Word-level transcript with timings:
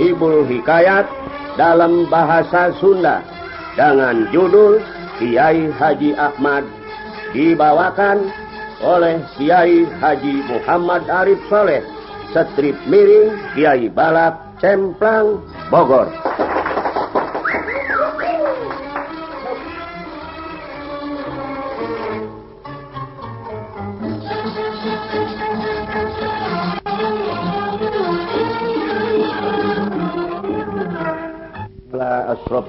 Sohibul 0.00 0.48
Hikayat 0.48 1.04
dalam 1.60 2.08
bahasa 2.08 2.72
Sunda 2.80 3.20
dengan 3.76 4.32
judul 4.32 4.80
Kiai 5.20 5.68
Haji 5.76 6.16
Ahmad 6.16 6.64
dibawakan 7.36 8.32
oleh 8.80 9.20
Kiai 9.36 9.84
Haji 10.00 10.40
Muhammad 10.48 11.04
Arif 11.04 11.36
Soleh 11.52 11.84
Strip 12.32 12.80
miring 12.88 13.36
Kiai 13.52 13.92
Balap 13.92 14.40
Cemplang 14.64 15.44
Bogor. 15.68 16.08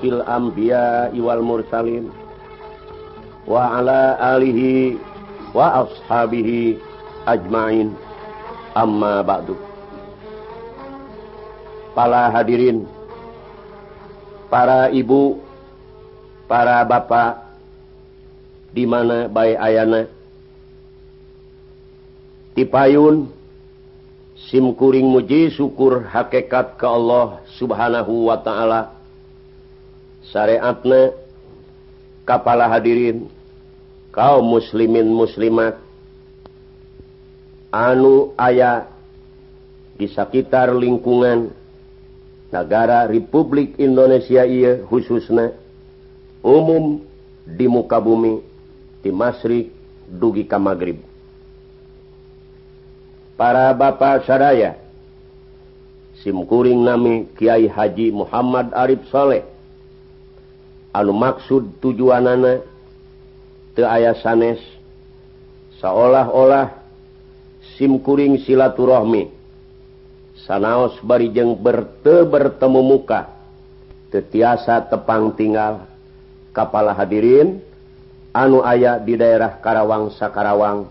asrofil 0.02 0.26
Ambia 0.26 1.14
Iwal 1.14 1.46
Mursalim 1.46 2.10
waala 3.46 4.18
Alihi 4.34 4.98
waashabihi 5.54 6.82
ajmain. 7.30 7.94
Amma 8.74 9.20
ba'du. 9.22 9.54
Para 11.94 12.32
hadirin 12.32 12.88
para 14.48 14.88
ibu 14.96 15.44
para 16.48 16.80
bapak 16.88 17.52
di 18.72 18.88
mana 18.88 19.28
baik 19.28 19.60
ayana? 19.60 20.08
Tipayun 22.56 23.28
simkuring 24.48 25.04
muji 25.12 25.52
syukur 25.52 26.08
hakekat 26.08 26.80
ke 26.80 26.88
Allah 26.88 27.44
subhanahu 27.60 28.32
wa 28.32 28.40
ta'ala. 28.40 29.01
syariatna 30.30 31.16
kepala 32.28 32.70
hadirin 32.70 33.26
kaum 34.14 34.46
muslimin 34.46 35.10
muslimat 35.10 35.80
anu 37.74 38.36
ayah 38.38 38.86
di 39.98 40.06
sekitar 40.12 40.76
lingkungan 40.76 41.50
negara 42.52 43.08
Republik 43.08 43.80
Indonesia 43.80 44.44
ia 44.44 44.84
khususnya 44.86 45.56
umum 46.44 47.00
di 47.48 47.66
muka 47.66 47.98
bumi 47.98 48.44
di 49.02 49.10
Masrik 49.10 49.72
dugi 50.06 50.46
ka 50.46 50.60
Maghrib. 50.60 51.00
Para 53.40 53.74
bapak 53.74 54.28
sadaya 54.30 54.78
simkuring 56.22 56.86
nami 56.86 57.26
Kiai 57.34 57.66
Haji 57.66 58.14
Muhammad 58.14 58.70
Arif 58.78 59.02
Saleh. 59.10 59.42
anu 60.92 61.16
maksud 61.16 61.80
tujuan 61.80 62.28
anak 62.28 62.68
te 63.76 63.88
aya 63.88 64.16
sanes 64.20 64.60
seolah-olah 65.80 66.72
simkuring 67.80 68.44
silaturahmi. 68.44 69.40
Sanaos 70.42 70.98
barijeng 71.06 71.54
berte 71.54 72.26
bertemu 72.26 72.82
muka 72.82 73.30
tetiasa 74.10 74.90
tepang 74.90 75.32
tinggal. 75.38 75.86
Kepala 76.52 76.92
hadirin 76.92 77.64
anu 78.36 78.60
aya 78.60 79.00
di 79.00 79.16
daerah 79.16 79.64
Karawang 79.64 80.12
Sakarawang 80.12 80.90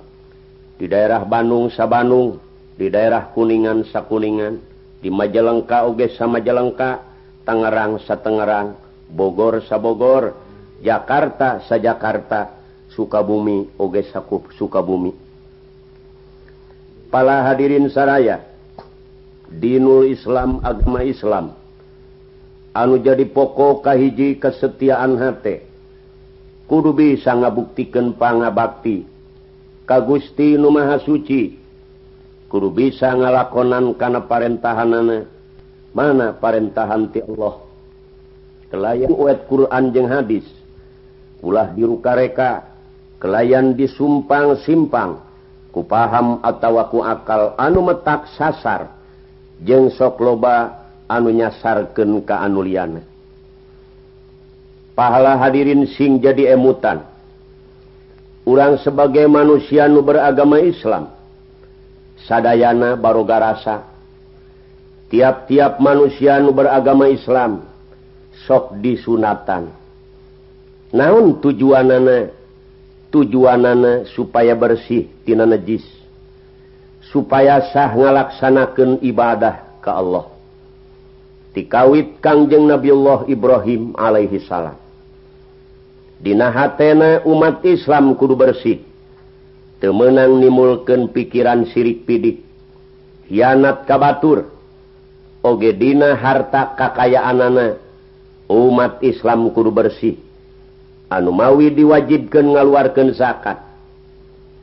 di 0.81 0.89
daerah 0.89 1.21
Bandung 1.29 1.69
Sabanung 1.69 2.41
di 2.81 2.89
daerah 2.89 3.29
Kuningan 3.37 3.85
Sakuningan 3.93 4.57
di 5.05 5.13
Majalengka 5.13 5.85
Oge 5.85 6.17
sama 6.17 6.41
Majalengka 6.41 7.05
Tangerang 7.45 8.01
Satengerang 8.09 8.90
Bogor 9.11 9.63
Sabogor 9.67 10.35
Jakarta 10.81 11.61
sa 11.67 11.77
Jakarta 11.77 12.57
Sukabumi 12.95 13.69
Oge 13.79 14.07
Sakup 14.11 14.51
Sukabumi. 14.57 15.13
Pala 17.11 17.43
hadirin 17.47 17.91
Saraya 17.91 18.41
Dinul 19.51 20.15
Islam 20.15 20.63
agama 20.63 21.03
Islam 21.03 21.59
anu 22.71 23.03
jadi 23.03 23.27
pokok 23.27 23.83
kahiji 23.83 24.39
kesetiaan 24.39 25.19
hate 25.19 25.67
kudu 26.71 26.95
bisa 26.95 27.35
ngabuktikan 27.35 28.15
pangabakti 28.15 29.03
ka 29.91 29.99
Gusti 30.07 30.55
Nu 30.55 30.71
Maha 30.71 31.03
Suci 31.03 31.59
kudu 32.47 32.71
bisa 32.71 33.11
ngalakonan 33.11 33.91
karena 33.99 34.23
parentahanana 34.23 35.27
mana 35.91 36.31
parentahan 36.39 37.11
ti 37.11 37.19
Allah. 37.27 37.70
kelayan 38.71 39.13
uet 39.13 39.45
Quran 39.51 39.93
jeung 39.93 40.09
hadis. 40.09 40.47
Ulah 41.45 41.75
dirukareka 41.75 42.65
kelayan 43.19 43.77
disumpang 43.77 44.57
simpang. 44.65 45.21
Ku 45.71 45.87
paham 45.87 46.43
atautawaku 46.43 46.99
akal 47.05 47.55
anu 47.59 47.85
metak 47.85 48.31
sasar. 48.35 48.91
Jeng 49.61 49.93
sok 49.93 50.19
loba 50.25 50.87
anu 51.11 51.29
nyasarken 51.31 52.25
ka 52.25 52.41
anuliana 52.41 53.11
pahala 55.01 55.41
hadirin 55.41 55.89
sing 55.97 56.21
jadi 56.21 56.53
emutan. 56.53 57.01
Urang 58.45 58.77
sebagai 58.81 59.25
manusia 59.29 59.85
nu 59.85 60.01
beragama 60.01 60.59
Islam 60.65 61.13
Sadayana 62.25 62.97
baroga 62.97 63.37
rasa 63.37 63.85
tiap-tiap 65.13 65.77
manusia 65.77 66.41
nu 66.41 66.49
beragama 66.49 67.13
Islam 67.13 67.69
sok 68.47 68.79
disunatan. 68.81 69.73
Naun 70.91 71.39
tujuan 71.39 71.87
nana 71.87 72.31
tujuan 73.11 73.63
bersih 73.63 74.07
supaya 74.15 74.55
bersihtina 74.55 75.47
najis. 75.47 75.85
Supaya 77.11 77.59
sah 77.75 77.91
ngalaksanakan 77.91 79.03
ibadah 79.03 79.83
ke 79.83 79.91
Allah. 79.91 80.31
Dikawit 81.51 82.23
Kangjeng 82.23 82.71
Nabiullah 82.71 83.27
Ibrahim 83.27 83.99
Alaihi 83.99 84.39
salam. 84.47 84.79
Dinahatena 86.23 87.27
umat 87.27 87.67
Islam 87.67 88.15
kudu 88.15 88.39
bersih. 88.39 88.79
Temenang 89.83 90.39
nimulkan 90.39 91.11
pikiran 91.11 91.67
sirik 91.75 92.07
pidik. 92.07 92.47
Hianat 93.27 93.89
kabatur 93.91 94.47
ogedina 95.43 96.15
harta 96.15 96.77
kekayaan 96.77 97.41
anak 97.41 97.90
umat 98.51 98.99
Islam 99.07 99.55
kudu 99.55 99.71
bersih. 99.71 100.19
Anu 101.07 101.31
mawi 101.31 101.71
diwajibkan 101.71 102.55
ngaluarkan 102.55 103.15
zakat. 103.15 103.63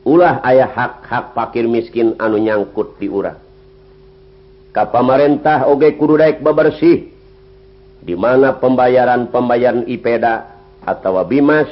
Ulah 0.04 0.40
ayah 0.44 0.68
hak-hak 0.68 1.36
pakir 1.36 1.68
miskin 1.68 2.16
anu 2.16 2.40
nyangkut 2.40 2.96
diurang 2.96 3.36
Ka 4.72 4.88
pamarentah 4.88 5.68
oge 5.68 5.96
kudu 5.96 6.20
daik 6.20 6.44
bebersih. 6.44 7.12
Di 7.98 8.14
mana 8.14 8.56
pembayaran 8.56 9.28
pembayaran 9.28 9.84
IPda 9.84 10.34
atau 10.86 11.20
Bimas 11.26 11.68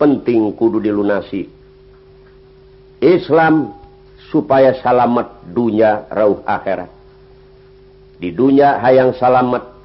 penting 0.00 0.54
kudu 0.56 0.80
dilunasi. 0.80 1.48
Islam 3.02 3.76
supaya 4.32 4.72
salamet 4.80 5.26
dunya 5.52 6.08
rauh 6.08 6.40
akhirat. 6.48 6.88
Di 8.16 8.32
dunia 8.32 8.80
hayang 8.80 9.12
salamet 9.20 9.75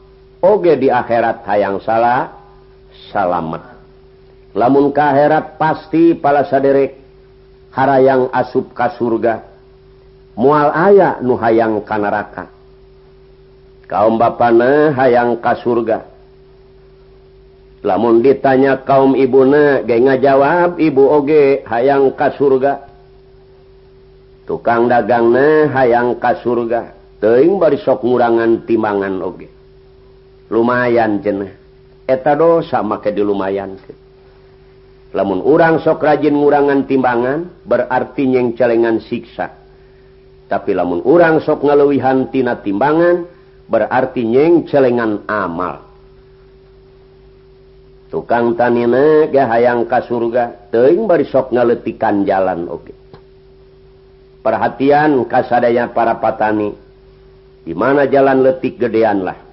Oge 0.41 0.73
di 0.77 0.89
akhirat 0.89 1.45
hayang 1.45 1.77
salah 1.85 2.33
salamet 3.13 3.71
lamun 4.57 4.91
kaherat 4.91 5.55
pasti 5.55 6.17
pala 6.17 6.43
saderek 6.47 6.99
harayang 7.71 8.27
asup 8.35 8.75
ka 8.75 8.91
surga. 8.99 9.47
Mual 10.35 10.71
aya 10.71 11.19
nu 11.19 11.35
hayang 11.35 11.83
kanaraka 11.83 12.47
kaum 13.87 14.15
bapana 14.15 14.95
hayang 14.95 15.39
ka 15.43 15.59
surga. 15.59 16.07
Lamun 17.81 18.21
ditanya 18.21 18.85
kaum 18.85 19.17
ibuna 19.17 19.81
ge 19.83 19.97
ngajawab 19.97 20.77
ibu 20.77 21.03
oge 21.11 21.65
hayang 21.67 22.13
ka 22.15 22.31
surga. 22.37 22.87
Tukang 24.47 24.87
dagangna 24.87 25.67
hayang 25.73 26.15
ka 26.21 26.39
surga. 26.39 26.97
Teuing 27.21 27.61
bari 27.61 27.77
sok 27.77 28.01
ngurangan 28.01 28.65
timbangan 28.65 29.21
oge 29.21 29.60
lumayan 30.51 31.23
jenah 31.23 31.55
eta 32.03 32.35
dosa 32.35 32.83
make 32.83 33.07
di 33.15 33.23
lumayan 33.23 33.79
lamun 35.15 35.39
urang 35.43 35.79
sok 35.79 36.03
rajin 36.03 36.35
ngurangan 36.35 36.87
timbangan 36.87 37.47
berarti 37.67 38.27
nyeng 38.27 38.55
celengan 38.55 39.03
siksa. 39.03 39.59
Tapi 40.47 40.75
lamun 40.75 41.03
urang 41.07 41.39
sok 41.39 41.63
ngaluwihan 41.63 42.27
tina 42.31 42.59
timbangan 42.59 43.23
berarti 43.71 44.27
nyeng 44.27 44.67
celengan 44.67 45.23
amal. 45.27 45.83
Tukang 48.11 48.59
tanina 48.59 49.31
ga 49.31 49.47
hayang 49.47 49.87
ka 49.87 50.03
surga 50.03 50.71
teuing 50.71 51.07
bari 51.07 51.23
sok 51.23 51.55
ngaletikan 51.55 52.27
jalan 52.27 52.67
oke. 52.67 52.91
Okay. 52.91 52.97
perhatian 54.43 55.23
kasadaya 55.27 55.87
para 55.91 56.19
patani. 56.19 56.75
Di 57.61 57.77
mana 57.77 58.09
jalan 58.09 58.41
letik 58.41 58.81
gedean 58.81 59.21
lah 59.21 59.50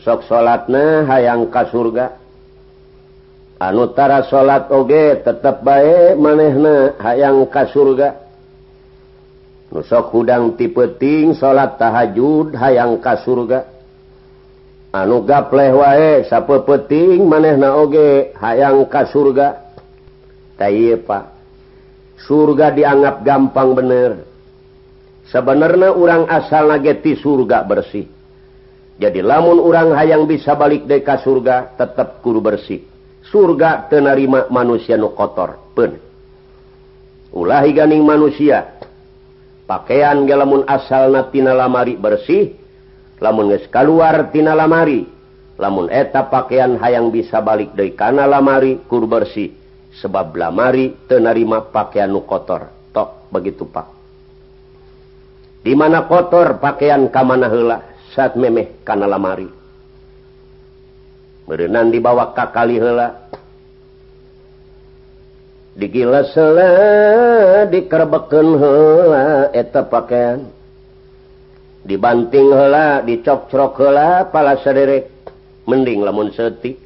sok 0.00 0.24
salatna 0.24 1.04
hayang 1.04 1.52
ka 1.52 1.68
surga. 1.68 2.16
Anutara 3.62 4.26
salat 4.26 4.72
oge 4.72 5.22
tetap 5.22 5.60
baik 5.62 6.18
manehna 6.18 6.96
hayang 6.98 7.44
ka 7.52 7.68
surga. 7.68 8.16
Nusok 9.72 10.12
hudang 10.12 10.56
tipeting 10.56 11.36
salat 11.36 11.76
tahajud 11.76 12.56
hayang 12.56 13.00
ka 13.00 13.20
surga. 13.20 13.68
Anu 14.92 15.24
gapleh 15.24 15.72
wae 15.72 16.28
sapepeting 16.28 17.24
manehna 17.24 17.76
oge 17.76 18.32
hayang 18.36 18.84
ka 18.88 19.08
surga. 19.08 19.60
Pak. 20.62 21.24
Surga 22.22 22.70
dianggap 22.70 23.26
gampang 23.26 23.74
bener. 23.74 24.22
Sebenarnya 25.26 25.90
orang 25.90 26.30
asal 26.30 26.70
nageti 26.70 27.18
surga 27.18 27.66
bersih. 27.66 28.06
jadi 29.00 29.24
lamun 29.24 29.56
orang 29.62 29.96
hayang 29.96 30.28
bisa 30.28 30.52
balik 30.52 30.84
deka 30.84 31.24
surga 31.24 31.78
tetap 31.80 32.20
guru 32.20 32.44
bersih. 32.44 32.84
Surga 33.32 33.88
tenarima 33.88 34.50
manusia 34.52 35.00
nu 35.00 35.16
kotor 35.16 35.56
pun 35.72 35.96
ulahi 37.32 37.72
ganing 37.72 38.04
manusia. 38.04 38.76
Pakaian 39.64 40.28
ge 40.28 40.36
lamun 40.36 40.68
asalna 40.68 41.32
tina 41.32 41.56
lamari 41.56 41.96
bersih 41.96 42.52
lamun 43.22 43.54
geus 43.56 43.64
kaluar 43.72 44.28
tina 44.34 44.52
lamari 44.52 45.06
lamun 45.56 45.88
eta 45.88 46.28
pakaian 46.28 46.76
hayang 46.76 47.08
bisa 47.08 47.40
balik 47.40 47.72
deui 47.72 47.96
kana 47.96 48.28
lamari 48.28 48.82
kur 48.84 49.08
bersih. 49.08 49.54
Sebab 49.92 50.32
lamari 50.36 50.92
tenarima 51.04 51.68
pakaian 51.68 52.12
nu 52.12 52.24
kotor 52.24 52.68
tok 52.92 53.28
begitu 53.32 53.68
pak. 53.68 53.88
Di 55.62 55.72
mana 55.76 56.08
kotor 56.10 56.58
pakaian 56.58 57.12
kamana 57.12 57.48
heula? 57.48 57.91
saat 58.12 58.36
memeh 58.36 58.84
karena 58.84 59.08
lamari. 59.08 59.48
Berenang 61.48 61.90
dibawa 61.90 62.30
ka 62.36 62.54
kali 62.54 62.78
hela 62.78 63.28
digila 65.74 66.22
sela 66.30 66.70
dikerbeken 67.66 68.48
hela 68.60 69.24
eta 69.50 69.82
pakaian. 69.88 70.48
Dibanting 71.82 72.54
hela 72.54 73.02
dicokcrok 73.02 73.74
hela 73.82 74.30
pala 74.30 74.60
sederek. 74.62 75.10
Mending 75.62 76.02
lamun 76.02 76.34
setik 76.34 76.78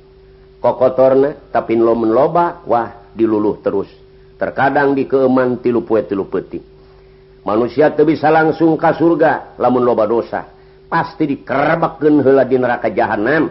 kokotorna 0.60 1.48
tapi 1.48 1.76
lo 1.80 1.96
menloba 1.96 2.64
wah 2.64 3.12
diluluh 3.12 3.60
terus. 3.60 3.88
Terkadang 4.36 4.92
di 4.92 5.08
keeman 5.08 5.64
tilu 5.64 5.80
pue 5.80 6.04
tilu 6.04 6.28
peti 6.28 6.76
manusia 7.46 7.94
tuh 7.94 8.02
bisa 8.02 8.26
langsung 8.28 8.74
ke 8.74 8.90
surga 8.98 9.54
lamun 9.62 9.86
loba 9.86 10.04
dosa. 10.10 10.55
pasti 10.86 11.26
dikerebeken 11.26 12.22
hela 12.22 12.44
di 12.46 12.56
neraka 12.58 12.88
jahanam. 12.90 13.50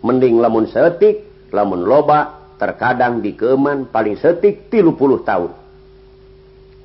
Mending 0.00 0.40
lamun 0.40 0.64
setik 0.70 1.48
lamun 1.52 1.84
loba 1.84 2.52
terkadang 2.56 3.20
dikeman 3.20 3.92
paling 3.92 4.16
setik 4.16 4.72
tilu 4.72 4.96
puluh 4.96 5.20
tahun. 5.20 5.52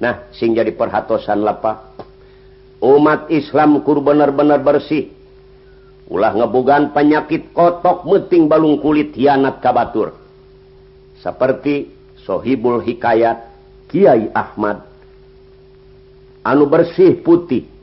Nah 0.03 0.27
sing 0.35 0.51
jadi 0.51 0.75
perhatsan 0.75 1.39
lapa? 1.39 1.95
Umat 2.83 3.31
Islam 3.31 3.79
kur 3.87 4.03
bener-bener 4.03 4.59
bersih. 4.59 5.15
Ulah 6.05 6.37
ngebugan 6.37 6.93
penyakit 6.93 7.49
kotok 7.55 8.05
meting 8.05 8.45
balung 8.45 8.77
kulit 8.77 9.15
hianat 9.15 9.57
kabatur. 9.63 10.13
Seperti 11.23 11.89
Sohibul 12.27 12.83
Hikayat 12.83 13.37
Kiai 13.89 14.29
Ahmad. 14.35 14.85
Anu 16.45 16.69
bersih 16.69 17.17
putih. 17.25 17.74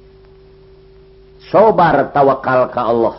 sobar 1.51 2.13
tawakal 2.13 2.71
ka 2.71 2.83
Allah. 2.85 3.17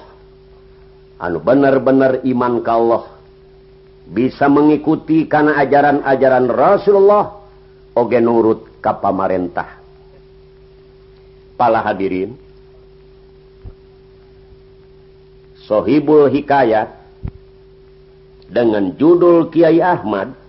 Anu 1.19 1.39
bener-bener 1.41 2.21
iman 2.23 2.61
ka 2.61 2.71
Allah. 2.77 3.03
Bisa 4.03 4.51
mengikuti 4.51 5.25
karena 5.27 5.59
ajaran-ajaran 5.63 6.47
Rasulullah. 6.51 7.43
Oge 7.95 8.19
nurut 8.19 8.79
ka 8.83 8.95
pamarentah. 8.99 9.79
Pala 11.57 11.83
hadirin. 11.83 12.35
Sohibul 15.63 16.27
Hikayat 16.27 16.91
dengan 18.51 18.91
judul 18.99 19.47
Kiai 19.47 19.79
Ahmad 19.79 20.43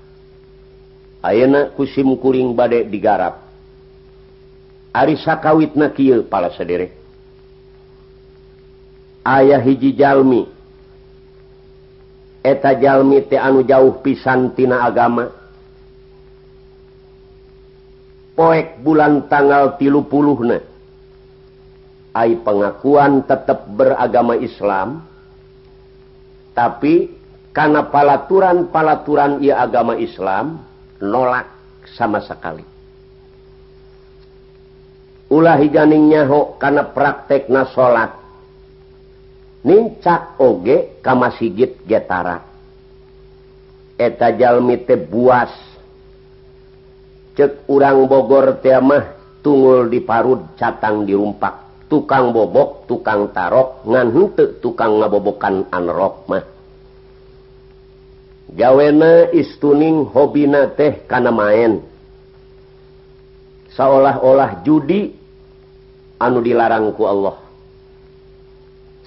Ayana 1.25 1.73
kusim 1.73 2.21
kuring 2.21 2.53
badai 2.53 2.85
digarap. 2.85 3.41
Ari 4.93 5.17
kawit 5.17 5.73
na 5.73 5.89
kieu 5.89 6.21
pala 6.29 6.53
sederek. 6.53 6.93
ayah 9.25 9.61
hiji 9.65 9.97
Jalmi. 9.97 10.45
Eta 12.45 12.77
Jalmi 12.77 13.25
te 13.25 13.41
anu 13.41 13.65
jauh 13.65 14.05
pisan 14.05 14.53
tina 14.53 14.85
agama. 14.85 15.33
Poek 18.37 18.85
bulan 18.85 19.31
tanggal 19.31 19.81
tilu 19.81 20.05
puluh 20.05 20.37
na 20.45 20.59
ay 22.15 22.37
pengakuan 22.45 23.25
tetap 23.25 23.65
beragama 23.73 24.37
Islam. 24.37 25.03
Tapi 26.55 27.11
karena 27.51 27.87
palaturan-palaturan 27.91 29.43
ia 29.43 29.63
agama 29.63 29.99
Islam 29.99 30.63
nolak 31.03 31.47
sama 31.95 32.23
sekali. 32.23 32.63
Ulah 35.31 35.59
higaningnya 35.59 36.27
ho 36.31 36.55
karena 36.61 36.87
praktek 36.91 37.51
na 37.51 37.67
salat 37.75 38.24
nincak 39.65 40.39
oge 40.39 41.01
kama 41.01 41.33
sigit 41.35 41.83
getara. 41.89 42.45
Eta 43.97 44.31
jalmi 44.37 44.79
teh 44.85 45.01
buas. 45.01 45.51
Cek 47.35 47.67
urang 47.67 48.07
Bogor 48.07 48.63
temah 48.63 49.19
tunggul 49.43 49.91
di 49.91 49.99
parud 49.99 50.55
catang 50.55 51.03
dirumpak 51.03 51.65
tukang 51.95 52.33
bobok 52.35 52.89
tukang 52.91 53.31
tarok 53.31 53.85
ngan 53.87 54.09
henteu 54.11 54.59
tukang 54.59 54.99
ngabobokan 54.99 55.69
anrok 55.71 56.17
mah. 56.27 56.45
Gawena 58.55 59.35
istuning 59.35 60.07
hobina 60.11 60.71
teh 60.75 61.07
kana 61.11 61.31
main 61.35 61.83
seolah-olah 63.75 64.63
judi 64.67 65.15
anu 66.19 66.39
dilarangku 66.43 67.03
Allah. 67.07 67.44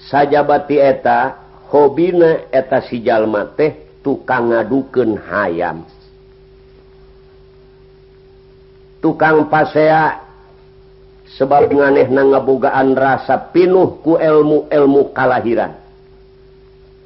saja 0.06 0.46
batti 0.46 0.78
eta 0.78 1.34
hobina 1.74 2.46
eta 2.54 2.78
sijallma 2.86 3.58
teh 3.58 3.98
tukang 4.06 4.54
ngaduken 4.54 5.18
hayam. 5.18 5.82
Tukang 9.02 9.46
pasea 9.50 10.22
sebab 11.38 11.70
nganeh 11.70 12.10
na 12.10 12.22
ngabogaan 12.34 12.94
rasa 12.98 13.50
pinuh 13.50 13.98
ku 14.02 14.18
elmu 14.18 14.70
elmu 14.70 15.10
kalahiran. 15.14 15.74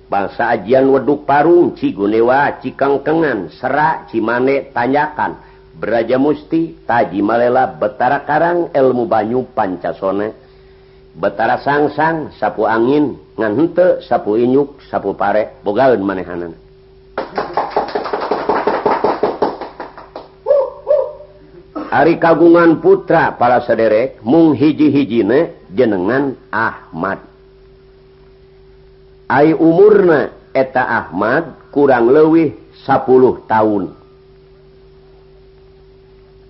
Bangsa 0.09 0.53
ajian 0.53 0.93
weduk 0.93 1.25
parung 1.25 1.73
cigunewa 1.73 2.61
cikangkengan 2.61 3.49
serak 3.57 4.13
cimane 4.13 4.69
tanyakan. 4.73 5.41
Beraja 5.73 6.21
musti 6.21 6.85
taji 6.85 7.25
malela 7.25 7.65
betara 7.65 8.21
karang 8.29 8.69
elmu 8.77 9.09
banyu 9.09 9.49
pancasone 9.57 10.42
Betara 11.13 11.61
sangsang 11.61 12.33
sapu 12.41 12.65
angin 12.65 13.21
nganhente 13.37 14.01
sapu 14.09 14.41
inyuk 14.41 14.81
sapu 14.89 15.13
pare 15.13 15.61
bogaun 15.61 16.01
manehanan. 16.01 16.57
Ari 21.93 22.17
kagungan 22.17 22.81
putra 22.81 23.37
para 23.37 23.61
sederek 23.69 24.25
mung 24.25 24.57
hiji-hijine 24.57 25.69
jenengan 25.69 26.33
Ahmad. 26.49 27.21
Ai 29.29 29.53
umurna 29.53 30.33
eta 30.57 30.81
Ahmad 30.81 31.53
kurang 31.69 32.09
lewih 32.09 32.57
10 32.89 33.45
tahun. 33.45 33.93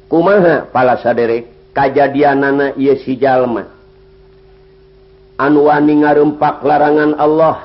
Kumaha 0.06 0.70
para 0.70 1.02
sederek 1.02 1.50
kajadianana 1.74 2.78
si 3.02 3.18
Jalma? 3.18 3.81
anu 5.38 5.68
wani 5.68 6.02
ngarempak 6.02 6.64
larangan 6.64 7.12
Allah. 7.16 7.58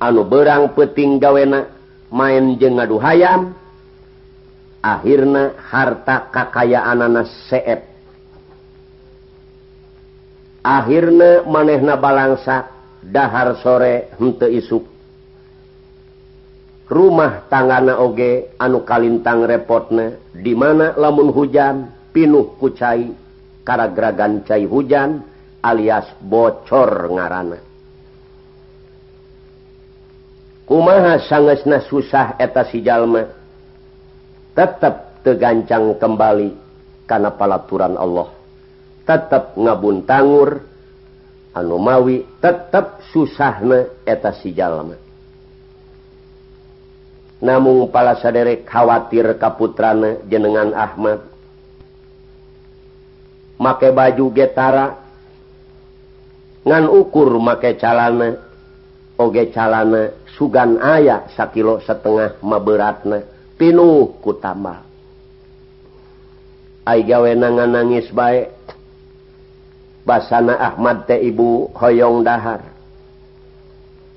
Anu 0.00 0.24
berang 0.24 0.72
peting 0.72 1.20
gawena 1.20 1.68
main 2.08 2.56
je 2.56 2.68
ngadu 2.68 2.96
hayam. 2.98 3.52
Akhirnya 4.80 5.60
harta 5.60 6.32
kakayaan 6.32 7.04
anak 7.04 7.28
seep. 7.52 7.84
Akhirnya 10.64 11.44
manehna 11.44 12.00
balangsa 12.00 12.68
dahar 13.04 13.60
sore 13.60 14.12
hente 14.16 14.48
isuk. 14.48 14.84
Rumah 16.90 17.46
tangana 17.46 18.00
oge 18.02 18.56
anu 18.58 18.82
kalintang 18.82 19.46
repotna 19.46 20.16
dimana 20.34 20.96
lamun 20.98 21.30
hujan 21.30 21.86
pinuh 22.10 22.58
kucai 22.58 23.14
karagragan 23.62 24.42
cai 24.42 24.66
hujan 24.66 25.22
alias 25.60 26.08
bocor 26.20 27.12
ngaran 27.12 27.60
kumaha 30.64 31.20
sangesna 31.24 31.84
susah 31.84 32.40
eta 32.40 32.64
sijallma 32.68 33.28
tetap 34.56 35.20
tegancang 35.20 35.94
kembali 36.00 36.56
karena 37.04 37.30
palaturan 37.34 37.98
Allah. 37.98 38.28
Tetap 39.02 39.58
ngabun 39.58 40.06
tangur 40.06 40.62
anumawi 41.56 42.22
tetap 42.38 43.02
susahna 43.10 43.90
eta 44.06 44.30
sijallma 44.30 45.10
namun 47.40 47.88
pala 47.88 48.20
saderek 48.20 48.68
khawatir 48.68 49.40
kaputrana 49.40 50.20
jenengan 50.28 50.76
Ahmad. 50.76 51.24
Make 53.60 53.92
baju 53.92 54.24
getara 54.32 54.96
ngan 56.64 56.84
ukur 56.88 57.40
make 57.40 57.80
calana 57.80 58.36
oge 59.20 59.52
calana 59.52 60.12
sugan 60.36 60.80
aya 60.80 61.28
sakilo 61.36 61.80
setengah 61.84 62.40
maberatna 62.40 63.20
pinuh 63.60 64.16
ku 64.24 64.32
tambah. 64.40 64.80
Ay 66.88 67.04
gawe 67.04 67.28
nangan 67.36 67.76
nangis 67.76 68.08
baik 68.08 68.48
basana 70.08 70.56
Ahmad 70.56 71.04
teh 71.04 71.20
ibu 71.20 71.68
hoyong 71.76 72.24
dahar. 72.24 72.64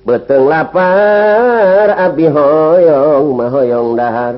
Beteng 0.07 0.47
lapar 0.47 1.91
abi 1.95 2.27
hoyong 2.31 3.27
mahoyong 3.35 3.91
dahar. 3.99 4.35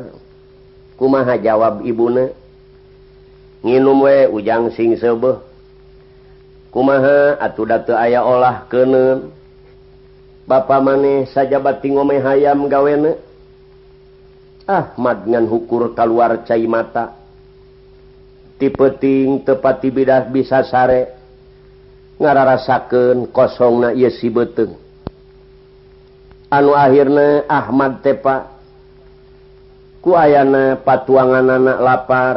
Kumaha 0.97 1.37
jawab 1.37 1.85
ibuna? 1.85 2.33
Nginum 3.61 4.05
we 4.05 4.29
ujang 4.29 4.73
sing 4.73 4.97
sebeh 4.97 5.44
kumaha? 6.75 7.39
Atuh 7.39 7.63
datu 7.63 7.95
aya 7.95 8.19
olah 8.27 8.67
kene 8.67 9.31
Bapak 10.45 10.77
maneh 10.83 11.25
saja 11.31 11.57
bati 11.57 11.89
ngome 11.89 12.21
hayam 12.21 12.69
gawene? 12.69 13.17
Ahmad 14.69 15.25
ngan 15.25 15.49
hukur 15.49 15.95
keluar 15.97 16.45
cai 16.45 16.67
mata. 16.69 17.15
Tipeting 18.61 19.41
tepati 19.41 19.89
bidah 19.89 20.29
bisa 20.29 20.61
sare. 20.67 21.17
Ngararasaken 22.21 23.31
kosong 23.33 23.75
na 23.81 23.89
ye 23.97 24.11
si 24.13 24.29
beteng 24.29 24.85
anu 26.55 26.71
akhirnya 26.71 27.43
Ahmad 27.51 27.99
tepa. 27.99 28.55
Ku 29.99 30.13
ayana 30.15 30.79
patuangan 30.79 31.49
anak 31.49 31.79
lapar. 31.81 32.35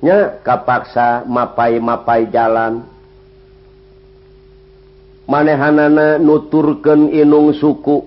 nya 0.00 0.40
kapaksa 0.40 1.24
mapai 1.28 1.76
mapai 1.78 2.28
jalan. 2.32 2.84
Manehanana 5.30 6.18
nuturken 6.18 7.12
inung 7.14 7.54
suku. 7.54 8.02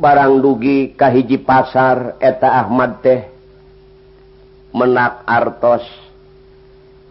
Barang 0.00 0.40
dugi 0.40 0.96
kahiji 0.96 1.36
pasar 1.42 2.16
eta 2.22 2.64
Ahmad 2.64 3.02
teh. 3.02 3.26
Menak 4.70 5.26
artos 5.26 5.82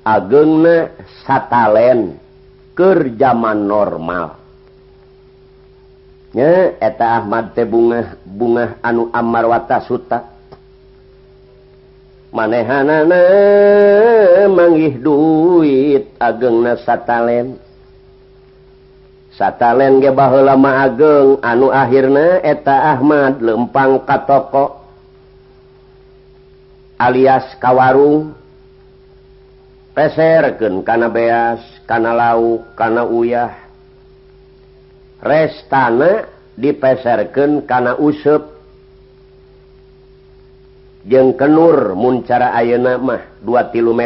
ageungna 0.07 0.95
satalen 1.27 2.15
keur 2.71 3.11
jaman 3.19 3.67
normal. 3.67 4.39
Nya 6.31 6.79
eta 6.79 7.19
Ahmad 7.19 7.51
teh 7.51 7.67
bunga 7.67 8.15
bunga 8.23 8.79
anu 8.79 9.11
ammar 9.11 9.45
watta 9.51 9.83
Suta. 9.83 10.38
manehanana 12.29 13.21
manggih 14.49 15.01
duit 15.01 16.13
ageng 16.21 16.61
na 16.61 16.77
satalen. 16.85 17.57
Satalen 19.33 20.03
ge 20.03 20.11
bah 20.11 20.35
lama 20.35 20.83
ageng 20.83 21.39
anu 21.39 21.71
akhirnya 21.71 22.43
eta 22.43 22.97
Ahmad 22.97 23.39
lempang 23.39 24.03
ka 24.03 24.27
toko 24.27 24.83
alias 26.99 27.55
kawarung 27.55 28.35
peserken 29.95 30.83
kana 30.83 31.07
beas 31.07 31.63
kana 31.87 32.11
lauk 32.11 32.75
kana 32.75 33.07
uyah. 33.07 33.55
Restana 35.23 36.27
dipeserken 36.59 37.63
kana 37.63 37.95
usep. 37.95 38.58
jeng 41.07 41.35
kenur 41.39 41.95
muncara 41.95 42.51
ayeuna 42.55 42.99
mah 42.99 43.21
2 43.43 43.71
km 43.71 44.01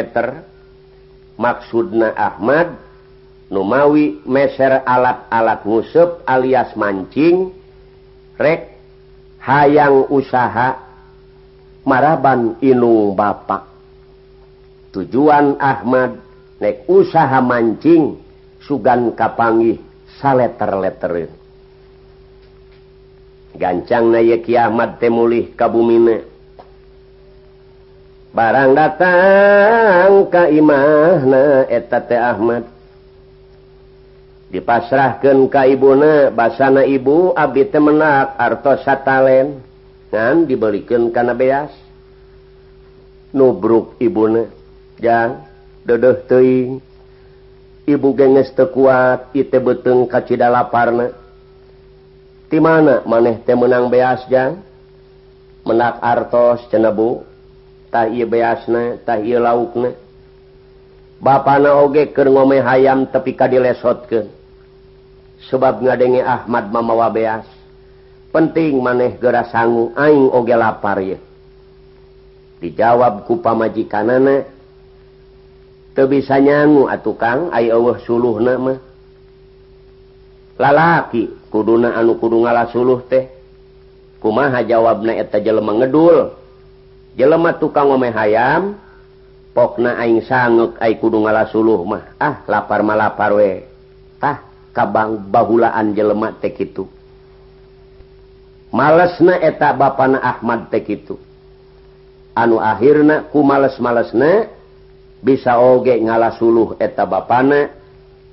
maksudna 1.38 2.14
Ahmad 2.14 2.84
Numawi 3.54 4.24
meser 4.24 4.82
alat-alat 4.82 5.62
ngusep 5.68 6.26
alias 6.26 6.74
mancing 6.74 7.54
rek 8.40 8.72
hayang 9.38 10.08
usaha 10.08 10.80
maraban 11.84 12.56
inung 12.64 13.12
Bapak. 13.12 13.68
Tujuan 14.96 15.60
Ahmad 15.60 16.18
nek 16.58 16.88
usaha 16.88 17.38
mancing 17.44 18.16
sugan 18.64 19.12
kapanggih 19.12 19.78
saleter-leter 20.18 21.30
gancang 23.54 24.10
na 24.10 24.18
Yeki 24.18 24.58
Ahmad 24.58 24.98
temulih 24.98 25.54
kabumina. 25.54 26.33
barang 28.34 28.70
datang 28.74 30.26
Kaimahna 30.26 31.70
eteta 31.70 32.34
Ahmad. 32.34 32.66
Dipasrahkan 34.50 35.46
Kaibuna 35.50 36.34
basana 36.34 36.82
ibu 36.82 37.30
Abi 37.34 37.70
temenak 37.70 38.34
artos 38.34 38.82
satalen. 38.82 39.62
Dan 40.10 40.46
dibelikan 40.46 41.10
karena 41.14 41.34
beas. 41.34 41.72
Nubruk 43.34 43.98
ibuna. 44.02 44.46
Jang 44.98 45.42
dodoh 45.82 46.14
teing 46.30 46.78
ibu 47.82 48.08
genges 48.14 48.54
tekuat 48.54 49.34
ite 49.34 49.58
beteng 49.58 50.06
kacida 50.06 50.46
laparna 50.46 51.12
ti 52.46 52.62
mana 52.62 53.02
maneh 53.02 53.42
teh 53.42 53.58
menang 53.58 53.90
beas 53.90 54.22
jang? 54.30 54.62
Menak 55.66 55.98
artos 55.98 56.62
cenebu 56.70 57.33
beastah 58.26 59.18
lauk 59.22 59.74
bapak 61.22 61.56
na 61.62 61.78
oge 61.78 62.10
ke 62.10 62.26
ngome 62.26 62.58
hayam 62.58 63.06
tapi 63.06 63.38
ka 63.38 63.46
dilesot 63.46 64.10
ke 64.10 64.20
sebab 65.48 65.80
ngadenge 65.84 66.24
Ahmad 66.24 66.72
mamawa 66.72 67.12
beas. 67.12 67.46
Penting 68.34 68.82
maneh 68.82 69.14
gera 69.22 69.46
sanggu 69.46 69.94
aing 69.94 70.26
oge 70.34 70.56
lapar 70.58 70.98
ye 70.98 71.22
dijawab 72.58 73.28
kupa 73.28 73.52
maji 73.54 73.84
kanana 73.86 74.42
bisa 75.94 76.42
nyangu 76.42 76.90
at 76.90 77.06
tukang 77.06 77.54
ay 77.54 77.70
Allah 77.70 78.00
suluh 78.02 78.42
nama 78.42 78.74
lalaki 80.58 81.30
kuduna 81.54 81.94
anu 81.94 82.18
kudu 82.18 82.42
ngalah 82.42 82.66
suluh 82.74 83.06
teh. 83.06 83.30
Kumaha 84.18 84.64
jawabna 84.64 85.14
eta 85.20 85.36
jelema 85.36 85.76
ngedul? 85.76 86.43
jelemah 87.14 87.58
tukang 87.58 87.90
ngome 87.90 88.10
hayam 88.10 88.78
pokna 89.54 89.98
aing 90.02 90.22
sanget 90.26 90.74
ay 90.82 90.98
kudu 90.98 91.22
ngalasuluh 91.22 91.80
mah. 91.86 92.02
Ah 92.18 92.42
lapar 92.50 92.82
malapar 92.82 93.34
we. 93.34 93.66
Tah 94.18 94.42
kabang 94.74 95.30
bahulaan 95.30 95.94
jelema 95.94 96.34
tek 96.34 96.58
itu 96.58 96.90
malesna 98.74 99.38
eta 99.38 99.70
bapana 99.70 100.18
Ahmad 100.18 100.66
tek 100.66 100.90
itu 100.90 101.14
anu 102.34 102.58
akhirna 102.58 103.30
ku 103.30 103.46
males-malesna 103.46 104.50
bisa 105.22 105.62
oge 105.62 105.94
ngalasuluh 105.94 106.74
eta 106.82 107.06
bapana 107.06 107.70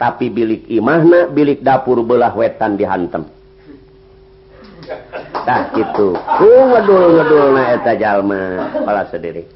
tapi 0.01 0.33
bilik 0.33 0.65
imahna 0.65 1.29
bilik 1.29 1.61
dapur 1.61 2.01
belah 2.01 2.33
wetan 2.33 2.73
dihantem. 2.73 3.29
tak 5.45 5.73
gitu. 5.77 6.17
Ngedul-gedul 6.41 7.53
naeta 7.55 7.93
Jalma 7.97 8.69
sendirinya 9.09 9.51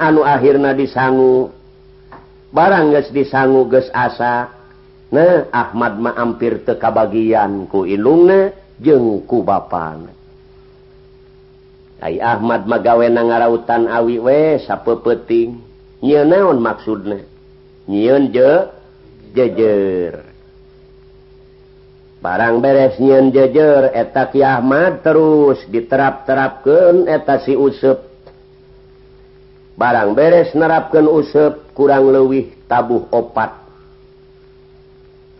anu 0.00 0.22
akhirnya 0.24 0.72
disangu. 0.76 1.50
Barang 2.48 2.96
guys 2.96 3.12
disangu 3.12 3.68
ge 3.68 3.84
asa 3.92 4.48
nah 5.08 5.48
Ahmad 5.52 5.96
maampir 6.00 6.64
teka 6.64 6.92
bagian 6.92 7.64
ku 7.68 7.88
ilungna 7.88 8.52
jengku 8.76 9.40
bapan 9.40 10.12
Hai 11.98 12.22
Ahmad 12.22 12.68
magawe 12.68 13.10
na 13.10 13.26
ngarautan 13.26 13.90
awi 13.90 14.22
we 14.22 14.62
sapepeting. 14.62 15.58
Nyi 15.98 16.22
naon 16.22 16.62
maksudnya 16.62 17.26
nyiun 17.90 18.30
je 18.30 18.52
jejer. 19.34 20.27
barang 22.18 22.58
beres 22.58 22.98
nyiin 22.98 23.30
jejer 23.30 23.94
eta 23.94 24.26
Ki 24.34 24.42
Ahmad 24.42 25.06
terus 25.06 25.62
diterap-terapkan 25.70 27.06
etasi 27.06 27.54
usep. 27.54 28.02
Barang 29.78 30.18
beres 30.18 30.50
nerapkan 30.58 31.06
usep 31.06 31.70
kurang 31.78 32.10
lewih 32.10 32.50
tabuh 32.66 33.06
opat. 33.14 33.54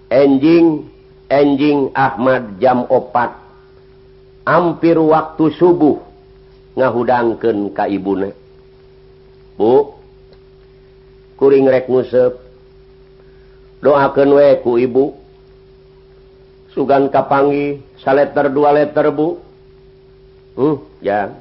Enjing 0.08 0.86
enjing 1.26 1.90
Ahmad 1.92 2.62
jam 2.62 2.86
opat. 2.86 3.34
Hampir 4.46 4.96
waktu 4.96 5.52
subuh 5.60 6.00
ngahudangkan 6.72 7.68
ka 7.76 7.84
ibuna 7.84 8.32
Bu 9.58 9.98
kuring 11.34 11.66
rek 11.66 11.90
ngusep. 11.90 12.38
Doakan 13.82 14.30
weku 14.38 14.78
ibu. 14.78 15.17
sugan 16.78 17.10
kapangi 17.10 17.82
saletter 17.98 18.54
dua 18.54 18.70
letter 18.70 19.10
Bu. 19.10 19.42
Uh 20.54 20.78
ya 21.02 21.34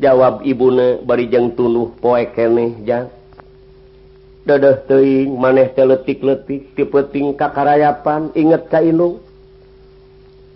jawab 0.00 0.40
Ibune 0.40 1.04
barijeng 1.04 1.52
tunuh 1.52 1.92
poek 2.00 2.32
keneh 2.32 2.80
ja. 2.88 3.12
Dadah 4.44 4.84
teing 4.88 5.36
maneh 5.36 5.72
teletik-letik 5.72 6.72
tipeting 6.76 7.36
kakarayapan 7.36 8.32
inget 8.32 8.72
ka 8.72 8.80
inung. 8.80 9.20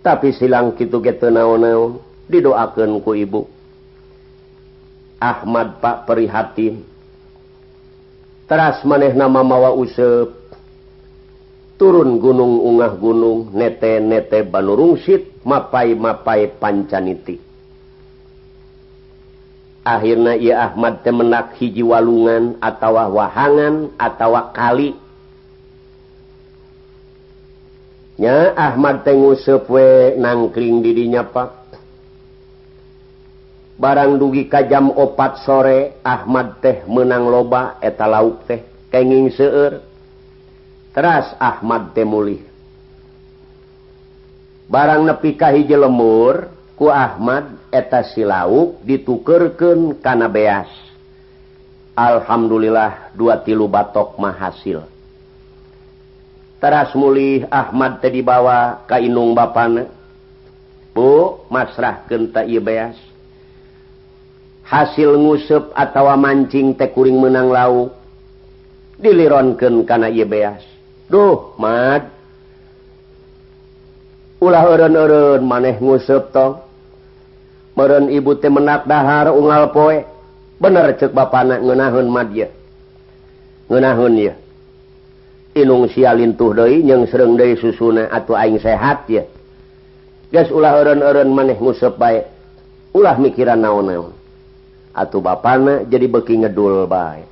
Tapi 0.00 0.32
silang 0.32 0.72
gitu 0.76 1.04
gitu 1.04 1.28
naon-naon 1.28 2.00
didoakan 2.32 3.00
ku 3.04 3.12
ibu. 3.12 3.44
Ahmad 5.20 5.80
Pak 5.80 6.04
perihatin. 6.08 6.84
Teras 8.48 8.80
maneh 8.84 9.12
nama 9.12 9.40
mawa 9.44 9.72
usep. 9.76 10.37
turun 11.78 12.18
gunung 12.18 12.58
ungah 12.58 12.98
gunung 12.98 13.54
nete 13.54 14.02
nete 14.02 14.42
balurungsit 14.42 15.40
mapai 15.46 15.94
mapai 15.94 16.50
pancaniti. 16.58 17.38
Akhirnya 19.86 20.36
ia 20.36 20.68
Ahmad 20.68 21.00
temenak 21.00 21.56
hiji 21.56 21.80
walungan 21.80 22.60
atau 22.60 22.92
wahangan 22.92 23.94
atau 23.96 24.36
kali. 24.52 24.92
Nya 28.20 28.52
Ahmad 28.52 29.06
tengu 29.06 29.32
sewe 29.38 30.18
nangkring 30.18 30.84
dirinya 30.84 31.24
pak. 31.24 31.56
Barang 33.78 34.18
dugi 34.18 34.50
kajam 34.50 34.90
opat 34.90 35.46
sore 35.46 36.02
Ahmad 36.02 36.58
teh 36.58 36.82
menang 36.90 37.30
loba 37.30 37.78
eta 37.78 38.10
lauk 38.10 38.44
teh 38.44 38.66
kenging 38.90 39.30
seueur. 39.32 39.87
teras 40.98 41.30
Ahmad 41.38 41.94
temulih 41.94 42.42
barang 44.66 45.06
nepi 45.06 45.38
nepikahi 45.38 45.62
jelemur 45.70 46.50
ku 46.74 46.90
Ahmad 46.90 47.54
eta 47.70 48.02
silauk 48.02 48.82
ditukerken 48.82 50.02
kana 50.02 50.26
beas. 50.26 50.66
Alhamdulillah 51.94 53.14
dua 53.14 53.46
tilu 53.46 53.70
batok 53.70 54.18
mah 54.18 54.34
hasil. 54.34 54.86
Teras 56.58 56.90
mulih 56.98 57.46
Ahmad 57.46 58.02
tadi 58.02 58.18
dibawa 58.18 58.82
ka 58.82 58.98
inung 58.98 59.38
bapana. 59.38 59.86
Bu 60.94 61.46
masrah 61.46 62.02
kenta 62.10 62.42
ieu 62.42 62.58
beas. 62.58 62.98
Hasil 64.66 65.14
ngusep 65.14 65.70
atau 65.78 66.10
mancing 66.18 66.74
tekuring 66.74 67.18
menang 67.18 67.54
lauk. 67.54 67.94
Dilironken 68.98 69.86
kana 69.86 70.10
ieu 70.10 70.26
beas. 70.26 70.77
Duh 71.08 71.56
mad 71.56 72.04
ulah 74.38 74.62
eureun-eureun 74.70 75.42
maneh 75.42 75.80
ngusep 75.80 76.30
tong 76.30 76.62
Meureun 77.74 78.10
ibu 78.12 78.38
teh 78.38 78.50
menak 78.50 78.86
dahar 78.86 79.34
unggal 79.34 79.72
poe 79.74 80.04
bener 80.60 80.94
cek 80.94 81.10
bapana 81.10 81.58
ngeunaheun 81.58 82.08
mad 82.12 82.28
ya 82.30 82.48
Ngeunaheun 83.66 84.14
ya 84.20 84.34
inung 85.58 85.90
sialintuh 85.90 86.54
deui 86.54 86.86
nyeng 86.86 87.08
sereng 87.10 87.34
deui 87.34 87.58
susuna 87.58 88.06
atuh 88.12 88.38
aing 88.38 88.62
sehat 88.62 89.08
ya 89.10 89.24
geus 90.30 90.52
ulah 90.52 90.76
eureun-eureun 90.76 91.32
maneh 91.32 91.56
nguseup 91.58 91.96
bae 91.96 92.22
ulah 92.94 93.16
mikiran 93.16 93.58
naon-naon 93.58 94.12
atuh 94.92 95.24
bapana 95.24 95.88
jadi 95.88 96.04
beki 96.04 96.44
ngedul 96.44 96.84
bae 96.84 97.24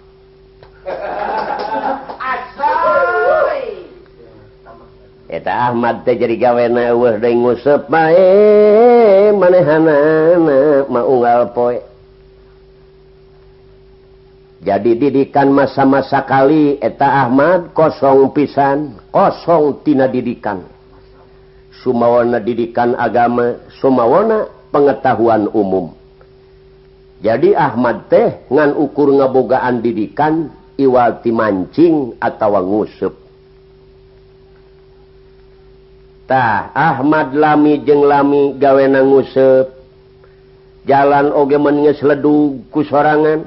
eta 5.27 5.71
Ahmad 5.71 6.07
teh 6.07 6.15
jadi 6.15 6.39
gawena 6.39 6.95
eueuh 6.95 7.19
deui 7.19 7.35
nguseup 7.35 7.91
bae 7.91 8.15
eh, 8.15 9.35
manehanana 9.35 10.87
mah 10.87 11.05
unggal 11.05 11.51
poe. 11.51 11.83
Jadi 14.67 14.99
didikan 14.99 15.51
masa-masa 15.55 16.27
kali 16.27 16.79
eta 16.83 17.27
Ahmad 17.27 17.71
kosong 17.75 18.35
pisan 18.35 18.99
kosong 19.11 19.83
tina 19.83 20.07
didikan. 20.11 20.63
Sumawana 21.83 22.43
didikan 22.43 22.95
agama 22.99 23.63
sumawana 23.79 24.47
pengetahuan 24.75 25.47
umum. 25.55 25.95
Jadi 27.23 27.55
Ahmad 27.55 28.11
teh 28.11 28.47
ngan 28.51 28.75
ukur 28.75 29.11
ngabogaan 29.11 29.83
didikan 29.83 30.51
iwal 30.79 31.23
ti 31.23 31.31
mancing 31.31 32.15
atau 32.19 32.59
nguseup 32.63 33.26
tah 36.27 36.75
Ahmad 36.75 37.33
lami 37.33 37.81
jeng 37.87 38.03
lami 38.03 38.59
gawena 38.59 39.01
ngusep. 39.03 39.73
Jalan 40.87 41.35
oge 41.35 41.59
menges 41.59 42.03
ledug 42.03 42.67
ku 42.71 42.83
sorangan. 42.87 43.47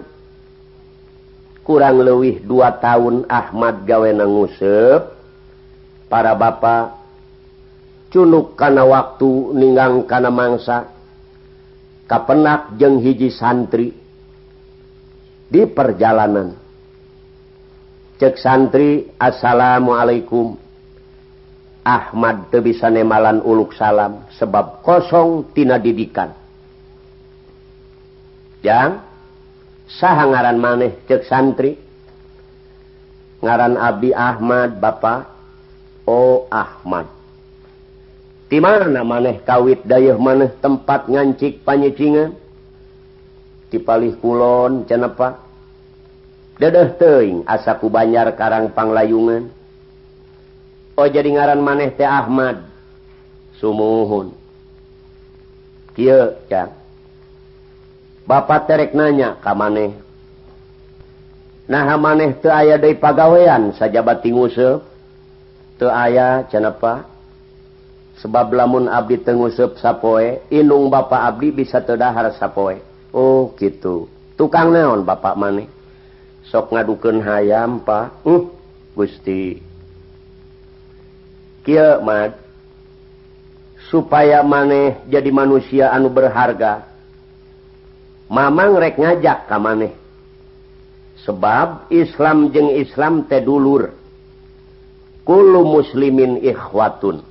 Kurang 1.63 2.01
lewih 2.01 2.41
dua 2.43 2.75
tahun 2.81 3.29
Ahmad 3.29 3.87
gawena 3.87 4.25
ngusep. 4.25 5.15
Para 6.09 6.33
bapak 6.33 6.97
cunuk 8.09 8.57
kana 8.57 8.83
waktu 8.87 9.53
ninggang 9.55 10.03
kana 10.03 10.33
mangsa. 10.33 10.89
Kapenak 12.09 12.75
jeng 12.81 12.99
hiji 12.99 13.29
santri. 13.29 13.93
Di 15.49 15.61
perjalanan. 15.69 16.57
Cek 18.19 18.35
santri 18.35 19.07
assalamualaikum. 19.15 20.68
Ahmad 21.83 22.51
teu 22.51 22.59
bisa 22.59 22.91
nemalan 22.91 23.39
uluk 23.41 23.71
salam 23.73 24.27
sebab 24.35 24.83
kosong 24.83 25.51
tina 25.55 25.79
didikan. 25.79 26.35
Yang 28.59 28.99
sah 29.87 30.19
ngaran 30.27 30.59
maneh 30.59 30.99
cek 31.07 31.23
santri? 31.25 31.79
Ngaran 33.39 33.79
Abi 33.79 34.11
Ahmad 34.11 34.83
Bapak 34.83 35.39
Oh, 36.09 36.49
Ahmad. 36.49 37.05
Di 38.49 38.57
mana 38.57 39.05
maneh 39.05 39.45
kawit 39.45 39.85
dayuh 39.85 40.17
maneh 40.17 40.49
tempat 40.57 41.05
ngancik 41.05 41.61
panyecingan? 41.61 42.33
Di 43.69 43.77
palih 43.77 44.17
kulon 44.17 44.89
cenapa 44.89 45.37
dedeh 46.57 46.97
teing 46.97 47.45
asaku 47.45 47.93
banyar 47.93 48.33
karang 48.33 48.73
panglayungan. 48.73 49.53
Oh 50.99 51.07
jadi 51.07 51.31
ngaran 51.31 51.63
maneh 51.63 51.95
teh 51.95 52.03
Ahmad. 52.03 52.59
Sumuhun. 53.55 54.35
Kieu 55.95 56.35
ya. 56.51 56.67
Bapak 58.27 58.67
terek 58.67 58.91
nanya 58.91 59.39
ka 59.39 59.55
maneh. 59.55 59.95
Nah 61.71 61.87
maneh 61.95 62.35
teu 62.43 62.51
aya 62.51 62.75
deui 62.75 62.99
pagawean 62.99 63.71
sajabat 63.79 64.19
tinguseup 64.27 64.83
teu 65.79 65.87
aya 65.87 66.43
cenapa 66.51 67.07
sebab 68.19 68.51
lamun 68.51 68.91
abdi 68.91 69.23
teu 69.23 69.39
nguseup 69.39 69.79
sapoe 69.79 70.43
indung 70.51 70.91
bapak 70.91 71.31
abdi 71.31 71.55
bisa 71.55 71.79
teu 71.79 71.95
dahar 71.95 72.27
sapoe. 72.35 72.83
Oh 73.15 73.55
gitu 73.55 74.11
tukang 74.35 74.75
naon 74.75 75.07
bapak 75.07 75.39
maneh? 75.39 75.71
Sok 76.51 76.75
ngadukeun 76.75 77.23
hayam 77.23 77.79
Pak. 77.87 78.19
Uh 78.27 78.51
Gusti. 78.99 79.68
kia 81.69 82.01
supaya 83.93 84.41
maneh 84.41 85.05
jadi 85.05 85.29
manusia 85.29 85.93
anu 85.93 86.09
berharga 86.09 86.89
Mamang 88.29 88.77
rek 88.77 89.01
ngajak 89.01 89.49
ka 89.49 89.57
maneh. 89.57 89.89
Sebab 91.25 91.89
Islam 91.89 92.53
jeung 92.53 92.77
Islam 92.77 93.25
teh 93.25 93.41
dulur. 93.41 93.89
Kullu 95.25 95.65
muslimin 95.65 96.37
ikhwatun. 96.37 97.25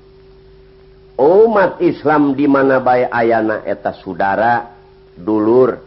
Umat 1.14 1.78
Islam 1.78 2.34
di 2.34 2.50
mana 2.50 2.82
bae 2.82 3.06
ayana 3.06 3.62
eta 3.62 3.94
saudara 3.94 4.74
dulur. 5.14 5.78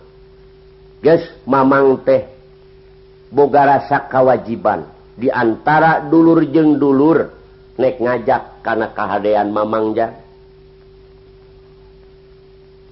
Guys 1.04 1.28
Mamang 1.44 2.08
teh 2.08 2.32
boga 3.28 3.68
rasa 3.68 4.08
kawajiban. 4.08 4.88
Diantara 5.20 6.08
dulur 6.08 6.40
jeng 6.48 6.80
dulur 6.80 7.41
nek 7.82 7.98
ngajak 7.98 8.62
karena 8.62 8.94
kehaan 8.94 9.50
Mamangja 9.50 10.22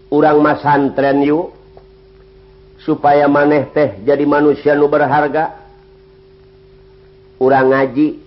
urang 0.10 0.42
masantren 0.42 1.22
yuk 1.22 1.54
supaya 2.82 3.30
maneh 3.30 3.70
teh 3.70 4.02
jadi 4.02 4.26
manusia 4.26 4.74
nu 4.74 4.90
berharga. 4.90 5.58
Urang 7.40 7.72
ngaji 7.72 8.20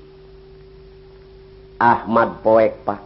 Ahmad 1.77 2.41
poek 2.41 2.81
Pak. 2.81 3.01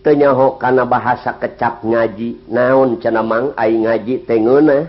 Tenyaho 0.00 0.56
karena 0.56 0.88
bahasa 0.88 1.36
kecap 1.36 1.84
ngaji 1.84 2.48
naon 2.48 2.96
cenamang 2.96 3.52
aing 3.60 3.84
ngaji 3.84 4.24
tengena 4.24 4.88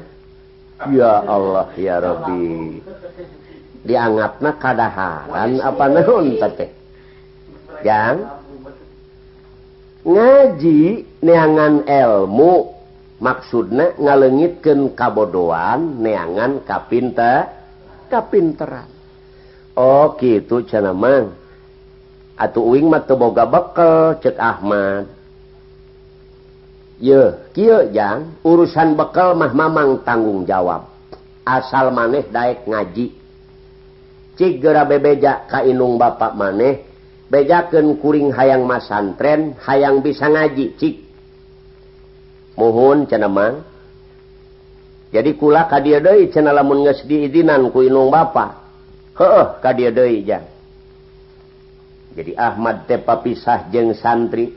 ya 0.88 1.28
Allah 1.28 1.68
ya 1.76 2.00
Rabbi. 2.00 2.80
Dianggapna 3.84 4.56
kadaharan 4.56 5.60
apa 5.60 5.86
naon 5.92 6.40
teh? 6.40 6.79
yang 7.84 8.16
ngaji 10.04 11.06
neangan 11.20 11.84
elmu 11.84 12.72
maksudnya 13.20 13.94
ngalengitkan 14.00 14.96
kabodoan 14.96 16.00
neangan 16.00 16.64
kapinta 16.64 17.52
kapinteran. 18.08 18.88
Oh 19.76 20.16
gitu 20.20 20.66
cenamang 20.66 21.36
atuh 22.40 22.64
uing 22.64 22.88
mah 22.88 23.04
teu 23.04 23.20
boga 23.20 23.44
bekel 23.44 24.18
cek 24.24 24.36
Ahmad. 24.40 25.06
Ye 27.00 27.52
kieu 27.56 27.92
jang. 27.96 28.40
Urusan 28.44 28.96
bekel 29.00 29.36
mah 29.36 29.52
mamang 29.56 30.04
tanggung 30.04 30.44
jawab. 30.44 30.88
Asal 31.48 31.96
maneh 31.96 32.28
daek 32.28 32.68
ngaji. 32.68 33.16
Cik 34.36 34.64
geura 34.64 34.88
bebeja 34.88 35.48
ka 35.48 35.64
inung 35.64 36.00
bapak 36.00 36.36
maneh 36.36 36.89
bejaken 37.30 38.02
kuring 38.02 38.34
hayang 38.36 38.66
masantren 38.66 39.56
hayang 39.64 40.04
bisa 40.04 40.28
ngaji 40.28 40.76
cik. 40.76 40.96
Mohon 42.60 43.08
cenamang 43.08 43.64
jadi 45.10 45.32
kula 45.40 45.66
ka 45.72 45.80
dia 45.80 46.04
deui 46.04 46.30
cenah 46.30 46.54
lamun 46.54 46.86
geus 46.86 47.08
diizinan 47.08 47.72
ku 47.72 47.82
inung 47.82 48.12
bapa. 48.12 48.60
Heeh 49.16 49.48
ka 49.64 49.72
dia 49.72 49.90
deui 49.96 50.28
jang 50.28 50.60
jadi 52.20 52.36
Ahmad 52.36 52.84
tepa 52.84 53.16
papisah 53.16 53.72
jeung 53.72 53.96
santri. 53.96 54.52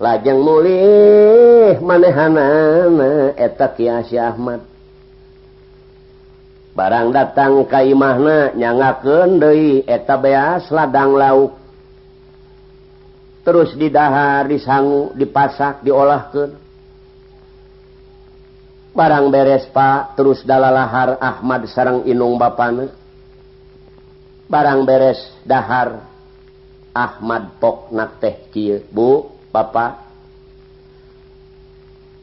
Lajeng 0.00 0.40
mulih 0.40 1.78
manehanana 1.84 3.36
eta 3.36 3.70
kiasi 3.76 4.16
Ahmad. 4.16 4.71
barang 6.72 7.08
datang 7.12 7.68
Kaimahna 7.68 8.56
nyangaken 8.56 9.40
Dei 9.40 9.84
eta 9.84 10.16
beas 10.16 10.68
ladang 10.72 11.16
lauk. 11.16 11.52
Terus 13.42 13.74
didahar 13.74 14.46
disangu 14.46 15.10
dipasak 15.18 15.82
diolahkeun. 15.82 16.62
Barang 18.92 19.32
beres 19.32 19.66
Pak 19.72 20.20
terus 20.20 20.44
dalalahar 20.44 21.16
Ahmad 21.16 21.64
sarang 21.72 22.04
Inung 22.04 22.36
Bapana. 22.36 22.92
Barang 24.46 24.84
beres 24.84 25.18
dahar 25.48 26.04
Ahmad 26.92 27.56
Poknak 27.56 28.20
teh 28.20 28.36
Cie 28.52 28.84
Bu 28.92 29.32
Bapak. 29.48 30.12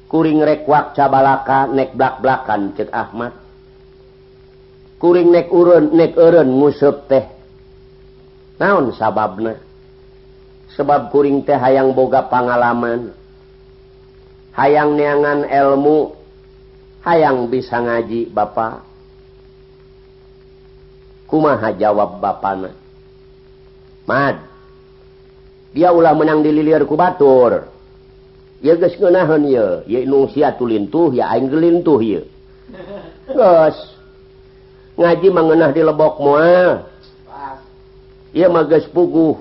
Kuring 0.10 0.42
rekwak 0.42 0.94
cabalaka 0.94 1.70
nek 1.70 1.94
blak-blakan 1.94 2.74
cek 2.78 2.90
Ahmad. 2.94 3.39
kuring 5.00 5.32
nek 5.32 5.48
urun 5.50 5.96
nek 5.96 6.14
eureun 6.20 6.50
ngusup 6.52 7.08
teh. 7.08 7.26
Naon 8.60 8.92
sababna? 8.92 9.56
Sebab 10.76 11.10
kuring 11.10 11.48
teh 11.48 11.56
hayang 11.56 11.96
boga 11.96 12.28
pangalaman. 12.28 13.16
Hayang 14.54 15.00
neangan 15.00 15.48
ilmu 15.48 16.12
hayang 17.08 17.48
bisa 17.48 17.80
ngaji 17.80 18.28
bapak 18.28 18.84
kumaha 21.30 21.70
jawab 21.78 22.18
bapana? 22.18 22.74
Mad. 24.10 24.42
Dia 25.70 25.94
ulah 25.94 26.18
menang 26.18 26.42
dililir 26.42 26.82
ku 26.90 26.98
batur. 26.98 27.70
Ya 28.60 28.74
geus 28.76 28.98
ngeunaheun 28.98 29.46
ye. 29.46 29.66
Ye 29.86 30.00
nu 30.10 30.26
sia 30.34 30.58
tulintuh 30.58 31.14
ya 31.14 31.30
aing 31.30 31.48
gelintuh 31.48 32.02
ye. 32.02 32.26
Geus. 33.30 33.99
ngaji 35.00 35.28
mengenah 35.32 35.72
di 35.72 35.82
lebok 35.82 36.20
mua 36.20 36.84
ia 38.34 38.48
mages 38.50 38.86
puguh. 38.94 39.38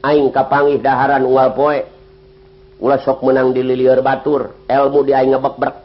Aing 0.00 0.32
kapangih 0.32 0.80
daharan 0.80 1.24
ual 1.28 1.52
poe. 1.56 1.84
Ulah 2.80 3.00
sok 3.04 3.24
menang 3.24 3.52
dilileur 3.52 4.00
batur. 4.00 4.56
Ilmu 4.64 5.00
di 5.04 5.12
aing 5.12 5.36
ngebek 5.36 5.76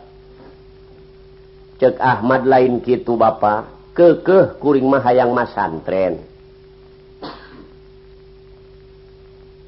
cek 1.76 2.00
Ahmad 2.00 2.48
lain 2.48 2.80
gitu 2.88 3.20
bapak 3.20 3.68
kekeh 3.92 4.56
kuring 4.64 4.88
mah 4.88 5.04
hayang 5.04 5.36
masantren 5.36 6.24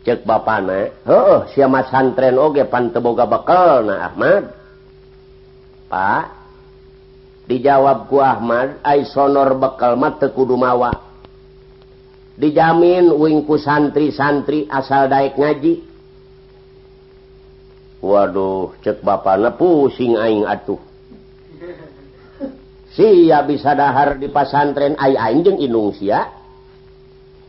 cek 0.08 0.24
bapak 0.24 0.64
na 0.64 0.88
oh, 1.04 1.44
si 1.52 1.60
mas 1.68 1.92
santren 1.92 2.40
oge 2.40 2.64
teboga 2.64 3.28
bekel 3.28 3.92
na 3.92 4.08
Ahmad. 4.08 4.56
Pak. 5.92 6.37
dijawab 7.48 8.12
ku 8.12 8.20
Ahmad 8.20 8.84
ay 8.84 9.08
sonor 9.08 9.56
bekal 9.56 9.96
teu 10.20 10.36
kudu 10.36 10.60
mawa. 10.60 11.08
Dijamin 12.38 13.10
wingku 13.18 13.58
santri-santri 13.58 14.70
asal 14.70 15.10
daek 15.10 15.42
ngaji. 15.42 15.82
Waduh 17.98 18.78
cek 18.86 19.02
bapakna 19.02 19.58
pusing 19.58 20.14
aing 20.14 20.46
atuh. 20.46 20.78
Sia 22.94 23.42
bisa 23.42 23.74
dahar 23.74 24.22
di 24.22 24.30
pasantren 24.30 24.94
ay 25.02 25.18
aing 25.18 25.42
jeung 25.42 25.58
inung 25.58 25.98
sia. 25.98 26.30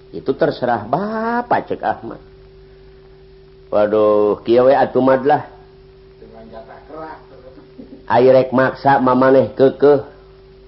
Itu 0.09 0.33
terserah 0.33 0.89
bapak 0.89 1.69
cek 1.69 1.85
Ahmad. 1.85 2.25
Waduh 3.69 4.41
kieu 4.41 4.73
atuh 4.73 5.05
madlah. 5.05 5.58
airrek 8.09 8.51
maksa 8.57 8.99
mamaneh 8.99 9.53
kekeh 9.53 10.03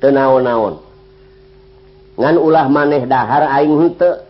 tenaon-naon 0.05 0.81
ngan 2.21 2.37
ulah 2.37 2.69
maneh 2.69 3.09
dahar 3.09 3.49
aing 3.49 3.75
hute 3.81 4.29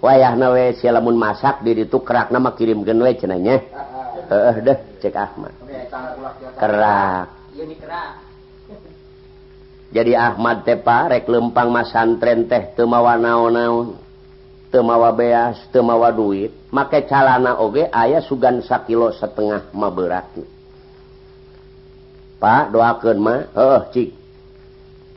wayah 0.00 0.32
nawe 0.32 0.72
si 0.80 0.88
lamun 0.88 1.20
masak 1.20 1.60
diri 1.60 1.84
itu 1.84 2.00
kerak 2.00 2.32
nama 2.32 2.56
kirim 2.56 2.80
genwe 2.80 3.12
cenanya 3.20 3.60
eh 4.30 4.56
deh 4.62 4.78
cek 5.02 5.16
Ahmad. 5.16 5.54
Kerak. 6.54 7.26
Jadi 9.90 10.12
Ahmad 10.14 10.62
tepa 10.62 11.10
rek 11.10 11.26
lempang 11.26 11.74
masantren 11.74 12.46
teh 12.46 12.70
temawa 12.78 13.18
naon-naon 13.18 13.98
temawa 14.70 15.10
beas 15.10 15.58
temawa 15.74 16.14
duit. 16.14 16.54
Make 16.70 17.10
calana 17.10 17.58
oge 17.58 17.90
ayah 17.90 18.22
sugan 18.22 18.62
sakilo 18.62 19.10
setengah 19.10 19.74
maberati 19.74 20.59
Pak 22.40 22.72
doakan 22.72 23.18
mah. 23.20 23.40
Oh 23.52 23.84
cik 23.92 24.16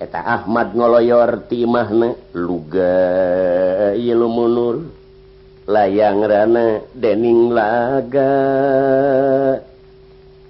eta 0.04 0.20
Ahmad 0.20 0.76
ngoloyor 0.76 1.48
timahna 1.48 2.20
luga 2.36 3.96
ieu 3.96 4.28
munur 4.28 4.92
layang 5.64 6.20
rana 6.28 6.84
dening 6.92 7.56
laga. 7.56 8.36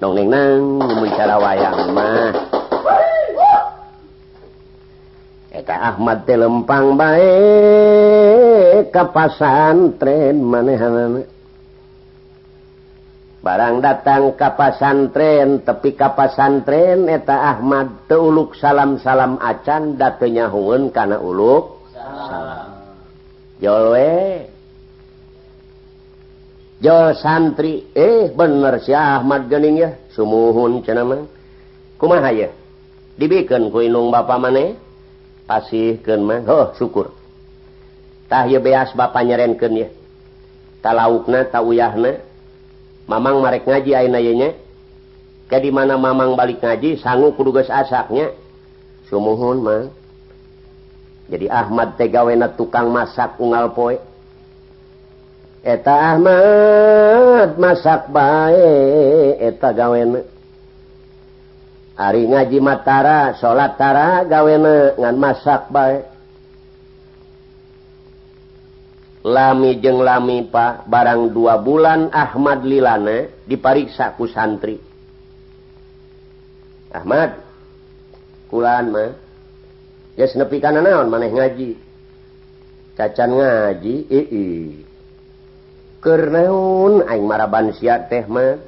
Dong 0.02 0.18
neng 0.18 0.30
nang 0.34 0.62
bicara 1.06 1.38
wayang 1.38 1.94
mah. 1.94 2.34
Eta 5.54 5.76
Ahmad 5.94 6.26
teh 6.26 6.34
lempang 6.34 6.98
bae 6.98 7.30
ka 8.90 9.14
pasantren 9.14 10.42
manehana 10.42 11.22
barang 13.44 13.84
datang 13.84 14.40
kapasantren 14.40 15.68
tepi 15.68 16.00
kapasantren 16.00 17.12
eta 17.12 17.52
Ahmad 17.52 18.08
teuluk 18.08 18.56
salam-salam 18.56 19.36
acan 19.44 20.00
datenya 20.00 20.48
hungun 20.48 20.96
karena 20.96 21.20
uluk 21.20 21.84
Jowe 23.60 24.16
Jo 26.84 27.16
santri 27.16 27.88
eh 27.96 28.32
bener 28.32 28.80
si 28.84 28.92
Ahmad 28.92 29.48
gening 29.52 29.80
ya 29.80 29.90
sumuhun 30.12 30.84
cenama 30.84 31.28
kumaha 31.96 32.32
ya? 32.36 32.52
Dibikin 33.16 33.72
ku 33.72 33.80
inung 33.80 34.12
bapak 34.12 34.36
mana 34.36 34.76
pasihkan 35.48 36.20
mah. 36.20 36.44
Oh 36.44 36.76
syukur. 36.76 37.16
Tah 38.28 38.44
ya 38.52 38.60
beas 38.60 38.92
bapak 38.92 39.24
nyerenkan 39.24 39.72
ya. 39.72 39.88
Talaukna 40.84 41.48
tauyahna 41.48 42.20
Mamang 43.04 43.44
marek 43.44 43.68
ngaji 43.68 43.92
aanya 43.96 44.50
ke 45.52 45.58
di 45.60 45.70
mana 45.70 46.00
Mamang 46.00 46.40
balik 46.40 46.64
ngaji 46.64 47.04
sanggu 47.04 47.36
kudugas 47.36 47.68
asaknya? 47.68 48.32
Summohun 49.12 49.60
mah 49.60 49.84
jadi 51.32 51.48
Ahmad 51.50 51.96
tegawena 51.98 52.52
tukang 52.54 52.92
masak 52.92 53.40
ungal 53.40 53.72
poe. 53.72 53.98
Eta 55.64 56.14
Ahmad 56.16 57.56
masak 57.56 58.12
baik 58.12 59.40
eta 59.40 59.72
gawena 59.72 60.20
Ari 61.96 62.28
ngaji 62.28 62.60
Matara 62.60 63.32
salat 63.40 63.80
Tara 63.80 64.28
gawena 64.28 64.92
ngan 65.00 65.16
masak 65.16 65.72
baik 65.72 66.13
lami 69.24 69.80
jeng 69.80 70.04
lami 70.04 70.46
Pak. 70.52 70.86
Barang 70.92 71.32
dua 71.32 71.58
bulan 71.58 72.12
Ahmad 72.12 72.68
Lilana 72.68 73.32
dipariksa 73.48 74.14
ku 74.20 74.28
santri. 74.28 74.78
Ahmad 76.94 77.42
kulan 78.54 78.94
mah 78.94 79.12
yes, 80.14 80.38
nepi 80.38 80.62
naon 80.62 81.10
maneh 81.10 81.34
ngaji? 81.34 81.70
Cacan 82.94 83.34
ngaji 83.34 83.96
i 84.14 84.44
kernaun 85.98 87.02
aing 87.10 87.26
maraban 87.26 87.74
sia 87.74 87.98
teh 88.06 88.22
mah 88.30 88.62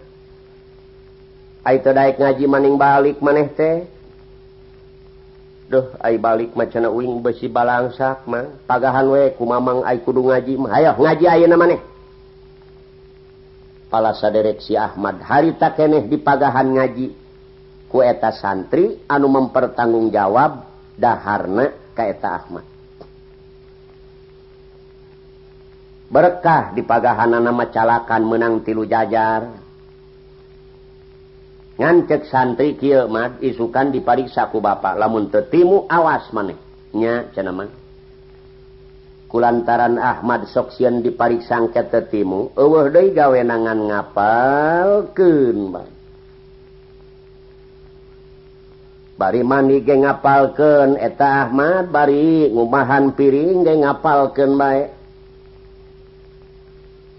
ai 1.61 1.77
daek 1.77 2.17
ngaji 2.17 2.49
maning 2.49 2.81
balik 2.81 3.21
maneh 3.21 3.53
teh? 3.53 3.85
Duh 5.65 5.97
ay 5.97 6.21
balik 6.21 6.53
macana 6.53 6.93
uing 6.93 7.25
besi 7.25 7.49
balangsak 7.49 8.29
mah. 8.29 8.61
Pagahan 8.69 9.09
we 9.09 9.33
ku 9.33 9.49
mamang 9.49 9.81
ay 9.81 9.97
kudu 10.05 10.21
ngaji 10.21 10.61
mah. 10.61 10.93
Ngaji 10.93 11.25
ayeuna 11.25 11.57
maneh? 11.57 11.81
Pala 13.89 14.13
saderek 14.13 14.61
si 14.61 14.77
Ahmad 14.77 15.25
harita 15.25 15.73
keneh 15.73 16.05
di 16.05 16.21
pagahan 16.21 16.69
ngaji. 16.69 17.07
Ku 17.89 18.05
eta 18.05 18.29
santri 18.29 19.01
anu 19.09 19.25
mempertanggung 19.25 20.13
jawab 20.13 20.69
daharna 20.93 21.73
ka 21.97 22.03
eta 22.05 22.29
Ahmad. 22.45 22.65
Berkah 26.05 26.77
di 26.77 26.85
pagahanana 26.85 27.49
macalakan 27.49 28.21
menang 28.21 28.61
tilu 28.61 28.85
jajar. 28.85 29.64
ngancek 31.75 32.27
santri 32.31 32.79
kiamat 32.79 33.43
isukan 33.43 33.91
dipariksa 33.91 34.47
ku 34.51 34.63
bapak. 34.63 34.95
Lamun 34.95 35.27
tetimu 35.31 35.87
awas 35.91 36.31
maneh. 36.31 36.55
Nya 36.95 37.27
cenaman 37.35 37.67
kulantaran 39.35 39.99
Ahmad 39.99 40.47
soksian 40.47 41.03
dipariksa 41.03 41.59
angket 41.59 41.91
tetimu 41.91 42.55
eueuh 42.55 42.87
deui 42.87 43.11
gawe 43.11 43.35
nangan 43.43 43.91
ngapalkeun 43.91 45.57
bang. 45.75 45.89
Bari 49.19 49.43
mandi 49.43 49.83
ge 49.83 49.95
ngapalkeun 49.99 50.95
eta 50.95 51.51
Ahmad 51.51 51.91
bari 51.91 52.47
ngumahan 52.47 53.11
piring 53.11 53.67
ge 53.67 53.75
ngapalkeun 53.83 54.55
bae. 54.55 54.94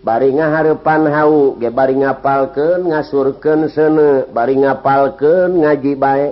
bari 0.06 0.30
ngaharepan 0.30 1.02
hau 1.10 1.58
ge 1.58 1.66
bari 1.74 1.98
ngapalkeun 1.98 2.94
ngasurkeun 2.94 3.66
seuneu 3.74 4.30
bari 4.30 4.54
ngapalkeun 4.62 5.66
ngaji 5.66 5.92
bae. 5.98 6.28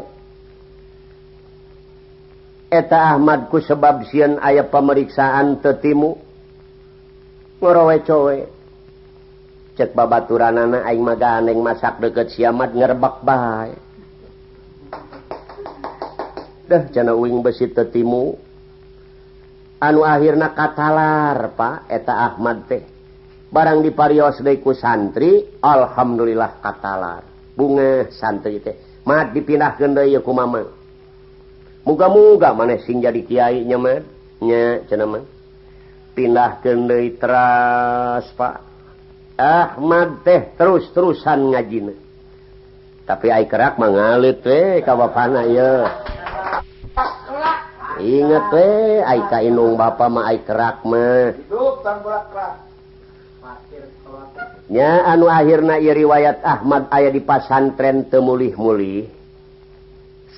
Eta 2.71 3.19
Ahmad 3.19 3.51
ku 3.51 3.59
sebab 3.59 4.07
sieun 4.07 4.39
aya 4.39 4.71
pemeriksaan 4.71 5.59
teu 5.59 5.75
timu? 5.83 6.15
Ngorowe 7.59 7.99
cowe. 8.07 8.39
Cek 9.75 9.91
babaturanana 9.91 10.87
aing 10.87 11.03
mah 11.03 11.19
gandeng 11.19 11.59
masak 11.59 11.99
deket 11.99 12.31
siamat 12.31 12.79
ngerebak 12.79 13.27
bae. 13.27 13.75
Dah 16.71 16.83
cana 16.95 17.13
uing 17.19 17.43
besi 17.43 17.67
tetimu 17.75 18.39
anu 19.83 20.01
akhirna 20.07 20.55
katalar 20.55 21.53
pak 21.59 21.91
eta 21.91 22.15
Ahmad 22.33 22.71
teh. 22.71 22.94
barang 23.55 23.87
diparios 23.87 24.43
Deku 24.43 24.75
santri 24.75 25.47
Alhamdulillah 25.63 26.59
katalar. 26.59 27.23
Bunga 27.55 28.11
santri 28.11 28.59
teh 28.59 28.75
mat 29.07 29.31
dipinah 29.31 29.79
ku 30.19 30.33
mama. 30.35 30.67
Muga-muga 31.87 32.51
maneh 32.51 32.83
sing 32.83 32.99
jadi 32.99 33.23
Kyai 33.23 33.63
nyamannya 33.63 35.23
pindah 36.19 36.53
gendai 36.67 37.15
teras 37.15 38.27
Pak. 38.35 38.57
Ahmad 39.39 40.27
teh 40.27 40.51
terus-terusan 40.59 41.55
ngajina 41.55 41.95
tapi 43.05 43.29
ai 43.29 43.45
kerak 43.45 43.77
mengalit 43.77 44.41
we 44.41 44.81
ka 44.81 44.97
bapana 44.97 45.45
ye 45.45 45.73
inget 48.01 48.49
we 48.49 48.69
ai 49.05 49.21
ka 49.29 49.45
indung 49.45 49.77
bapa 49.77 50.09
mah 50.09 50.25
ai 50.33 50.41
kerak 50.41 50.89
mah. 50.89 51.37
nya 54.73 55.05
anu 55.05 55.29
akhirnya 55.29 55.77
riwayat 55.79 56.41
Ahmad 56.41 56.89
ayah 56.93 57.13
di 57.13 57.21
pasantren 57.21 58.09
temulih-mulih 58.09 59.07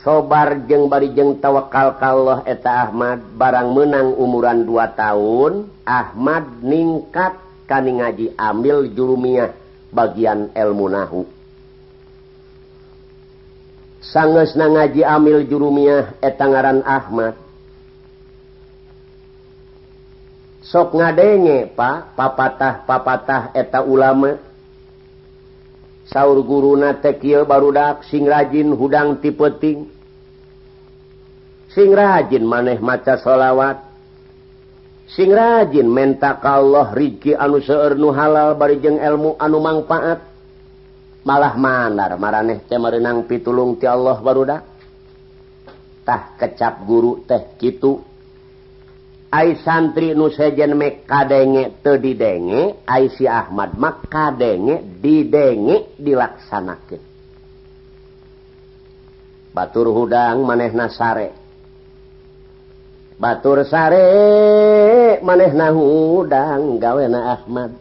sobar 0.06 0.66
jeng 0.70 0.86
barijeng 0.86 1.38
tawakalkallah 1.42 2.46
eta 2.46 2.90
Ahmad 2.90 3.22
barang 3.34 3.68
menang 3.74 4.08
umuran 4.14 4.62
2 4.66 4.98
tahun 4.98 5.52
Ahmad 5.82 6.62
ningkat 6.62 7.38
kaning 7.66 7.98
ngaji 7.98 8.26
ambil 8.38 8.86
jurumiah 8.90 9.50
bagian 9.90 10.54
ilmu 10.54 10.86
nahu. 10.86 11.22
Sanges 14.06 14.54
na 14.54 14.70
ngaji 14.70 15.02
amil 15.02 15.42
jurumiah 15.50 16.14
etangaran 16.22 16.86
Ahmad. 16.86 17.34
sok 20.70 20.98
ngadenge 20.98 21.70
Pak. 21.74 22.18
Papatah 22.18 22.82
papatah 22.86 23.54
eta 23.54 23.82
ulama. 23.86 24.34
Sauur 26.06 26.38
guruna 26.46 26.94
tekil 27.02 27.42
barudak 27.42 28.06
sing 28.06 28.30
rajin 28.30 28.70
hudang 28.70 29.18
tipeting 29.18 29.90
sing 31.74 31.90
rajin 31.90 32.46
maneh 32.46 32.78
maca 32.78 33.18
sholawat 33.18 33.82
sing 35.10 35.34
rajin 35.34 35.90
menta 35.90 36.38
Allah 36.40 36.94
Riki 36.94 37.34
anu 37.34 37.58
seueur 37.58 37.98
nu 37.98 38.14
halal 38.14 38.54
barijeng 38.54 39.02
ilmu 39.02 39.34
anu 39.36 39.58
manfaat. 39.58 40.22
Malah 41.26 41.58
manar 41.58 42.14
maraneh 42.22 42.62
cemerenang 42.70 43.26
pitulung 43.26 43.74
ti 43.82 43.90
Allah 43.90 44.14
barudaktah 44.22 44.62
kecap 46.38 46.86
guru 46.86 47.26
teh 47.26 47.58
gitu 47.58 47.98
Ay 49.26 49.58
santri 49.58 50.14
nu 50.14 50.30
sejen 50.30 50.78
me 50.78 51.02
kadenge 51.02 51.82
teu 51.82 51.98
didenge, 51.98 52.78
ay 52.86 53.10
si 53.10 53.26
Ahmad 53.26 53.74
mah 53.74 54.06
kadenge 54.06 55.02
didenge 55.02 55.98
dilaksanakan. 55.98 57.02
Batur 59.50 59.88
hudang 59.90 60.46
maneh 60.46 60.70
nasare. 60.70 61.32
Batur 63.16 63.64
sare 63.64 64.04
maneh 65.24 65.52
na 65.56 65.72
hudang 65.72 66.76
gawena 66.76 67.40
Ahmad. 67.40 67.72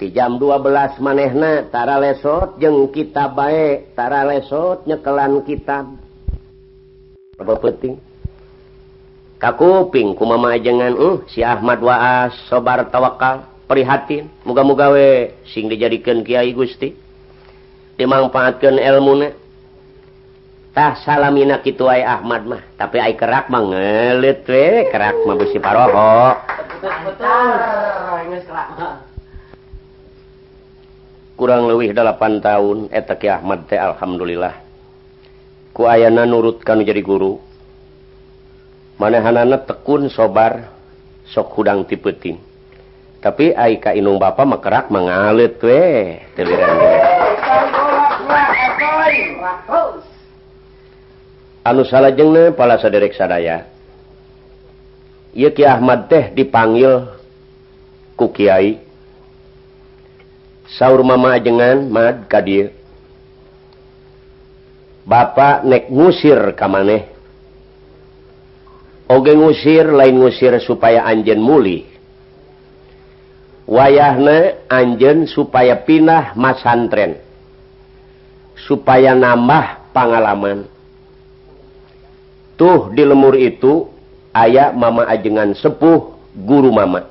Di 0.00 0.10
jam 0.10 0.42
12 0.42 0.98
manehna 0.98 1.70
tara 1.70 2.00
lesot 2.02 2.58
jeng 2.58 2.90
kita 2.90 3.30
bae 3.30 3.94
tara 3.94 4.26
lesot 4.26 4.88
nyekelan 4.88 5.44
kitab. 5.46 5.92
Apa 7.38 7.54
penting? 7.60 8.09
kakuping 9.40 10.12
kumamaajengan 10.14 10.94
uh 11.00 11.24
si 11.32 11.40
Ahmad 11.40 11.80
waas 11.80 12.36
sobar 12.52 12.84
tawakal 12.92 13.48
prihatin. 13.64 14.28
Muga-mugawe 14.44 15.32
sing 15.48 15.66
dijadikan 15.72 16.20
Kyai 16.20 16.52
Gusti. 16.52 16.92
Dimanfaatkan 17.96 18.76
ilmunatah 18.80 19.32
salamina 21.04 21.60
itu 21.64 21.84
ay 21.88 22.04
Ahmad 22.04 22.48
mah 22.48 22.62
tapi 22.76 22.96
ay 23.00 23.16
kerak 23.16 23.48
mangelit 23.52 24.44
we 24.44 24.88
kerak 24.92 25.16
mah 25.24 25.36
besi 25.36 25.56
paroho. 25.56 26.36
Kurang 31.40 31.72
lebih 31.72 31.96
8 31.96 32.44
tahun 32.44 32.92
etak 32.92 33.24
Ahmad 33.32 33.64
teh 33.64 33.80
alhamdulillah. 33.80 34.52
Ku 35.72 35.88
ayana 35.88 36.28
nurut 36.28 36.60
kanu 36.60 36.84
jadi 36.84 37.00
guru. 37.00 37.49
manehanana 39.00 39.64
tekun 39.64 40.12
sobar 40.12 40.68
sok 41.32 41.56
hudang 41.56 41.88
tipeting. 41.88 42.36
Tapi 43.24 43.56
Aika 43.56 43.96
Inung 43.96 44.20
Bapak 44.20 44.44
mekerak 44.44 44.92
mengalit 44.92 45.56
we 45.64 46.20
teliran 46.36 46.76
anu 51.64 51.84
salah 51.84 52.12
jengne 52.12 52.52
pala 52.52 52.76
saderek 52.76 53.16
sadaya. 53.16 53.64
Iya 55.32 55.48
Ki 55.52 55.64
Ahmad 55.64 56.08
teh 56.12 56.32
dipanggil 56.32 57.08
ku 58.20 58.28
Kiai. 58.28 58.80
Sahur 60.70 61.02
mama 61.02 61.34
ajengan 61.34 61.82
mad 61.90 62.30
kadir 62.30 62.70
Bapak 65.02 65.66
nek 65.66 65.90
ngusir 65.90 66.54
kamaneh 66.54 67.19
oge 69.10 69.34
ngusir 69.34 69.90
lain 69.90 70.22
ngusir 70.22 70.54
supaya 70.62 71.02
Anjen 71.02 71.42
muli. 71.42 71.82
Wayahna 73.66 74.70
Anjen 74.70 75.26
supaya 75.26 75.82
pinah 75.82 76.38
masantren. 76.38 77.18
Supaya 78.54 79.16
nambah 79.18 79.90
pengalaman 79.90 80.70
tuh 82.60 82.92
di 82.92 83.02
lemur 83.08 83.34
itu 83.40 83.88
ayah 84.36 84.70
mama 84.70 85.08
ajengan 85.08 85.56
sepuh 85.56 86.12
guru 86.44 86.70
mama. 86.70 87.08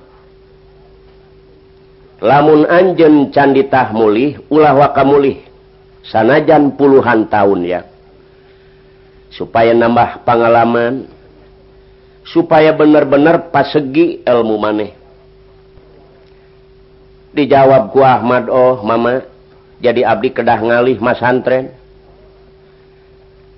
Lamun 2.21 2.69
Anjen 2.69 3.33
canditah 3.33 3.91
mulih 3.91 4.39
ulah 4.47 4.77
waka 4.77 5.03
mulih. 5.03 5.41
Sanajan 6.05 6.79
puluhan 6.79 7.27
tahun 7.27 7.59
ya. 7.65 7.81
Supaya 9.29 9.73
nambah 9.73 10.25
pengalaman 10.25 11.18
supaya 12.29 12.73
bener-bener 12.73 13.49
pasegi 13.49 14.21
ilmu 14.21 14.55
maneh. 14.61 14.91
Dijawab 17.33 17.93
ku 17.93 18.01
Ahmad 18.01 18.49
Oh 18.49 18.81
mama 18.81 19.21
jadi 19.77 20.01
Abdi 20.05 20.33
kedah 20.33 20.59
ngalih 20.59 20.97
masantren 20.97 21.71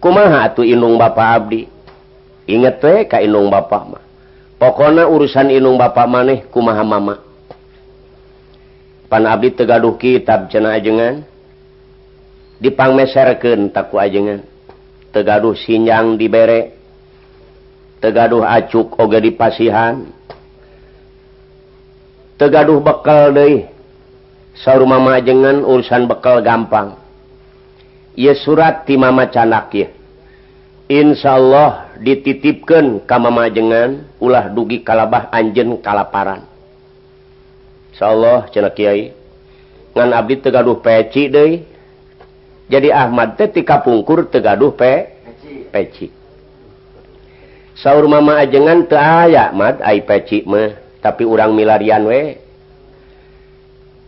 kumaha 0.03 0.51
tuh 0.51 0.67
inung 0.67 0.99
Bapak 0.99 1.27
Abdi? 1.39 1.61
Inget 2.51 2.83
teh 2.83 3.07
ka 3.07 3.23
inung 3.23 3.47
Bapak 3.47 3.83
mah. 3.85 4.03
Pokona 4.59 5.07
urusan 5.07 5.53
inung 5.53 5.79
Bapak 5.79 6.09
maneh 6.09 6.43
kumaha 6.51 6.83
mama? 6.83 7.15
Pan 9.07 9.23
Abdi 9.27 9.55
tegaduh 9.55 9.95
kitab 9.95 10.51
cena 10.51 10.75
ajengan. 10.75 11.23
Dipangmeserkeun 12.59 13.71
taku 13.73 13.97
ajengan. 13.97 14.43
Tegaduh 15.11 15.55
sinjang 15.55 16.15
dibere 16.15 16.80
tegaduh 18.01 18.43
acuk 18.43 18.97
oge 18.97 19.21
dipasihan 19.21 20.09
tegaduh 22.41 22.81
bekal 22.81 23.29
deh 23.37 23.69
saur 24.57 24.83
mama 24.89 25.21
jengan 25.21 25.61
urusan 25.61 26.09
bekal 26.09 26.41
gampang. 26.41 26.97
Ieu 28.17 28.35
surat 28.35 28.83
ti 28.83 28.99
mama 28.99 29.31
canak 29.31 29.71
ya 29.71 29.87
Insya 30.91 31.39
Allah 31.39 31.95
dititipkan 32.03 33.07
mama 33.07 33.47
ulah 34.19 34.51
dugi 34.51 34.83
kalabah 34.83 35.31
anjen 35.31 35.79
kalaparan. 35.79 36.43
Insya 37.95 38.11
Allah 38.11 38.51
kiai 38.75 39.15
ngan 39.95 40.09
abdi 40.11 40.35
tegaduh 40.43 40.83
peci 40.83 41.31
deh 41.31 41.63
jadi 42.67 42.91
Ahmad 42.91 43.39
teh 43.39 43.47
tika 43.47 43.79
pungkur 43.83 44.27
tegaduh 44.27 44.75
pe 44.75 45.15
peci. 45.23 45.51
peci. 45.71 46.07
sauur 47.81 48.05
mama 48.05 48.37
ajengan 48.37 48.85
teaya 48.85 49.49
mad 49.51 49.81
peci 50.05 50.45
mah 50.45 50.77
tapi 51.01 51.25
urang 51.25 51.57
milarian 51.57 52.05
we. 52.05 52.37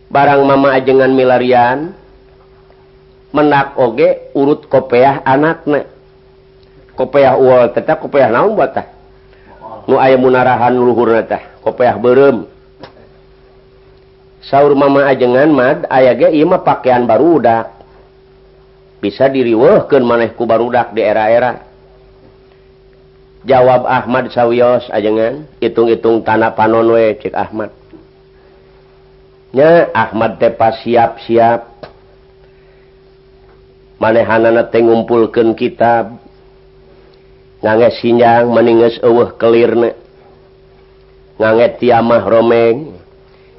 Barang 0.08 0.46
mama 0.46 0.78
ajengan 0.78 1.10
milarian 1.10 1.90
menak 3.34 3.74
oge 3.74 4.30
urut 4.38 4.70
kopeah 4.70 5.26
anakna. 5.26 5.90
Kopeah 6.94 7.34
uol 7.34 7.74
tetap 7.74 7.98
kopeah 7.98 8.30
naon 8.30 8.54
buat 8.54 8.70
tah? 8.70 8.86
Nu 9.90 9.98
aya 9.98 10.14
munarahan 10.14 10.70
luhur 10.70 11.10
tah 11.26 11.42
kopeah 11.60 11.98
berem 11.98 12.46
sauur 14.44 14.76
mama 14.78 15.08
ajengan 15.10 15.50
mad 15.50 15.78
aya 15.90 16.14
ge 16.14 16.30
ieu 16.30 16.46
mah 16.46 16.62
pakaian 16.62 17.02
barudak. 17.02 17.74
Bisa 19.02 19.28
diriweuhkeun 19.28 20.00
manehku 20.00 20.48
barudak 20.48 20.96
di 20.96 21.04
era-era. 21.04 21.73
jawab 23.44 23.88
Ahmad 23.88 24.32
sawwios 24.32 24.88
ajengan. 24.90 25.48
Hitung-hitung 25.60 26.24
tanah 26.24 26.52
panonwe 26.52 27.16
cek 27.20 27.32
Ahmad. 27.32 27.70
Nya 29.54 29.88
Ahmad 29.94 30.42
tepa 30.42 30.74
siap-siap. 30.82 31.70
Manehanana 34.02 34.68
teh 34.68 34.82
ngumpulkeun 34.82 35.54
kitab. 35.54 36.18
Ngange 37.64 37.88
sinjang 37.96 38.52
meninges 38.52 39.00
eueuh 39.00 39.32
kelirna 39.40 40.04
ngange 41.38 41.66
tiamah 41.82 42.24
romeng. 42.24 42.94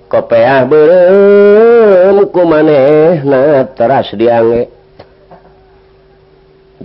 Kopeah 0.06 0.69
beureum 0.69 2.30
ku 2.30 2.41
manehna 2.45 3.65
teras 3.74 4.13
diange. 4.13 4.69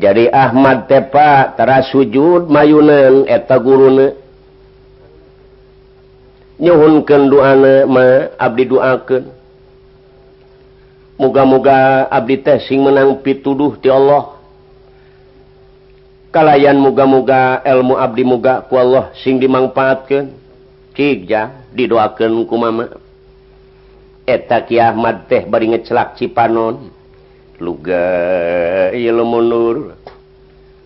jadi 0.01 0.33
Ahmad 0.33 0.89
tepatara 0.89 1.85
sujud 1.93 2.49
mayunan 2.49 3.29
eta 3.29 3.61
guru 3.61 4.17
nyhunkan 6.57 7.29
doana 7.29 7.85
Abdi 8.41 8.65
doaken 8.65 9.25
muga-muga 11.21 12.09
Abdi 12.09 12.41
tesing 12.41 12.81
menang 12.81 13.21
pituduh 13.21 13.77
ti 13.77 13.93
Allah. 13.93 14.41
Kalayan 16.33 16.81
muga-muga 16.81 17.61
elmu 17.61 18.01
Abdi 18.01 18.25
muga 18.25 18.65
ku 18.65 18.81
Allah 18.81 19.13
sing 19.21 19.37
dimangfaatkan 19.37 20.33
Cija 20.97 21.69
didoakan 21.77 22.33
ku 22.49 22.57
mama. 22.57 22.89
Eta 24.25 24.65
Ki 24.65 24.81
Ahmad 24.81 25.29
teh 25.29 25.45
bari 25.45 25.69
ngecelak 25.77 26.17
Cipanon. 26.17 27.00
luga 27.61 28.89
mundur 29.21 29.93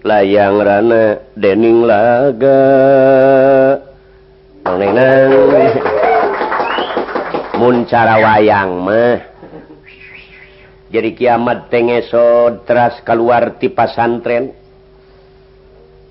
layang 0.03 0.59
rana 0.59 1.23
dening 1.39 1.87
laga. 1.87 2.61
Muncara 7.55 8.19
wayang 8.19 8.83
mah. 8.83 9.17
Jadi 10.91 11.11
kiamat 11.15 11.71
tengeso 11.71 12.61
teras 12.67 12.99
keluar 13.07 13.57
ti 13.57 13.71
pasantren. 13.71 14.51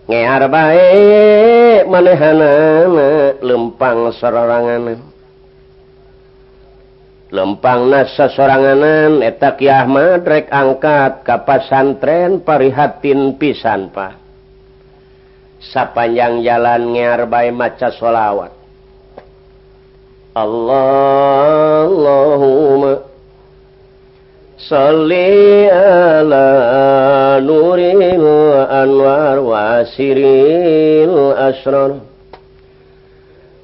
Ngear 0.03 0.43
baik 0.51 1.87
manehanana 1.87 3.39
lempang 3.39 4.11
serorangan 4.15 5.12
lempang 7.33 7.89
nasa 7.89 8.29
soranganan 8.29 9.25
etak 9.25 9.57
Ahmad 9.65 10.21
rek 10.21 10.53
angkat 10.53 11.25
kapasantren 11.25 12.45
parihatin 12.45 13.41
pisan 13.41 13.89
Pak. 13.89 14.21
Sapanjang 15.73 16.45
jalan 16.45 16.93
ngearbai 16.93 17.49
maca 17.55 17.89
sholawat 17.95 18.51
Allahumma 20.35 21.93
Salli 24.63 25.67
ala 25.67 26.47
nuril 27.43 27.99
anwar 28.71 29.43
wasiril 29.43 31.35
asrar. 31.35 32.12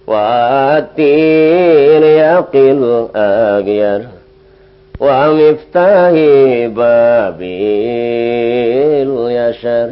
واتين 0.09 2.03
يقل 2.03 3.07
أغير 3.15 4.01
ومفتاح 4.99 6.11
باب 6.79 7.41
اليسر. 9.01 9.89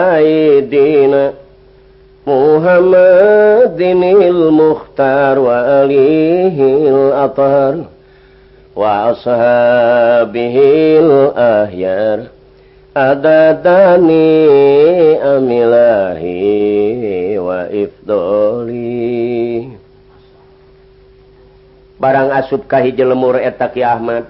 سيدنا 0.00 1.24
محمد 2.26 3.80
المختار 3.80 5.38
وآله 5.38 6.58
الأطهر 6.88 7.74
وأصحابه 8.76 10.56
الأهيار. 11.00 12.20
adadani 12.94 14.38
amilahi 15.22 16.79
waifdoli 17.50 19.10
barang 22.00 22.30
asubkahi 22.32 22.96
jelemur 22.96 23.36
etaki 23.36 23.84
Ahmad. 23.84 24.24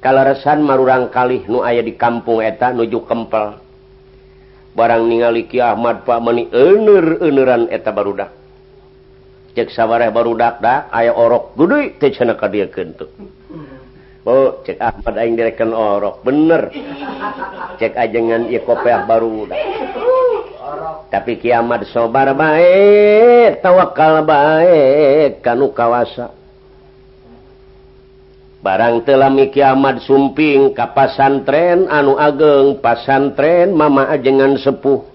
Kalaresan 0.00 0.64
marurang 0.64 1.12
kalih 1.12 1.44
nu 1.44 1.60
aya 1.60 1.84
di 1.84 1.92
kampung 1.92 2.40
eta 2.40 2.72
nuju 2.72 3.04
kempel. 3.04 3.60
Barang 4.72 5.04
ningali 5.04 5.44
Ki 5.44 5.60
Ahmad 5.60 6.08
Pak 6.08 6.24
meni 6.24 6.48
ener-eneran 6.48 7.68
eta 7.68 7.92
barudak. 7.92 8.32
Cek 9.52 9.68
sawwareh 9.76 10.08
barudak 10.08 10.62
dak 10.64 10.88
aya 10.88 11.12
orok 11.12 11.52
gude 11.58 11.98
dia 12.00 12.66
kentuk 12.70 13.10
Oh 14.24 14.62
cek 14.62 14.78
Ahmad 14.78 15.18
aing 15.20 15.34
direken 15.36 15.74
orok 15.74 16.22
bener. 16.24 16.70
Cek 17.76 17.98
ajengan 17.98 18.46
ieu 18.48 18.62
kopeah 18.64 19.04
barudak 19.04 19.58
tapi 21.10 21.40
kiamat 21.40 21.88
sobar 21.90 22.36
baik 22.36 23.64
tawakal 23.64 24.22
baik 24.22 25.40
kanu 25.40 25.72
kawasa. 25.72 26.36
Barang 28.60 29.00
telami 29.08 29.48
kiamat 29.48 30.04
sumping 30.04 30.76
ka 30.76 30.92
pasantren 30.92 31.88
anu 31.88 32.20
ageng 32.20 32.76
pasantren 32.84 33.72
mama 33.72 34.12
ajengan 34.12 34.60
sepuh. 34.60 35.08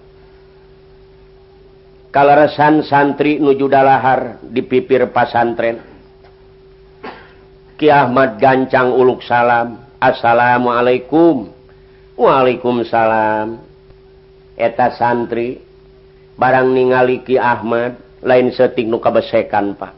Kalaresan 2.10 2.82
santri 2.88 3.36
nuju 3.36 3.68
dalahar 3.68 4.40
di 4.40 4.64
pipir 4.64 5.12
pasantren 5.12 5.84
Kiahmad 7.76 8.40
gancang 8.40 8.96
uluk 8.96 9.20
salam 9.20 9.84
Assalamualaikum. 9.96 11.48
Waalaikumsalam. 12.16 13.75
eta 14.56 14.96
santri 14.96 15.60
barang 16.40 16.72
ningali 16.72 17.20
Ki 17.22 17.36
Ahmad 17.36 18.00
lain 18.24 18.50
setik 18.50 18.88
nu 18.88 18.98
kabesekan 18.98 19.76
Pak. 19.76 19.92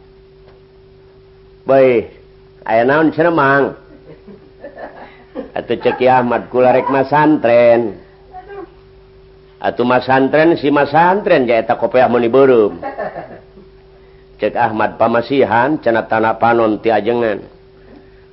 Baik 1.64 2.12
aya 2.66 2.82
naon 2.84 3.14
ceremang? 3.14 3.78
Atau 5.54 5.78
ceki 5.78 6.06
Ahmad 6.11 6.50
kula 6.50 6.74
rek 6.74 6.90
mah 6.90 7.06
santren. 7.06 8.02
Atau 9.59 9.82
mah 9.86 10.02
santren 10.02 10.59
si 10.59 10.70
mah 10.70 10.86
santren 10.86 11.46
ya 11.46 11.62
eta 11.62 11.78
kopiah 11.78 12.11
meni 12.11 12.30
beureum. 12.30 12.78
Cek 14.38 14.54
Ahmad 14.54 14.94
pamasihan 15.02 15.82
cenah 15.82 16.06
tanah 16.06 16.38
panon 16.38 16.78
ti 16.78 16.94
ajengan. 16.94 17.42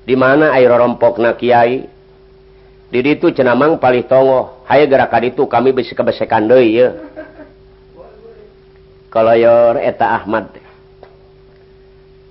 Di 0.05 0.13
mana 0.13 0.53
air 0.53 0.69
rompok 0.69 1.17
na 1.17 1.34
kiai? 1.34 1.95
Didi 2.94 3.18
itu 3.18 3.34
cenamang 3.34 3.82
paling 3.82 4.06
tongo. 4.06 4.62
Hai 4.70 4.86
gerakan 4.86 5.26
itu 5.26 5.44
kami 5.50 5.74
bisa 5.74 5.98
kebesekan 5.98 6.46
deh 6.46 6.62
ya. 6.62 6.88
Kalau 9.10 9.34
eta 9.80 10.22
Ahmad. 10.22 10.52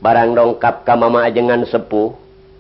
Barang 0.05 0.37
dongkap 0.37 0.85
ka 0.85 0.95
mama 0.95 1.25
ajengan 1.25 1.65
sepuh. 1.65 2.13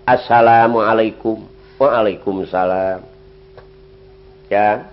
Assalamualaikum. 0.08 1.44
Waalaikumsalam. 1.76 3.04
Ya. 4.48 4.88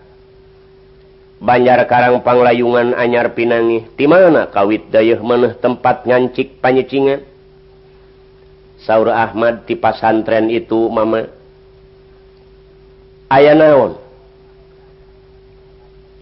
Banjar 1.41 1.81
Karang 1.89 2.21
Panglayungan 2.21 2.93
Anyar 2.93 3.33
Pinangi. 3.33 3.89
Di 3.97 4.05
mana 4.05 4.45
kawit 4.45 4.93
dayeuh 4.93 5.23
maneh 5.25 5.57
tempat 5.57 6.05
ngancik 6.05 6.61
panyecingan? 6.61 7.25
Saur 8.81 9.09
Ahmad 9.09 9.65
di 9.65 9.73
pasantren 9.77 10.49
itu 10.49 10.89
mama 10.89 11.25
aya 13.31 13.55
naon? 13.55 13.95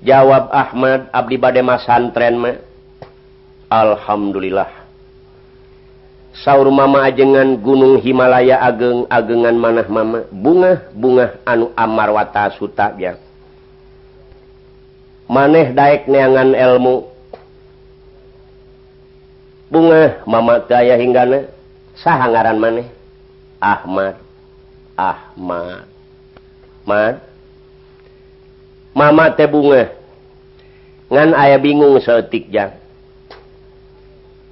Jawab 0.05 0.53
Ahmad 0.53 1.09
Abdi 1.09 1.35
Bade 1.41 1.65
Masantren 1.65 2.37
ma. 2.37 2.53
Alhamdulillah. 3.67 4.69
Sauur 6.45 6.69
mama 6.69 7.03
ajengan 7.03 7.57
Gunung 7.59 7.99
Himalaya 7.99 8.61
ageng 8.61 9.09
agengan 9.09 9.57
manah 9.57 9.87
mama. 9.89 10.23
Bunga 10.29 10.87
bunga 10.93 11.35
anu 11.43 11.73
Amar 11.73 12.13
watta 12.13 12.53
Suta 12.55 12.95
ya 12.95 13.17
maneh 15.29 15.71
Daek 15.71 16.09
neangan 16.09 16.57
elmu. 16.57 17.05
Bunga 19.69 20.25
mama 20.25 20.63
daya 20.65 20.97
hinggana. 20.97 21.45
Sah 21.99 22.25
ngaran 22.25 22.57
maneh? 22.57 22.87
Ahmad. 23.61 24.17
Ahmad. 24.97 25.88
Mat. 26.87 27.23
Mama 28.95 29.31
teh 29.33 29.47
bunga. 29.47 29.91
Ngan 31.09 31.33
aya 31.33 31.57
bingung 31.57 31.97
seetik 31.97 32.51
jang. 32.53 32.77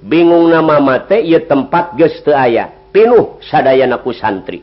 Bingung 0.02 0.50
nama 0.50 0.78
mate 0.78 1.18
ia 1.22 1.42
tempat 1.42 1.94
ges 1.98 2.22
te 2.22 2.30
aya. 2.34 2.70
Pinuh 2.94 3.38
sadayana 3.44 3.98
ku 4.00 4.14
santri. 4.14 4.62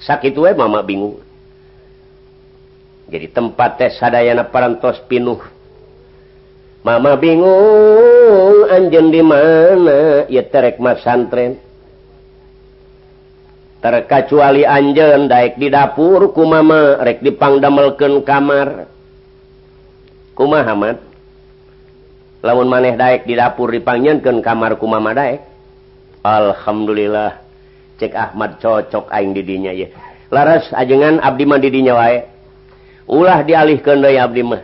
Sakitu 0.00 0.44
we 0.44 0.52
mama 0.56 0.80
bingung. 0.80 1.20
Jadi 3.08 3.26
tempat 3.32 3.80
teh 3.80 3.90
sadayana 3.96 4.48
parantos 4.48 5.00
pinuh. 5.08 5.40
Mama 6.84 7.16
bingung 7.20 8.68
anjen 8.68 9.12
di 9.12 9.20
mana 9.20 10.24
ia 10.28 10.44
terek 10.44 10.80
mas 10.80 11.04
santren. 11.04 11.67
terkecuali 13.78 14.66
Anjen 14.66 15.30
Daik 15.30 15.56
di 15.58 15.70
dapur 15.70 16.30
kumama 16.34 16.98
rek 17.02 17.22
dipangdamelken 17.22 18.22
kamar. 18.22 18.90
Kuma 20.34 20.62
Muhammad 20.62 21.02
lamun 22.46 22.70
maneh 22.70 22.94
Daik 22.94 23.26
di 23.26 23.34
dapur 23.34 23.74
dipangnyenken 23.74 24.38
kamar 24.38 24.78
kumama 24.78 25.10
daek? 25.14 25.42
Alhamdulillah. 26.22 27.42
Cek 27.98 28.14
Ahmad 28.14 28.62
cocok 28.62 29.10
aing 29.10 29.34
didinya 29.34 29.74
ya 29.74 29.90
laras 30.30 30.70
ajengan 30.70 31.18
Abdi 31.18 31.44
mah 31.50 31.58
didinya 31.58 31.98
wae. 31.98 32.30
Ulah 33.10 33.42
dialihkan 33.42 33.98
dari 33.98 34.22
Abdi 34.22 34.46
mah. 34.46 34.62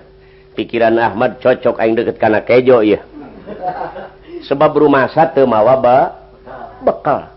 Pikiran 0.55 0.95
Ahmad 1.03 1.43
cocok 1.43 1.83
aing 1.83 1.99
deket 1.99 2.23
kana 2.23 2.47
kejo 2.47 2.79
ya 2.87 3.03
sebab 4.45 4.77
rumah 4.77 5.09
satu 5.11 5.43
mawa 5.49 5.75
ba 5.81 5.97
bekal. 6.85 7.34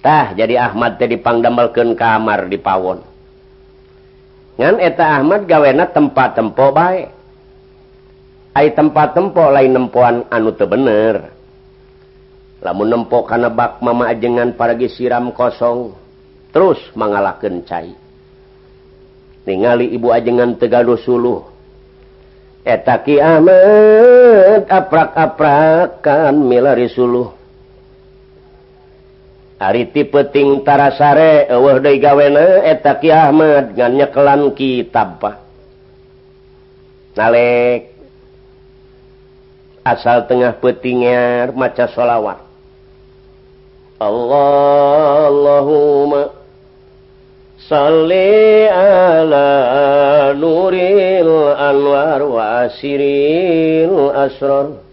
tah 0.00 0.32
jadi 0.32 0.68
Ahmad 0.68 0.96
jadi 0.96 1.16
dipangdamelkeun 1.16 1.96
kamar 1.96 2.48
di 2.48 2.58
pawon. 2.60 3.00
Ngan 4.60 4.76
eta 4.76 5.20
Ahmad 5.20 5.48
gawena 5.48 5.88
tempat 5.88 6.36
tempo 6.36 6.68
baik 6.68 7.08
ay 8.52 8.76
tempat 8.76 9.16
tempo 9.16 9.40
lain 9.48 9.72
nempoan 9.72 10.28
anu 10.28 10.52
teu 10.52 10.68
bener. 10.68 11.32
Lamun 12.60 12.92
nempo 12.92 13.24
kana 13.24 13.48
bak 13.48 13.80
mama 13.80 14.12
ajengan 14.12 14.52
paragi 14.52 14.92
siram 14.92 15.32
kosong 15.32 15.96
terus 16.52 16.76
mangalakeun 16.92 17.64
cai. 17.64 17.96
Ningali 19.48 19.88
ibu 19.96 20.12
ajengan 20.12 20.60
tegaduh 20.60 21.00
suluh. 21.00 21.48
Eta 22.60 23.00
Ki 23.00 23.16
Ahmad 23.16 24.68
aprak-aprakan 24.68 26.36
milari 26.44 26.92
suluh. 26.92 27.39
ari 29.60 29.92
ti 29.92 30.00
Ariti 30.00 30.08
petingtara 30.08 30.96
sare 30.96 31.44
eueuh 31.52 31.84
deui 31.84 32.00
gawena 32.00 32.64
eta 32.64 32.96
etak 32.96 33.04
Ahmad 33.12 33.76
ngan 33.76 33.92
nyekelan 33.92 34.42
kitab 34.56 35.20
nalek 37.12 37.92
asal 39.84 40.24
tengah 40.24 40.56
petingar 40.56 41.52
maca 41.52 41.84
sholawat 41.92 42.40
Allah 44.00 45.28
Allahumma 45.28 46.32
salli 47.68 48.64
ala 48.64 50.32
nuril 50.32 51.52
anwar 51.52 52.24
wa 52.24 52.64
asiril 52.64 54.08
asrar. 54.16 54.89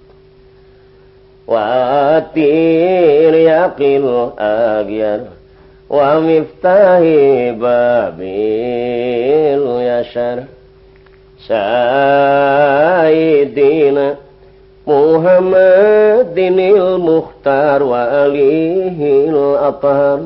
واتير 1.47 3.07
والترياق 3.27 3.79
الأجر 3.79 5.19
ومفتاح 5.89 6.99
باب 7.59 8.19
اليشر 9.51 10.43
سيدنا 13.07 14.15
محمد 14.87 16.37
المختار 16.37 17.83
وآله 17.83 18.99
الأطهر 19.29 20.19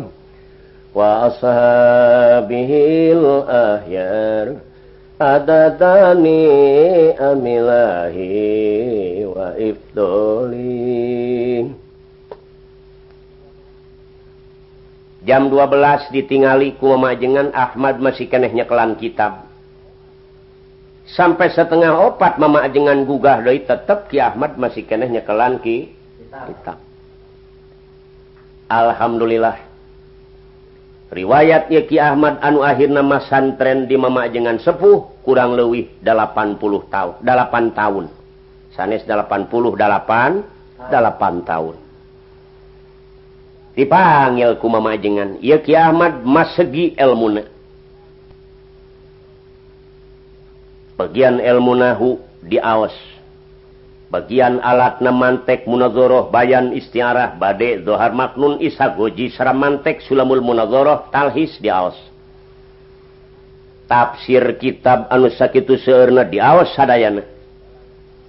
وأصحابه 0.96 2.72
الأهيار 3.18 4.56
أدداني 5.22 6.50
أملاهي 7.20 8.42
وإفضلي 9.26 11.11
jam 15.22 15.50
12 15.54 16.10
ditingali 16.14 16.78
kumajengan 16.82 17.54
Ahmad 17.54 18.02
masih 18.02 18.26
kenehnya 18.26 18.66
kelan 18.66 18.98
kitab. 18.98 19.46
Sampai 21.12 21.52
setengah 21.52 21.92
opat 21.92 22.40
memajengan 22.40 23.04
gugah 23.04 23.44
doi 23.44 23.68
tetap 23.68 24.08
Ki 24.08 24.24
Ahmad 24.24 24.56
masih 24.56 24.88
kenehnya 24.88 25.22
kelan 25.22 25.60
Ki 25.60 25.92
kitab. 26.32 26.80
Alhamdulillah. 28.72 29.60
Riwayat 31.12 31.68
ya 31.68 31.84
Ki 31.84 32.00
Ahmad 32.00 32.40
anu 32.40 32.64
akhirna 32.64 33.04
mas 33.04 33.28
santren 33.28 33.84
di 33.84 34.00
memajengan 34.00 34.64
sepuh 34.64 35.20
kurang 35.28 35.60
lebih 35.60 35.92
80 36.00 36.56
tahun 36.88 37.14
8 37.20 37.78
tahun. 37.78 38.06
Sanes 38.72 39.04
88 39.04 39.52
8 40.88 41.44
tahun. 41.44 41.81
dipanggil 43.78 44.60
ku 44.60 44.68
mamajengan. 44.68 45.40
Ieu 45.40 45.60
Ki 45.64 45.76
Ahmad 45.76 46.24
masegi 46.24 46.96
elmuna 46.98 47.48
bagian 51.02 51.42
elmunahu 51.42 52.22
nahu 52.22 52.46
diaos 52.46 52.94
bagian 54.14 54.62
alat 54.62 55.02
namantek 55.02 55.66
munazoroh 55.66 56.30
bayan 56.30 56.78
istiarah 56.78 57.34
bade 57.42 57.82
zohar 57.82 58.14
maknun 58.14 58.62
isa 58.62 58.94
goji 58.94 59.34
saramantek 59.34 60.06
sulamul 60.06 60.46
munazoroh 60.46 61.10
talhis 61.10 61.58
diaos 61.58 61.98
tafsir 63.92 64.56
kitab 64.56 65.12
anu 65.12 65.28
sakitu 65.36 65.76
seurna 65.76 66.24
diaos 66.24 66.72
sadayana. 66.72 67.28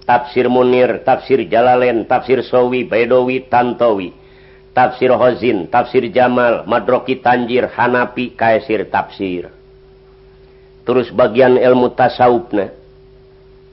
Tafsir 0.03 0.51
munir 0.51 0.99
tafsir 1.07 1.47
jalalen 1.47 2.03
tafsir 2.03 2.43
sowi 2.43 2.83
baidowi 2.83 3.47
tantowi. 3.47 4.11
Tafsir 4.73 5.13
Hozin 5.13 5.69
tafsir 5.69 6.09
Jamal 6.09 6.65
Madroki 6.65 7.21
Tanjir 7.21 7.69
Hanapi 7.69 8.33
Kaisir 8.33 8.89
tafsir. 8.89 9.53
Terus 10.83 11.07
bagian 11.15 11.55
ilmu 11.55 11.95
tasaubna 11.95 12.73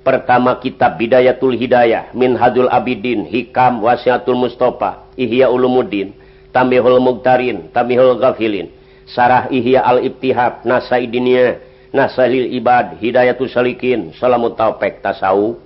pertama 0.07 0.57
kitab 0.63 0.97
Bidayatul 0.97 1.59
Hidayah 1.59 2.15
min 2.15 2.39
Hadul 2.39 2.71
Abidin 2.71 3.27
Hikam 3.27 3.83
Wasiatul 3.83 4.39
Mustafa 4.39 5.11
Ihya 5.19 5.51
Ulumuddin 5.51 6.15
Tamihul 6.55 7.03
Mugtarin 7.03 7.69
Tamihul 7.75 8.17
Ghafilin 8.17 8.71
Sarah 9.11 9.51
Ihya 9.51 9.83
Al-Ibtihab 9.83 10.63
Nasaidinia 10.63 11.59
Nasalil 11.91 12.55
Ibad 12.55 13.03
Hidayatul 13.03 13.51
Salikin 13.51 14.15
Salamut 14.15 14.55
Taufik 14.55 15.03
Tasawuf. 15.03 15.59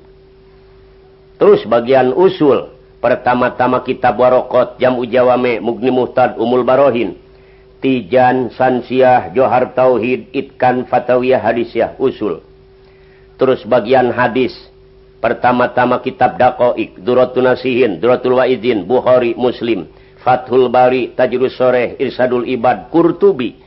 Terus 1.37 1.61
bagian 1.69 2.17
usul 2.17 2.74
pertama-tama 3.05 3.85
kitab 3.85 4.17
Warokot 4.17 4.81
Jam 4.81 4.97
Ujawame 4.97 5.61
Mugni 5.61 5.93
Muhtad 5.93 6.41
Umul 6.41 6.65
Barohin. 6.65 7.21
Tijan 7.85 8.49
Sansiah 8.57 9.29
Johar 9.37 9.77
Tauhid 9.77 10.33
Itkan 10.33 10.89
Fatawiyah 10.89 11.37
Hadisyah 11.37 12.01
Usul. 12.01 12.41
Terus 13.37 13.61
bagian 13.69 14.09
hadis. 14.09 14.57
Pertama-tama 15.21 16.01
kitab 16.01 16.41
Dakoik 16.41 16.97
Duratun 16.97 17.45
Nasihin 17.45 18.01
Duratul 18.01 18.41
Waidin 18.41 18.89
Bukhari 18.89 19.37
Muslim. 19.37 19.85
Fathul 20.25 20.73
Bari 20.73 21.13
Tajrus 21.13 21.61
Soreh 21.61 22.01
Irsadul 22.01 22.49
Ibad 22.49 22.89
Kurtubi 22.89 23.61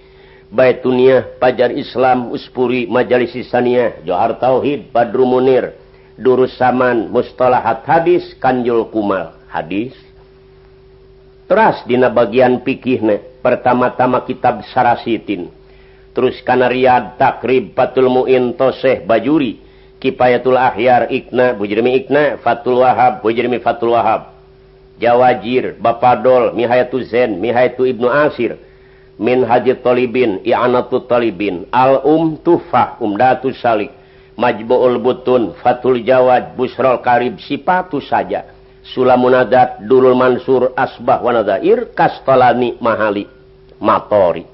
Baitunia 0.49 1.37
Pajar 1.37 1.69
Islam 1.69 2.33
Uspuri 2.33 2.89
Majalis 2.89 3.37
Isania 3.37 4.01
Johar 4.01 4.41
Tauhid 4.41 4.89
Badru 4.89 5.29
Munir 5.29 5.77
durusaman 6.17 7.13
mustalahat 7.13 7.85
hadis 7.85 8.33
Kanjul 8.41 8.89
Kumal. 8.89 9.37
Hadis? 9.47 9.95
Teras 11.47 11.79
dina 11.87 12.11
bagian 12.11 12.59
pikihne 12.59 13.39
pertama-tama 13.39 14.27
kitab 14.27 14.59
Sarasitin. 14.75 15.47
Terus 16.11 16.41
kana 16.43 16.67
Riyad 16.67 17.15
Takrib 17.15 17.71
Fatul 17.77 18.11
Mu'in 18.11 18.57
Toseh 18.57 19.05
Bajuri. 19.05 19.63
Kipayatul 19.97 20.61
Ahyar 20.61 21.09
Ikna 21.09 21.57
Bujrimi 21.57 21.97
Ikna 22.03 22.37
Fatul 22.43 22.85
Wahab 22.85 23.25
Bujrimi 23.25 23.57
Fatul 23.63 23.95
Wahab. 23.95 24.33
Jawajir 24.97 25.77
Bapadol 25.77 26.53
Mihayatu 26.57 27.01
Zen 27.05 27.37
Mihayatu 27.37 27.85
Ibnu 27.85 28.09
Asir. 28.09 28.57
Min 29.17 29.41
Haji 29.41 29.81
Tolibin 29.81 30.41
I'anatu 30.45 31.05
Tolibin 31.09 31.65
Al-Um 31.73 32.37
Tufah 32.41 33.01
Umdatu 33.01 33.53
Salik. 33.57 33.96
majbuul 34.37 35.01
butun 35.01 35.57
Fatul 35.59 36.05
Jawad 36.05 36.53
Busrol 36.53 37.01
Karib 37.01 37.41
sipatu 37.41 37.97
saja 37.99 38.45
sulamunadat 38.93 39.83
Dulul 39.83 40.15
Mansur 40.15 40.71
Asbah 40.77 41.19
Wanadair 41.19 41.91
kastolani 41.91 42.79
Mahali 42.79 43.27
Matori. 43.81 44.45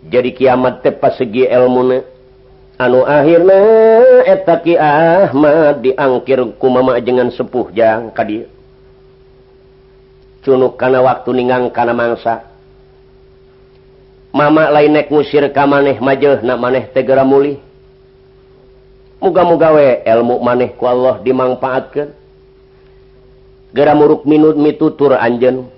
Jadi 0.00 0.32
kiamat 0.32 0.80
tepas 0.80 1.20
segi 1.20 1.44
elmune 1.44 2.00
anu 2.80 3.04
akhirnya 3.04 3.60
etaki 4.24 4.72
Ahmad 4.80 5.84
diangkir 5.84 6.40
ku 6.56 6.66
mama 6.72 6.96
jengan 7.04 7.28
sepuh 7.28 7.68
jang 7.76 8.08
kadir 8.16 8.48
cunuk 10.40 10.80
karena 10.80 11.04
waktu 11.04 11.30
ningang 11.36 11.68
karena 11.68 11.92
mangsa. 11.92 12.49
Mama 14.30 14.70
lain 14.70 14.94
nek 14.94 15.10
ka 15.50 15.64
maneh 15.66 15.98
majeh 15.98 16.38
na 16.46 16.54
maneh 16.54 16.86
tegera 16.94 17.26
mulih. 17.26 17.58
Muga-muga 19.20 19.74
we 19.76 20.00
elmu 20.06 20.40
maneh 20.40 20.72
ku 20.78 20.88
Allah 20.88 21.20
dimanfaatkan 21.20 22.14
gera 23.76 23.92
muruk 23.94 24.24
minut 24.24 24.56
mitutur 24.56 25.14
anjen 25.14 25.68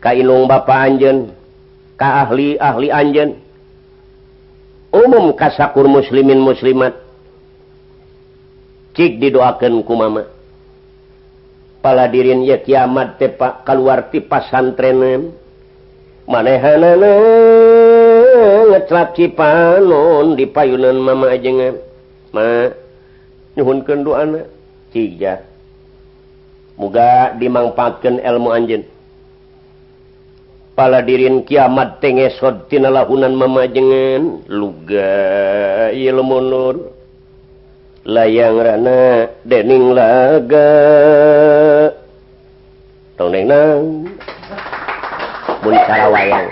kainung 0.00 0.48
Bapak 0.48 0.78
anjen 0.86 1.34
ka 1.98 2.24
ahli 2.28 2.54
ahli 2.54 2.88
anjen 2.88 3.30
umum 4.94 5.34
kasakur 5.34 5.90
muslimin 5.90 6.38
muslimat 6.38 6.94
cik 8.94 9.18
didoakan 9.18 9.82
ku 9.82 9.94
mama. 9.98 10.22
Pala 11.80 12.06
dirin 12.12 12.44
ya 12.44 12.60
kiamat 12.60 13.16
tepak 13.16 13.64
keluar 13.64 14.12
ti 14.12 14.20
pasantrenem. 14.20 15.32
manehhanangetrap 16.30 19.18
cipanon 19.18 20.38
di 20.38 20.46
payunan 20.46 20.94
mama 20.94 21.34
ajengan 21.34 21.74
ma 22.30 22.70
nyhun 23.58 23.82
kendu 23.82 24.14
anak 24.14 24.46
tiga 24.94 25.42
muga 26.78 27.34
dimangfaatkan 27.34 28.22
ilmu 28.22 28.54
Pala 30.70 31.02
dirin 31.04 31.44
kiamat 31.44 32.00
tengesot 32.00 32.72
tina 32.72 32.88
lahunan 32.88 33.36
mama 33.36 33.68
jengan 33.68 34.40
luga 34.48 35.12
ilmu 35.92 36.40
layang 38.08 38.56
rana 38.56 39.28
dening 39.44 39.92
laga. 39.92 40.72
Tong 43.20 43.28
neng 43.28 43.44
nang. 43.44 43.99
muntara 45.60 46.08
wayang 46.10 46.48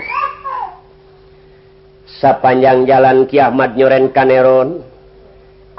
sepanjang 2.19 2.83
jalan 2.83 3.23
kiamat 3.29 3.79
nyoren 3.79 4.11
kaneron 4.11 4.83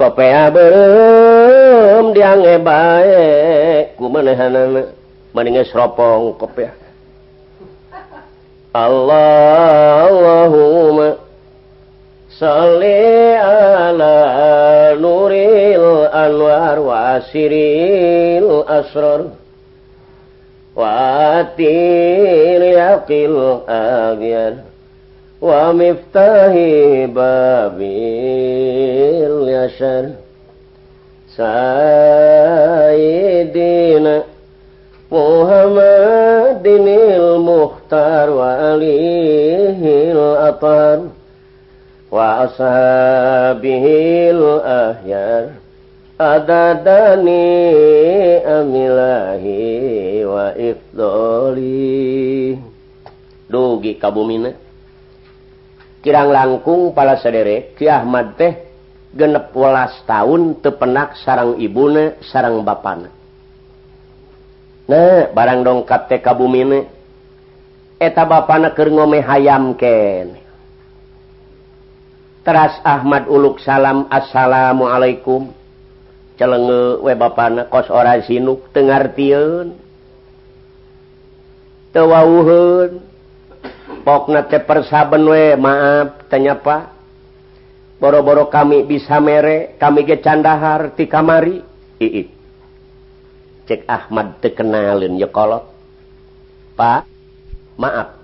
kopea 0.00 0.48
belum 0.48 2.16
diange 2.16 2.56
baik. 2.64 4.00
Ku 4.00 4.08
manehanana 4.08 4.88
mendingnya 5.36 5.68
seropong 5.68 6.40
kopea. 6.40 6.72
Allahumma 8.72 10.08
salli 12.32 13.36
ala 13.36 14.16
nuril 14.96 16.08
anwar 16.08 16.80
wa 16.80 17.20
asiril 17.20 18.64
asrar. 18.64 19.39
وآتي 20.80 21.78
ريقي 22.58 23.26
الآبيل 23.26 24.54
ومفتاح 25.42 26.52
بابي 27.16 27.96
اليشر 29.26 30.04
سيدنا 32.50 34.22
محمد 35.12 36.66
المختار 36.66 38.30
وعليه 38.30 40.12
الأطهر 40.12 41.00
وأصحابه 42.10 43.84
الأهيار 44.30 45.46
adadani 46.20 47.48
amilahi 48.44 50.20
wa 50.28 50.52
ifdoli. 50.52 51.80
Dugi 53.48 53.96
kabumina 53.96 54.52
kirang 56.04 56.30
langkung 56.32 56.94
pala 56.96 57.18
sedere 57.20 57.72
Ki 57.76 57.88
Ahmad 57.90 58.38
teh 58.38 58.52
genep 59.10 59.50
welas 59.52 60.00
tahun 60.06 60.60
tepenak 60.62 61.18
sarang 61.20 61.58
ibuna 61.58 62.14
sarang 62.30 62.62
bapana 62.62 63.10
nah 64.86 65.26
barang 65.34 65.60
dongkap 65.66 66.06
teh 66.06 66.22
kabumina 66.22 66.86
eta 67.98 68.22
bapana 68.22 68.70
keur 68.70 68.94
ngome 68.94 69.18
hayam 69.18 69.74
kene 69.74 70.38
teras 72.46 72.78
Ahmad 72.86 73.28
uluk 73.28 73.60
salam 73.60 74.08
assalamualaikum. 74.08 75.59
celenge 76.40 77.04
we 77.04 77.12
bapana 77.12 77.68
kos 77.68 77.92
ora 77.92 78.16
sinuk 78.24 78.72
tengartiun 78.72 79.76
tewauhun 81.92 83.04
pokna 84.00 84.48
teh 84.48 84.64
persaben 84.64 85.28
we 85.28 85.52
maaf 85.60 86.24
tenyapa 86.32 86.96
boro-boro 88.00 88.48
kami 88.48 88.88
bisa 88.88 89.20
mere 89.20 89.76
kami 89.76 90.08
ge 90.08 90.24
candahar 90.24 90.96
ti 90.96 91.04
kamari. 91.04 91.60
Iit. 92.00 92.32
Cek 93.68 93.84
Ahmad 93.84 94.40
tekenalin 94.40 95.20
ye 95.20 95.28
kolot. 95.28 95.68
Pak 96.74 97.04
maaf. 97.76 98.16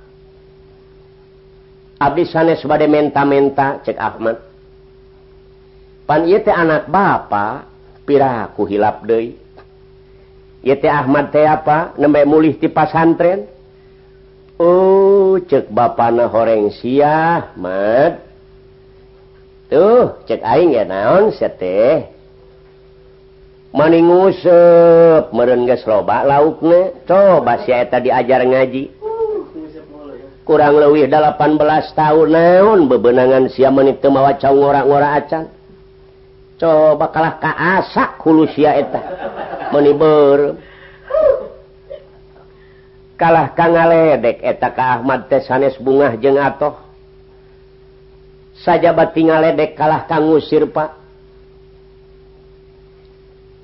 Abdi 2.01 2.25
sanes 2.25 2.65
bade 2.65 2.89
menta-menta 2.89 3.85
cek 3.85 4.01
Ahmad. 4.01 4.41
Pan 6.09 6.25
ieu 6.25 6.41
teh 6.41 6.57
anak 6.57 6.89
bapak 6.89 7.76
pirah 8.07 8.55
ku 8.55 8.63
hilap 8.65 9.03
deui. 9.03 9.35
Ieu 10.63 10.77
teh 10.79 10.91
Ahmad 10.91 11.35
teh 11.35 11.45
apa? 11.45 11.99
Nembe 11.99 12.23
mulih 12.23 12.57
ti 12.57 12.71
pasantren? 12.71 13.51
Oh 14.57 15.37
cek 15.43 15.69
bapana 15.69 16.31
horeng 16.33 16.73
siah 16.73 17.53
Ahmad. 17.53 18.25
Tuh 19.69 20.23
cek 20.25 20.41
aing 20.41 20.73
ya 20.73 20.87
naon 20.87 21.35
sete 21.35 22.09
maning 23.77 24.09
ngusep 24.09 25.35
meureun 25.37 25.69
geus 25.69 25.85
loba 25.85 26.25
laukna. 26.25 26.95
Coba 27.05 27.67
si 27.67 27.75
eta 27.75 28.01
diajar 28.01 28.47
ngaji. 28.47 28.97
Kurang 30.47 30.79
leuwih 30.79 31.11
18 31.11 31.43
tahun 31.93 32.29
naon 32.31 32.81
bebenangan 32.87 33.51
sia 33.51 33.69
menit 33.75 33.99
teu 33.99 34.15
mawa 34.15 34.39
ngora-ngora 34.39 35.19
acan. 35.19 35.56
coba 36.57 37.07
kalah 37.13 37.35
kaasak 37.41 38.21
hulusia 38.25 38.77
eta. 38.77 39.01
Meniber 39.73 40.57
kalah 43.17 43.53
ka 43.57 43.67
ngaledek 43.69 44.41
eta 44.45 44.69
ka 44.73 45.01
Ahmad 45.01 45.29
teh 45.29 45.41
sanes 45.45 45.77
bungah 45.81 46.17
jeung 46.21 46.41
atoh. 46.41 46.77
Sajabat 48.65 49.13
ngaledek 49.13 49.77
kalah 49.77 50.09
ka 50.09 50.17
ngusir 50.21 50.69
pak. 50.73 50.97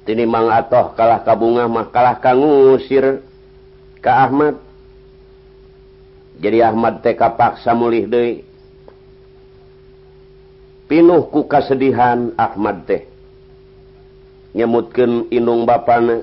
Tini 0.02 0.26
mang 0.26 0.50
atoh 0.50 0.92
kalah 0.92 1.22
ka 1.24 1.32
bungah 1.32 1.70
mah 1.70 1.88
kalah 1.88 2.20
ka 2.20 2.36
ngusir 2.36 3.24
ka 4.04 4.28
Ahmad. 4.28 4.60
Jadi 6.42 6.58
Ahmad 6.58 7.00
teh 7.00 7.14
kapaksa 7.14 7.72
mulih 7.72 8.04
deui. 8.10 8.51
pinuh 10.92 11.24
ku 11.32 11.48
kasedihan 11.48 12.36
Ahmad 12.36 12.84
teh. 12.84 13.08
Nyemutkan 14.52 15.32
inung 15.32 15.64
bapana. 15.64 16.20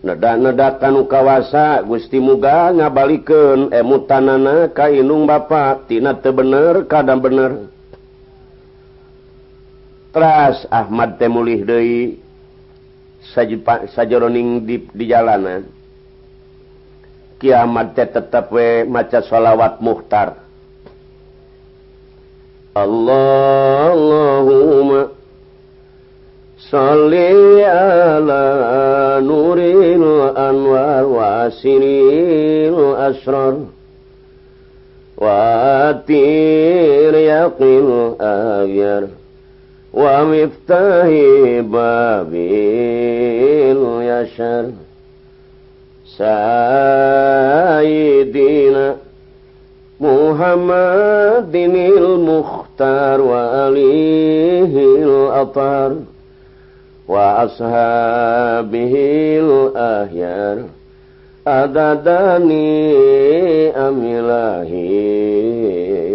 Nedak-nedakan 0.00 1.04
kawasa 1.04 1.84
Gusti 1.84 2.16
Muga 2.16 2.72
ngabalikeun 2.72 3.68
emutanana 3.68 4.72
ka 4.72 4.88
inung 4.88 5.28
Bapak 5.28 5.92
tina 5.92 6.16
teu 6.16 6.32
bener 6.32 6.88
kadang 6.88 7.20
bener. 7.20 7.68
Teras 10.16 10.64
Ahmad 10.72 11.20
teh 11.20 11.28
mulih 11.28 11.68
deui 11.68 12.16
sajeroning 13.92 14.64
di, 14.64 14.88
di 14.88 15.04
jalanan. 15.04 15.68
Kiamat 17.36 17.92
teh 17.92 18.08
tetep 18.08 18.48
we 18.48 18.88
maca 18.88 19.20
sholawat 19.20 19.84
muhtar. 19.84 20.41
اللهم 22.76 24.10
صل 26.70 27.14
على 27.60 28.44
نور 29.22 29.58
الأنوار 29.58 31.04
وسرير 31.06 32.92
الأسرار 32.92 33.56
وأتير 35.16 37.14
يقين 37.14 38.14
أبير 38.20 39.06
ومفتاح 39.94 41.06
باب 41.60 42.34
يشر 44.02 44.64
سيدنا 47.52 48.96
Muhammad 50.02 51.54
dinil 51.54 52.18
Mukhtar 52.18 53.22
wa 53.22 53.70
alihil 53.70 55.30
atar 55.30 56.02
wa 57.06 57.46
ashabihil 57.46 58.90
ahyar 59.78 60.66
adadani 61.46 62.66
amilahi 63.70 64.90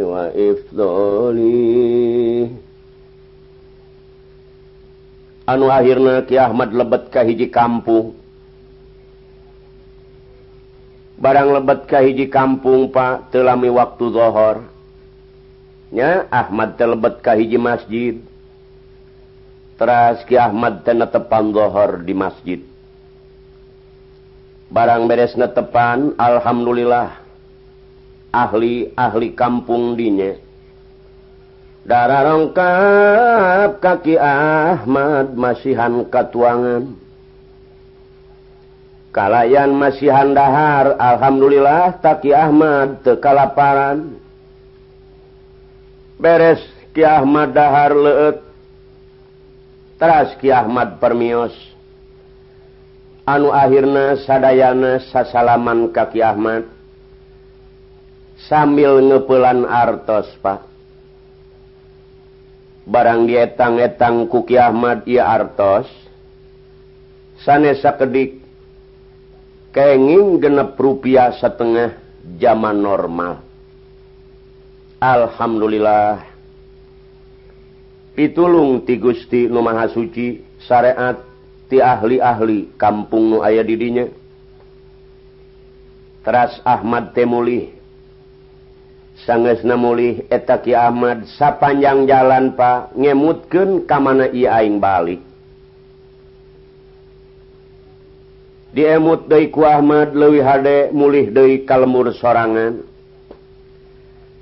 wa 0.04 0.36
ifdoli. 0.36 1.88
Anu 5.48 5.72
akhirna 5.72 6.28
Ki 6.28 6.36
Ahmad 6.36 6.76
lebet 6.76 7.08
ka 7.08 7.24
hiji 7.24 7.48
kampung 7.48 8.17
barang 11.18 11.50
lebetkah 11.62 12.02
hiji 12.06 12.30
kampung 12.30 12.94
Pak 12.94 13.34
telami 13.34 13.74
waktu 13.74 14.06
dhohornya 14.14 14.70
Ahmad 16.30 16.78
telebetkah 16.78 17.36
hiji 17.38 17.58
masjid. 17.58 18.16
Teras 19.78 20.26
Ki 20.26 20.34
Ahmad 20.38 20.82
ten 20.82 21.06
tepan 21.06 21.54
dhohor 21.54 22.02
di 22.02 22.14
masjid. 22.18 22.62
Barang 24.68 25.06
beres 25.08 25.38
netepan 25.38 26.18
Alhamdulillah 26.18 27.24
ahli-ahli 28.36 29.32
kampung 29.32 29.96
dinya 29.96 30.36
darah 31.88 32.28
rongkap 32.28 33.80
kaki 33.80 34.20
Ahmad 34.20 35.32
masihan 35.40 36.04
katuangan 36.12 37.07
kalayan 39.18 39.74
masihan 39.74 40.30
dahar 40.30 40.94
Alhamdulillah 41.02 41.98
Taki 42.06 42.38
Ahmad 42.38 43.02
tekalaparan 43.02 44.14
beres 46.22 46.62
Ki 46.94 47.02
Ahmad 47.02 47.50
dahar 47.50 47.98
leut 47.98 48.46
teras 49.98 50.38
Ki 50.38 50.54
Ahmad 50.54 51.02
permios. 51.02 51.54
Anu 53.26 53.50
akhirnya 53.54 54.22
sadayana 54.24 55.02
sasalaman 55.10 55.90
kaki 55.94 56.22
Ahmad. 56.22 56.66
Sambil 58.50 59.02
ngepelan 59.02 59.66
artos 59.66 60.30
Pak. 60.42 60.62
Barang 62.88 63.28
dietang-etang 63.28 64.26
kuki 64.30 64.56
Ahmad 64.58 65.04
ia 65.10 65.28
artos. 65.28 65.90
Sanesa 67.46 67.94
kedik 67.94 68.37
kenging 69.78 70.42
genep 70.42 70.74
rupiah 70.74 71.38
setengah 71.38 71.94
zaman 72.42 72.82
normal. 72.82 73.46
Alhamdulillah. 74.98 76.26
Pitulung 78.18 78.82
ti 78.82 78.98
Gusti 78.98 79.46
Nu 79.46 79.62
Maha 79.62 79.86
Suci 79.94 80.42
syariat 80.66 81.22
ti 81.70 81.78
ahli-ahli 81.78 82.74
kampung 82.74 83.30
nu 83.30 83.46
aya 83.46 83.62
didinya. 83.62 84.10
Teras 86.26 86.58
Ahmad 86.66 87.14
Temulih 87.14 87.70
sanges 89.30 89.62
namulih 89.62 90.26
etaki 90.34 90.74
Ahmad 90.74 91.30
sapanjang 91.38 92.10
jalan 92.10 92.58
Pak 92.58 92.98
ka 93.86 93.98
mana 94.02 94.26
ia 94.34 94.58
aing 94.58 94.82
balik. 94.82 95.22
diemut 98.76 99.32
Dei 99.32 99.48
ku 99.52 99.64
Ahmad 99.64 100.12
leuwih 100.12 100.44
hade 100.44 100.92
mulih 100.92 101.32
Dei 101.32 101.64
kalmur 101.64 102.12
sorangan. 102.16 102.84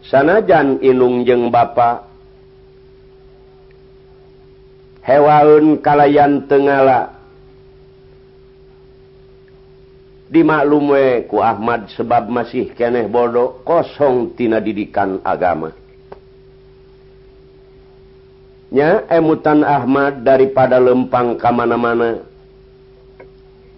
Sanajan 0.05 0.85
Inung 0.85 1.25
jeung 1.25 1.49
bapa 1.49 2.05
hewaun 5.01 5.81
kalayan 5.81 6.45
Tenla 6.45 7.09
dimaklumwe 10.29 11.25
ku 11.29 11.41
Ahmad 11.41 11.89
sebab 11.93 12.29
masih 12.29 12.73
keneh 12.73 13.09
bodoh 13.09 13.61
kosongtina 13.65 14.61
didikan 14.61 15.21
agama. 15.21 15.73
Nya 18.73 19.07
emutan 19.07 19.61
Ahmad 19.61 20.25
daripada 20.25 20.81
lempang 20.81 21.37
kamana-mana 21.39 22.24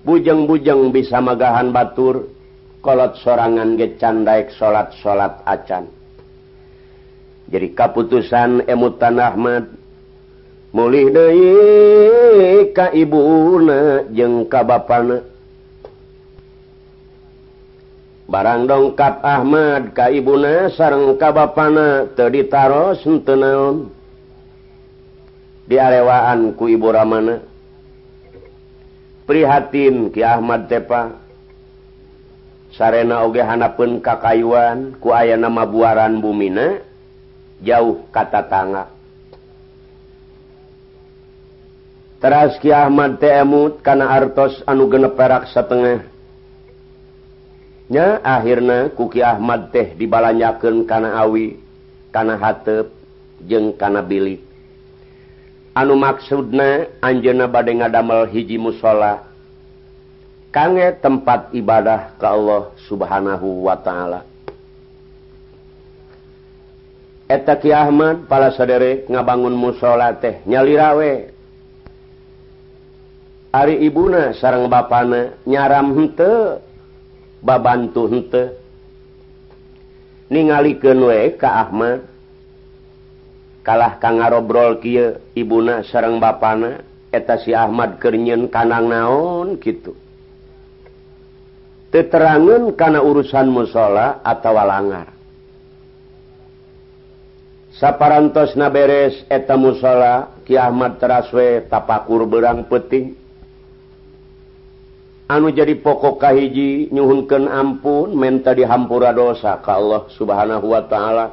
bujeng-bujeng 0.07 0.95
bisa 0.95 1.19
magahan 1.19 1.75
batur 1.75 2.31
kolot 2.79 3.19
sorangan 3.19 3.75
gecandaik 3.75 4.55
salat-salat 4.55 5.43
acan. 5.43 5.91
Jadi 7.51 7.75
kaputusan 7.75 8.63
emutan 8.71 9.19
Ahmad 9.19 9.67
mulih 10.71 11.11
deui 11.11 12.71
ka 12.71 12.95
Ibuna 12.95 14.07
jeung 14.15 14.47
ka 14.47 14.63
bapana. 14.63 15.27
Barang 18.27 18.67
dongkap 18.67 19.23
Ahmad 19.23 19.95
ka 19.95 20.11
Ibuna 20.11 20.71
sareng 20.75 21.15
ka 21.15 21.31
bana 21.31 22.07
te 22.11 22.27
ditaro 22.27 22.95
sentenaon 22.99 23.87
diarewaan 25.67 26.55
ku 26.55 26.67
Ibu 26.71 26.87
Ramana. 26.91 27.56
prihatin 29.27 30.09
Ki 30.15 30.23
Ahmad 30.23 30.71
Tepa. 30.71 31.27
Sarena 32.73 33.25
ogehanapun 33.25 33.99
kakayuan 33.99 34.95
ku 35.01 35.09
aya 35.11 35.35
nama 35.35 35.65
buaran 35.65 36.21
bumina 36.21 36.77
jauh 37.57 38.05
kata 38.13 38.45
tangga 38.45 38.85
teras 42.21 42.57
Ki 42.61 42.69
Ahmad 42.69 43.17
Temut 43.17 43.81
karena 43.81 44.13
artos 44.13 44.61
anu 44.65 44.89
genep 44.89 45.17
perak 45.17 45.49
setengah 45.49 46.05
nya 47.87 48.19
akhirnya 48.21 48.91
kuki 48.93 49.23
Ahmad 49.23 49.71
teh 49.71 49.95
dibalanyakan 49.95 50.83
karena 50.83 51.23
awi 51.23 51.55
karena 52.11 52.35
hatep 52.35 52.91
jeng 53.47 53.73
karena 53.77 54.03
bilik. 54.03 54.46
anu 55.77 55.93
maksudna 55.93 56.89
Anjena 57.05 57.45
bad 57.45 57.69
ngadamel 57.69 58.25
hiji 58.33 58.57
musala 58.57 59.21
kange 60.49 60.97
tempat 60.97 61.53
ibadah 61.53 62.17
ke 62.17 62.25
Allah 62.25 62.73
subhanahu 62.89 63.69
Wa 63.69 63.77
ta'ala. 63.77 64.25
Eta 67.29 67.59
Ki 67.61 67.69
Ahmad 67.75 68.25
pala 68.25 68.49
saderek 68.55 69.05
ngabangun 69.05 69.53
musala 69.53 70.17
teh 70.17 70.41
nyalirawe. 70.49 71.35
Ari 73.53 73.85
ibuna 73.85 74.33
sarang 74.39 74.65
bana 74.71 75.35
nyaram 75.45 75.93
hente 75.93 76.63
babantu 77.43 78.09
hente 78.09 78.43
ningali 80.33 80.79
ke 80.81 80.91
ka 81.37 81.67
Ahmad. 81.67 82.16
kalah 83.67 83.99
ka 83.99 84.15
ngarobrol 84.15 84.79
kia 84.79 85.19
ibuna 85.35 85.83
sarang 85.83 86.23
bapana 86.23 86.79
eta 87.11 87.35
si 87.43 87.51
Ahmad 87.51 87.99
kernyen 87.99 88.47
kanang 88.47 88.87
naon 88.87 89.59
gitu 89.59 89.91
teterangan 91.91 92.71
karena 92.75 92.99
urusan 92.99 93.47
musala 93.47 94.19
atau 94.23 94.53
walangar. 94.53 95.07
Saparantosna 97.77 98.73
beres 98.73 99.21
eta 99.29 99.53
musala 99.53 100.33
Ki 100.47 100.57
Ahmad 100.57 100.97
teraswe 100.97 101.67
tapakur 101.69 102.25
berang 102.25 102.65
peting 102.65 103.13
anu 105.27 105.51
jadi 105.51 105.75
pokok 105.75 106.23
kahiji 106.23 106.87
nyuhunkeun 106.89 107.51
ampun 107.51 108.15
menta 108.15 108.55
dihampura 108.55 109.11
dosa 109.11 109.59
ka 109.59 109.75
Allah 109.75 110.07
subhanahu 110.15 110.71
wa 110.71 110.81
ta'ala. 110.87 111.25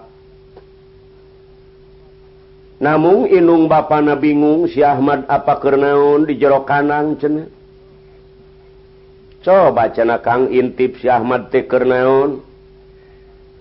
namun 2.85 3.33
inung 3.33 3.65
ba 3.65 3.89
na 4.05 4.13
bingung 4.13 4.69
si 4.69 4.85
Ahmad 4.85 5.25
apa 5.33 5.57
kenaun 5.57 6.29
di 6.29 6.37
jero 6.37 6.69
kanan 6.69 7.17
cena 7.17 7.49
coba 9.41 9.89
cena 9.97 10.21
Kang 10.21 10.53
intip 10.53 11.01
si 11.01 11.09
Ahmad 11.09 11.49
teh 11.49 11.65
kenaun 11.65 12.45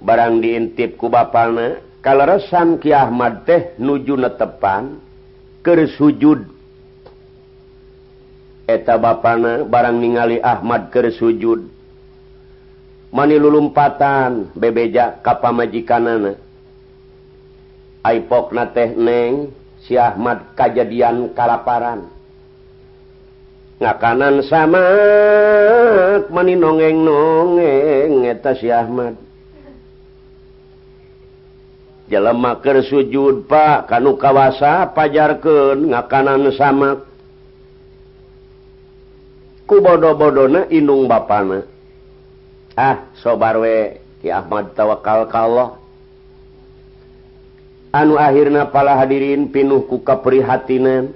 barang 0.03 0.43
diintip 0.43 0.99
ku 0.99 1.07
Bapakna 1.07 1.79
kaleresan 2.03 2.83
Ki 2.83 2.91
Ahmad 2.91 3.47
teh 3.47 3.79
nuju 3.79 4.19
netepan 4.19 4.99
ke 5.63 5.87
sujud. 5.95 6.43
Eta 8.67 8.99
bana 8.99 9.63
barang 9.63 9.97
ningali 10.03 10.43
Ahmad 10.43 10.91
ke 10.91 11.07
sujud. 11.15 11.71
Mani 13.15 13.35
lulumpatan 13.39 14.51
bebeja 14.55 15.23
kapamajikanana. 15.23 16.42
Aipokna 18.03 18.67
teh 18.75 18.91
neng 18.99 19.55
si 19.87 19.95
Ahmad 19.95 20.55
kejadian 20.59 21.31
kalaparan. 21.31 22.11
Ngakanan 23.79 24.43
sama 24.47 24.83
mani 26.27 26.59
nongeng 26.59 26.99
nongeng 26.99 28.27
eta 28.27 28.59
si 28.59 28.67
Ahmad. 28.67 29.15
Jelemaker 32.11 32.83
sujud 32.83 33.47
pak 33.47 33.87
kanu 33.87 34.19
kawasa 34.19 34.91
pajarkeun 34.91 35.95
ngakanan 35.95 36.51
sama. 36.59 36.99
Ku 39.63 39.79
bodo-bodona 39.79 40.67
indung 40.67 41.07
bapana. 41.07 41.63
Ah 42.75 43.07
sobarwe 43.23 44.03
Ki 44.19 44.31
Ahmad 44.31 44.71
tawakal 44.75 45.27
kallah 45.27 45.82
anu 47.93 48.17
akhirnya 48.17 48.73
pala 48.73 48.97
hadirin 48.97 49.53
pinuh 49.53 49.85
ku 49.85 50.01
keprihatinan 50.01 51.13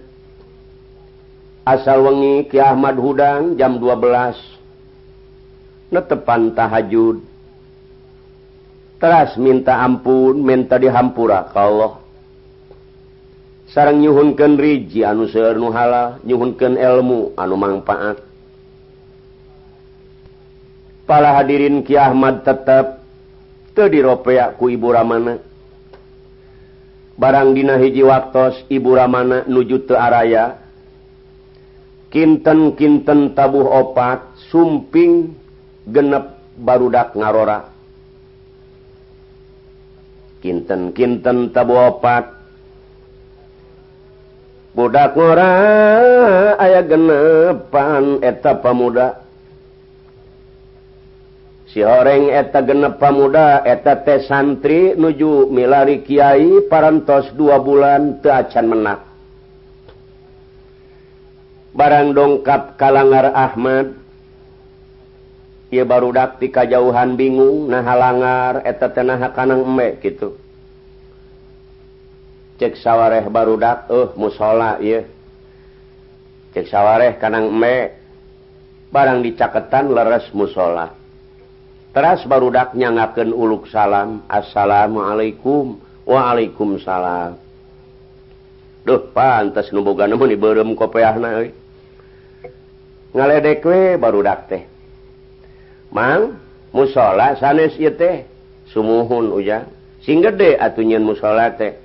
asal 1.65 2.05
wengi 2.05 2.45
Ki 2.47 2.61
Ahmad 2.61 3.01
Hudang 3.01 3.57
jam 3.57 3.81
12 3.81 4.57
netepan 5.91 6.53
tahajud. 6.53 7.23
Teras 8.97 9.37
minta 9.37 9.77
ampun 9.81 10.41
minta 10.41 10.77
dihampura 10.77 11.49
ka 11.49 11.61
Allah. 11.65 11.93
Sarang 13.67 13.99
nyuhunkan 13.99 14.55
riji 14.57 15.03
anu 15.03 15.27
seueur 15.27 15.59
nu 15.59 15.69
halal 15.75 16.23
nyuhunkan 16.23 16.79
ilmu 16.79 17.35
anu 17.35 17.55
manfaat. 17.59 18.23
Pala 21.03 21.35
hadirin 21.41 21.83
Ki 21.83 21.99
Ahmad 21.99 22.47
tetap 22.47 23.03
teu 23.75 23.91
diropeak 23.91 24.55
ku 24.55 24.71
ibu 24.71 24.87
ramana. 24.93 25.43
barang 27.17 27.57
dina 27.57 27.81
hiji 27.81 28.05
waktu 28.05 28.69
Ibu 28.69 28.93
Ramana 28.93 29.43
nuju 29.49 29.89
Tearaya 29.89 30.67
Kinten-kinten 32.07 33.35
tabuh 33.35 33.67
opat 33.67 34.39
sumping 34.47 35.35
genep 35.91 36.39
barudak 36.55 37.11
ngarora. 37.19 37.67
Kinten-kinten 40.39 41.51
tabuh 41.51 41.91
opat. 41.91 42.31
Budak 44.71 45.17
ngora 45.17 45.51
aya 46.61 46.85
genepan 46.85 48.21
eta 48.21 48.61
pemuda 48.61 49.26
sireng 51.77 52.33
eta 52.33 52.65
genep 52.65 52.97
pamuda 52.97 53.61
eta 53.61 54.01
teh 54.01 54.25
santri 54.25 54.97
nuju 54.97 55.45
milari 55.53 56.01
Kyai 56.01 56.65
parantos 56.65 57.29
dua 57.37 57.61
bulan 57.61 58.17
teacan 58.25 58.65
menak. 58.65 59.05
Barang 61.77 62.17
dongkap 62.17 62.81
kalangar 62.81 63.29
Ahmad 63.29 63.93
ia 65.69 65.85
baru 65.85 66.09
dakti 66.09 66.49
kajauhan 66.49 67.13
bingung 67.13 67.69
nah 67.69 67.85
halangar 67.85 68.65
eta 68.65 68.89
tenaha 68.89 69.29
kanang 69.29 69.61
emmek 69.61 70.01
gitu 70.01 70.33
cek 72.57 72.73
sawwareh 72.81 73.29
baru 73.29 73.53
dak 73.61 73.85
uh, 73.93 74.09
musola 74.17 74.81
ya 74.81 75.05
cek 76.57 76.65
sawwareh 76.65 77.21
kanang 77.21 77.53
emmek 77.53 77.93
barang 78.89 79.21
dicaketan 79.21 79.93
leres 79.93 80.25
musola. 80.33 80.96
teras 81.97 82.21
barudak 82.29 82.77
nyangakeun 82.77 83.33
uluk 83.33 83.65
salam. 83.73 84.21
Assalamualaikum. 84.29 85.81
Waalaikumsalam. 86.05 87.41
Duh 88.85 89.01
pantas 89.09 89.73
nuboga 89.73 90.05
nemu 90.05 90.29
di 90.29 90.37
beureum 90.37 90.77
kopeahna 90.77 91.41
euy. 91.41 91.49
Ngaledek 93.17 93.65
we 93.65 93.97
barudak 93.97 94.45
teh. 94.45 94.69
Mang 95.89 96.37
musola 96.69 97.33
sanes 97.41 97.73
ieu 97.81 97.89
teh. 97.89 98.29
Sumuhun 98.69 99.33
ujang. 99.33 99.65
Sing 100.05 100.21
gede 100.21 100.53
atuh 100.53 100.85
nyeun 100.85 101.01
musola 101.01 101.49
teh. 101.57 101.81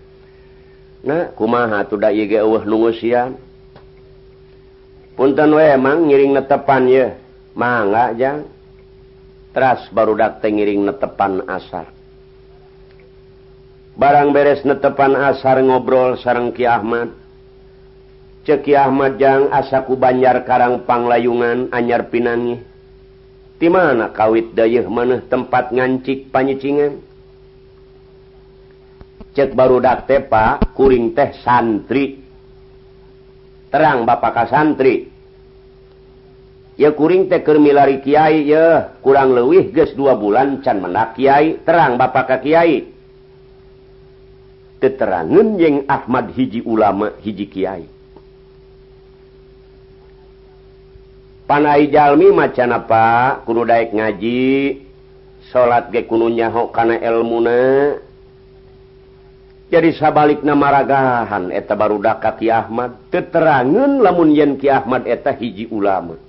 Na 1.09 1.33
kumaha 1.33 1.89
tuh 1.89 1.97
da 1.97 2.13
ieu 2.13 2.29
ge 2.29 2.37
eueuh 2.37 2.69
nungusian 2.69 3.41
punten 5.17 5.57
we 5.57 5.73
mang 5.81 6.05
ngiring 6.05 6.37
netepan 6.37 6.85
ye. 6.85 7.17
Mangga 7.57 8.13
jang. 8.13 8.52
teras 9.53 9.87
baru 9.93 10.17
dak 10.17 10.41
tengiring 10.41 10.89
netepan 10.89 11.45
asar. 11.47 11.93
Barang 13.93 14.33
beres 14.33 14.65
netepan 14.65 15.13
asar 15.13 15.61
ngobrol 15.61 16.17
sarang 16.19 16.51
Ki 16.57 16.65
Ahmad. 16.65 17.13
Ceki 18.43 18.75
Ahmadjang 18.75 19.55
asaku 19.55 19.95
Banjar 19.95 20.43
karang 20.43 20.83
panglayungan 20.83 21.71
anyar 21.71 22.11
pinangi. 22.11 22.59
Di 23.61 23.71
mana 23.71 24.11
kawit 24.11 24.59
dayuh 24.59 24.91
maneh 24.91 25.23
tempat 25.31 25.71
ngancik 25.71 26.35
panyicingan 26.35 26.99
cek 29.33 29.55
baru 29.57 29.79
dak 29.79 30.11
tepa 30.11 30.59
kuring 30.75 31.15
teh 31.15 31.31
santri. 31.41 32.19
Terang 33.71 34.05
Bapak 34.05 34.33
ka 34.35 34.45
santri 34.51 35.12
ya 36.77 36.91
kuring 36.93 37.29
teker 37.29 37.57
milari 37.61 38.01
Kyai 38.01 38.49
ya. 38.49 38.97
Kurang 39.05 39.37
lewih 39.37 39.73
guys 39.73 39.93
dua 39.93 40.17
bulan 40.17 40.61
can 40.65 40.81
menak 40.81 41.17
Kyai 41.17 41.61
terang 41.65 41.97
Bapak 42.01 42.43
Kyai 42.43 42.89
keterangan 44.83 45.47
yang 45.63 45.87
Ahmad 45.87 46.35
hiji 46.35 46.59
ulama 46.67 47.15
hiji 47.23 47.47
Kyai 47.47 47.87
panai 51.47 51.87
Jalmi 51.87 52.35
macan 52.35 52.75
apa? 52.75 53.39
Kudu 53.47 53.63
daik 53.63 53.95
ngaji 53.95 54.43
salat 55.55 55.95
ge 55.95 56.03
kununya 56.09 56.51
hok 56.51 56.75
kana 56.75 56.99
elmuna 56.99 57.95
jadi 59.73 59.89
sabalik 59.97 60.45
nama 60.45 60.85
ragahan 60.85 61.49
eta 61.49 61.73
baru 61.73 61.97
daka 61.97 62.37
Ki 62.37 62.53
Ahmad. 62.53 63.09
Keterangan 63.09 64.05
lamun 64.05 64.37
yen 64.37 64.61
Ki 64.61 64.69
Ahmad 64.69 65.09
eta 65.09 65.33
hiji 65.33 65.65
ulama. 65.73 66.21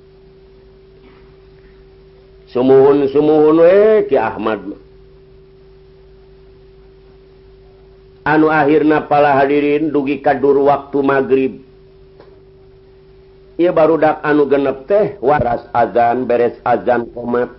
sumuhun 2.53 3.09
sumuhun 3.09 3.57
we 3.59 4.05
Ki 4.07 4.15
Ahmad. 4.15 4.61
Anu 8.23 8.47
akhirnya 8.47 9.03
pala 9.09 9.35
hadirin 9.35 9.91
dugi 9.91 10.23
kadur 10.23 10.63
waktu 10.63 10.97
magrib 11.03 11.53
ia 13.53 13.69
baru 13.69 14.01
dak 14.01 14.25
anu 14.25 14.49
genep 14.49 14.89
teh 14.89 15.13
waras 15.21 15.69
azan 15.77 16.25
beres 16.25 16.57
azan 16.65 17.05
komat. 17.13 17.53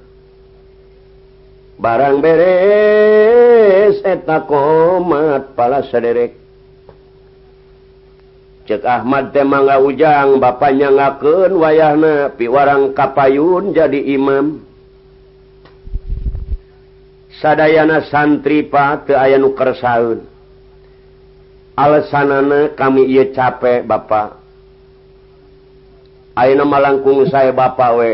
Barang 1.79 2.19
beres 2.19 4.03
eta 4.03 4.43
komat 4.43 5.55
pala 5.55 5.87
sederek. 5.87 6.35
Cek 8.65 8.81
Ahmad 8.81 9.37
temanga 9.37 9.77
ujang 9.77 10.41
bapaknya 10.41 10.89
ngaken 10.89 11.53
wayahna 11.61 12.33
piwarang 12.33 12.97
kapayun 12.97 13.77
jadi 13.77 14.01
imam. 14.17 14.65
sadayana 17.45 18.09
santri 18.09 18.65
pa 18.65 19.05
ke 19.05 19.13
aya 19.13 19.37
nu 19.37 19.53
kersaeun 19.53 20.25
alasanana 21.77 22.73
kami 22.73 23.05
ia 23.11 23.29
capek 23.35 23.85
Bapak. 23.85 24.41
Nama 26.35 26.77
langkung 26.83 27.23
saya 27.31 27.55
Bapak 27.55 27.91
we. 27.99 28.13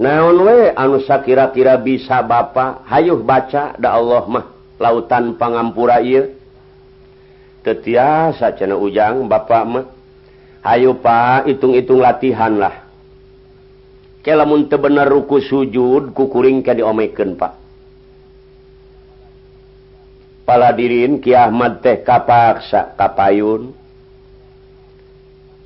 Naon 0.00 0.38
we? 0.48 0.72
Anusa 0.72 1.20
kira-kira 1.20 1.76
bisa 1.76 2.24
Bapak? 2.24 2.88
Hayuh 2.88 3.20
baca 3.20 3.76
da 3.76 3.96
Allah 3.96 4.24
mah 4.28 4.46
lautan 4.80 5.36
pangampura 5.36 6.00
il 6.00 6.32
tetiasa 7.66 8.56
cena 8.56 8.76
ujang 8.78 9.28
Bapak 9.28 9.64
mah. 9.66 9.86
Hayu 10.62 10.94
Pak 10.94 11.50
hitung-itung 11.50 11.98
latihan 11.98 12.54
lah. 12.54 12.81
kelamun 14.22 14.70
tebener 14.70 15.10
ruku 15.10 15.42
sujud 15.42 16.14
kukuring 16.14 16.62
ka 16.62 16.72
diomeken 16.72 17.34
pak. 17.34 17.58
Paladirin 20.42 21.22
Ki 21.22 21.34
Ahmad 21.34 21.82
teh 21.82 22.02
kapaksa 22.02 22.94
kapayun. 22.98 23.74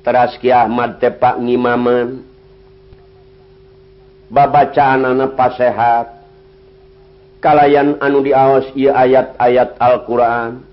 Teras 0.05 0.37
Ki 0.37 0.53
Ahmad 0.53 1.01
teh 1.01 1.13
pak 1.13 1.41
ngimaman 1.41 2.21
babacaan 4.29 5.05
anak 5.05 5.33
pasehat. 5.37 6.17
Kalayan 7.37 8.01
anu 8.01 8.25
diaos 8.25 8.69
ia 8.73 8.97
ayat-ayat 8.97 9.77
Alquran. 9.77 10.65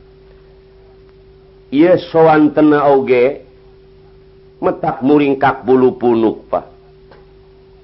Ia 1.69 2.01
sowan 2.09 2.57
tena 2.57 2.89
oge 2.89 3.45
metak 4.65 5.05
muringkak 5.05 5.61
bulu 5.69 5.97
punuk 6.01 6.49
pak. 6.49 6.74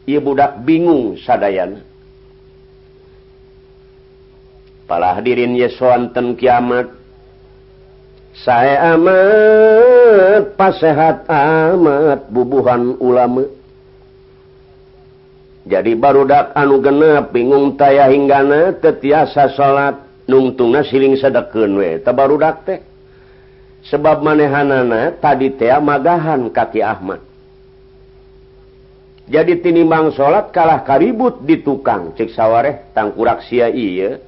ia 0.09 0.21
budak 0.21 0.63
bingung 0.65 1.19
sadayan 1.21 1.85
palah 4.91 5.23
dirin 5.23 5.55
hadirin 5.55 5.63
yesoanten 5.63 6.35
kiamat. 6.35 6.91
Saya 8.43 8.99
amat 8.99 10.59
pasehat 10.59 11.31
amat 11.31 12.27
bubuhan 12.27 12.99
ulama. 12.99 13.47
Jadi 15.63 15.95
barudak 15.95 16.51
anu 16.59 16.83
genep 16.83 17.31
bingung 17.31 17.79
taya 17.79 18.11
hinggana 18.11 18.75
tetiasa 18.83 19.55
salat 19.55 20.03
nungtungna 20.27 20.83
siling 20.83 21.15
sedeken 21.15 21.79
we 21.79 22.03
teu 22.03 22.11
barudak 22.11 22.67
teh. 22.67 22.81
Sebab 23.87 24.27
manehanana 24.27 25.15
tadi 25.23 25.55
tea 25.55 25.79
magahan 25.79 26.51
kaki 26.51 26.83
Ahmad. 26.83 27.30
jadi 29.31 29.63
tinimbang 29.63 30.11
salat 30.19 30.51
kalah 30.51 30.83
karibut 30.83 31.39
di 31.47 31.63
tukang. 31.63 32.11
Cek 32.19 32.35
sawwaeh 32.35 32.91
tangkurak 32.91 33.47
si 33.47 33.63
iya. 33.63 34.19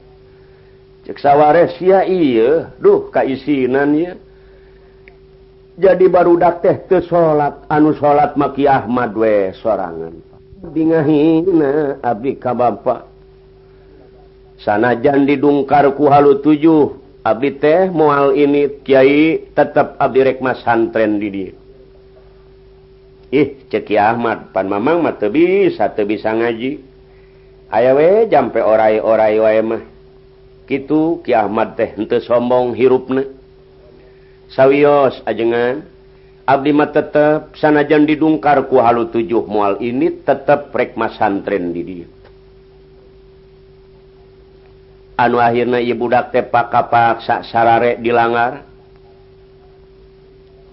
Cek 1.03 1.19
sawwaeh 1.19 1.75
si 1.75 1.91
iya. 1.91 2.71
Duh 2.79 3.11
kaisinannya 3.11 4.15
jadi 5.75 6.07
baru 6.07 6.39
dak 6.39 6.63
teh 6.63 6.77
ke 6.87 7.03
salat 7.11 7.67
anu 7.67 7.99
salat 7.99 8.39
maki 8.39 8.71
Ahmad 8.71 9.11
we 9.19 9.51
sorangan. 9.59 10.15
Dingahina 10.63 11.99
Abdi 11.99 12.39
ka 12.39 12.55
Bapak 12.55 13.11
sanajan 14.63 15.27
didungkarku 15.27 16.07
halu 16.07 16.39
tujuh 16.39 16.95
Abdi 17.27 17.59
teh 17.59 17.91
mual 17.91 18.39
ini 18.39 18.71
Kyai 18.87 19.51
tetap 19.51 19.99
Abdirekmas 19.99 20.63
santren 20.63 21.19
di 21.19 21.62
ih 23.33 23.65
ceki 23.73 23.97
Ahmad. 23.97 24.53
Pan 24.53 24.69
Mamang 24.69 25.01
mah 25.01 25.17
teu 25.17 25.33
bisa 25.33 25.89
teu 25.97 26.05
bisa 26.05 26.31
ngaji. 26.31 26.79
Aya 27.73 27.97
we 27.97 28.29
jampe 28.29 28.61
orai-orai 28.61 29.41
wae 29.41 29.63
mah. 29.65 29.83
Kitu 30.69 31.25
Ki 31.25 31.33
Ahmad 31.33 31.75
teh 31.75 31.91
henteu 31.97 32.21
sombong 32.21 32.77
hirupna. 32.77 33.25
Sawios 34.53 35.25
ajengan 35.25 35.81
abdi 36.45 36.71
mah 36.77 36.93
tetep 36.93 37.57
sanajan 37.57 38.05
didungkar 38.05 38.69
ku 38.69 38.77
halu 38.77 39.09
tujuh 39.09 39.49
moal 39.49 39.81
ini 39.81 40.13
tetep 40.21 40.69
rek 40.77 40.93
masantren 40.95 41.73
di 41.73 41.83
dieu. 41.83 42.09
Anu 45.17 45.41
akhirna 45.41 45.81
ieu 45.81 45.97
budak 45.97 46.37
teh 46.37 46.45
pakapaksa 46.45 47.49
sarare 47.49 47.97
dilangar. 47.97 48.69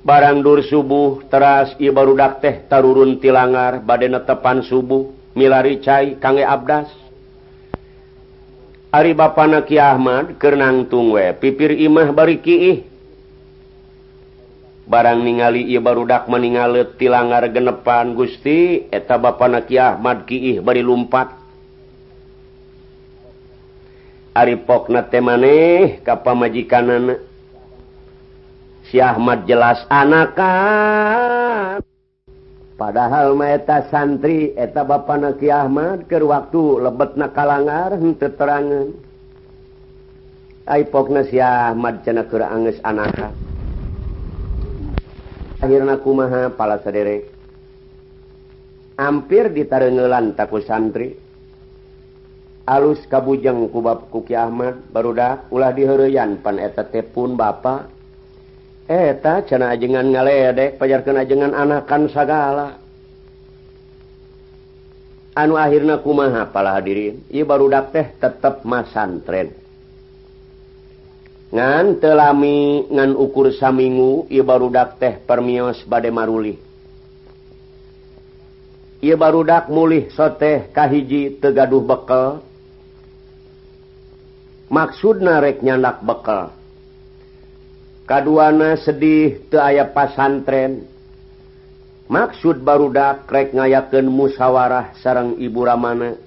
barang 0.04 0.39
dur 0.39 0.64
subuh 0.64 1.24
teras 1.28 1.76
I 1.78 1.91
barudak 1.91 2.39
teh 2.39 2.56
tarurun 2.68 3.20
tilangar 3.20 3.84
badene 3.84 4.20
tepan 4.24 4.64
subuh. 4.64 5.16
Milari 5.38 5.80
cai 5.80 6.18
kangge 6.18 6.43
abdas. 6.43 6.89
Ari 8.89 9.14
Bapakna 9.14 9.62
Ki 9.62 9.78
Ahmad 9.78 10.41
kenangtung 10.41 11.14
tungwe 11.14 11.38
pipir 11.38 11.78
imah 11.78 12.10
bari 12.10 12.41
kiih. 12.41 12.82
Barang 14.89 15.22
ningali 15.22 15.70
ia 15.70 15.78
barudak 15.78 16.26
meningalet 16.26 16.97
tilangar 16.97 17.45
genepan 17.54 18.18
Gusti 18.18 18.89
eta 18.89 19.22
Bapakna 19.22 19.62
Ki 19.62 19.78
Ahmad 19.78 20.26
kiih 20.26 20.66
bari 20.66 20.82
lumpat. 20.82 21.30
Ari 24.34 24.58
pokna 24.66 25.06
temaneh 25.06 26.02
kapamajikanana 26.02 27.28
Si 28.90 28.98
Ahmad 28.98 29.46
jelas 29.46 29.86
anakan. 29.94 31.86
Padahal 32.74 33.38
Maeta 33.38 33.86
santri 33.94 34.58
eta 34.58 34.82
ba 34.82 35.06
Naki 35.06 35.52
Ahmad 35.54 36.10
ke 36.10 36.18
waktu 36.18 36.82
lebet 36.82 37.14
na 37.20 37.30
kalangar 37.30 37.94
teterangan 38.18 38.90
Aipokna 40.70 41.26
si 41.26 41.38
Ahmad 41.38 42.02
ke 42.02 42.14
anges 42.42 42.82
anaka. 42.86 43.34
Akhirnya 45.62 45.98
kumaha 45.98 46.54
pala 46.54 46.78
sadere. 46.86 47.26
Hampir 49.02 49.50
ditarengelan 49.50 50.38
taku 50.38 50.62
santri. 50.62 51.18
Alus 52.70 53.02
kabujeng 53.10 53.74
kubab 53.74 54.14
kuki 54.14 54.38
Ahmad 54.38 54.78
barudak 54.94 55.50
ulah 55.50 55.74
dihereyan 55.74 56.38
pan 56.38 56.62
eta 56.62 56.86
tepun 56.86 57.34
bapak 57.34 57.99
eta 58.90 59.46
cena 59.46 59.70
ajengan 59.70 60.10
ngaledek 60.10 60.82
pajarkan 60.82 61.22
ajengan 61.22 61.54
anakan 61.54 62.10
sagala. 62.10 62.82
Anu 65.38 65.56
akhirnya 65.56 66.02
kumaha 66.02 66.50
pala 66.50 66.74
hadirin? 66.74 67.22
Ieu 67.30 67.46
baru 67.46 67.70
teh 67.94 68.18
tetep 68.18 68.66
masantren 68.66 69.54
ngan 71.50 71.98
telami 71.98 72.86
ngan 72.94 73.18
ukur 73.18 73.50
saminggu 73.50 74.30
ieu 74.30 74.46
baru 74.46 74.70
teh 75.02 75.18
permios 75.26 75.82
bade 75.90 76.14
maruli 76.14 76.54
ieu 79.02 79.18
baru 79.18 79.42
dak 79.42 79.66
mulih 79.74 80.14
soteh 80.14 80.70
kahiji 80.70 81.40
tegaduh 81.40 81.82
bekel. 81.82 82.46
Maksud 84.70 85.26
narek 85.26 85.66
nyandak 85.66 86.06
bekal 86.06 86.59
kaduana 88.10 88.74
sedih 88.82 89.45
teu 89.53 89.62
aya 89.62 89.86
pasantren. 89.93 90.89
Maksud 92.10 92.66
barudak 92.66 93.30
krek 93.30 93.53
ngayaken 93.53 94.10
musyawarah 94.10 94.97
sarang 94.97 95.38
ibu 95.38 95.62
ramana 95.62 96.18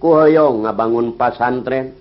kuhoyong 0.00 0.64
ngabangun 0.64 1.12
pasantren. 1.20 1.92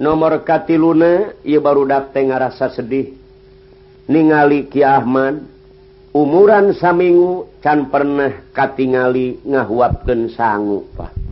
Nomor 0.00 0.40
kati 0.48 0.80
luna 0.80 1.36
ia 1.44 1.60
barudak 1.60 2.16
teh 2.16 2.24
ngarasa 2.24 2.72
sedih. 2.72 3.12
Ningali 4.08 4.72
Ki 4.72 4.80
Ahmad 4.80 5.44
umuran 6.16 6.72
saminggu 6.72 7.60
can 7.60 7.92
pernah 7.92 8.48
katingali 8.56 9.44
ngahuapken 9.44 10.32
sanggup 10.32 10.88
Pak. 10.96 11.23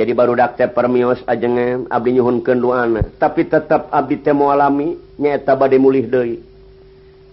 jadi 0.00 0.16
barudak 0.16 0.56
dakte 0.56 0.72
permios 0.72 1.20
ajeng 1.28 1.84
Abdi 1.92 2.16
nyhunkan 2.16 2.56
luana 2.56 3.04
tapi 3.20 3.44
tetap 3.44 3.92
Abdi 3.92 4.16
temu 4.24 4.48
alami 4.48 4.96
nyata 5.20 5.52
bad 5.52 5.76
mulih 5.76 6.08
Dei 6.08 6.50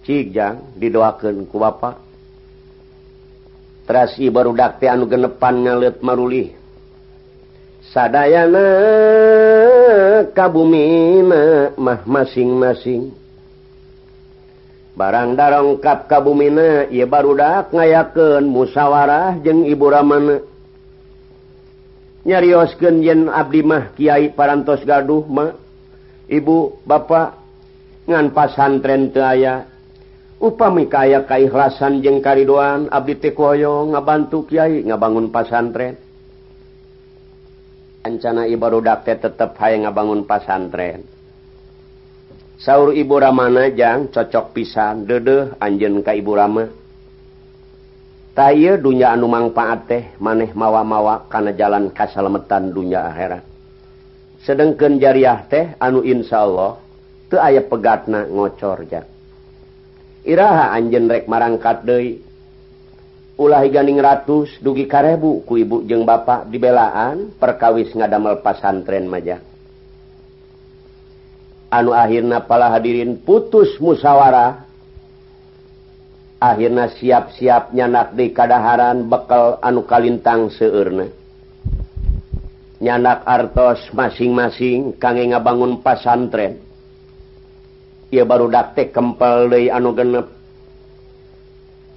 Cijang 0.08 0.72
didoakan 0.80 1.44
ku 1.52 1.60
Bapak. 1.60 2.00
Terasi 3.84 4.32
barudak 4.32 4.80
dakte 4.80 4.88
anu 4.88 5.04
genepan 5.04 5.68
ngalet 5.68 6.00
marulih. 6.00 6.56
Sadayana 7.92 8.68
kabumi 10.32 11.20
mah 11.76 12.00
masing-masing. 12.08 13.12
Barang 14.96 15.36
darongkap 15.36 16.08
kabumina 16.08 16.88
ia 16.88 17.04
barudak 17.04 17.68
ngayaken 17.76 18.48
musyawarah 18.48 19.36
jeung 19.44 19.68
ibu 19.68 19.92
Ramana. 19.92 20.40
nyariosken 22.26 23.02
yen 23.04 23.30
Abdi 23.30 23.62
mah 23.62 23.94
Kyai 23.94 24.34
parantos 24.34 24.82
gaduh 24.82 25.22
mah 25.26 25.54
Ibu 26.28 26.84
ba 26.84 27.00
ngan 28.08 28.32
pasantren 28.36 29.12
aya. 29.16 29.64
Upami 30.38 30.86
kaya 30.86 31.26
kaikhlasan 31.26 31.98
jeung 31.98 32.22
karidoan 32.22 32.86
Abdi 32.94 33.18
Tekoyo 33.18 33.90
ngabantu 33.90 34.46
Kyai 34.46 34.86
ngabangun 34.86 35.34
pasantren. 35.34 35.98
Ancana 38.06 38.46
Ibaru 38.46 38.78
Dake 38.78 39.18
tetap 39.18 39.58
hay 39.58 39.82
ngabangun 39.82 40.22
pasantren. 40.24 41.02
Saur 42.58 42.94
Ibu 42.94 43.18
Ramana 43.18 43.70
jang 43.74 44.14
cocok 44.14 44.54
pisan 44.54 45.06
dedeh 45.06 45.58
Anjen 45.58 45.98
ka 46.06 46.14
Ibu 46.14 46.32
Rama. 46.38 46.77
tay 48.38 48.78
dunya 48.78 49.18
anu 49.18 49.26
mangfaat 49.26 49.90
teh 49.90 50.02
maneh 50.22 50.54
mawa-mawa 50.54 51.26
kana 51.26 51.50
jalan 51.50 51.90
kasalametan 51.90 52.70
dunya 52.70 53.02
akhirat. 53.10 53.42
Sedangkan 54.46 55.02
jariah 55.02 55.42
teh 55.50 55.74
anu 55.82 56.06
insya 56.06 56.46
Allah 56.46 56.78
tuh 57.26 57.42
aya 57.42 57.66
pegatna 57.66 58.30
ngocor 58.30 58.86
ja. 58.86 59.02
Iraha 60.22 60.70
anjen 60.70 61.10
rek 61.10 61.26
marangkat 61.26 61.82
deui. 61.82 62.22
Ulah 63.42 63.66
ganing 63.66 63.98
ratus 63.98 64.62
dugi 64.62 64.86
karebu 64.86 65.42
ku 65.42 65.58
ibu 65.58 65.82
jeung 65.82 66.06
bapak 66.06 66.46
dibelaan 66.46 67.34
perkawis 67.34 67.90
ngadamel 67.94 68.38
pasantren 68.42 69.06
maja 69.06 69.42
anu 71.70 71.92
akhirna 71.92 72.44
pala 72.44 72.72
hadirin 72.72 73.20
putus 73.20 73.76
musyawarah 73.78 74.67
akhirnya 76.38 76.90
siap-siap 76.94 77.74
nyanak 77.74 78.14
di 78.14 78.30
kadaharan 78.30 79.10
bekal 79.10 79.58
anu 79.62 79.82
kalintang 79.86 80.50
seurna 80.54 81.10
nyanak 82.78 83.26
artos 83.26 83.82
masing-masing 83.90 84.94
kangge 85.02 85.26
ngabangun 85.34 85.82
pasantren. 85.82 86.62
Ia 88.08 88.24
baru 88.24 88.48
daktek 88.48 88.94
kempel 88.94 89.52
dari 89.52 89.68
anu 89.68 89.92
genep. 89.92 90.26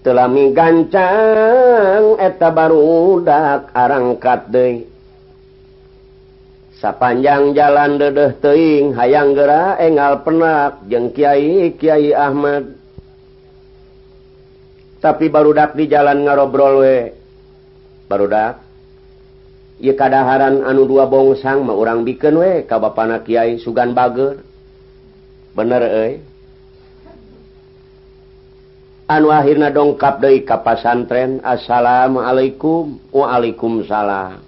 Telami 0.01 0.49
gancang 0.51 2.17
eta 2.17 2.49
baru 2.49 3.21
dak 3.21 3.69
arangkat 3.77 4.41
dei 4.49 4.75
sapanjang 6.81 7.53
jalan 7.53 8.01
dedeh 8.01 8.33
teing 8.41 8.97
hayang 8.97 9.37
gera 9.37 9.77
engal 9.77 10.25
penak 10.25 10.81
jeng 10.89 11.13
kiai 11.13 11.77
kiai 11.77 12.17
Ahmad. 12.17 12.80
tapi 15.01 15.33
barudak 15.33 15.73
di 15.73 15.89
jalan 15.89 16.23
ngarobrol 16.23 16.85
we. 16.85 17.11
Barudak 18.05 18.61
ia 19.81 19.97
kadaharan 19.97 20.61
anu 20.61 20.85
dua 20.85 21.09
bongsang 21.09 21.65
mau 21.65 21.81
orang 21.81 22.05
bikin 22.05 22.37
we 22.37 22.61
ka 22.69 22.77
bapana 22.77 23.25
kiai 23.25 23.57
sugan 23.57 23.97
bager. 23.97 24.45
Bener 25.57 25.83
eh 25.83 26.21
anu 29.09 29.33
akhirnya 29.33 29.73
dongkap 29.73 30.21
dari 30.21 30.45
kapasantren 30.45 31.41
assalamualaikum 31.41 33.01
waalaikumsalam. 33.09 34.39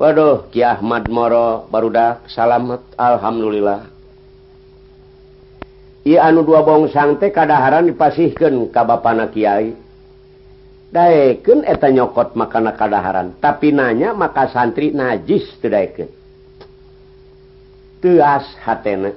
Waduh 0.00 0.48
Ki 0.48 0.64
Ahmad 0.64 1.12
Moro 1.12 1.68
barudak 1.68 2.24
salamet 2.32 2.80
alhamdulillah. 2.96 3.99
I 6.04 6.16
anu 6.16 6.44
dua 6.44 6.64
bong 6.64 6.88
sangte 6.88 7.28
kadaharan 7.28 7.84
dipasihkan 7.88 8.72
ka 8.72 8.88
bapana 8.88 9.28
Kyai 9.28 9.76
daken 10.90 11.62
eta 11.68 11.92
nyokot 11.92 12.34
makana 12.34 12.72
kadaharan 12.72 13.36
tapi 13.36 13.70
nanya 13.70 14.16
maka 14.16 14.48
santri 14.48 14.90
najis 14.90 15.44
teken 15.60 16.20
tuas 18.00 18.48
hatena. 18.64 19.12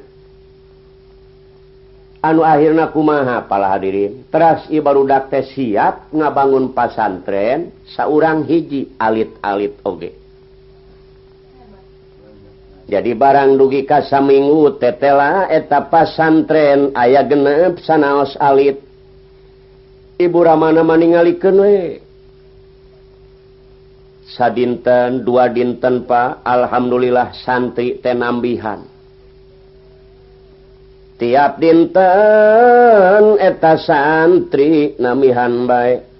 Anu 2.23 2.39
akhirnya 2.39 2.87
kumaha 2.87 3.43
pala 3.51 3.75
hadirin? 3.75 4.23
Teras 4.31 4.63
ibarudak 4.71 5.27
teh 5.27 5.43
siap 5.43 6.07
ngabangun 6.15 6.71
pasantren 6.71 7.75
saurang 7.83 8.47
hiji 8.47 8.95
alit-alit 8.95 9.75
oge. 9.83 10.11
okay. 10.11 10.22
jadi 12.83 13.15
barang 13.15 13.55
dugi 13.55 13.87
kasa 13.87 14.19
minggu 14.19 14.75
tetela 14.75 15.47
eta 15.47 15.87
pasantren 15.87 16.91
aya 16.91 17.23
genep 17.23 17.79
sanaos 17.79 18.35
alit. 18.39 18.83
Ibu 20.19 20.39
Ramana 20.43 20.83
maningalikan 20.83 21.57
we. 21.63 22.03
Sadinten 24.33 25.21
dua 25.23 25.47
dinten 25.51 26.09
Pak 26.09 26.41
Alhamdulillah 26.41 27.37
santri 27.37 28.01
tenambihan 28.01 28.93
tiap 31.23 31.55
dinten 31.61 33.23
eta 33.39 33.79
santri 33.79 34.97
namihan 34.99 35.69
baik 35.69 36.12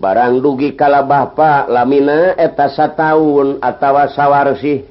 barang 0.00 0.40
dugi 0.40 0.72
kala 0.72 1.04
Bapak 1.04 1.68
lamina 1.68 2.32
eta 2.40 2.72
sataun 2.72 3.60
atawa 3.60 4.08
sawarsih. 4.08 4.88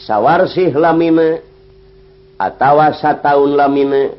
Sawarsih 0.00 0.72
lamina 0.72 1.44
atawa 2.40 2.96
sataun 2.96 3.52
lamina. 3.52 4.16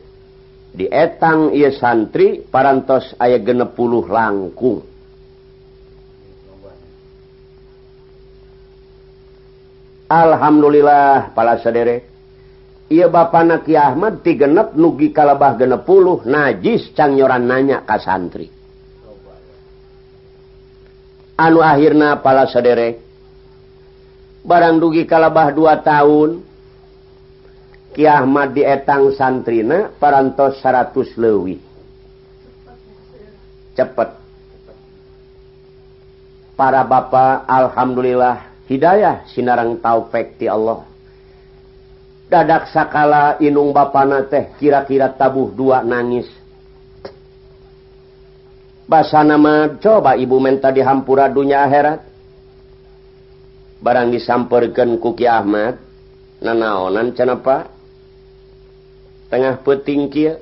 Dietang 0.78 1.58
ia 1.58 1.74
santri 1.74 2.46
parantos 2.46 3.18
aya 3.18 3.42
genepuluh 3.42 4.06
langkung. 4.06 4.86
Alhamdulillah 10.06 11.34
pala 11.34 11.58
sadere. 11.58 12.06
Ia 12.94 13.10
Bapak 13.10 13.44
Naki 13.44 13.74
Ahmad 13.74 14.22
ti 14.22 14.38
genep 14.38 14.78
nugi 14.78 15.10
kalabah 15.10 15.58
genepuluh 15.58 16.24
najis 16.24 16.94
cangyoran 16.94 17.44
nanya 17.44 17.82
ka 17.82 17.98
santri. 17.98 18.57
anu 21.38 21.62
akhirnya 21.62 22.20
pala 22.20 22.50
sederek 22.50 23.00
barang 24.44 24.78
dugi 24.82 25.06
kalabah 25.06 25.54
dua 25.54 25.80
tahun 25.86 26.44
Ki 27.98 28.06
Ahmad 28.06 28.54
dietang 28.54 29.10
santrina 29.18 29.90
parantos 29.98 30.62
100 30.62 31.18
lewi 31.18 31.58
cepet. 33.78 34.10
Para 36.58 36.82
bapak 36.82 37.46
Alhamdulillah 37.46 38.66
Hidayah 38.66 39.30
Sinarang 39.30 39.78
taufik 39.78 40.42
ti 40.42 40.50
Allah. 40.50 40.82
Dadak 42.28 42.74
sakala 42.74 43.38
inung 43.40 43.72
Bapana 43.72 44.26
teh 44.26 44.52
kira-kira 44.58 45.14
tabuh 45.14 45.54
dua 45.54 45.86
nangis. 45.86 46.28
bahasa 48.88 49.22
nama 49.22 49.78
coba 49.78 50.16
ibu 50.16 50.40
menta 50.40 50.72
dihampura 50.72 51.28
dunya 51.28 51.68
akhirat. 51.68 52.00
Barang 53.78 54.10
disamperkan 54.10 54.98
kuki 54.98 55.30
Ahmad 55.30 55.78
nanaonan 56.42 57.14
cenapa 57.14 57.70
tengah 59.30 59.62
peting 59.62 60.10
kia 60.10 60.42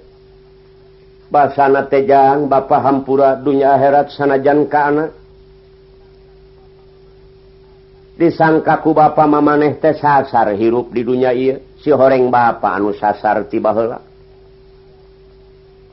basana 1.27 1.83
tejang 1.89 2.47
bapak 2.47 2.79
hampura 2.79 3.35
dunya 3.35 3.75
akhirat 3.75 4.13
sanajan 4.15 4.69
ka 4.71 4.81
anak. 4.87 5.11
Disangkaku 8.15 8.95
bapak 8.95 9.27
mamaneh 9.27 9.75
teh 9.75 9.91
sasar 9.91 10.55
hirup 10.55 10.87
di 10.95 11.03
dunia 11.03 11.35
iya 11.35 11.59
si 11.83 11.91
horeng 11.91 12.31
bapak 12.31 12.71
anu 12.79 12.95
sasar 12.97 13.45
tiba 13.45 13.69
hela 13.69 13.99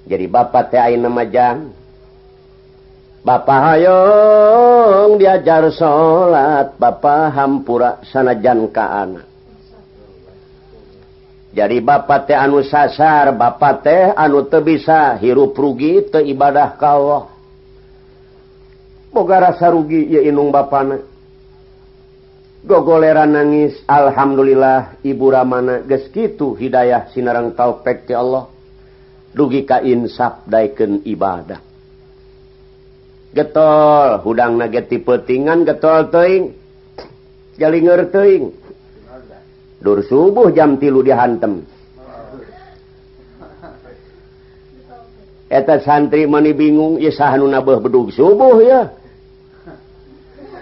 jadi 0.06 0.24
bapak 0.24 0.72
teh 0.72 0.80
ayeuna 0.80 1.12
majan 1.12 1.81
Bapak 3.22 3.60
Hayong 3.70 5.14
diajar 5.14 5.70
salat 5.70 6.74
Bapak 6.74 7.30
hampura 7.38 8.02
sanajan 8.02 8.66
ka 8.74 9.06
anak 9.06 9.32
jadi 11.52 11.84
Bapak 11.84 12.32
teh 12.32 12.36
anu 12.36 12.64
sasar 12.64 13.36
Bapak 13.36 13.84
teh 13.84 14.10
anu 14.16 14.48
te 14.48 14.58
bisa 14.64 15.20
hirup 15.20 15.52
rugi 15.52 16.00
te 16.08 16.24
ibadah 16.24 16.80
ka 16.80 16.88
Allah. 16.96 17.24
Boga 19.12 19.52
rasa 19.52 19.68
rugi 19.68 20.08
ya 20.08 20.24
inung 20.24 20.48
bapana. 20.48 20.96
gogoleran 22.64 23.36
nangis 23.36 23.76
Alhamdulillah 23.84 25.04
Ibu 25.04 25.26
Ramana 25.28 25.84
geskitu 25.84 26.56
hidayah 26.56 27.12
sinarang 27.12 27.52
taufik 27.52 28.08
ti 28.08 28.16
Allah. 28.16 28.48
Dugi 29.36 29.68
ka 29.68 29.84
insaf 29.84 30.48
daiken 30.48 31.04
ibadah. 31.04 31.71
getol 33.32 34.20
hudang 34.24 34.60
nageti 34.60 35.00
petingan 35.00 35.64
getol 35.64 36.12
teing 36.12 36.52
jalinger 37.56 38.08
teing 38.12 38.52
dur 39.82 40.04
subuh 40.06 40.52
jam 40.54 40.78
tilu 40.78 41.02
dihantem. 41.02 41.66
Eta 45.52 45.84
santri 45.84 46.24
mani 46.24 46.56
bingung 46.56 46.96
ya 46.96 47.12
sahanu 47.12 47.44
nabah 47.44 47.82
bedug 47.82 48.08
subuh 48.08 48.56
ya. 48.64 48.88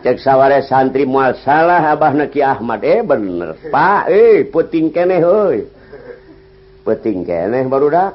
Cek 0.01 0.19
saware 0.19 0.65
santri 0.67 1.05
mual 1.07 1.37
salah 1.45 1.95
abah 1.95 2.17
naki 2.17 2.43
Ahmad. 2.43 2.83
Eh 2.83 3.05
bener 3.05 3.55
pak. 3.71 4.11
Eh 4.11 4.49
peting 4.49 4.91
keneh 4.91 5.23
hoi 5.23 5.69
peting 6.83 7.23
keneh 7.29 7.69
baru 7.69 7.87
dak 7.93 8.13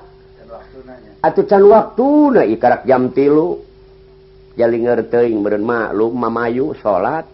atuh 1.22 1.45
can 1.45 1.64
waktu 1.70 2.10
na 2.34 2.41
ikarak 2.43 2.84
jam 2.84 3.14
tilu. 3.14 3.64
jalinger 4.56 5.03
teing 5.12 5.43
berma 5.43 5.91
maklum 5.91 6.16
mayu 6.32 6.72
salat 6.80 7.28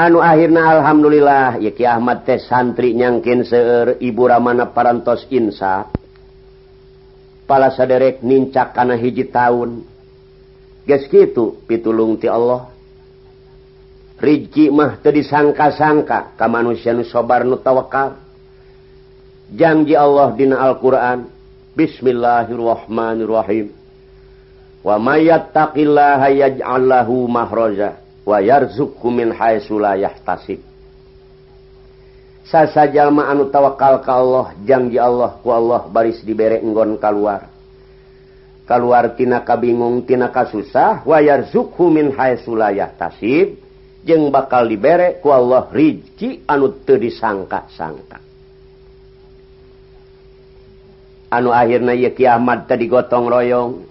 anu 0.00 0.24
akhirnya 0.24 0.80
alhamdulillah 0.80 1.60
yki 1.60 1.84
Ahmad 1.84 2.24
teh 2.24 2.40
santri 2.40 2.96
nyangkin 2.96 3.44
seueur 3.44 4.00
ibu 4.00 4.24
ramana 4.24 4.72
parantos 4.72 5.28
insa. 5.28 5.92
Pala 7.44 7.68
saderek 7.74 8.24
nincak 8.24 8.72
kana 8.72 8.96
hiji 8.96 9.28
tahun 9.28 9.84
ges 10.88 11.04
kitu 11.12 11.60
pitulung 11.68 12.16
ti 12.16 12.32
Allah. 12.32 12.72
Rizki 14.20 14.68
mah 14.68 15.00
teu 15.00 15.16
disangka-sangka 15.16 16.36
ka 16.36 16.46
manusia 16.48 16.92
nu 16.92 17.04
sabar 17.04 17.44
nu 17.44 17.56
tawakal. 17.60 18.12
Janji 19.50 19.98
Allah 19.98 20.30
dina 20.36 20.60
Al-Qur'an. 20.62 21.24
Bismillahirrahmanirrahim. 21.74 23.79
wamayyattaqillahayajallahu 24.80 27.28
mahroza 27.28 28.00
wa 28.24 28.40
yarzuqhu 28.40 29.10
min 29.12 29.32
haitsu 29.32 29.78
la 29.78 29.94
yahtasib. 29.96 30.60
Sasa 32.50 32.86
jalma 32.90 33.28
anu 33.30 33.44
tawakal 33.52 34.00
ka 34.02 34.14
Allah 34.18 34.52
janji 34.66 34.98
Allah 34.98 35.38
ku 35.38 35.50
Allah 35.54 35.86
baris 35.86 36.24
dibere 36.26 36.58
enggon 36.58 36.98
kaluar. 36.98 37.46
Kaluar 38.66 39.14
tina 39.14 39.40
kabingung 39.42 40.02
tina 40.06 40.28
kasusah 40.30 41.06
wa 41.06 41.20
yarzuqhu 41.22 41.90
min 41.90 42.10
haitsu 42.14 42.54
la 42.58 42.70
yahtasib. 42.74 43.54
Jeung 44.00 44.32
bakal 44.32 44.64
dibere 44.64 45.20
ku 45.20 45.28
Allah 45.28 45.68
rizki 45.68 46.40
anu 46.48 46.72
teu 46.82 46.96
disangka-sangka. 46.96 48.16
Anu 51.30 51.54
akhirna 51.54 51.94
ieu 51.94 52.10
kiamat 52.10 52.66
tadi 52.66 52.88
gotong 52.88 53.28
royong. 53.30 53.89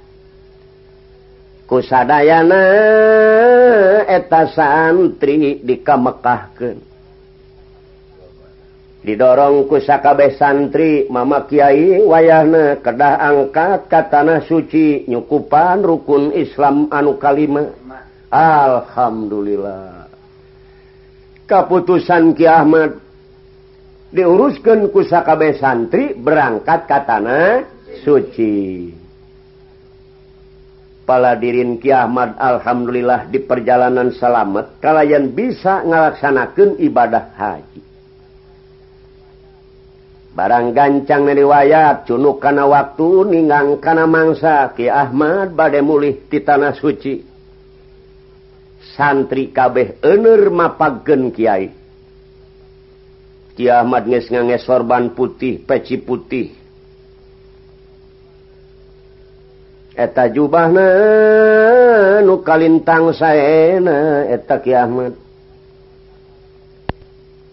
kusadayana 1.70 2.63
eta 4.09 4.49
santri 4.49 5.61
dikamekahkeun 5.61 6.89
didorong 9.03 9.65
kusakabeh 9.72 10.36
santri 10.36 11.07
Mama 11.07 11.47
Kyai 11.47 12.03
wayahna 12.03 12.84
kedah 12.84 13.15
angkat 13.22 13.88
ka 13.88 14.11
tanah 14.11 14.43
suci 14.43 15.07
nyukupan 15.07 15.82
rukun 15.82 16.36
Islam 16.36 16.91
anu 16.91 17.15
kalima. 17.15 17.72
Alhamdulillah. 18.30 20.05
Keputusan 21.49 22.38
Ki 22.38 22.45
Ahmad 22.45 23.01
diuruskan 24.13 24.93
kusakabeh 24.93 25.57
santri 25.57 26.13
berangkat 26.13 26.86
ka 26.86 27.09
tanah 27.09 27.65
suci. 28.05 28.93
paladirin 31.10 31.82
Ki 31.82 31.89
Ahmad 31.89 32.38
Alhamdulillah 32.38 33.34
di 33.34 33.41
perjalanan 33.41 34.14
salamet 34.14 34.78
kalian 34.78 35.34
bisa 35.34 35.82
ngalaksanakan 35.82 36.78
ibadah 36.78 37.34
haji. 37.34 37.82
Barang 40.38 40.70
gancang 40.78 41.26
riwayat 41.26 42.05
cunuk 42.05 42.38
karena 42.38 42.70
waktu 42.70 43.26
ningang 43.26 43.82
karena 43.82 44.05
mangsa 44.05 44.70
Ki 44.78 44.86
Ahmad 44.86 45.57
badai 45.57 45.82
mulih 45.82 46.30
di 46.30 46.38
tanah 46.45 46.78
suci. 46.78 47.26
Santri 48.93 49.49
kabeh 49.49 49.97
ener 50.05 50.53
mapagen 50.53 51.34
Kiai. 51.34 51.74
Ki 53.57 53.66
Ahmad 53.66 54.05
nges 54.05 54.30
nganges 54.30 54.62
sorban 54.62 55.18
putih 55.18 55.57
peci 55.66 55.97
putih. 55.97 56.59
eta 59.95 60.29
jubah 60.29 60.69
nu 62.21 62.41
kalintang 62.45 63.13
saena 63.13 64.29
eta 64.29 64.61
Ki 64.61 64.73
Ahmad 64.73 65.13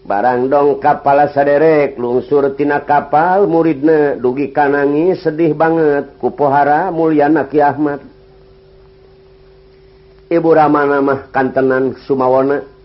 barang 0.07 0.47
dong 0.47 0.69
kapala 0.79 1.31
saderek 1.33 1.99
lungsurtina 1.99 2.83
kapal 2.87 3.49
muridne 3.49 4.21
dugi 4.21 4.55
kanangi 4.55 5.19
sedih 5.19 5.51
banget 5.57 6.15
kupohara 6.21 6.93
Mulyana 6.93 7.49
Ki 7.51 7.59
Ahmad 7.59 7.99
Ibu 10.27 10.49
Ramana 10.51 10.99
mah 10.99 11.19
kantenan 11.31 11.95
Sumawana 12.07 12.77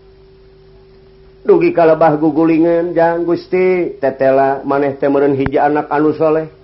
dugi 1.43 1.75
kalebah 1.75 2.15
gugulingan 2.15 2.95
jang 2.95 3.27
Gusti 3.27 3.99
tetela 3.99 4.63
maneh 4.63 4.95
temerun 4.95 5.35
hiji 5.35 5.59
anak 5.59 5.91
anu 5.91 6.15
soleh. 6.15 6.62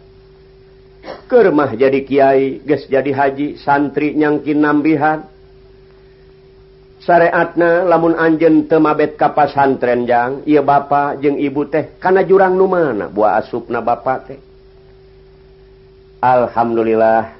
ke 1.04 1.38
rumah 1.46 1.72
jadi 1.78 2.00
Kyai 2.04 2.66
guys 2.66 2.90
jadi 2.90 3.12
haji 3.14 3.56
santri 3.62 4.18
nyangkin 4.18 4.60
nambihan 4.60 5.24
syariatna 7.04 7.88
lamun 7.88 8.18
Anjen 8.20 8.68
temabet 8.68 9.16
kapasantrenjang 9.16 10.44
ia 10.44 10.60
Bapak 10.60 11.24
jeung 11.24 11.40
ibu 11.40 11.64
teh 11.66 11.96
karena 11.98 12.22
jurang 12.28 12.60
nu 12.60 12.68
mana? 12.68 13.08
Buah 13.08 13.40
asupna 13.40 13.80
Bapak 13.80 14.18
teh. 14.28 14.40
Alhamdulillah 16.20 17.40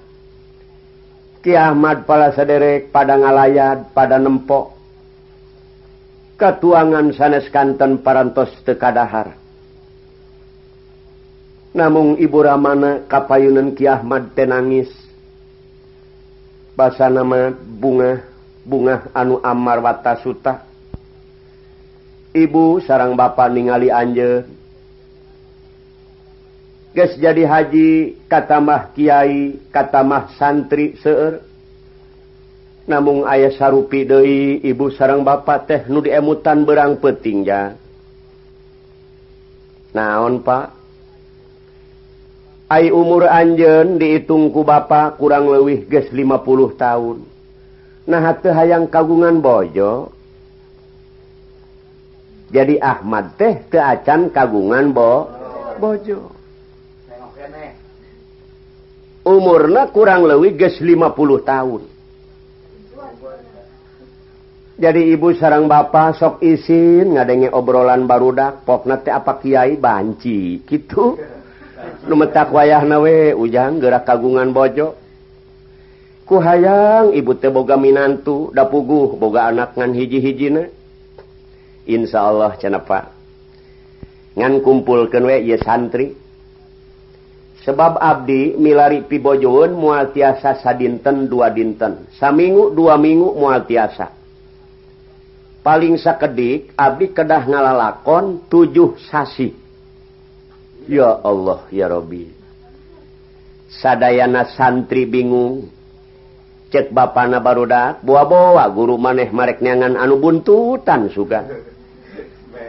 Kiamat 1.40 2.04
pala 2.04 2.36
sederek 2.36 2.92
pada 2.92 3.16
ngalayat 3.16 3.96
pada 3.96 4.20
nempok 4.20 4.76
ketuangan 6.36 7.16
sanes 7.16 7.48
kanten 7.52 8.00
parantos 8.04 8.52
tekadahara 8.64 9.36
namung 11.74 12.18
Ibu 12.18 12.40
Ramana 12.42 13.06
kapayunan 13.06 13.78
Ki 13.78 13.86
Ahmad 13.86 14.34
tenangis 14.34 14.90
bahasa 16.74 17.12
nama 17.12 17.54
bunga 17.54 18.26
bunga 18.66 19.10
anu 19.14 19.38
Amar 19.44 19.84
Wata 19.84 20.18
Suta. 20.24 20.66
Ibu 22.34 22.82
sarang 22.86 23.18
bapa 23.18 23.50
ningali 23.50 23.90
Anje. 23.90 24.46
Guys 26.90 27.14
jadi 27.22 27.46
haji 27.46 28.18
katamah 28.26 28.90
Kyai 28.98 29.62
katamah 29.70 30.34
santri 30.42 30.98
seeur 30.98 31.46
namun 32.90 33.22
ayah 33.30 33.54
sarupi 33.54 34.10
Dei 34.10 34.58
Ibu 34.66 34.90
sarang 34.98 35.22
bapa 35.22 35.62
teh 35.62 35.86
nu 35.86 36.02
diemutan 36.02 36.66
berang 36.66 36.98
petingja 36.98 37.78
naon 39.94 40.42
Pak? 40.42 40.79
Ay 42.70 42.94
umur 42.94 43.26
Anjen 43.26 43.98
dihitungku 43.98 44.62
bapa 44.62 45.18
kurang 45.18 45.50
lewih 45.50 45.90
guys 45.90 46.14
50 46.14 46.78
tahun. 46.78 47.18
Nah 48.06 48.22
hati 48.22 48.54
hayang 48.54 48.86
kagungan 48.86 49.42
bojo. 49.42 50.14
Jadi 52.54 52.78
Ahmad 52.78 53.34
teh 53.42 53.66
keacan 53.70 54.30
kagungan 54.30 54.94
Bo 54.94 55.30
bojo. 55.82 56.30
Umurna 59.26 59.90
kurang 59.90 60.30
lewih 60.30 60.54
guys 60.54 60.78
50 60.78 61.42
tahun. 61.42 61.82
Jadi 64.80 65.12
ibu 65.12 65.34
sarang 65.34 65.66
bapak 65.66 66.22
sok 66.22 66.46
isin 66.46 67.18
ngadenge 67.18 67.50
obrolan 67.50 68.06
barudak 68.06 68.62
pokna 68.62 69.02
teh 69.02 69.10
apa 69.10 69.42
kiai 69.42 69.74
banci 69.74 70.62
gitu. 70.70 71.18
numetak 72.10 72.50
wayah 72.50 72.82
nawe 72.82 73.38
ujang 73.38 73.78
gerak 73.78 74.10
kagungan 74.10 74.50
bojo. 74.50 74.98
Ku 76.26 76.42
hayang 76.42 77.14
ibu 77.14 77.38
teh 77.38 77.54
boga 77.54 77.78
minantu 77.78 78.50
dapuguh 78.54 79.18
boga 79.18 79.54
anak 79.54 79.78
ngan 79.78 79.94
hiji-hijina. 79.94 80.66
Insya 81.90 82.26
Allah 82.26 82.54
cenapa 82.58 83.14
ngan 84.40 84.64
kumpul 84.64 85.12
we 85.12 85.36
ye 85.44 85.58
santri. 85.60 86.16
Sebab 87.60 88.00
abdi 88.00 88.56
milari 88.56 89.04
pibojoon 89.04 89.76
mual 89.76 90.16
tiasa 90.16 90.64
sadinten 90.64 91.28
dua 91.28 91.52
dinten. 91.52 92.08
Saminggu 92.16 92.72
dua 92.72 92.96
minggu 92.96 93.36
mual 93.36 93.68
tiasa. 93.68 94.16
Paling 95.60 96.00
sakedik 96.00 96.72
abdi 96.80 97.12
kedah 97.12 97.44
ngalalakon 97.44 98.48
tujuh 98.48 98.96
sasi. 99.12 99.59
ya 100.90 101.22
Allah 101.22 101.70
ya 101.70 101.86
Robi 101.86 102.40
sadana 103.70 104.50
santri 104.58 105.06
bingung. 105.06 105.70
Cek 106.70 106.94
bana 106.94 107.42
barudak 107.42 108.06
buah-bowa 108.06 108.62
guru 108.70 109.02
maneh 109.02 109.34
mareknyangan 109.34 109.98
anu 109.98 110.22
buntutan 110.22 111.10
suga 111.10 111.42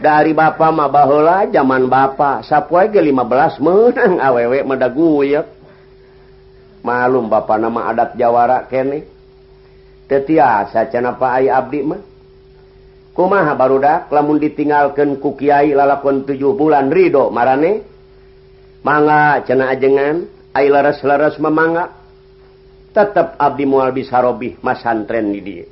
dari 0.01 0.33
ba 0.33 0.57
mabahola 0.57 1.45
zaman 1.53 1.85
ba 1.85 2.41
sapwa 2.41 2.89
ke 2.89 2.97
15 2.97 3.61
menang 3.61 4.17
awewek 4.17 4.65
medaguyek 4.65 5.45
malum 6.81 7.29
ba 7.29 7.45
nama 7.61 7.93
adat 7.93 8.17
Jawara 8.17 8.65
kene. 8.73 9.05
Tetiasa 10.09 10.89
cenapa 10.89 11.37
ay 11.37 11.53
abdi 11.53 11.85
mah. 11.85 12.01
Kumaha 13.13 13.53
barudak 13.53 14.09
lamun 14.09 14.41
ditinggalkan 14.41 15.21
ku 15.21 15.37
Kyai 15.37 15.77
lalakon 15.77 16.25
7 16.25 16.41
bulan 16.57 16.89
Ridho 16.89 17.29
marane. 17.29 17.90
manga 18.81 19.43
cena 19.45 19.73
ajengan 19.73 20.27
ailaras-laras 20.57 21.37
memanga 21.39 21.93
tetap 22.91 23.39
abdi 23.39 23.65
mual 23.65 23.95
bisa 23.95 24.19
robih 24.19 24.59
masantren 24.61 25.31
di 25.31 25.41
dia 25.41 25.67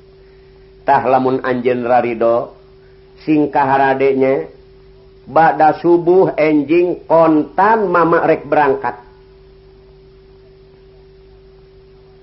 tah 0.88 1.04
lamun 1.04 1.44
anjen 1.44 1.84
rarido 1.84 2.56
singkah 3.28 3.68
haradenya 3.68 4.48
bada 5.28 5.76
subuh 5.76 6.32
enjing 6.40 7.04
kontan 7.04 7.92
mama 7.92 8.24
rek 8.24 8.48
berangkat. 8.48 8.96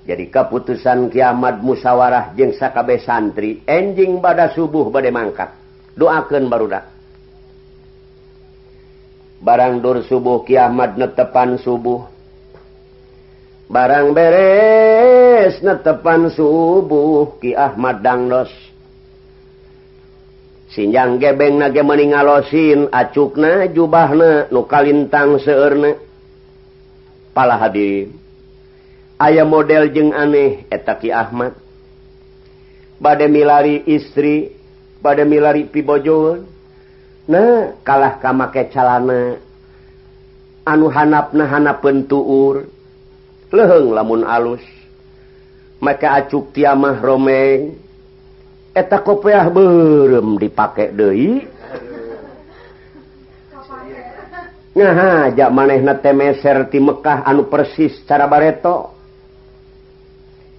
Jadi 0.05 0.29
keputusan 0.29 1.09
kiamat 1.09 1.61
musyawarah 1.61 2.33
jeng 2.37 2.53
sakabe 2.57 3.01
santri 3.01 3.61
enjing 3.69 4.17
bada 4.17 4.49
subuh 4.53 4.89
badai 4.89 5.13
mangkat. 5.13 5.53
Doakan 5.93 6.49
barudak. 6.49 6.94
barang 9.45 9.77
dur 9.77 10.01
subuh 10.09 10.41
kiamat 10.41 10.97
netepan 10.97 11.61
subuh. 11.61 12.09
Barang 13.69 14.13
beres 14.13 15.61
netepan 15.61 16.33
subuh 16.33 17.37
Ki 17.37 17.53
Ahmad 17.53 18.01
dangdos 18.01 18.49
sinjang 20.73 21.17
gebeng 21.17 21.55
nage 21.55 21.81
meningalosin 21.81 22.91
acukna 22.91 23.65
jubahna 23.71 24.51
nu 24.51 24.67
kalintang 24.67 25.39
pala 27.31 27.55
hadir 27.57 28.11
aya 29.17 29.47
model 29.47 29.89
jeng 29.93 30.11
aneh 30.13 30.65
eta 30.69 30.97
Ki 30.97 31.09
Ahmad. 31.13 31.57
Bade 32.95 33.27
milari 33.27 33.83
istri 33.91 34.55
pada 35.03 35.27
milari 35.27 35.67
pibojoan 35.67 36.54
Nah, 37.25 37.73
kalah 37.81 38.21
kam 38.21 38.37
make 38.37 38.69
calana. 38.69 39.41
Anu 40.65 40.89
hanap 40.93 41.33
nahana 41.33 41.77
pentuur 41.77 42.69
leheng 43.49 43.93
lamun 43.93 44.21
alus. 44.25 44.61
Maka 45.81 46.21
acuk 46.21 46.53
tiamah 46.53 47.01
romeng. 47.01 47.77
Eta 48.75 48.99
kopeah 48.99 49.47
berem 49.49 50.35
dipakai 50.35 50.91
Dewi 50.91 51.47
ngahajak 54.75 55.49
maneh 55.55 55.79
natemeser 55.79 56.67
ti 56.67 56.83
mekah 56.83 57.23
anu 57.23 57.47
persis 57.47 58.03
cara 58.03 58.27
bareto. 58.27 58.91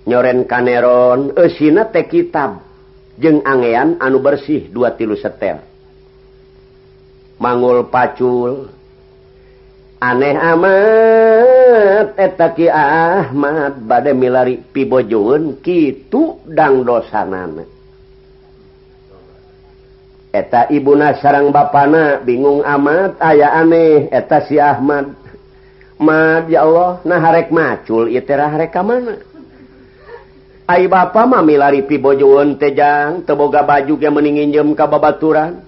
Nyoren 0.09 0.49
kaneron 0.49 1.37
esina 1.37 1.85
teh 1.93 2.09
kitab. 2.09 2.65
Jeng 3.21 3.45
angean 3.45 4.01
anu 4.01 4.17
bersih 4.25 4.73
dua 4.73 4.97
tilu 4.97 5.17
setel 5.21 5.66
manggul 7.41 7.89
pacul. 7.89 8.73
Aneh 9.97 10.37
amat 10.37 12.21
etaki 12.21 12.69
Ahmad 12.69 13.81
badai 13.81 14.13
milari 14.13 14.61
pibojoun 14.61 15.65
Kitu 15.65 16.45
dang 16.45 16.85
dosanana. 16.85 17.65
Eta 20.37 20.69
ibuna 20.69 21.17
sarang 21.17 21.49
bapana 21.49 22.21
bingung 22.21 22.61
amat 22.61 23.17
aya 23.25 23.57
aneh 23.57 24.13
eta 24.13 24.45
si 24.45 24.61
Ahmad. 24.61 25.17
Mad 25.97 26.53
ya 26.53 26.69
Allah 26.69 27.01
nah 27.09 27.25
macul 27.49 28.13
iterah 28.13 28.53
mana? 28.85 29.17
Ay 30.69 30.85
bapak 30.93 31.25
mami 31.25 31.57
lari 31.57 31.89
pibojoun 31.89 32.61
tejang 32.61 33.25
teboga 33.25 33.65
baju 33.65 33.97
yang 33.97 34.13
meninginjem 34.13 34.77
kababaturan 34.77 35.66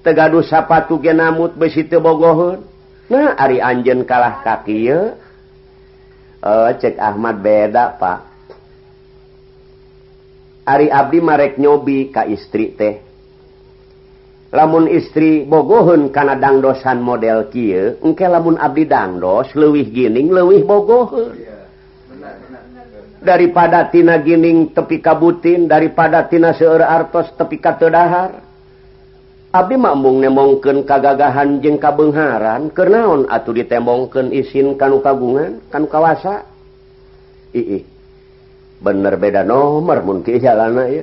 tegaduh 0.00 0.44
sapatu 0.44 0.96
genamut 1.00 1.56
besi 1.56 1.84
tebogohun 1.84 2.64
nah 3.10 3.34
Ari 3.36 3.58
Anjen 3.60 4.06
kalah 4.06 4.40
kaki 4.40 4.88
oh, 6.44 6.70
cek 6.76 6.96
Ahmad 6.96 7.40
beda 7.44 7.96
Pak. 8.00 8.20
Ari 10.68 10.86
Abdi 10.92 11.18
marek 11.18 11.58
nyobi 11.58 12.14
ka 12.14 12.22
istri 12.28 12.70
teh. 12.76 13.02
Lamun 14.50 14.90
istri 14.90 15.46
bogohun 15.46 16.10
karena 16.10 16.34
dangdosan 16.34 16.98
model 16.98 17.46
Kie 17.54 18.02
engke 18.02 18.26
lamun 18.26 18.58
Abdi 18.58 18.82
dangdos 18.82 19.54
lewih 19.54 19.86
gining 19.94 20.34
lewih 20.34 20.66
bogohun 20.66 21.38
daripada 23.22 23.86
Tina 23.94 24.18
Gining 24.18 24.74
tepi 24.74 24.98
kabutin 24.98 25.70
daripada 25.70 26.26
Tina 26.26 26.50
seueur 26.50 26.82
artos 26.82 27.30
tepi 27.38 27.62
katedahar 27.62 28.42
Abi 29.50 29.74
mambung 29.74 30.22
nemongken 30.22 30.86
kagagahan 30.86 31.58
jeung 31.58 31.82
kabengharan 31.82 32.70
kenaon 32.70 33.26
atau 33.26 33.50
ditembongken 33.50 34.30
isin 34.30 34.78
kanu 34.78 35.02
kagungan 35.02 35.58
kan 35.74 35.90
kawasa? 35.90 36.46
I 37.50 37.82
bener 38.78 39.18
beda 39.18 39.42
nomor 39.42 40.06
mungkin 40.06 40.38
jalan 40.38 40.78
ya. 40.86 41.02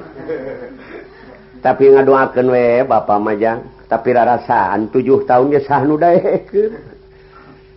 tapi 1.60 1.92
ngadoakan 1.92 2.48
we 2.48 2.88
Bapak 2.88 3.20
majang 3.20 3.68
tapi 3.92 4.16
rarasaan 4.16 4.96
tujuh 4.96 5.28
tahun 5.28 5.52
ya 5.52 5.62
sah 5.68 5.84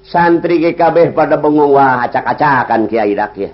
santri 0.07 0.63
GKB 0.63 1.19
pada 1.19 1.35
bengong 1.35 1.75
wah 1.75 2.07
acak-acakan 2.07 2.87
Kiai 2.87 3.19
dak 3.19 3.35
ya. 3.35 3.51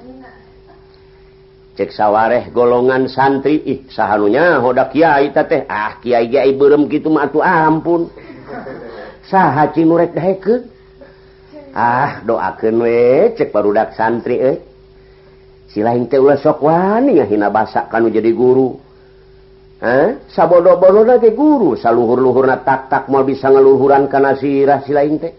cek 1.77 1.93
sawwaeh 1.93 2.57
golongan 2.57 3.05
santri 3.05 3.61
ih 3.61 3.81
sahanunya 3.93 4.65
hoda 4.65 4.89
Kyai 4.89 5.29
teh. 5.37 5.69
Ah 5.69 6.01
Kyai 6.01 6.57
berem 6.57 6.89
gitu 6.89 7.13
matu 7.13 7.45
ah, 7.45 7.69
ampun. 7.69 8.09
Sah 9.29 9.69
murek 9.85 10.17
ah 11.77 12.25
doaken 12.25 12.77
we 12.81 13.37
cek 13.37 13.53
barudak 13.53 13.93
santri 13.93 14.41
eh. 14.41 14.57
Silain 15.69 16.09
teh 16.09 16.17
ulah 16.17 16.41
sok 16.41 16.65
wani 16.65 17.21
basak 17.53 17.93
kanu 17.93 18.09
jadi 18.09 18.33
guru. 18.33 18.81
Eh 19.77 20.25
sabodo 20.33 20.81
bodo 20.81 21.05
lagi 21.05 21.37
guru. 21.37 21.77
Saluhur 21.77 22.17
luhurna 22.17 22.65
tak 22.65 22.89
tak 22.89 23.13
mau 23.13 23.21
bisa 23.21 23.53
ngeluhuran 23.53 24.09
kana 24.09 24.33
sirah 24.41 24.81
silain 24.81 25.21
teh. 25.21 25.37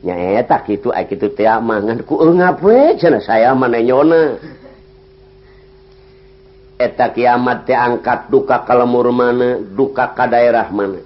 Nyaetak 0.00 0.64
gitu 0.72 0.88
ay 0.96 1.04
gitu 1.12 1.28
teh 1.36 1.44
mangan 1.44 2.00
ku 2.08 2.24
engap 2.24 2.64
we 2.64 2.96
cenah 2.96 3.20
saya 3.20 3.52
mana 3.52 3.84
nyona 3.84 4.40
eta 6.76 7.08
kiamat 7.12 7.64
angkat 7.72 8.28
duka 8.28 8.60
kalemur 8.68 9.08
mana 9.08 9.60
duka 9.60 10.12
ka 10.12 10.28
daerah 10.28 10.68
mana. 10.68 11.00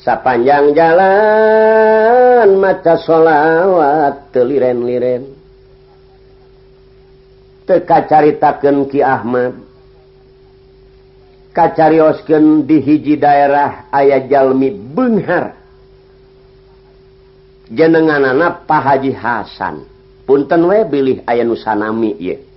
Sapanjang 0.00 0.72
jalan 0.72 2.48
maca 2.56 2.96
sholawat 2.96 4.32
teliren-liren 4.32 5.36
teka 7.68 8.08
caritakan 8.08 8.88
Ki 8.88 9.04
Ahmad. 9.04 9.68
Kacarioskeun 11.52 12.64
di 12.64 12.78
hiji 12.80 13.20
daerah 13.20 13.90
ayah 13.92 14.24
jalmi 14.24 14.72
benghar. 14.72 15.58
Jenengan 17.68 18.24
anak 18.24 18.64
Pak 18.64 18.80
Haji 18.80 19.12
Hasan. 19.12 19.84
Punten 20.24 20.64
we 20.64 20.80
bilih 20.88 21.18
ayah 21.28 21.44
nusanami 21.44 22.16
ye 22.16 22.47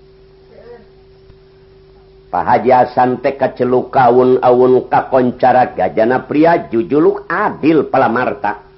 pahajasan 2.31 3.19
kaceluk 3.19 3.91
kaun 3.91 4.39
aun 4.39 4.87
kakoncara 4.87 5.75
gajana 5.75 6.23
pria 6.23 6.71
jujuluk 6.71 7.27
adil 7.27 7.91
palamarta. 7.91 8.71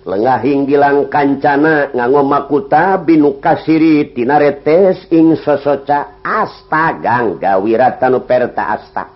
Lengah 0.00 0.40
hinggilang 0.40 1.12
kancana 1.12 1.92
nganggo 1.92 2.24
makuta 2.24 2.96
binu 2.96 3.36
kasiri 3.36 4.16
tinaretes 4.16 5.04
ing 5.12 5.36
sosoca 5.36 6.24
asta 6.24 6.96
gangga 6.96 7.60
wiratanu 7.60 8.24
perta 8.24 8.80
asta. 8.80 9.12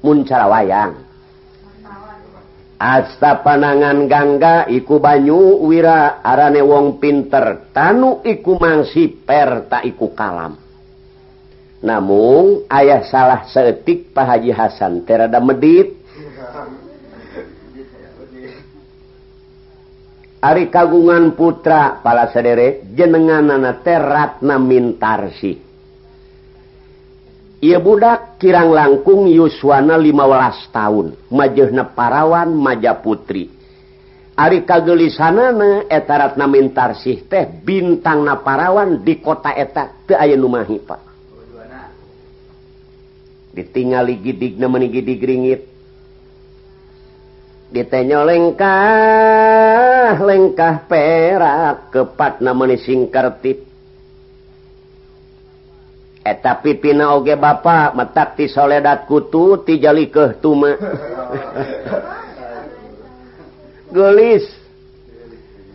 Muncara 0.00 0.48
wayang. 0.48 0.96
Asta 2.80 3.44
panangan 3.44 4.08
gangga 4.08 4.66
iku 4.72 4.98
banyu 4.98 5.62
wira 5.68 6.24
arane 6.24 6.64
wong 6.64 6.96
pinter 6.98 7.70
tanu 7.70 8.24
iku 8.24 8.56
mangsi 8.56 9.12
perta 9.12 9.84
iku 9.84 10.16
kalam. 10.16 10.61
namun 11.82 12.62
ayah 12.70 13.02
salah 13.10 13.42
seetik 13.50 14.14
Pak 14.14 14.22
Haji 14.22 14.54
Hasan 14.54 15.02
terada 15.02 15.42
medit. 15.42 15.98
Ari 20.42 20.74
kagungan 20.74 21.38
putra 21.38 22.02
pala 22.02 22.26
sedere 22.34 22.82
jenenganana 22.90 23.78
teratna 23.78 24.58
mintarsi 24.58 25.54
Ia 27.62 27.78
budak 27.78 28.42
kirang 28.42 28.74
langkung 28.74 29.30
Yuswana 29.30 29.94
15 29.94 30.74
tahun 30.74 31.06
majehna 31.30 31.94
parawan 31.94 32.50
maja 32.50 32.98
putri. 32.98 33.46
Ari 34.34 34.66
kagelisanana 34.66 35.86
etaratna 35.86 36.50
mintarsih 36.50 37.22
teh 37.30 37.46
bintang 37.46 38.26
na 38.26 38.42
parawan 38.42 38.98
di 39.06 39.22
kota 39.22 39.54
etak 39.54 40.10
teu 40.10 40.18
aya 40.18 40.34
numahi 40.34 40.82
Pak. 40.82 41.11
ditingali 43.52 44.16
gidig 44.20 44.56
namanya 44.56 44.88
gidig 44.88 45.20
ringit. 45.20 45.62
Ditenyo 47.72 48.20
lengkah 48.28 50.20
lengkah 50.20 50.84
perak 50.84 51.88
kepat 51.88 52.44
namanya 52.44 52.76
singkartip 52.76 53.72
eta 56.22 56.54
eh, 56.54 56.58
pipina 56.62 57.18
oge 57.18 57.34
bapak 57.34 57.98
metak 57.98 58.38
ti 58.38 58.46
soledat 58.46 59.10
kutu 59.10 59.58
ti 59.66 59.82
jali 59.82 60.06
keh 60.06 60.38
tuma. 60.38 60.70
Gelis. 63.94 64.46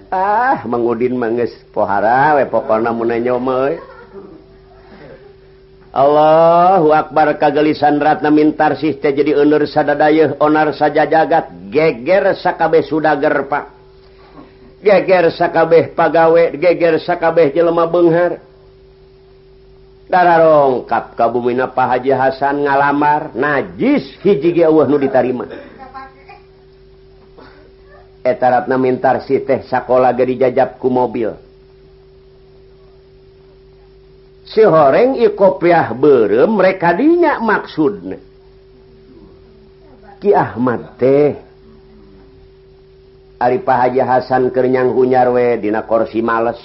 Ah 0.08 0.64
mangudin 0.64 1.20
manges 1.20 1.52
pohara 1.76 2.40
we 2.40 2.48
pokona 2.48 2.96
mun 2.96 3.12
nyoma 3.12 3.76
Allahu 5.98 6.94
akbar 6.94 7.42
kagelisan 7.42 7.98
ratna 7.98 8.30
mintar 8.30 8.78
sih 8.78 9.02
teh 9.02 9.10
jadi 9.10 9.34
unur 9.42 9.66
sadadayeuh 9.66 10.38
onar 10.38 10.70
saja 10.78 11.10
jagat 11.10 11.50
geger 11.74 12.38
sakabeh 12.38 12.86
sudager 12.86 13.50
pak. 13.50 13.74
Geger 14.78 15.34
sakabeh 15.34 15.98
pagawe 15.98 16.54
geger 16.54 17.02
sakabeh 17.02 17.50
jelema 17.50 17.90
beunghar 17.90 18.38
dara 20.06 20.38
rongkap 20.46 21.18
ka 21.18 21.26
bumina 21.34 21.66
Pak 21.66 21.88
Haji 21.98 22.14
Hasan 22.14 22.62
ngalamar 22.64 23.34
najis 23.34 24.22
hiji 24.22 24.54
ge 24.54 24.64
eueuh 24.70 24.86
nu 24.86 25.02
ditarima 25.02 25.50
eta 28.28 28.46
ratna 28.54 28.78
mintar 28.78 29.24
sih 29.24 29.40
teh 29.42 29.64
sakola 29.66 30.12
ge 30.12 30.36
dijajab 30.36 30.78
ku 30.78 30.92
mobil. 30.92 31.47
si 34.48 34.64
horeng 34.64 35.20
ikopiah 35.20 35.92
berem 35.92 36.52
mereka 36.56 36.96
dinya 36.96 37.40
maksud 37.44 38.16
Ki 40.18 40.34
Ahmad 40.34 40.98
teh 40.98 41.38
Alipah 43.38 43.86
Haji 43.86 44.02
Hasan 44.02 44.50
kernyang 44.50 44.98
hunyarwe 44.98 45.62
dina 45.62 45.86
korsi 45.86 46.26
males. 46.26 46.58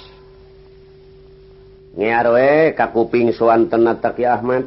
Ngiarwe 1.93 2.73
kakuping 2.73 3.29
tenata 3.69 4.09
Ki 4.17 4.25
Ahmad. 4.25 4.65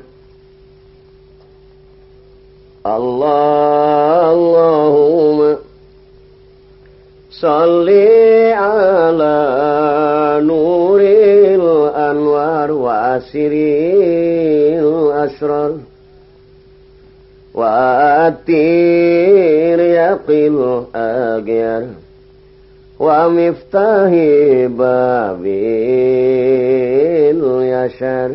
Allah 2.87 4.31
Allahumma 4.31 5.59
صل 7.41 7.89
على 8.53 9.39
نور 10.43 11.01
الأنوار 11.01 12.73
وأسر 12.73 13.53
الأسرار. 14.83 15.75
وأتير 17.57 19.81
يقين 19.81 20.85
أجير 20.95 21.87
ومفتاح 23.01 24.11
باب 24.69 25.43
اليشر 27.37 28.31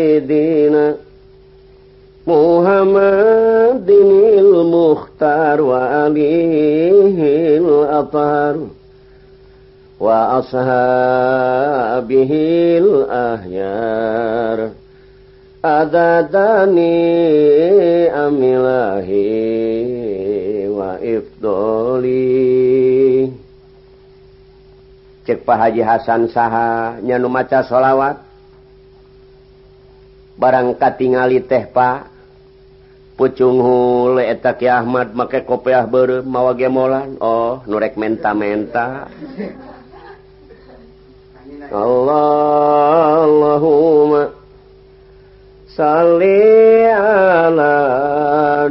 سيدنا 0.00 0.94
محمد 2.26 3.90
yashar 4.59 4.59
sayyidina 4.59 4.59
Muhammadinil 4.59 4.63
mukhtar 4.67 5.57
wa 5.63 5.79
alihil 6.05 7.69
atar 7.87 8.55
وأصحابه 9.95 11.21
الأهيار 12.83 14.59
أددني 15.65 16.99
أملاهي 18.11 19.31
وإفضالي 20.67 22.35
cek 25.25 25.41
Pak 25.41 25.57
Haji 25.57 25.81
Hasan 25.81 26.29
saha 26.29 27.01
nyanu 27.01 27.25
maca 27.33 27.65
solawat 27.65 28.21
barang 30.37 30.77
katingali 30.77 31.41
teh 31.41 31.65
Pak 31.65 32.13
pucung 33.20 33.60
hule 33.60 34.24
etak 34.32 34.64
Ahmad 34.64 35.12
make 35.12 35.44
kopeah 35.44 35.84
beureum 35.84 36.24
mawa 36.24 36.56
gemolan. 36.56 37.20
Oh 37.20 37.60
nurek 37.68 38.00
menta-menta 38.00 39.12
Allahumma 41.68 43.12
salli 45.68 46.88
ala 46.88 47.76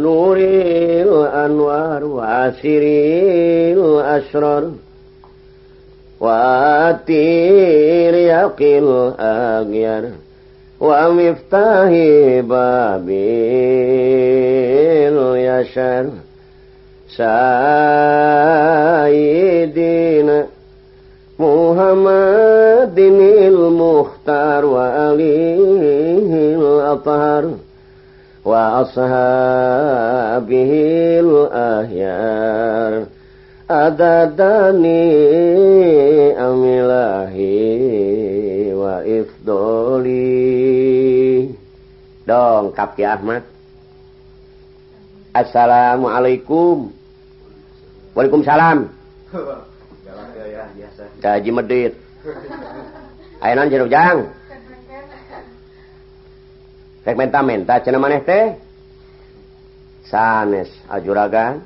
nuril 0.02 1.30
anwar 1.30 2.02
wa 2.02 2.50
asiril 2.50 4.02
asrar 4.02 4.74
wa 6.18 6.34
atir 6.90 8.18
yaqil 8.18 9.14
agyar. 9.16 10.18
ومفتاح 10.80 11.90
بابي 12.50 13.40
اليشر 15.10 16.06
سيدنا 19.10 20.46
محمد 21.40 23.00
المختار 23.00 24.66
وأليه 24.66 26.32
الأطهر 26.56 27.52
وأصحابه 29.50 30.72
الأهيار 31.20 33.04
أددني 33.72 35.10
أم 36.40 36.64
إلهي 36.66 38.09
Ifdoli 39.10 40.30
dong 42.30 42.70
Ki 42.78 43.04
Ahmad. 43.06 43.42
Assalamualaikum. 45.34 46.94
Waalaikumsalam. 48.14 48.90
Haji 51.22 51.52
Medit. 51.54 51.94
Ayeuna 53.40 53.72
jeruk 53.72 53.90
jang. 53.90 54.30
Rek 57.08 57.16
menta-menta 57.16 57.82
cenah 57.82 58.02
maneh 58.02 58.22
teh? 58.22 58.54
Sanes 60.06 60.70
ajuragan. 60.92 61.64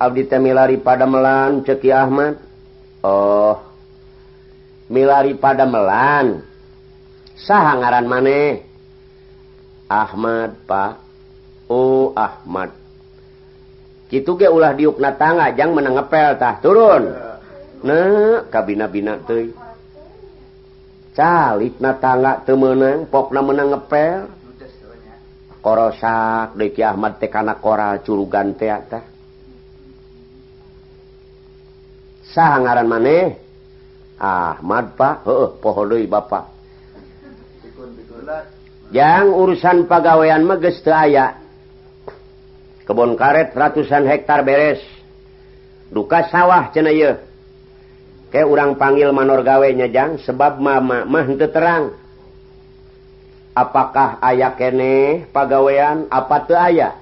Abdi 0.00 0.24
temilari 0.30 0.78
pada 0.80 1.04
melan 1.04 1.66
ceki 1.66 1.90
Ahmad. 1.92 2.38
Oh. 3.02 3.71
milari 4.92 5.32
pada 5.32 5.64
melan. 5.64 6.44
Ngaran 7.42 8.06
maneh 8.06 8.60
Ahmad 9.88 10.52
Pak. 10.68 10.92
Oh 11.72 12.12
Ahmad. 12.12 12.76
Gitu 14.12 14.36
ke 14.36 14.44
ulah 14.44 14.76
diukna 14.76 15.16
tangga 15.16 15.48
jang 15.56 15.72
menengepel 15.72 16.36
tah 16.36 16.60
turun. 16.60 17.08
Nah 17.82 18.44
kabina-bina 18.52 19.16
teh 19.24 19.50
calik 21.16 21.80
na 21.80 21.96
tangga 21.96 22.44
temenang 22.44 23.08
pokna 23.08 23.40
menengepel 23.40 24.28
korosak 25.64 26.56
deki 26.56 26.84
Ahmad 26.84 27.16
tekana 27.16 27.56
kora 27.56 27.96
curugan 28.04 28.52
teh 28.56 28.68
tah 28.68 29.04
sah 32.32 32.54
ngaran 32.60 32.88
maneh 32.88 33.24
Ahmad 34.22 34.94
Pak 34.94 35.26
deui 35.26 36.06
Bapak 36.06 36.52
yang 38.92 39.32
urusan 39.32 39.88
pegawaian 39.88 40.44
meges 40.44 40.84
aya. 40.84 41.40
Kebun 42.84 43.16
karet 43.16 43.56
ratusan 43.56 44.04
hektar 44.04 44.44
beres. 44.44 44.84
Duka 45.92 46.24
sawah 46.28 46.72
cenah 46.72 46.92
yeuh 46.92 47.16
Ke 48.32 48.48
urang 48.48 48.80
panggil 48.80 49.12
manor 49.12 49.44
gawenyajang 49.44 50.20
sebab 50.24 50.56
mama 50.56 51.04
mah 51.04 51.26
terang. 51.36 51.92
Apakah 53.52 54.16
aya 54.24 54.56
kene 54.56 55.28
pagawean? 55.28 56.08
Apa 56.08 56.48
tuh 56.48 56.56
aya? 56.56 56.96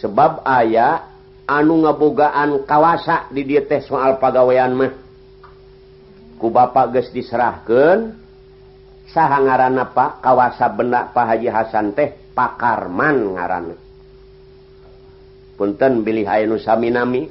Sebab 0.00 0.48
aya 0.48 1.12
anu 1.44 1.84
ngebogaan 1.84 2.64
kawasa 2.64 3.28
di 3.28 3.44
diates 3.44 3.84
soal 3.84 4.16
pagawean 4.16 4.72
mah. 4.72 5.01
ku 6.42 6.50
Bapak 6.50 6.90
guys 6.90 7.14
diserahkan 7.14 8.18
sah 9.14 9.30
ngaran 9.30 9.78
Pak 9.94 10.18
kawasa 10.18 10.66
benak 10.74 11.14
Pak 11.14 11.24
Haji 11.30 11.46
Hasan 11.46 11.94
teh 11.94 12.18
Pakarman 12.34 13.38
ngaran 13.38 13.78
punten 15.54 16.02
bilih 16.02 16.26
hayanu 16.26 16.58
saminami 16.58 17.30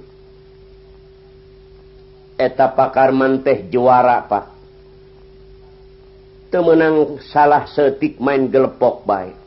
eta 2.40 2.72
Pakarman 2.72 3.44
teh 3.44 3.68
juara 3.68 4.24
Pak. 4.24 4.46
Temenang 6.52 7.20
salah 7.32 7.64
setik 7.64 8.20
main 8.20 8.52
gelepok 8.52 9.08
baik 9.08 9.40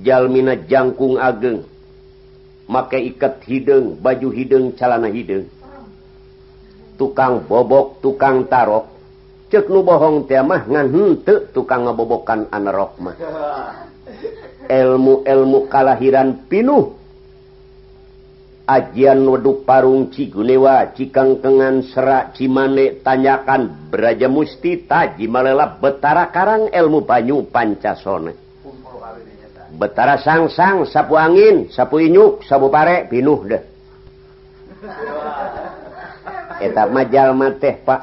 Jalmina 0.00 0.56
jangkung 0.56 1.20
ageng 1.20 1.68
make 2.64 2.96
ikat 2.96 3.44
hidung 3.44 4.00
baju 4.00 4.28
hidung 4.32 4.72
calana 4.72 5.12
hidung 5.12 5.44
tukang 6.96 7.44
bobok 7.44 8.00
tukang 8.04 8.48
tarok. 8.48 8.88
Cek 9.52 9.68
nu 9.68 9.84
bohong 9.84 10.24
temah 10.24 10.64
ngan 10.64 10.88
hente 10.88 11.52
tukang 11.52 11.84
ngebobokan 11.84 12.48
anerok 12.48 12.92
mah. 13.00 13.16
Ilmu-ilmu 14.80 15.68
kalahiran 15.68 16.48
pinuh. 16.48 16.96
Ajian 18.62 19.26
weduk 19.26 19.66
parung 19.68 20.08
cigunewa 20.14 20.94
cikangkengan 20.94 21.82
serak 21.92 22.32
cimane 22.38 23.02
tanyakan 23.02 23.90
beraja 23.90 24.30
musti 24.30 24.86
taji 24.86 25.26
malela 25.26 25.76
betara 25.76 26.30
karang 26.30 26.70
ilmu 26.70 27.02
banyu 27.02 27.42
pancasone 27.50 28.42
betara 29.76 30.20
sangsang 30.20 30.84
-sang, 30.84 30.92
sapu 30.92 31.18
angin 31.18 31.66
sapu 31.72 31.98
inyuk 31.98 32.44
sapu 32.44 32.68
pare 32.70 33.08
pinuh 33.08 33.40
deh. 33.48 33.62
eta 36.62 36.86
majalma 36.86 37.58
teh 37.58 37.74
Pak. 37.82 38.02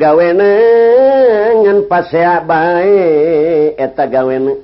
Gawena 0.00 0.52
ngan 1.60 1.78
pasea 1.84 2.40
bae 2.42 3.76
eta 3.76 4.08
gawena 4.08 4.56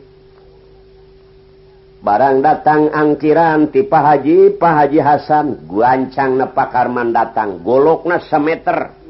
barang 2.00 2.38
datang 2.40 2.88
angkiran 2.94 3.68
ti 3.68 3.84
Pa 3.84 4.00
Haji 4.14 4.56
Pa 4.56 4.82
Haji 4.82 5.00
Hasan 5.02 5.68
guancang 5.68 6.40
na 6.40 6.48
Pakarman 6.48 7.12
datang 7.12 7.60
golokna 7.60 8.24
sameter 8.24 8.94
semeter. 8.94 9.06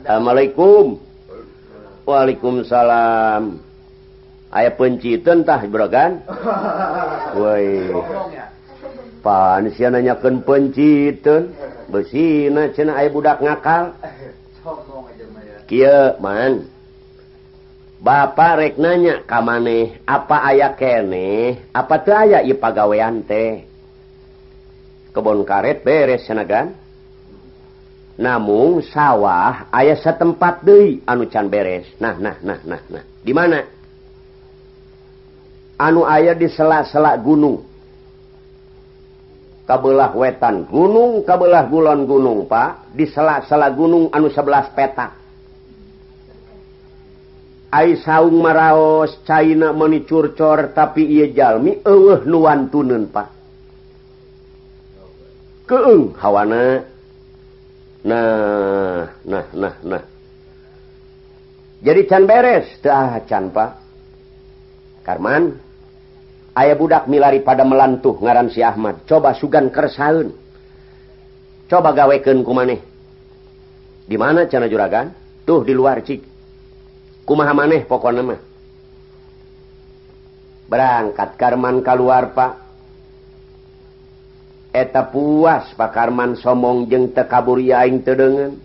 Assalamualaikum. 0.00 0.96
Waalaikumsalam. 2.08 3.60
Aya 4.50 4.70
pencitentah 4.74 5.60
brogan? 5.68 6.24
Woi. 7.38 7.92
pan 9.20 9.68
si 9.72 9.84
nanyakeun 9.84 10.42
penciten 10.42 11.52
besina 11.92 12.72
cena 12.72 12.98
ay 12.98 13.12
budak 13.12 13.40
ngakal. 13.44 13.96
Kieu 15.68 16.18
man. 16.18 16.66
Bapak 18.00 18.52
rek 18.56 18.74
nanya 18.80 19.20
ka 19.28 19.44
maneh 19.44 20.00
apa 20.08 20.40
aya 20.48 20.72
kene 20.72 21.60
apa 21.68 22.00
tuh 22.00 22.16
aya 22.16 22.40
ieu 22.40 22.56
pagawean 22.56 23.20
teh? 23.28 23.68
Kebon 25.12 25.44
karet 25.44 25.84
beres 25.84 26.24
senagan 26.24 26.72
namun 28.20 28.84
sawah 28.84 29.68
ayah 29.72 29.96
setempat 29.96 30.60
deui 30.60 31.00
anu 31.08 31.24
can 31.28 31.48
beres. 31.48 31.88
Nah 31.96 32.20
nah 32.20 32.36
nah 32.44 32.60
nah 32.64 32.80
nah. 32.88 33.04
Di 33.24 33.32
mana? 33.32 33.64
Anu 35.80 36.04
ayah 36.04 36.36
di 36.36 36.44
sela-sela 36.52 37.16
gunung. 37.16 37.69
kabelah 39.70 40.10
wetan 40.18 40.66
gunung 40.66 41.22
kabelah 41.22 41.70
gulon 41.70 42.02
gunung 42.02 42.50
Pak 42.50 42.90
di 42.90 43.06
sela-sela 43.06 43.70
gunung 43.70 44.10
anu 44.10 44.26
11 44.26 44.74
petak. 44.74 45.14
Aisaung 47.70 48.34
maraos 48.42 49.14
China 49.22 49.70
menicurcor 49.70 50.74
tapi 50.74 51.06
ia 51.06 51.30
jalmi 51.30 51.86
eueuh 51.86 52.26
nuan 52.26 52.66
tunun 52.66 53.06
Pak. 53.14 53.28
Keung 55.70 56.18
hawana. 56.18 56.82
Nah 58.02 59.06
nah 59.22 59.46
nah 59.54 59.74
nah. 59.86 60.02
Jadi 61.78 62.10
can 62.10 62.26
beres 62.26 62.66
dah 62.82 63.22
can 63.22 63.54
Pak. 63.54 63.70
Karman 65.06 65.69
Ayah 66.54 66.74
budak 66.74 67.06
milari 67.06 67.42
pada 67.42 67.62
melantuh 67.62 68.18
ngaran 68.18 68.50
si 68.50 68.60
Ahmad. 68.60 69.06
Coba 69.06 69.38
sugan 69.38 69.70
kersaun 69.70 70.34
Coba 71.70 71.94
gawekeun 71.94 72.42
kumaneh. 72.42 72.82
Di 74.10 74.18
mana 74.18 74.50
cana 74.50 74.66
juragan? 74.66 75.14
Tuh 75.46 75.62
di 75.62 75.70
luar 75.70 76.02
cik. 76.02 76.18
Kumaha 77.22 77.54
maneh 77.54 77.86
pokokna 77.86 78.26
mah. 78.26 78.40
Berangkat 80.66 81.38
Karman 81.38 81.86
keluar 81.86 82.34
pak. 82.34 82.52
Eta 84.74 85.06
puas 85.14 85.70
Pak 85.78 85.90
Karman 85.94 86.34
somong 86.34 86.90
jeng 86.90 87.14
tekabur 87.14 87.62
yaing 87.62 88.02
tedengen. 88.02 88.58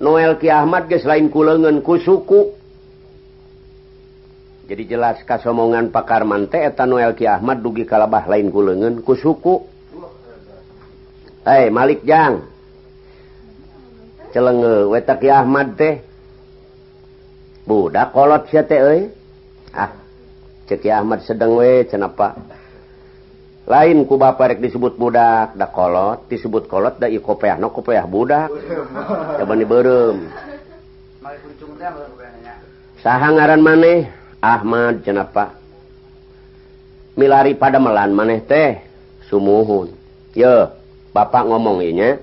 Noel 0.00 0.40
Ki 0.40 0.48
Ahmad 0.48 0.88
geus 0.88 1.04
lain 1.04 1.28
kulengan 1.28 1.84
ku 1.84 2.00
suku 2.00 2.55
jadi 4.66 4.82
jelas 4.82 5.22
kasomongan 5.22 5.94
pakar 5.94 6.26
mante 6.26 6.58
eta 6.58 6.82
Noel 6.90 7.14
Ki 7.14 7.22
Ahmad 7.30 7.62
dugi 7.62 7.86
kalabah 7.86 8.26
lain 8.26 8.50
gulengen 8.50 8.98
ku 8.98 9.14
suku. 9.14 9.62
Hey, 11.46 11.70
Malik 11.70 12.02
Jang. 12.02 12.42
Celenge 14.34 14.90
weta 14.90 15.14
Ki 15.22 15.30
Ahmad 15.30 15.78
teh. 15.78 16.02
Budak 17.62 18.10
kolot 18.10 18.50
sia 18.50 18.66
teh 18.66 18.82
euy. 18.82 19.06
Ah 19.70 19.94
cek 20.66 20.82
Ki 20.82 20.90
Ahmad 20.90 21.22
sedeng 21.22 21.54
we 21.54 21.86
cenapa 21.86 22.34
lain 23.70 24.02
ku 24.02 24.18
bapa 24.18 24.50
rek 24.50 24.58
disebut 24.58 24.98
budak 24.98 25.54
da 25.54 25.70
kolot. 25.70 26.26
Disebut 26.26 26.66
kolot 26.66 26.98
da 26.98 27.06
ieu 27.06 27.22
kopeah 27.22 27.54
no 27.54 27.70
kopeah 27.70 28.02
budak. 28.02 28.50
Coba 29.38 29.54
ni 29.54 29.62
beureum 29.62 30.26
saha 33.06 33.28
ngaran 33.30 33.62
maneh? 33.62 34.25
Ahmad 34.46 35.02
jenapa 35.02 35.58
milari 37.18 37.58
pada 37.58 37.82
melan 37.82 38.14
maneh 38.14 38.44
teh 38.44 38.78
sumuhun. 39.26 39.90
Yo 40.36 40.70
Bapak 41.10 41.48
ngomong 41.48 41.80
inya 41.80 42.20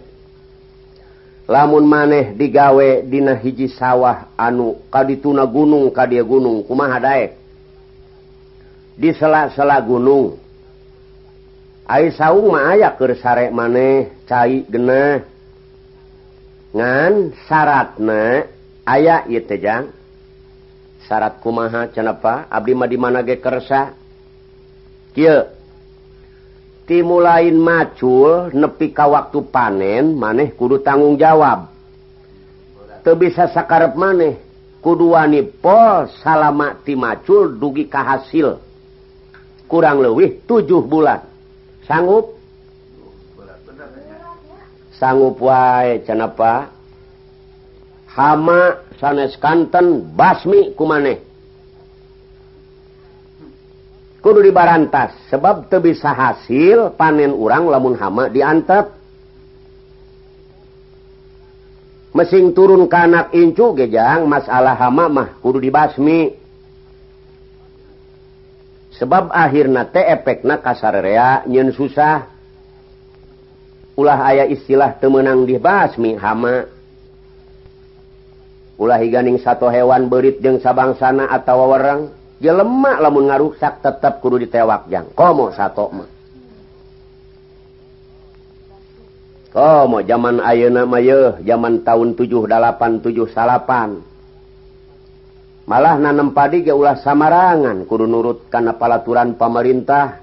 lamun 1.50 1.84
maneh 1.84 2.32
digawe 2.38 3.04
dina 3.04 3.36
hiji 3.36 3.68
sawah 3.74 4.32
anu 4.38 4.80
kadituna 4.88 5.44
gunung 5.50 5.92
kadia 5.92 6.24
gunung 6.24 6.64
kumaha 6.64 7.02
daek? 7.02 7.36
Di 8.94 9.10
sela-sela 9.18 9.82
gunung. 9.82 10.38
Ay 11.90 12.14
saung 12.16 12.54
mah 12.54 12.78
aya 12.78 12.94
keur 12.96 13.18
sare 13.18 13.50
maneh 13.50 14.14
cai 14.30 14.64
genah. 14.70 15.26
Ngan 16.72 17.34
syaratna 17.50 18.48
aya 18.86 19.26
ieu 19.26 19.42
teh 19.42 19.58
jang. 19.58 19.90
syarat 21.08 21.40
kumaha 21.40 21.88
cenapa? 21.92 22.48
Abdi 22.50 22.74
mah 22.76 22.88
di 22.90 22.98
mana 22.98 23.22
ge 23.22 23.40
kersa? 23.40 23.94
Kieu. 25.14 25.46
Timulain 26.84 27.56
macul 27.56 28.52
nepi 28.52 28.92
ka 28.92 29.08
waktu 29.08 29.40
panen 29.48 30.20
maneh 30.20 30.52
kudu 30.52 30.84
tanggung 30.84 31.16
jawab. 31.16 31.72
Teu 33.08 33.16
bisa 33.16 33.48
sakarep 33.48 33.96
maneh? 33.96 34.36
Kudu 34.84 35.16
wani 35.16 35.48
pol 35.48 36.12
salama 36.20 36.76
ti 36.84 36.92
macul 37.00 37.56
dugi 37.56 37.88
ka 37.88 38.04
hasil. 38.04 38.60
Kurang 39.64 40.04
leuwih 40.04 40.44
tujuh 40.44 40.84
bulan. 40.84 41.24
Sanggup? 41.88 42.36
Sanggup 45.00 45.40
wae 45.40 46.04
cenapa? 46.04 46.73
hama 48.14 48.86
sanes 49.02 49.36
kanten 49.42 50.14
basmi 50.14 50.74
kumaneh. 50.78 51.20
Kudu 54.24 54.40
dibarantas 54.40 55.12
sebab 55.28 55.68
teu 55.68 55.84
bisa 55.84 56.16
hasil 56.16 56.96
panen 56.96 57.36
urang 57.36 57.68
lamun 57.68 58.00
hama 58.00 58.32
diantep. 58.32 59.04
Mesing 62.14 62.56
turun 62.56 62.88
ke 62.88 62.96
anak 62.96 63.36
incu 63.36 63.74
gejang 63.76 64.30
masalah 64.30 64.80
hama 64.80 65.12
mah 65.12 65.30
kudu 65.44 65.60
dibasmi. 65.60 66.40
Sebab 68.96 69.34
akhirnya 69.34 69.90
teh 69.90 70.06
efekna 70.06 70.62
kasarerea 70.62 71.44
nyen 71.50 71.76
susah. 71.76 72.30
Ulah 74.00 74.24
ayah 74.32 74.48
istilah 74.48 74.96
temenang 75.04 75.44
dibasmi 75.44 76.16
hama. 76.16 76.73
Ulah 78.74 78.98
ganing 79.06 79.38
satu 79.38 79.70
hewan 79.70 80.10
berit 80.10 80.42
jeung 80.42 80.58
sabangsana 80.58 81.30
atau 81.30 81.62
wewerang 81.62 82.10
jelemak 82.42 82.98
lamun 82.98 83.30
ngaruksak 83.30 83.86
tetap 83.86 84.18
kudu 84.18 84.42
ditewak 84.42 84.90
jang. 84.90 85.06
Komo 85.14 85.54
satu 85.54 85.94
mah. 85.94 86.10
Komo 89.54 90.02
zaman 90.02 90.42
ayeuna 90.42 90.90
mah 90.90 91.38
zaman 91.46 91.86
tahun 91.86 92.18
7878 92.18 94.12
malah 95.64 95.96
nanem 95.96 96.36
padi 96.36 96.68
ge 96.68 96.76
ulah 96.76 97.00
samarangan 97.00 97.88
kudu 97.88 98.10
nurut 98.10 98.50
kana 98.50 98.74
palaturan 98.74 99.38
pemerintah. 99.38 100.18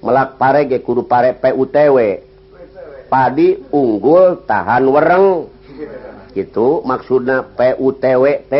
Melak 0.00 0.40
pare 0.40 0.64
ge 0.64 0.80
kudu 0.80 1.04
pare 1.04 1.36
PUTW 1.36 1.96
padi 3.12 3.60
unggul 3.68 4.48
tahan 4.48 4.88
wereng. 4.88 5.52
gitu 6.38 6.86
maksudnya 6.86 7.42
PUTWT 7.42 8.54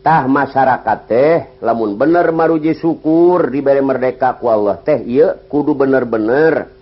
tah 0.00 0.24
masyarakat 0.24 0.98
teh 1.04 1.36
lamun 1.60 2.00
bener 2.00 2.32
maruji 2.32 2.72
syukur 2.78 3.52
diberi 3.52 3.84
merdeka 3.84 4.40
ku 4.40 4.48
Allah 4.48 4.80
teh 4.80 5.04
iya 5.04 5.36
kudu 5.36 5.76
bener-bener. 5.76 6.72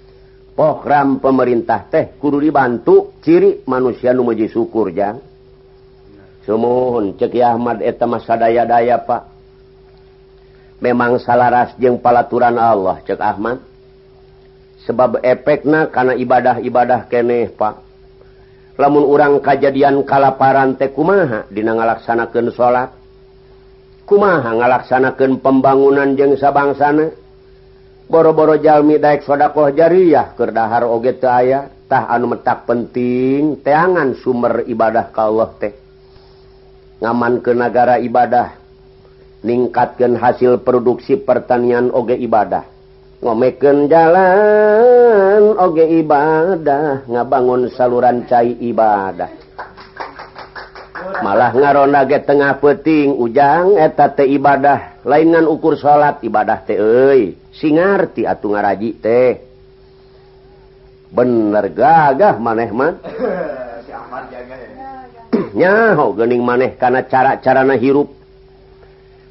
Program 0.54 1.18
pemerintah 1.18 1.82
teh 1.90 2.14
kudu 2.14 2.38
dibantu 2.38 3.10
ciri 3.26 3.66
manusia 3.66 4.14
nu 4.14 4.22
numuji 4.22 4.46
syukur 4.46 4.94
jang 4.94 5.18
semohon 6.44 7.16
ceki 7.16 7.40
Ahmad 7.40 7.80
eta 7.80 8.04
masa 8.04 8.36
daya-daya 8.36 9.00
pak. 9.02 9.32
Memang 10.84 11.16
salaras 11.16 11.72
jeung 11.80 11.96
palaturan 11.96 12.60
Allah 12.60 13.00
cek 13.02 13.18
Ahmad. 13.18 13.58
Sebab 14.84 15.24
efekna 15.24 15.88
karena 15.88 16.12
ibadah-ibadah 16.12 17.08
keneh 17.08 17.48
Pak. 17.56 17.83
lamun 18.74 19.06
urang 19.06 19.38
kejadian 19.38 20.02
kalaparan 20.02 20.74
teh 20.74 20.90
kumaha? 20.90 21.46
Dina 21.50 21.74
ngalaksanakeun 21.78 22.50
salat. 22.50 22.90
Kumaha 24.04 24.50
ngalaksanakeun 24.58 25.40
pembangunan 25.40 26.18
jeung 26.18 26.34
sabangsana? 26.34 27.14
Boro-boro 28.04 28.60
jalmi 28.60 29.00
daek 29.00 29.24
sedekah 29.24 29.72
jariyah 29.72 30.36
keur 30.36 30.52
dahar 30.52 30.84
oge 30.84 31.16
teu 31.16 31.30
aya. 31.30 31.72
Tah 31.84 32.08
anu 32.08 32.32
metak 32.32 32.64
penting 32.64 33.60
teangan 33.60 34.16
sumber 34.16 34.64
ibadah 34.64 35.12
ka 35.12 35.28
Allah 35.28 35.50
teh. 35.60 35.72
Ngaman 37.04 37.44
ke 37.44 37.52
negara 37.52 38.00
ibadah 38.00 38.56
ningkatkeun 39.44 40.16
hasil 40.16 40.64
produksi 40.64 41.20
pertanian 41.20 41.92
oge 41.92 42.16
ibadah. 42.16 42.64
Ngomekeun 43.24 43.88
jalan 43.88 45.23
oge 45.64 46.04
ibadah 46.04 47.08
ngabangun 47.08 47.72
saluran 47.72 48.28
cair 48.28 48.60
ibadah. 48.60 49.30
Malah 51.24 51.52
ngaronage 51.52 52.20
tengah 52.24 52.60
peting 52.60 53.16
ujang 53.16 53.76
eta 53.76 54.12
teh 54.12 54.28
ibadah 54.28 55.04
lainan 55.04 55.48
ukur 55.48 55.76
salat 55.76 56.20
ibadah 56.24 56.64
teh 56.64 56.80
singarti 57.56 58.28
atuh 58.28 58.52
ngaraji 58.52 58.90
teh. 59.00 59.32
Bener 61.14 61.70
gagah 61.70 62.36
maneh 62.42 62.70
man 62.74 62.98
nyaho 65.60 66.12
gening 66.18 66.42
maneh 66.42 66.74
karena 66.76 67.06
cara-carana 67.06 67.78
hirup. 67.78 68.10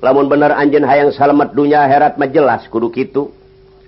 Lamun 0.03 0.27
bener 0.27 0.51
anjen 0.55 0.83
hayang 0.83 1.15
salamet 1.15 1.55
dunya 1.55 1.83
herat 1.87 2.19
majelas 2.19 2.67
kudu 2.67 2.91
kitu. 2.91 3.31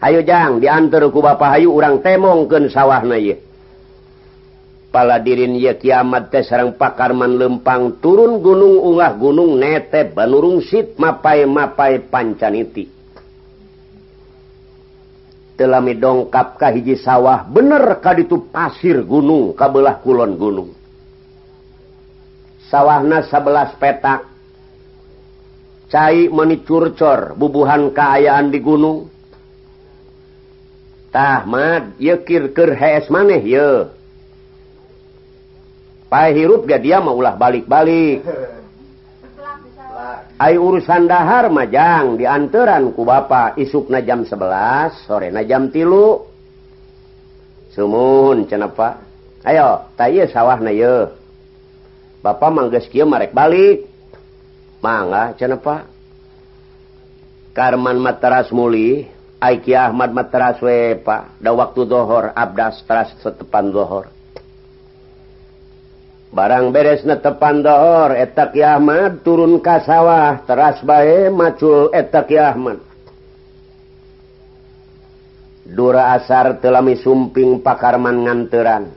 Ayojang 0.04 0.60
diantar 0.60 1.08
ku 1.08 1.24
Bapayu 1.24 1.72
urang 1.72 2.04
temongken 2.04 2.68
sawah 2.68 3.02
Pala 3.02 5.20
paladirin 5.20 5.60
ye 5.60 5.76
kiamat 5.76 6.32
teh 6.32 6.44
sarang 6.44 6.80
pakarman 6.80 7.36
lempang 7.36 8.00
turun 8.00 8.40
gunung 8.40 8.80
ungah 8.80 9.12
gunung 9.20 9.60
nete 9.60 10.08
banurung 10.08 10.64
sit 10.64 10.96
mapai 10.96 11.44
mapai 11.44 12.00
pancaniti. 12.00 12.88
Telami 15.56 15.96
dongkap 15.96 16.60
ka 16.60 16.68
hiji 16.72 17.00
sawah 17.00 17.48
bener 17.48 18.00
ka 18.04 18.16
ditu 18.16 18.52
pasir 18.52 19.04
gunung 19.04 19.56
kabelah 19.56 20.04
kulon 20.04 20.36
gunung. 20.36 20.72
Sawahna 22.68 23.24
sebelas 23.28 23.72
petak. 23.80 24.36
Cai 25.88 26.28
meni 26.28 26.60
curcor 26.60 27.40
bubuhan 27.40 27.96
keayaan 27.96 28.52
di 28.52 28.60
gunung. 28.60 29.15
Ahmad 31.16 31.96
yekirker 31.98 32.76
HS 32.76 33.08
maneh 33.08 33.40
ye 33.40 33.88
pahirup 36.12 36.68
ga 36.68 36.78
dia 36.78 37.00
mau 37.00 37.16
ulah 37.16 37.40
balik-balik. 37.40 38.22
Ay 40.36 40.60
urusan 40.60 41.08
dahar 41.08 41.48
majang 41.48 42.20
diantaran 42.20 42.92
ku 42.92 43.08
isuk 43.08 43.56
isukna 43.56 44.04
jam 44.04 44.28
11 44.28 45.08
sore 45.08 45.32
na 45.32 45.48
jam 45.48 45.72
tilu. 45.72 46.28
Sumun 47.72 48.44
kenapa 48.44 49.00
ayo 49.48 49.88
tay 49.96 50.20
sawah 50.28 50.60
na 50.60 50.76
ye 50.76 51.08
Bapak 52.20 52.52
mangges 52.52 52.92
kia 52.92 53.08
marek 53.08 53.32
balik. 53.32 53.88
Mangga 54.84 55.38
kenapa 55.40 55.88
Karman 57.56 58.04
materas 58.04 58.52
mulih. 58.52 59.15
Aiki 59.46 59.78
Ahmad 59.78 60.10
matraswe 60.10 60.98
pak. 61.06 61.38
Da 61.38 61.54
waktu 61.54 61.86
dhohor 61.86 62.34
abdas 62.34 62.82
tras 62.90 63.14
setepan 63.22 63.70
dhohor 63.70 64.16
barang 66.36 66.76
beres 66.76 67.08
na 67.08 67.16
tepan 67.16 67.64
dhohor 67.64 68.12
etak 68.20 68.60
Ahmad 68.60 69.24
turun 69.24 69.64
ka 69.64 69.80
sawah 69.88 70.44
teras 70.44 70.84
bae 70.84 71.32
macul 71.32 71.88
etak 71.96 72.28
Ahmad. 72.36 72.84
Dura 75.66 76.14
asar 76.20 76.62
telami 76.62 77.00
sumping 77.00 77.64
pakarman 77.64 78.28
nganteran. 78.28 78.92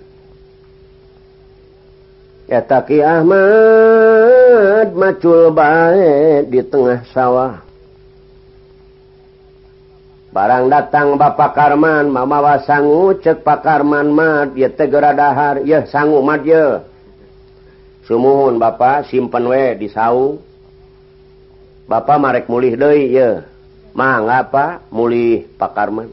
Etak 2.50 2.90
Ahmad 3.06 4.90
macul 4.98 5.54
bae 5.54 6.42
di 6.42 6.60
tengah 6.66 7.06
sawah 7.14 7.67
barang 10.32 10.68
datang 10.68 11.16
Bapak 11.16 11.56
Karman 11.56 12.12
mamawa 12.12 12.60
sanggu 12.64 13.16
cek 13.18 13.44
Pakarman 13.44 14.12
mad 14.12 14.54
ya 14.54 14.68
tegera 14.68 15.16
dahar 15.16 15.64
ya 15.64 15.88
sanggu 15.88 16.20
mad 16.20 16.44
ye. 16.44 16.84
Sumuhun 18.04 18.56
Bapak 18.56 19.08
simpen 19.08 19.48
we 19.48 19.76
di 19.76 19.88
sau. 19.88 20.40
Bapak 21.88 22.20
marek 22.20 22.46
mulih 22.52 22.76
deui 22.76 23.16
ya 23.16 23.48
mah 23.96 24.20
apa 24.20 24.84
mulih 24.92 25.48
Pakarman 25.56 26.12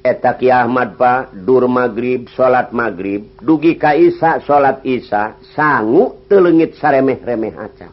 eta 0.00 0.32
Ki 0.36 0.48
Ahmad 0.48 0.96
Pak 0.96 1.32
dur 1.44 1.68
magrib 1.68 2.32
salat 2.32 2.72
magrib 2.72 3.28
dugi 3.40 3.76
ka 3.76 3.92
Isa 3.92 4.40
salat 4.44 4.80
Isa 4.84 5.36
sanggu 5.52 6.24
telengit 6.28 6.76
saremeh-remeh 6.80 7.52
acan 7.52 7.92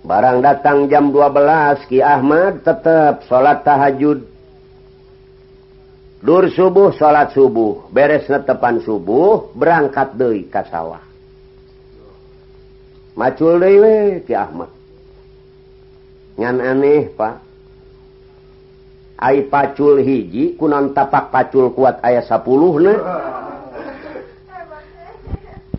barang 0.00 0.40
datang 0.40 0.88
jam 0.88 1.12
12 1.12 1.88
Ki 1.88 2.00
Ahmad 2.00 2.64
tetap 2.64 3.24
salat 3.28 3.60
tahajud. 3.64 4.24
Dur 6.20 6.44
subuh 6.52 6.92
salat 6.96 7.32
subuh. 7.32 7.88
Beres 7.92 8.28
netepan 8.28 8.80
subuh 8.84 9.52
berangkat 9.56 10.16
Dei 10.16 10.48
ka 10.48 10.64
sawah. 10.68 11.00
Macul 13.16 13.60
dewe 13.60 14.24
Ki 14.24 14.32
Ahmad. 14.36 14.72
Ngan 16.40 16.56
aneh 16.60 17.12
Pak. 17.12 17.36
Ay 19.20 19.44
pacul 19.52 20.00
hiji 20.00 20.56
kunon 20.56 20.96
tapak 20.96 21.28
pacul 21.28 21.76
kuat 21.76 22.00
ayat 22.00 22.24
10 22.24 22.40
ne? 22.88 22.94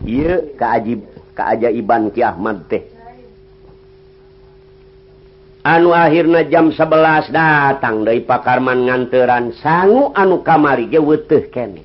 Iya 0.02 0.34
keajib 0.58 1.06
keajaiban 1.34 2.10
Ki 2.14 2.22
Ahmad 2.22 2.66
teh. 2.70 2.91
anu 5.62 5.94
akhirnya 5.94 6.46
jam 6.50 6.74
11 6.74 7.30
datang 7.30 8.06
dari 8.06 8.22
pakarman 8.22 8.86
nganteran 8.86 9.54
sanggu 9.58 10.10
anu 10.14 10.42
kamari 10.42 10.90
kene. 11.50 11.82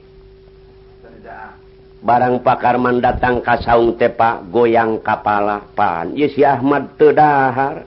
Barang 1.97 2.45
pakarman 2.45 3.01
datang 3.01 3.41
kasaung 3.41 3.97
tepak 3.97 4.49
goyang 4.53 5.01
kapala 5.01 5.65
pan. 5.73 6.13
Ieu 6.13 6.29
si 6.29 6.45
Ahmad 6.45 6.93
tedahar 6.95 7.83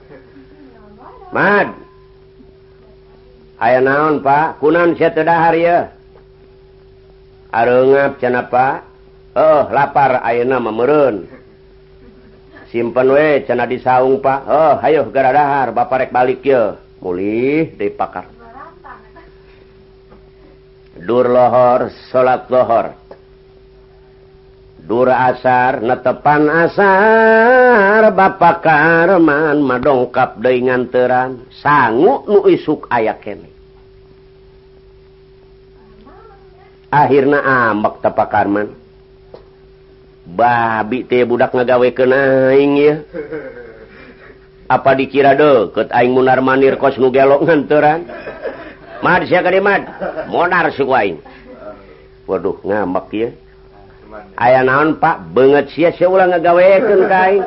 Mad. 1.31 1.71
Aya 3.55 3.79
naon 3.79 4.19
Pak? 4.19 4.59
Kunan 4.59 4.99
saya 4.99 5.15
tedahar 5.15 5.55
ya 5.55 6.01
cenah 7.51 8.15
cenapa 8.17 8.67
Oh 9.35 9.67
lapar 9.71 10.23
ayeuna 10.23 10.59
memerun 10.59 11.27
simpen 12.71 13.11
we 13.11 13.43
cena 13.43 13.67
disaung 13.67 14.23
Pak. 14.23 14.39
Oh 14.47 14.75
ayo 14.81 15.11
gara-dahar 15.11 15.75
bapak 15.75 16.07
rek 16.07 16.11
balik 16.15 16.41
ye. 16.41 16.79
Mulih 17.03 17.75
dipakar. 17.75 18.31
Dur 21.01 21.27
lohor 21.27 21.91
salat 22.09 22.47
lohor. 22.47 22.93
Dur 24.81 25.13
asar 25.13 25.77
netepan 25.85 26.49
asar 26.49 28.09
Bapak 28.17 28.65
Karman 28.65 29.61
madongkap 29.61 30.41
deui 30.41 30.65
nganteran 30.65 31.45
sangu 31.61 32.25
nu 32.25 32.49
isuk 32.49 32.89
aya 32.89 33.13
kene. 33.21 33.49
Akhirna 36.89 37.39
ambek 37.71 38.01
tepak 38.01 38.29
Karman. 38.29 38.80
babi 40.35 41.03
teh 41.03 41.27
budak 41.27 41.51
ngagawe 41.51 41.89
kenaing 41.91 42.71
ya. 42.79 42.95
Apa 44.71 44.95
dikira 44.95 45.35
de 45.35 45.67
ket 45.75 45.91
aing 45.91 46.15
munar 46.15 46.39
manir 46.39 46.79
kos 46.79 46.95
nu 46.95 47.11
gelok 47.11 47.43
nganteran? 47.43 48.07
Mad 49.03 49.27
sia 49.27 49.43
kade 49.43 49.59
mad. 49.59 49.83
Monar 50.31 50.71
suku 50.71 50.93
aing. 50.95 51.17
Waduh 52.23 52.55
ngambek 52.63 53.07
ya. 53.11 53.29
Aya 54.39 54.63
naon 54.63 54.95
pak? 54.95 55.27
Banget 55.35 55.75
sia 55.75 55.91
sia 55.91 56.07
ulah 56.07 56.31
ngagawekeun 56.31 57.01
ka 57.11 57.19
aing. 57.27 57.45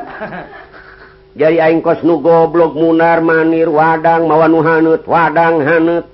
Jadi 1.35 1.57
aing 1.59 1.81
kos 1.81 2.05
nu 2.05 2.21
goblok 2.21 2.77
munar 2.77 3.19
manir 3.25 3.67
wadang 3.73 4.29
mawa 4.29 4.45
nu 4.45 4.61
haneut 4.61 5.03
wadang 5.03 5.65
haneut 5.65 6.05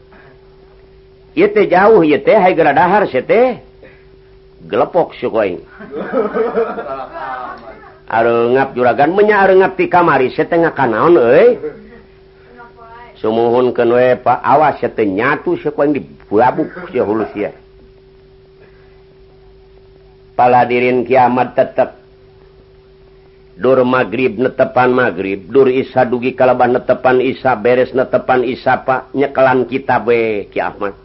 ieu 1.35 1.47
teh 1.47 1.67
jauh 1.67 2.03
ieu 2.03 2.19
teh 2.23 2.35
hayang 2.35 2.57
geura 2.57 2.73
dahar 2.73 3.03
sia 3.11 3.21
teh. 3.21 3.59
gelepok 4.69 5.13
sukoing 5.17 5.61
arengap 8.11 8.75
juragan 8.75 9.15
menyarenggap 9.15 9.79
ti 9.79 9.87
kamari 9.87 10.27
setengah 10.35 10.75
kanaon 10.75 11.15
euy. 11.15 11.55
Sumuhun 13.21 13.69
ke 13.71 13.85
pak 14.17 14.41
awas 14.41 14.81
setenya 14.81 15.39
tuh 15.45 15.55
sukoing 15.61 15.93
dibabuk 15.93 16.67
si 16.89 16.97
ya 16.97 17.53
paladirin 20.41 21.05
kiamat 21.05 21.53
tetep. 21.53 22.01
Dur 23.61 23.85
magrib 23.85 24.41
netepan 24.41 24.89
magrib, 24.89 25.53
dur 25.53 25.69
isa 25.69 26.01
dugi 26.01 26.33
kalabah 26.33 26.65
netepan 26.65 27.21
isa, 27.21 27.53
beres 27.53 27.93
netepan 27.93 28.41
isa 28.41 28.81
pak, 28.81 29.13
nyekelan 29.13 29.69
kita 29.69 30.01
be 30.01 30.49
kiamat. 30.49 30.97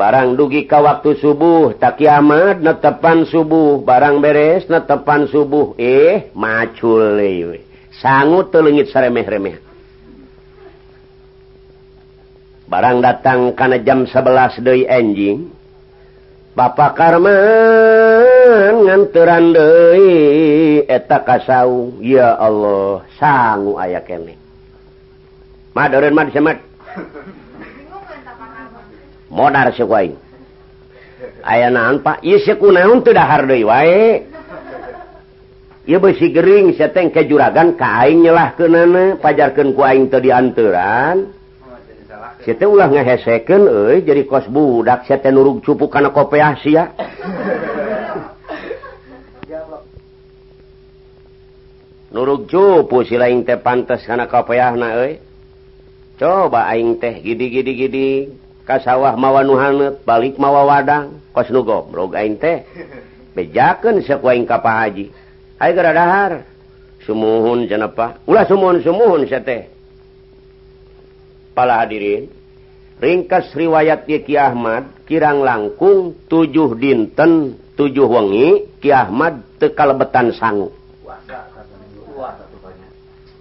barang 0.00 0.32
dugi 0.32 0.64
ka 0.64 0.80
waktu 0.80 1.20
subuh 1.20 1.76
tak 1.76 2.00
kiamat 2.00 2.64
netepan 2.64 3.28
subuh. 3.28 3.84
Barang 3.84 4.24
beres 4.24 4.64
netepan 4.64 5.28
subuh. 5.28 5.76
Eh 5.76 6.32
macul 6.32 7.20
sangu 7.20 7.60
sangut 8.00 8.48
telengit 8.48 8.88
saremeh-remeh. 8.88 9.60
Barang 12.64 13.04
datang 13.04 13.52
karena 13.52 13.76
jam 13.84 14.08
11 14.08 14.64
doi 14.64 14.88
enjing 14.88 15.52
Bapak 16.56 16.96
Karman 16.96 18.86
nganteran 18.88 19.52
doi 19.52 20.80
eta 20.88 21.20
kasau 21.20 22.00
ya 22.00 22.40
Allah 22.40 23.04
sangu 23.20 23.76
aya 23.76 24.00
kene. 24.00 24.40
Madurin 25.76 26.16
mah 26.16 26.32
semat 26.32 26.58
modar 29.30 29.70
seguai 29.72 30.12
aya 31.46 31.70
naan 31.70 32.02
pak 32.02 32.20
ieu 32.26 32.42
sekunaon 32.42 33.00
teu 33.06 33.14
dahar 33.14 33.46
deui 33.46 33.64
wae 33.64 34.26
ieu 35.86 35.98
beusi 36.02 36.28
gering 36.34 36.74
seteng 36.76 37.08
ke 37.14 37.24
juragan 37.30 37.78
ka 37.78 38.04
aing 38.04 38.26
nyelahkeunana 38.26 39.22
pajarkeun 39.22 39.72
ku 39.72 39.82
aing 39.86 40.10
teu 40.12 40.20
dianteuraan 40.20 41.40
si 42.44 42.52
ulah 42.56 42.88
ngeheseken 42.88 43.62
euy 43.68 44.00
jadi 44.04 44.24
kos 44.24 44.48
budak 44.48 45.04
si 45.04 45.14
nurug 45.28 45.60
cupu 45.60 45.92
kana 45.92 46.08
kopeah 46.08 46.56
sia 46.60 46.84
nurug 52.10 52.48
cupu 52.48 53.04
si 53.04 53.20
lain 53.20 53.44
teh 53.44 53.60
pantes 53.60 54.02
kana 54.08 54.24
kopeahna 54.24 54.88
euy 55.04 55.20
coba 56.16 56.68
aing 56.72 56.96
teh 56.96 57.20
gidi 57.20 57.46
gidi 57.52 57.72
gidi 57.76 58.10
ka 58.70 58.78
sawah 58.86 59.18
mawa 59.18 59.42
nuhanet 59.42 60.06
balik 60.06 60.38
mawa 60.38 60.62
wadang 60.62 61.18
kos 61.34 61.50
nu 61.50 61.66
goblok 61.66 62.14
aing 62.14 62.38
teh. 62.38 62.62
Bejaken 63.34 64.06
sekuing 64.06 64.46
ka 64.46 64.62
pa 64.62 64.86
Haji. 64.86 65.10
Haye 65.58 65.74
gara 65.74 65.90
dahar 65.90 66.32
sumuhun 67.02 67.66
cenapa 67.66 68.22
ulah 68.30 68.46
sumuhun 68.46 68.78
sumuhun 68.86 69.26
sia 69.26 69.42
teh. 69.42 69.66
Pala 71.50 71.82
hadirin 71.82 72.30
ringkas 73.02 73.50
riwayat 73.58 74.06
Ki 74.06 74.38
Ahmad 74.38 75.02
kirang 75.10 75.42
langkung 75.42 76.14
tujuh 76.30 76.78
dinten 76.78 77.58
tujuh 77.74 78.06
wengi 78.06 78.70
Ki 78.78 78.94
Ahmad 78.94 79.42
teu 79.58 79.74
kalebetan 79.74 80.30
sangu. 80.30 80.70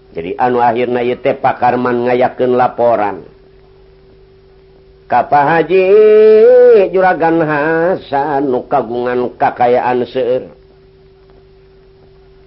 Jadi 0.10 0.34
anu 0.42 0.58
akhirna 0.58 1.06
ieu 1.06 1.22
teh 1.22 1.38
Pak 1.38 1.62
Karman 1.62 2.10
ngayakeun 2.10 2.58
laporan. 2.58 3.39
kapa 5.10 5.42
Haji 5.58 5.86
juragan 6.94 7.42
Hasan 7.42 8.46
nu 8.46 8.70
kagungan 8.70 9.34
kakayaan 9.36 10.06
seueur. 10.06 10.54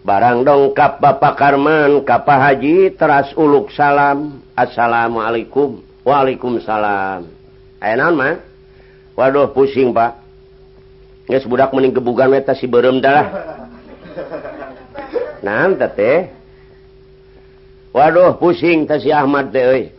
Barang 0.06 0.46
dongkap 0.46 1.02
Bapak 1.02 1.34
Karman 1.34 2.06
kapa 2.06 2.38
Haji 2.38 2.94
teras 2.94 3.34
uluk 3.34 3.74
salam. 3.74 4.40
Assalamualaikum. 4.54 5.82
Waalaikumsalam. 6.06 7.26
Mah 7.82 8.34
waduh 9.18 9.50
pusing 9.50 9.90
Pak. 9.90 10.22
Geus 11.26 11.46
budak 11.46 11.70
mening 11.74 11.94
gebugan 11.94 12.30
meta 12.30 12.54
si 12.54 12.66
berem 12.66 12.98
dah 12.98 13.30
nah 15.42 15.66
teh 15.74 16.30
waduh 17.90 18.38
pusing 18.38 18.86
teh 18.86 18.98
si 19.02 19.10
Ahmad 19.10 19.50
teh 19.50 19.90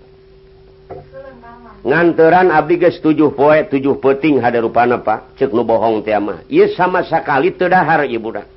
nganteran 1.83 2.47
Abdi 2.49 2.79
tujuh 2.79 3.35
poe 3.35 3.59
tujuh 3.67 3.99
peting 3.99 4.39
ada 4.39 4.63
rupana 4.63 5.03
Pak. 5.03 5.35
Cek 5.35 5.51
nu 5.51 5.67
bohong 5.67 6.01
tiama 6.01 6.41
ia 6.47 6.71
sama 6.73 7.03
sekali 7.03 7.51
terdahar 7.51 8.07
ibu 8.07 8.31
dah 8.31 8.47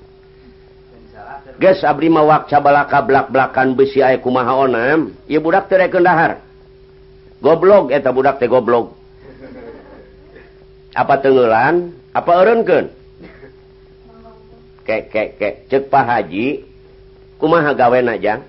Ges 1.56 1.80
abdi 1.88 2.12
mawak 2.12 2.52
cabalaka 2.52 3.00
belak 3.00 3.32
belakan 3.32 3.72
besi 3.72 4.04
aya 4.04 4.20
kumaha 4.20 4.52
onam 4.68 5.16
ieu 5.24 5.40
budak 5.40 5.72
teu 5.72 5.80
dahar. 5.80 6.44
Goblok 7.40 7.88
eta 7.96 8.12
budak 8.12 8.36
teh 8.36 8.48
goblok. 8.48 8.92
Apa 10.92 11.20
tenggelan 11.24 11.96
apa 12.12 12.30
eureunkeun? 12.40 12.86
Kek 14.84 15.02
kek 15.08 15.28
kek. 15.40 15.54
Cek 15.72 15.88
Pak 15.88 16.04
Haji 16.04 16.64
kumaha 17.40 17.72
gawena 17.72 18.20
jang? 18.20 18.44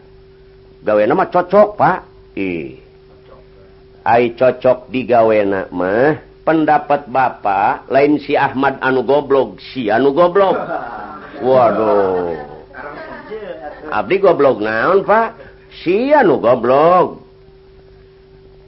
Gawena 0.83 1.15
mah 1.15 1.31
cocok 1.31 1.79
Pak. 1.79 1.99
Ih. 2.35 2.86
Ay 4.07 4.39
cocok 4.39 4.87
digawena 4.87 5.67
mah 5.67 6.23
pendapat 6.47 7.11
Bapak 7.11 7.91
lain 7.91 8.23
si 8.23 8.39
Ahmad 8.39 8.79
anu 8.79 9.03
goblok 9.03 9.59
si 9.59 9.91
anu 9.91 10.15
goblok. 10.15 10.55
Waduh. 11.43 12.31
Abdi 13.91 14.15
goblok 14.23 14.63
naon 14.63 15.03
Pak? 15.03 15.27
Si 15.83 16.15
anu 16.15 16.39
goblok. 16.39 17.19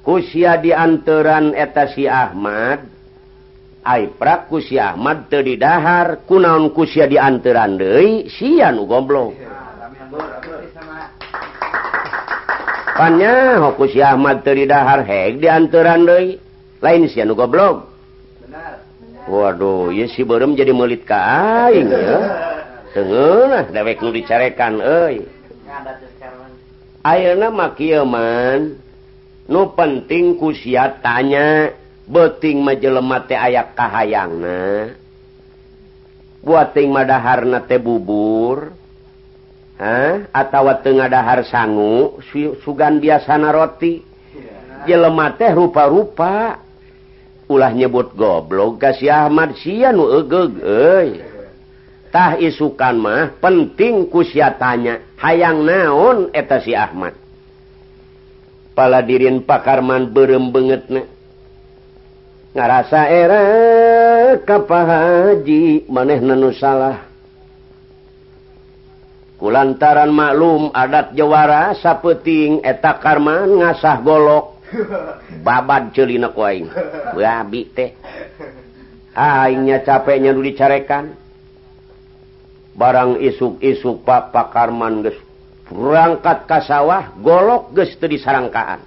Kusia 0.03 0.59
dianteran 0.59 1.55
eta 1.55 1.87
si 1.87 2.03
Ahmad 2.03 2.99
Aiprak 3.79 4.51
kusi 4.51 4.75
Ahmad 4.75 5.31
teu 5.31 5.39
didahar 5.39 6.27
kunaon 6.27 6.75
kusia 6.75 7.07
dianteran 7.07 7.79
deui 7.79 8.27
si 8.27 8.59
anu 8.59 8.83
goblok. 8.83 9.33
Makanya 12.99 13.63
hokus 13.63 13.95
si 13.95 14.03
Ahmad 14.03 14.43
teridahar 14.43 15.07
hek 15.07 15.39
diantaran 15.39 16.03
doi. 16.03 16.35
Lain 16.83 17.07
si 17.07 17.23
anu 17.23 17.31
goblok. 17.31 17.87
Waduh, 19.23 19.95
ya 19.95 20.03
si 20.11 20.27
berem 20.27 20.51
jadi 20.51 20.75
melit 20.75 21.07
ka 21.07 21.15
aing 21.71 21.87
ya. 21.87 22.19
Tengenah 22.91 23.71
dewek 23.71 24.03
nu 24.03 24.11
dicarekan 24.11 24.83
euy. 24.83 25.23
Ayeuna 26.99 27.47
mah 27.47 27.71
kieu 27.79 28.03
man. 28.03 28.75
Nu 29.47 29.71
penting 29.79 30.35
ku 30.35 30.51
tanya 30.99 31.71
beuting 32.03 32.59
mah 32.59 32.75
jelema 32.75 33.23
teh 33.23 33.39
aya 33.39 33.63
kahayangna. 33.79 34.91
Buating 36.43 36.91
mah 36.91 37.07
daharna 37.07 37.63
teh 37.63 37.79
bubur. 37.79 38.75
Eh? 39.79 40.27
atau 40.35 40.67
Tengadahar 40.83 41.47
sanggu 41.47 42.19
sugan 42.67 42.99
biasana 42.99 43.55
roti. 43.55 44.03
Jelemah 44.83 45.39
teh 45.39 45.55
rupa-rupa. 45.55 46.59
Ulah 47.49 47.73
nyebut 47.73 48.13
goblok 48.13 48.77
kasih 48.77 49.09
Ahmad 49.09 49.57
sitah 49.57 49.97
isukan 52.37 52.93
mah 52.93 53.33
penting 53.41 54.05
kusia 54.05 54.53
tanya 54.53 55.01
hayang 55.17 55.65
naon 55.65 56.29
eta 56.29 56.61
si 56.61 56.77
Ahmad? 56.77 57.17
Paladirin 58.77 59.41
Pakarman 59.41 60.13
berem 60.13 60.53
banget 60.53 60.85
ngerasa 62.53 63.09
era 63.09 63.41
kappa 64.45 64.79
Haji 64.85 65.89
maneh 65.89 66.21
nenu 66.21 66.53
salah. 66.53 67.08
kulantaran 69.39 70.11
maklum 70.11 70.69
adat 70.75 71.15
Jawara 71.15 71.73
sapeting 71.79 72.59
eta 72.61 72.99
Karman 72.99 73.63
ngasah 73.63 74.03
golok. 74.03 74.59
Babad 75.45 75.95
celina 75.97 76.29
koin 76.29 76.69
babi 77.17 77.65
teh. 77.73 77.97
Aingnya 79.17 79.81
capeknya 79.81 80.29
dulu 80.29 80.45
dicarekan. 80.45 81.17
Barang 82.77 83.17
isuk-isuk 83.17 84.05
Pak 84.05 84.29
Pak 84.29 84.53
Karman 84.53 85.01
geus 85.01 85.17
berangkat 85.67 86.45
ke 86.45 86.59
sawah 86.65 87.17
golok 87.17 87.73
geus 87.73 87.97
teu 87.97 88.07
disarangkaan. 88.07 88.85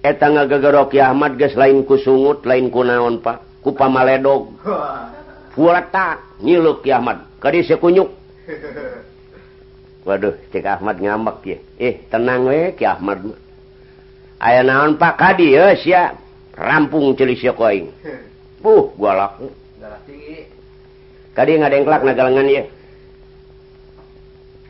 Eta 0.00 0.26
ngagegorok 0.32 0.94
Ki 0.94 0.98
Ahmad 1.02 1.36
geus 1.36 1.58
lain 1.58 1.84
kusungut 1.84 2.46
lain 2.46 2.70
kunaon 2.70 3.20
Pak? 3.20 3.66
Kupamaledog 3.66 4.56
puletak 5.58 6.38
nyiluk 6.40 6.86
Ki 6.86 6.94
Ahmad. 6.94 7.29
kadi 7.40 7.64
sekunyuk 7.64 8.12
waduh 10.06 10.36
cek 10.52 10.64
Ahmad 10.64 10.96
ngambek 11.00 11.38
ya. 11.44 11.58
Eh 11.76 11.94
tenang 12.08 12.48
we 12.48 12.72
ki 12.76 12.84
Ahmad 12.88 13.20
aya 14.40 14.64
naon 14.64 14.96
Pak 14.96 15.20
Kadi 15.20 15.56
ya? 15.56 15.76
Sia 15.76 16.16
rampung 16.56 17.12
ceuli 17.16 17.36
sia 17.36 17.52
koing 17.52 17.92
puh 18.60 18.92
gua 18.98 19.16
laku 19.16 19.48
kadi 21.30 21.56
ngadengklak 21.56 22.04
nagalengan 22.04 22.48
ya. 22.52 22.64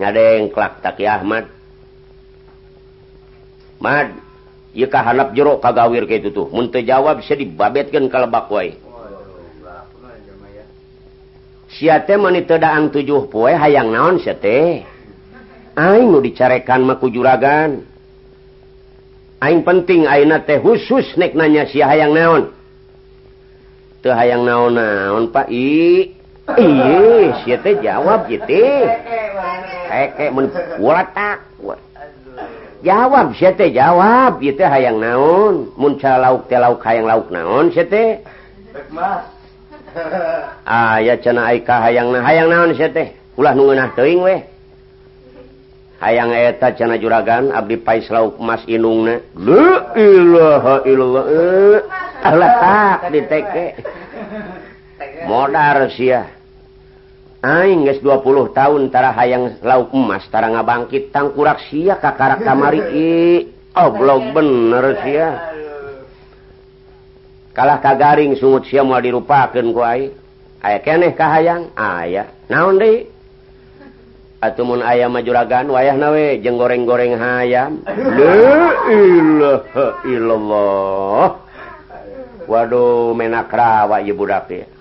Ngadengklak 0.01 0.81
tak 0.85 1.01
ki 1.01 1.05
Ahmad. 1.09 1.49
Mad 3.81 4.13
ieu 4.77 4.87
kahanap 4.87 5.33
jero 5.33 5.57
kagawir 5.59 6.05
kayak 6.05 6.29
itu 6.29 6.31
tuh. 6.37 6.47
Mun 6.53 6.69
teu 6.69 6.85
jawab 6.85 7.25
sia 7.25 7.35
dibabetkeun 7.35 8.13
ka 8.13 8.23
lebak 8.23 8.53
wae 8.53 8.77
siate 11.75 12.15
daang 12.59 12.91
tujuh 12.91 13.31
poe 13.31 13.53
hayang 13.55 13.95
naon 13.95 14.19
sete 14.19 14.83
aing 15.79 16.09
nu 16.11 16.19
dicarekan 16.19 16.83
maku 16.83 17.11
juragan 17.15 17.91
aing 19.41 19.65
penting 19.65 20.05
aina 20.05 20.45
teh 20.45 20.61
khusus 20.61 21.17
nek 21.17 21.33
nanya 21.33 21.65
sia 21.65 21.89
hayang 21.89 22.13
naon. 22.13 22.53
Teu 24.05 24.13
hayang 24.13 24.45
naon 24.45 24.77
naon 24.77 25.25
pak 25.33 25.49
i? 25.49 26.13
Iye 26.61 27.33
sia 27.43 27.57
teh 27.65 27.81
jawab 27.81 28.29
gitu 28.29 28.61
heke 29.91 30.29
mun 30.33 30.53
tak? 31.17 31.39
Jawab 32.85 33.33
sia 33.37 33.57
jawab. 33.73 34.41
Gitu 34.45 34.61
hayang 34.61 35.01
naon. 35.01 35.73
Mun 35.81 35.97
calauk 35.97 36.49
teh 36.53 36.61
lauk 36.61 36.85
hayang 36.85 37.09
lauk 37.09 37.33
naon 37.33 37.73
sia 37.73 37.89
mas. 38.93 39.40
Ah, 40.71 41.03
aya 41.03 41.19
cenaika 41.19 41.83
hayang 41.83 42.15
na 42.15 42.23
hayang 42.23 42.47
naon 42.47 42.71
teh? 42.79 43.11
Ulah 43.35 43.59
nu 43.59 43.75
teing 43.99 44.23
weh. 44.23 44.41
Hayang 46.01 46.33
eta 46.33 46.73
cena 46.73 46.97
juragan 46.97 47.53
abdi 47.53 47.77
pais 47.77 48.09
lauk 48.09 48.39
emas 48.41 48.65
inungna. 48.65 49.21
La 49.37 49.93
ilaha 49.99 50.75
illallah 50.87 51.25
eh. 51.29 51.79
ah, 52.23 52.29
alah 52.31 52.53
tak 52.57 53.01
diteke. 53.13 53.67
Modar 55.27 55.91
sia. 55.93 56.31
Aing 57.41 57.89
geus 57.89 58.01
20 58.05 58.53
tahun 58.53 58.83
tara 58.89 59.13
hayang 59.13 59.59
lauk 59.61 59.93
emas 59.93 60.25
tara 60.33 60.49
ngabangkit 60.55 61.13
tangkurak 61.13 61.61
sia 61.69 61.99
ka 61.99 62.17
karak 62.17 62.47
kamari 62.47 62.81
i 62.95 63.11
oblog 63.75 64.33
bener 64.33 65.03
sia. 65.03 65.50
kalah 67.57 67.79
kagaring 67.83 68.39
sungut 68.39 68.67
si 68.69 68.79
mau 68.79 69.01
dirupaken 69.01 69.75
kuai 69.75 70.11
aya 70.61 70.79
keneh 70.85 71.13
kahayang? 71.17 71.73
Aya. 71.75 72.29
Naon 72.53 72.79
de 72.79 73.07
atmun 74.41 74.81
ayam 74.81 75.13
majuragan 75.13 75.69
wayah 75.69 75.97
nawe 75.97 76.41
jeng 76.41 76.57
goreng-goreng 76.57 77.17
hayam. 77.17 77.81
Illallah. 80.05 81.39
Waduh 82.51 83.15
menak 83.15 83.53
rawa 83.55 84.03
ibu 84.03 84.27
dapi 84.27 84.81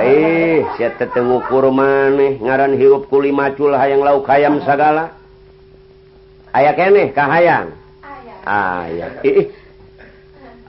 eh 0.00 0.60
saya 0.76 0.92
tetenggu 1.00 1.40
maneh 1.72 2.36
ngaran 2.40 2.76
hirup 2.76 3.08
kuli 3.08 3.32
macul 3.32 3.72
hayang 3.72 4.04
lauk 4.04 4.28
hayam 4.28 4.60
sagala. 4.64 5.16
Aya 6.50 6.74
keneh 6.74 7.14
kahayang? 7.14 7.70
Aya. 8.42 9.22
Ih. 9.22 9.54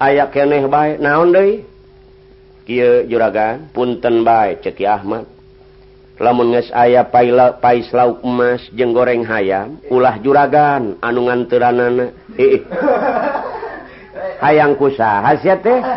aya 0.01 0.25
keneh 0.33 0.65
baik 0.65 0.97
naon 0.97 1.29
deui? 1.29 1.61
Kieu 2.65 3.05
juragan 3.05 3.69
punten 3.69 4.25
bae 4.25 4.57
ceki 4.57 4.85
Ahmad. 4.89 5.29
Lamun 6.21 6.53
geus 6.53 6.69
aya 6.73 7.05
paila 7.09 7.57
pais 7.61 7.89
lauk 7.93 8.21
emas 8.25 8.61
jeung 8.73 8.93
goreng 8.93 9.25
hayam 9.25 9.77
ulah 9.93 10.17
juragan 10.21 10.97
anu 11.01 11.29
nganteranana. 11.29 12.13
Eh, 12.37 12.61
hayang 14.45 14.73
kusaha 14.77 15.37
sia 15.41 15.57
teh. 15.61 15.81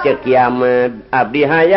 Cek 0.00 0.24
kiamat 0.24 1.12
abdi 1.12 1.44
hayang 1.44 1.76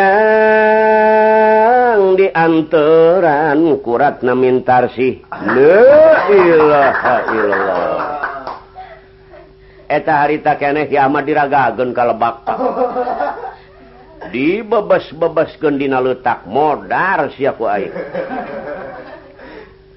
dianturan 2.16 3.60
kurat 3.84 4.24
namintarsih 4.24 5.20
la 5.28 5.84
ilaha 6.32 7.16
illallah. 7.28 7.93
eta 9.88 10.24
harita 10.24 10.56
keeh 10.56 10.88
kiamat 10.88 11.24
diragagen 11.24 11.90
kalebak. 11.92 12.44
Dibebes-bebeskendina 14.24 16.00
letak 16.00 16.48
modar 16.48 17.28
siku 17.36 17.68
air 17.68 17.92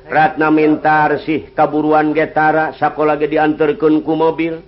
Ratna 0.07 0.47
mintar 0.47 1.19
sih 1.27 1.51
kaburuan 1.51 2.15
getara 2.15 2.72
sakola 2.80 3.15
lagi 3.15 3.27
diantarkanku 3.27 4.14
mobil. 4.15 4.64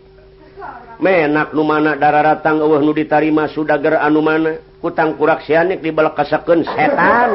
Menak 0.99 1.55
nu 1.55 1.63
mana 1.63 1.95
darah 1.95 2.35
ratang 2.35 2.59
uh 2.59 2.79
nu 2.83 2.91
ditarima 2.91 3.47
sudagar 3.47 4.03
anu 4.03 4.19
mana 4.19 4.59
hutang 4.83 5.15
kurak 5.15 5.47
sinik 5.47 5.79
dibelakasaken 5.79 6.67
setan. 6.67 7.31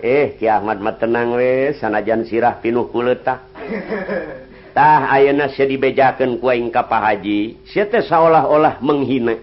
Eh 0.00 0.40
kiamat 0.40 0.80
matenang 0.80 1.36
we 1.36 1.76
sanajan 1.76 2.24
sirah 2.24 2.56
pinuhku 2.64 3.04
letak 3.04 3.44
tah 4.74 5.06
ayeuna 5.14 5.48
sia 5.54 5.64
dibejakeun 5.64 6.42
ku 6.42 6.50
aing 6.50 6.68
ka 6.74 6.82
Haji. 6.84 7.62
Sia 7.70 7.86
teh 7.86 8.02
saolah-olah 8.02 8.82
menghina. 8.82 9.38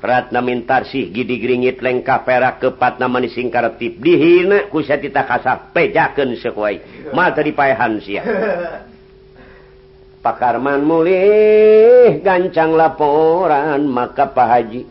Ratna 0.00 0.40
mintar 0.40 0.88
sih 0.88 1.12
gidi 1.12 1.36
gringit 1.36 1.76
perak 1.78 2.64
kepat 2.64 2.96
nama 2.96 3.20
nising 3.20 3.52
dihina 4.00 4.66
ku 4.72 4.80
sia 4.80 4.96
tita 4.96 5.28
kasah 5.28 5.70
pejakeun 5.76 6.40
sekuai 6.40 7.08
mal 7.14 7.30
tadi 7.36 7.52
paehan 7.54 8.00
sia. 8.02 8.24
Pakarman 10.20 10.84
mulih 10.84 12.20
gancang 12.20 12.76
laporan 12.76 13.88
maka 13.88 14.28
Pak 14.28 14.48
Haji. 14.48 14.82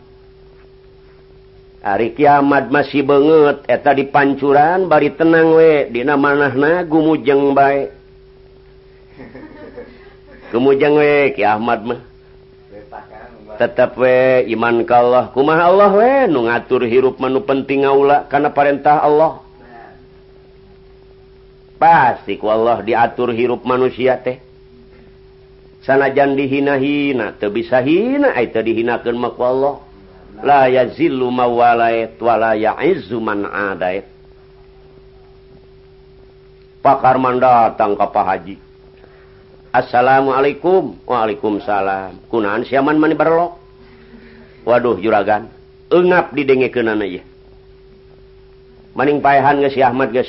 Ari 1.80 2.12
kiamat 2.12 2.68
masih 2.68 3.00
banget 3.06 3.64
eta 3.66 3.94
dipancuran 3.94 4.90
bari 4.90 5.14
tenang 5.14 5.54
we. 5.54 5.90
Dina 5.90 6.14
manahna 6.14 6.82
gumujeng 6.86 7.54
bae. 7.54 7.99
kemujang 10.50 10.98
we 10.98 11.32
Ki 11.38 11.46
Ahmad 11.46 11.80
mah. 11.86 12.00
Tetap 13.56 13.96
we 13.96 14.46
iman 14.52 14.82
ka 14.84 15.00
Allah. 15.00 15.24
Kumaha 15.32 15.62
Allah 15.70 15.90
we 15.94 16.12
nu 16.28 16.46
ngatur 16.50 16.84
hirup 16.84 17.16
manu 17.22 17.42
penting 17.46 17.86
ngaula 17.86 18.26
karena 18.26 18.50
perintah 18.52 19.00
Allah. 19.00 19.40
Pasti 21.80 22.36
ku 22.36 22.50
Allah 22.52 22.84
diatur 22.84 23.32
hirup 23.32 23.64
manusia 23.64 24.20
teh. 24.20 24.36
Sanajan 25.80 26.36
dihina-hina 26.36 27.40
teu 27.40 27.48
bisa 27.48 27.80
hina 27.80 28.36
eta 28.36 28.60
dihinakeun 28.60 29.16
mah 29.16 29.32
ku 29.32 29.42
Allah. 29.44 29.74
La 30.40 30.68
yazillu 30.68 31.28
mawalait 31.28 32.16
wa 32.20 32.34
la 32.36 32.52
ya'izzu 32.56 33.16
man 33.20 33.44
adait. 33.44 34.08
Pakar 36.80 37.20
mandatang 37.20 37.92
ka 37.92 38.08
Pak 38.08 38.24
Haji. 38.24 38.69
Assalamualaikum. 39.70 40.98
Waalaikumsalam. 41.06 42.26
Kunaan 42.26 42.66
siaman 42.66 42.98
mani 42.98 43.14
berlok 43.14 43.54
Waduh 44.66 44.98
juragan. 44.98 45.46
Engap 45.90 46.34
didenge 46.34 46.70
ke 46.70 46.82
aja 46.82 47.22
maning 48.94 49.22
payahan 49.22 49.62
geus 49.62 49.74
si 49.74 49.80
Ahmad 49.80 50.10
guys 50.10 50.28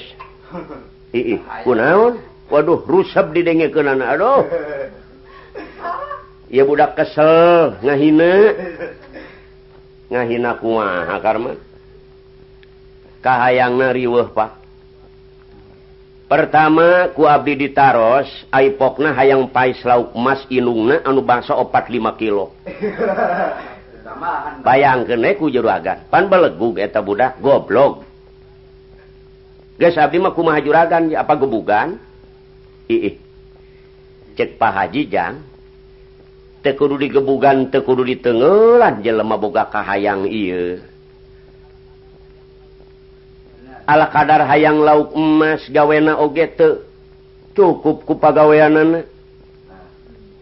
Ii, 1.18 1.42
kunaon? 1.68 2.22
Waduh 2.48 2.86
rusep 2.88 3.36
didenge 3.36 3.68
ke 3.74 3.82
nana 3.84 4.16
aduh. 4.16 4.46
Ya 6.52 6.68
budak 6.68 7.00
kesel 7.00 7.80
ngahina. 7.80 8.52
Ngahina 10.12 10.60
kumaha 10.60 11.16
karma? 11.24 11.56
Kahayang 13.24 13.80
riweuh 13.80 14.36
pak. 14.36 14.61
pertama 16.32 17.12
ku 17.12 17.28
Abdi 17.28 17.60
ditaros 17.60 18.32
Aipokna 18.48 19.12
hayang 19.12 19.52
pais 19.52 19.84
lauk 19.84 20.16
emas 20.16 20.48
inungna 20.48 21.04
anu 21.04 21.20
bangsa 21.20 21.52
opat 21.60 21.92
5 21.92 22.00
kilo 22.16 22.56
bayang 24.64 25.04
kene 25.04 25.28
eh 25.28 25.36
ku 25.36 25.52
juragan 25.52 26.08
pan 26.08 26.32
belegug 26.32 26.80
eta 26.80 27.04
budak 27.04 27.36
goblok 27.44 28.08
Guys 29.82 29.98
abdi 29.98 30.22
mah 30.22 30.30
kumaha 30.38 30.62
juragan 30.62 31.10
apa 31.18 31.34
gebugan? 31.42 31.98
ih 32.86 33.18
Cek 34.38 34.62
Pak 34.62 34.72
Haji 34.78 35.02
jang. 35.10 35.42
Teu 36.62 36.78
kudu 36.78 37.02
digebugan, 37.02 37.74
teu 37.74 37.82
kudu 37.82 38.06
ditengelan 38.06 39.02
jelema 39.02 39.34
boga 39.42 39.66
kahayang 39.66 40.30
ieu. 40.30 40.78
ala 43.86 44.10
kadar 44.10 44.46
hayang 44.46 44.82
lauk 44.82 45.14
emas 45.16 45.66
gawena 45.70 46.18
oge 46.20 46.46
cukup 47.56 48.04
ku 48.08 48.16
kupagawean 48.16 49.06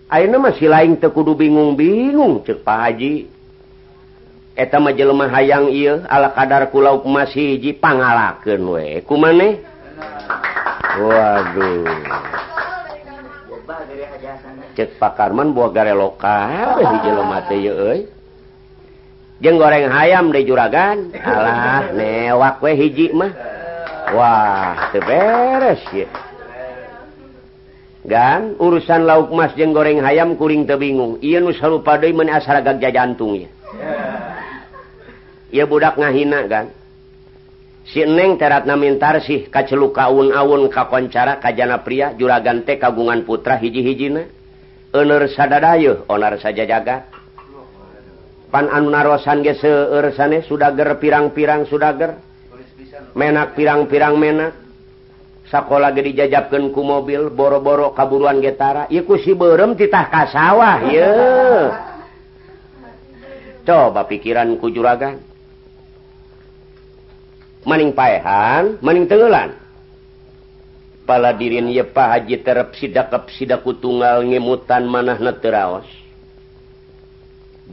Aina 0.09 0.41
masih 0.41 0.65
lain 0.65 0.97
tekudu 0.97 1.37
bingung-bingung 1.37 2.41
cepa 2.41 2.89
Haji. 2.89 3.29
Eta 4.57 4.81
mah 4.81 4.89
jelema 4.89 5.29
hayang 5.29 5.69
iya 5.69 6.01
ala 6.09 6.33
kadar 6.33 6.73
ku 6.73 6.81
lauk 6.81 7.05
emas 7.05 7.29
hiji 7.29 7.77
pangalakeun 7.77 8.63
we. 8.73 9.05
Kumane 9.05 9.61
waduh. 10.97 11.85
Cek 14.73 14.97
pakarman 14.97 15.53
buah 15.53 15.69
gare 15.69 15.93
lokal 15.93 16.81
hiji 16.81 16.97
jelema 17.05 17.45
teh 17.45 17.61
euy 17.69 18.18
jeng 19.39 19.57
goreng 19.59 19.91
ayam 19.91 20.31
di 20.31 20.47
juragan. 20.47 21.11
Alah 21.23 21.91
newak 21.95 22.63
we 22.63 22.71
hiji 22.75 23.11
mah. 23.11 23.31
Wah 24.09 24.89
beres 24.95 25.83
ya 25.93 26.09
gan 28.09 28.55
urusan 28.57 29.03
lauk 29.03 29.29
mas 29.35 29.51
jeng 29.53 29.75
goreng 29.75 30.01
ayam 30.01 30.33
kuring 30.39 30.63
tebingung 30.63 31.21
iya 31.21 31.43
nu 31.43 31.53
sarupa 31.53 31.99
deui 31.99 32.15
men 32.15 32.31
asal 32.31 32.57
gagja 32.63 32.89
jantungnya 32.89 33.51
iya 35.53 35.67
budak 35.67 35.99
ngahina 35.99 36.47
kan 36.47 36.65
si 37.85 38.01
neng 38.07 38.39
teratna 38.41 38.79
mintar 38.79 39.19
sih 39.21 39.51
kaceluk 39.51 39.93
kaun-aun 39.93 40.71
kakoncara 40.73 41.37
kajana 41.37 41.85
pria 41.85 42.15
juragan 42.17 42.65
teh 42.65 42.79
kagungan 42.79 43.27
putra 43.27 43.61
hiji-hijina 43.61 44.25
ener 44.89 45.23
sadadayeuh 45.29 46.07
onar 46.07 46.39
saja 46.41 46.63
jagat 46.63 47.03
pan 48.49 48.69
anu 48.69 48.89
narosan 48.89 49.45
ge 49.45 49.57
seueur 49.57 50.13
saneh 50.13 50.45
sudager 50.45 50.97
pirang-pirang 50.97 51.69
sudager. 51.69 52.17
Menak 53.13 53.53
pirang-pirang 53.53 54.17
menak. 54.17 54.53
Sekolah 55.49 55.89
ge 55.97 56.13
dijajabkeun 56.13 56.69
ku 56.69 56.81
mobil 56.85 57.33
boro-boro 57.33 57.93
kaburuan 57.97 58.37
getara 58.37 58.85
iku 58.89 59.17
si 59.17 59.33
beureum 59.33 59.73
titah 59.73 60.05
ka 60.09 60.29
sawah 60.29 60.77
ye. 60.89 61.09
Coba 63.65 64.05
pikiran 64.05 64.57
ku 64.61 64.69
juragan. 64.69 65.21
Maning 67.65 67.91
paehan 67.91 68.79
maning 68.79 69.03
tenggelan 69.03 69.51
pala 71.03 71.33
dirin 71.33 71.67
ye 71.73 71.81
pa 71.81 72.13
haji 72.13 72.39
terep 72.45 72.71
sidakep 72.77 73.33
sidaku 73.33 73.73
tunggal 73.75 74.21
ngemutan 74.21 74.85
manahna 74.85 75.33
teraos 75.35 75.89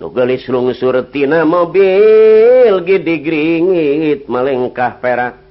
Nugelis 0.01 0.49
lungsur 0.49 0.97
tina 1.13 1.45
mobil 1.45 2.73
gede 2.89 3.15
gringit 3.21 4.21
melengkah 4.27 4.97
perak. 4.97 5.44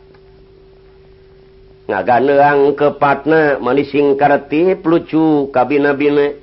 ngaganeang 1.87 2.75
kepatna 2.79 3.59
manising 3.59 4.15
kartip 4.15 4.83
lucu 4.87 5.51
kabinabine 5.51 6.39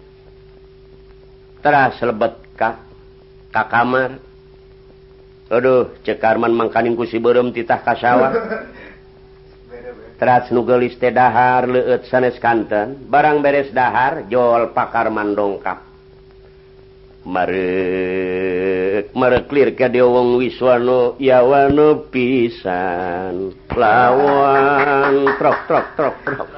teras 1.65 1.97
lebet 2.01 2.37
ka 2.57 2.81
ka 3.53 3.63
kamar. 3.69 4.21
Aduh 5.51 5.91
cekarman 6.07 6.55
mangkaning 6.55 6.95
ku 6.95 7.03
si 7.03 7.19
berem 7.19 7.51
titah 7.51 7.83
kasawa 7.83 8.31
teras 10.21 10.53
nugelis 10.55 10.95
teh 11.01 11.11
dahar 11.11 11.67
leueut 11.67 12.07
sanes 12.07 12.39
kanten. 12.39 13.11
Barang 13.11 13.43
beres 13.43 13.73
dahar 13.75 14.31
jol 14.31 14.71
pakar 14.71 15.11
mandongkap. 15.11 15.90
mereklir 19.15 19.79
ke 19.79 19.87
de 19.87 20.03
wong 20.03 20.43
Wiswano 20.43 21.15
yawano 21.23 22.11
pisan. 22.11 23.55
Lawan 23.71 25.31
trok 25.39 25.59
trok 25.71 25.87
trok 25.95 26.17
trok. 26.27 26.49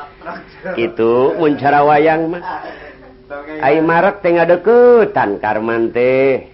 Itu 0.80 1.36
muncara 1.36 1.84
wayang 1.84 2.32
mah. 2.32 2.42
Ay 3.60 3.84
marek 3.84 4.24
teh 4.24 4.32
ngadeukeutan 4.32 5.36
karman 5.40 5.92
teh. 5.92 6.48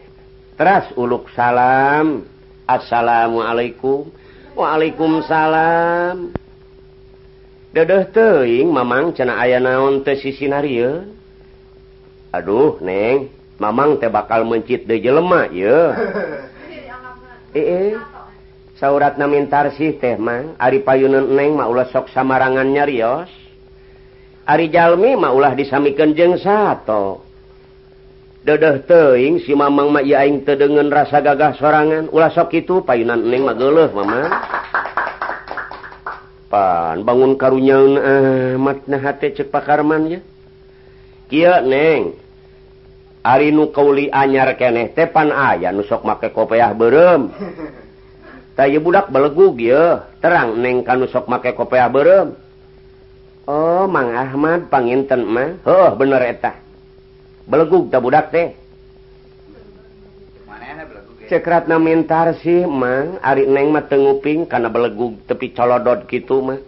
Teras 0.59 0.91
uluk 0.99 1.31
salam. 1.39 2.27
Assalamualaikum. 2.67 4.11
Waalaikumsalam. 4.59 6.35
Dedeh 7.71 8.11
teuing 8.11 8.75
mamang 8.75 9.15
cenah 9.15 9.39
aya 9.39 9.63
naon 9.63 10.03
teh 10.03 10.19
sisi 10.19 10.51
Aduh 12.35 12.77
neng. 12.83 13.38
Mamang 13.59 13.99
teh 13.99 14.07
bakal 14.07 14.47
mencit 14.47 14.87
de 14.87 15.03
jelema 15.03 15.51
ye. 15.51 15.79
Saurat 18.79 19.19
sih 19.75 19.99
teh 19.99 20.15
mang. 20.15 20.55
Ari 20.63 20.87
payunun 20.87 21.35
neng 21.35 21.59
maulah 21.59 21.91
sok 21.91 22.11
samarangan 22.15 22.71
nyarios. 22.71 23.31
Ari 24.47 24.71
Jalmi 24.73 25.19
maulah 25.19 25.53
disamikan 25.53 26.17
jeng 26.17 26.41
satu 26.41 27.29
dedeh 28.49 28.81
teing 28.89 29.45
si 29.45 29.53
Mamang 29.53 29.93
ma 29.93 30.01
yaing 30.01 30.41
tedengen 30.47 30.89
rasa 30.89 31.21
gagah 31.21 31.53
sorangan. 31.61 32.09
Ulah 32.09 32.33
sok 32.33 32.57
itu 32.57 32.81
payunan 32.81 33.21
neng 33.21 33.45
mah 33.45 33.53
geleh 33.53 33.93
mama 33.93 34.23
pan 36.49 37.05
bangun 37.05 37.37
karunya 37.37 37.77
amat 38.57 38.79
ah, 38.81 38.89
nah 38.89 39.01
hati 39.05 39.37
cek 39.37 39.53
pakarman 39.53 40.17
ya 40.17 40.21
kia 41.29 41.61
neng. 41.61 42.17
Ari 43.29 43.53
nu 43.53 43.69
kauli 43.69 44.09
anyar 44.09 44.57
keneh 44.57 44.97
tepan 44.97 45.29
aya 45.29 45.69
nusok 45.69 46.01
make 46.09 46.33
kopeah 46.33 46.73
berem 46.73 47.29
tay 48.57 48.73
budak 48.81 49.13
belegug 49.13 49.61
ye 49.61 50.01
terang 50.25 50.57
neng 50.57 50.81
kan 50.81 50.97
nusok 50.97 51.29
make 51.29 51.53
kopeah 51.53 51.93
berem 51.93 52.33
Oh 53.49 53.89
Mang 53.89 54.13
Ahmad 54.13 54.69
panginten 54.69 55.25
mah. 55.25 55.57
Oh 55.65 55.97
bener 55.97 56.21
eta. 56.21 56.53
Belegug 57.49 57.89
tak 57.89 58.05
budak 58.05 58.29
teh. 58.29 58.53
Cekrat 61.33 61.65
na 61.65 61.81
mintar 61.81 62.37
sih 62.45 62.69
mang. 62.69 63.17
Ari 63.25 63.49
neng 63.49 63.73
mah 63.73 63.89
nguping 63.89 64.45
kana 64.45 64.69
belegug 64.69 65.25
tepi 65.25 65.57
colodot 65.57 66.05
gitu 66.13 66.45
mah. 66.45 66.61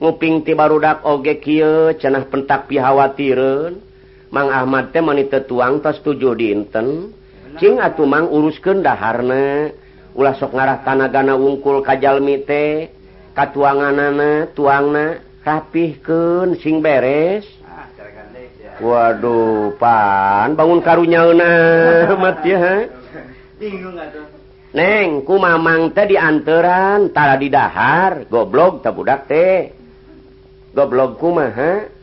Nguping 0.00 0.40
ti 0.40 0.56
barudak 0.56 1.04
oge 1.04 1.36
kieu 1.36 1.92
cenah 2.00 2.24
pentak 2.32 2.64
pihawatirun 2.72 3.89
Mang 4.30 4.46
Ahmad 4.46 4.94
teh 4.94 5.02
teu 5.26 5.42
tuang 5.42 5.82
tos 5.82 5.98
tujuh 6.06 6.38
dinten. 6.38 7.10
Cing 7.58 7.82
atuh 7.82 8.06
mang 8.06 8.30
uruskeun 8.30 8.78
daharna. 8.78 9.74
Ulah 10.14 10.38
sok 10.38 10.54
ngarah 10.54 10.86
tanagana 10.86 11.34
wungkul 11.34 11.82
kajalmi 11.82 12.46
teh. 12.46 12.94
Katuanganana 13.34 14.54
tuangna 14.54 15.18
rapihkeun 15.42 16.62
sing 16.62 16.78
beres. 16.78 17.42
Waduh 18.80 19.76
pan 19.76 20.56
bangun 20.56 20.80
karunyauna 20.80 21.52
mat 22.22 22.40
ya 22.46 22.58
ha? 22.62 22.76
Neng 24.70 25.26
ku 25.26 25.36
mamang 25.42 25.90
teh 25.90 26.06
dianteran 26.06 27.10
tara 27.10 27.34
di 27.34 27.50
dahar. 27.50 28.30
Goblok 28.30 28.86
teh 28.86 28.94
budak 28.94 29.26
teh. 29.26 29.74
Goblok 30.70 31.18
kumaha 31.18 31.99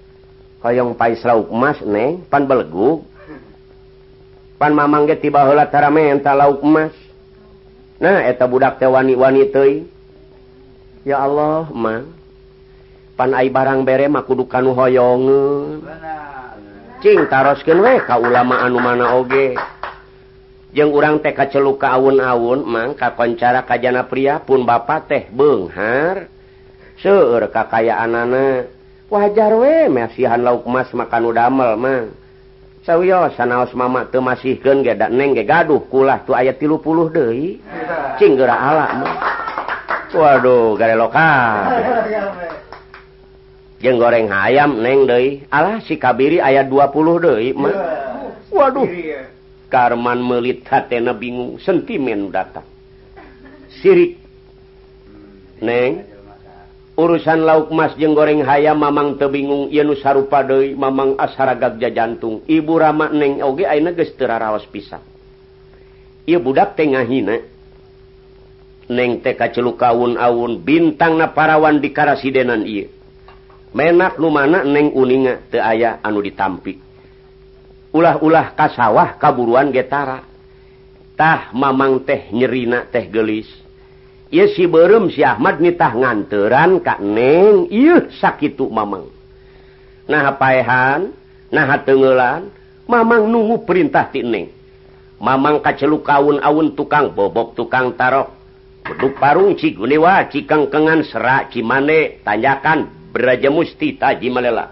hoyong 0.68 1.00
pai 1.00 1.16
lauk 1.24 1.48
emas 1.48 1.80
neng. 1.88 2.28
Pan 2.28 2.44
beleguk. 2.44 3.08
Pan 4.60 4.76
mamang 4.76 5.08
ge 5.08 5.16
tiba 5.16 5.48
heula 5.48 5.72
tara 5.72 5.88
menta 5.88 6.36
lauk 6.36 6.60
emas. 6.60 6.92
Nah 8.04 8.28
eta 8.28 8.44
budak 8.46 8.78
teh 8.78 8.86
wani-wani 8.86 9.48
teuy. 9.48 9.88
Ya 11.08 11.24
Allah 11.24 11.72
mang 11.72 12.12
pan 13.16 13.32
ai 13.34 13.48
barang 13.50 13.82
bere 13.88 14.12
mah 14.12 14.28
kudu 14.28 14.46
kanu 14.46 14.78
hoyongeun 14.78 15.82
cing 17.02 17.26
taroskeun 17.32 17.82
we 17.82 17.98
ka 18.06 18.20
ulama 18.20 18.62
anu 18.62 18.78
mana 18.84 19.16
oge. 19.16 19.56
Jeung 20.76 20.94
urang 20.94 21.24
teh 21.24 21.32
kaceluk 21.32 21.82
ka 21.82 21.96
awun-awun 21.96 22.68
mang 22.68 22.94
kakoncara 22.94 23.64
ka 23.64 23.80
jana 23.80 24.06
pria 24.06 24.44
pun 24.44 24.68
bapak 24.68 25.10
teh 25.10 25.24
beunghar 25.32 26.30
seueur 27.02 27.50
kakayaanana 27.50 28.68
wajar 29.08 29.56
we 29.56 29.88
mesihan 29.88 30.44
lauk 30.44 30.68
emas 30.68 30.92
makan 30.92 31.24
udamel 31.32 31.74
mah. 31.80 32.12
Sawiyo 32.88 33.28
sanaos 33.36 33.76
mama 33.76 34.08
teu 34.08 34.24
masihkeun 34.24 34.80
ge 34.80 34.96
neng 35.12 35.36
ge 35.36 35.44
gaduh 35.44 35.84
kulah 35.92 36.24
tu 36.24 36.32
aya 36.32 36.56
30 36.56 37.12
deui. 37.12 37.60
Cing 38.16 38.40
geura 38.40 38.56
ala 38.56 38.88
mah. 39.04 39.16
Waduh 40.08 40.80
gare 40.80 40.96
lokal 40.96 41.84
jeung 43.84 44.00
goreng 44.00 44.32
ayam 44.32 44.80
neng 44.80 45.04
deui. 45.04 45.44
Alah 45.52 45.84
si 45.84 46.00
kabiri 46.00 46.40
aya 46.40 46.64
20 46.64 47.28
deui 47.28 47.52
mah. 47.52 47.76
Waduh 48.52 48.88
karman 49.68 50.24
meulit 50.24 50.64
hatena 50.64 51.12
bingung 51.12 51.60
sentimen 51.60 52.32
datang. 52.32 52.64
Sirik. 53.84 54.16
Neng 55.60 56.08
urusan 56.98 57.46
lauk 57.46 57.70
Mas 57.70 57.94
jeung 57.96 58.18
goreng 58.18 58.42
hayam 58.42 58.82
Mamang 58.82 59.22
tebingung 59.22 59.70
sarupa 60.02 60.42
deui 60.42 60.74
Mamang 60.74 61.16
asharagagja 61.16 61.94
jantung. 61.94 62.42
Ibu 62.50 62.74
Rama 62.76 63.14
neng 63.14 63.40
oge 63.46 63.64
geus 63.70 64.12
teu 64.18 64.26
raraos 64.26 64.66
pisan. 64.68 65.00
Ieu 66.28 66.42
budak 66.42 66.76
tengah 66.76 67.06
hina 67.06 67.40
neng 68.90 69.22
teh 69.22 69.38
kaceluk 69.38 69.80
kaun-aun 69.80 70.60
bintang 70.60 71.16
na 71.16 71.32
parawan 71.32 71.80
di 71.80 71.94
karasidenan 71.94 72.66
ieu. 72.66 72.90
Menak 73.72 74.18
lumana 74.18 74.66
neng 74.66 74.92
uninga 74.92 75.48
teu 75.54 75.62
aya 75.62 76.02
anu 76.02 76.20
ditampi. 76.20 76.82
Ulah-ulah 77.94 78.58
kasawah 78.58 79.16
kaburuan 79.22 79.70
getara 79.70 80.26
tah 81.14 81.54
Mamang 81.54 82.04
teh 82.04 82.34
nyerina 82.34 82.90
teh 82.90 83.06
gelis. 83.06 83.67
Iye 84.28 84.52
si 84.52 84.68
berem 84.68 85.08
si 85.08 85.24
Ahmad 85.24 85.64
nitah 85.64 85.96
nganteran 85.96 86.84
Kak 86.84 87.00
neng. 87.00 87.72
Iuh 87.72 88.12
sakit 88.12 88.60
Mamang. 88.60 89.08
Nah 90.08 90.36
paehan 90.36 91.12
nah 91.48 91.80
tengelan? 91.80 92.52
Mamang 92.88 93.28
nunggu 93.28 93.68
perintah 93.68 94.08
tineng 94.08 94.48
Mamang 95.20 95.60
kacelu 95.60 96.00
kaun 96.06 96.40
aun 96.40 96.72
tukang 96.78 97.12
bobok 97.12 97.58
tukang 97.58 97.98
tarok. 98.00 98.32
Beduk 98.88 99.20
parung 99.20 99.58
cigunewa 99.60 100.30
cikangkengan 100.32 101.04
serak 101.04 101.52
cimane 101.52 102.24
tanyakan 102.24 103.12
beraja 103.12 103.52
musti 103.52 104.00
taji 104.00 104.32
malela. 104.32 104.72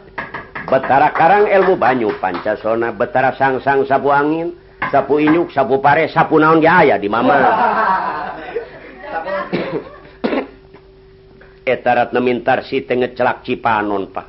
Betara 0.70 1.12
Karang 1.12 1.52
elmu 1.52 1.76
Banyu 1.76 2.16
Pancasona 2.18 2.96
Betara 2.96 3.36
sangsang 3.36 3.84
sabu 3.86 4.10
angin 4.14 4.56
sapu 4.88 5.20
inyuk 5.20 5.52
sapu 5.52 5.84
pare 5.84 6.08
sapu 6.08 6.40
naon 6.40 6.64
ya 6.64 6.86
aya 6.86 6.96
di 7.02 7.10
Mamang. 7.10 7.44
etarat 11.66 12.14
nemintar 12.14 12.62
si 12.68 12.86
tengecelak 12.86 13.42
cipanon 13.42 14.12
pak. 14.12 14.28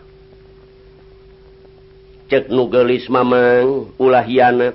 Cek 2.26 2.50
nugelis 2.50 3.06
mamang 3.06 3.92
ulah 4.00 4.24
hianat. 4.24 4.74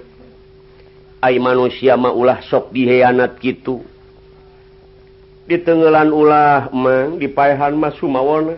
Ay 1.21 1.37
manusia 1.37 1.93
ma 1.99 2.09
ulah 2.09 2.41
sok 2.49 2.73
dihianat 2.73 3.37
gitu. 3.43 3.83
Ditengelan 5.45 6.09
ulah 6.09 6.71
mang 6.73 7.19
dipaehan 7.19 7.77
mas 7.77 7.93
sumawona. 7.99 8.57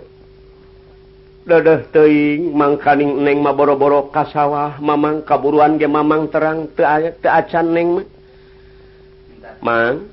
Dadah 1.43 1.83
teing 1.91 2.55
mangkaning 2.55 3.19
neng 3.19 3.43
ma 3.43 3.51
boro-boro 3.51 4.07
kasawah 4.15 4.79
mamang 4.79 5.27
kaburuan 5.27 5.75
ge 5.75 5.91
mamang 5.91 6.31
terang 6.31 6.71
te, 6.71 6.87
te 7.19 7.27
acan 7.27 7.67
neng 7.75 7.89
ma. 7.99 8.03
mang 9.59 10.12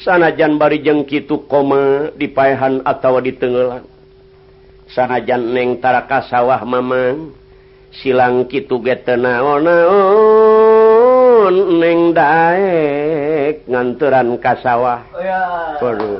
sanajan 0.00 0.56
bari 0.56 0.80
jengkitu 0.80 1.44
koma 1.44 2.08
dipaehan 2.16 2.80
atau 2.88 3.20
ditengelan 3.20 3.84
sanajan 4.88 5.52
nengtara 5.52 6.08
kasawah 6.08 6.64
Mamang 6.64 7.36
silang 8.00 8.48
kitu 8.48 8.80
gete 8.80 9.18
naon 9.20 9.66
neng 11.76 12.16
daek 12.16 13.66
nganturan 13.68 14.40
kasawah 14.40 15.04
oh, 15.12 16.16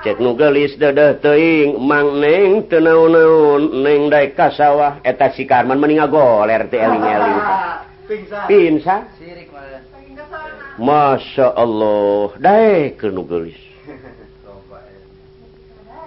cek 0.00 0.16
nugelis 0.16 0.80
dadah 0.80 1.20
teing 1.20 1.76
mang 1.76 2.16
neng 2.24 2.64
tenaon-naon 2.72 3.84
neng 3.84 4.08
daek 4.08 4.32
kasawah 4.32 5.04
eta 5.04 5.28
si 5.36 5.44
Karman 5.44 5.76
mending 5.76 6.00
goler 6.08 6.64
teh 6.72 6.80
eling-eling. 6.80 7.36
Ah, 7.36 7.84
pingsan. 8.08 8.48
Pingsan. 8.48 9.00
Sirik 9.20 9.52
mah 9.52 9.89
Masya 10.80 11.52
Allah. 11.52 12.32
Dae 12.40 12.96
kenugelis 12.96 13.60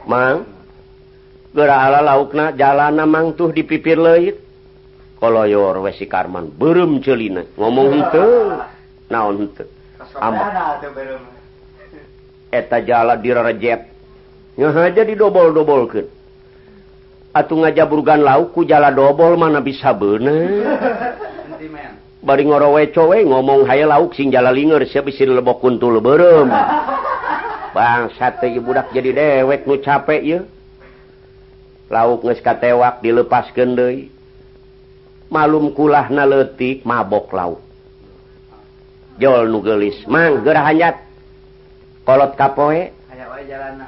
Mang 0.09 0.49
gerahala 1.53 2.01
laukna 2.01 2.51
jalana 2.57 3.05
mangtuh 3.05 3.53
di 3.53 3.63
pipir 3.63 4.01
leit 4.01 4.35
koloyor 5.21 5.79
wesi 5.85 6.09
karman 6.09 6.49
berem 6.49 6.99
celina. 6.99 7.45
Ngomong 7.55 7.87
henteu 7.93 8.59
naon 9.07 9.35
hente 9.45 9.63
Ama. 10.19 10.51
Eta 12.51 12.83
jala 12.83 13.15
dirarejep 13.15 13.93
nyahaja 14.59 15.01
didobol-dobolkan 15.07 16.05
atuh 17.33 17.57
ngajaburgan 17.65 18.21
lauk 18.21 18.53
ku 18.53 18.61
jala 18.61 18.93
dobol 18.93 19.33
mana 19.33 19.57
bisa 19.57 19.89
bener 19.97 20.77
bari 22.23 22.47
ngorowe 22.47 22.83
cowe 22.95 23.17
ngomong 23.19 23.67
hay 23.67 23.83
lauk 23.83 24.15
sing 24.15 24.31
jalalinnger 24.31 24.87
siap 24.87 25.11
si 25.11 25.27
lebok 25.27 25.59
kuntul 25.59 25.99
berem 25.99 26.47
bang 27.75 28.07
sate 28.15 28.47
budak 28.63 28.89
jadi 28.95 29.11
dewek 29.11 29.67
nu 29.67 29.75
capek 29.83 30.21
ya 30.23 30.39
lauk 31.91 32.23
ngeska 32.23 32.57
tewak 32.63 33.03
dilepas 33.03 33.51
gendei 33.51 34.13
malum 35.33 35.73
kulah 35.73 36.13
na 36.13 36.29
letik 36.29 36.85
mabok 36.85 37.33
lauk. 37.33 37.61
Jol 39.17 39.49
nu 39.49 39.65
gelis 39.65 39.97
mang 40.05 40.45
gerah 40.45 40.69
hanyat. 40.69 41.01
Kolot 42.05 42.37
kapoe. 42.37 42.93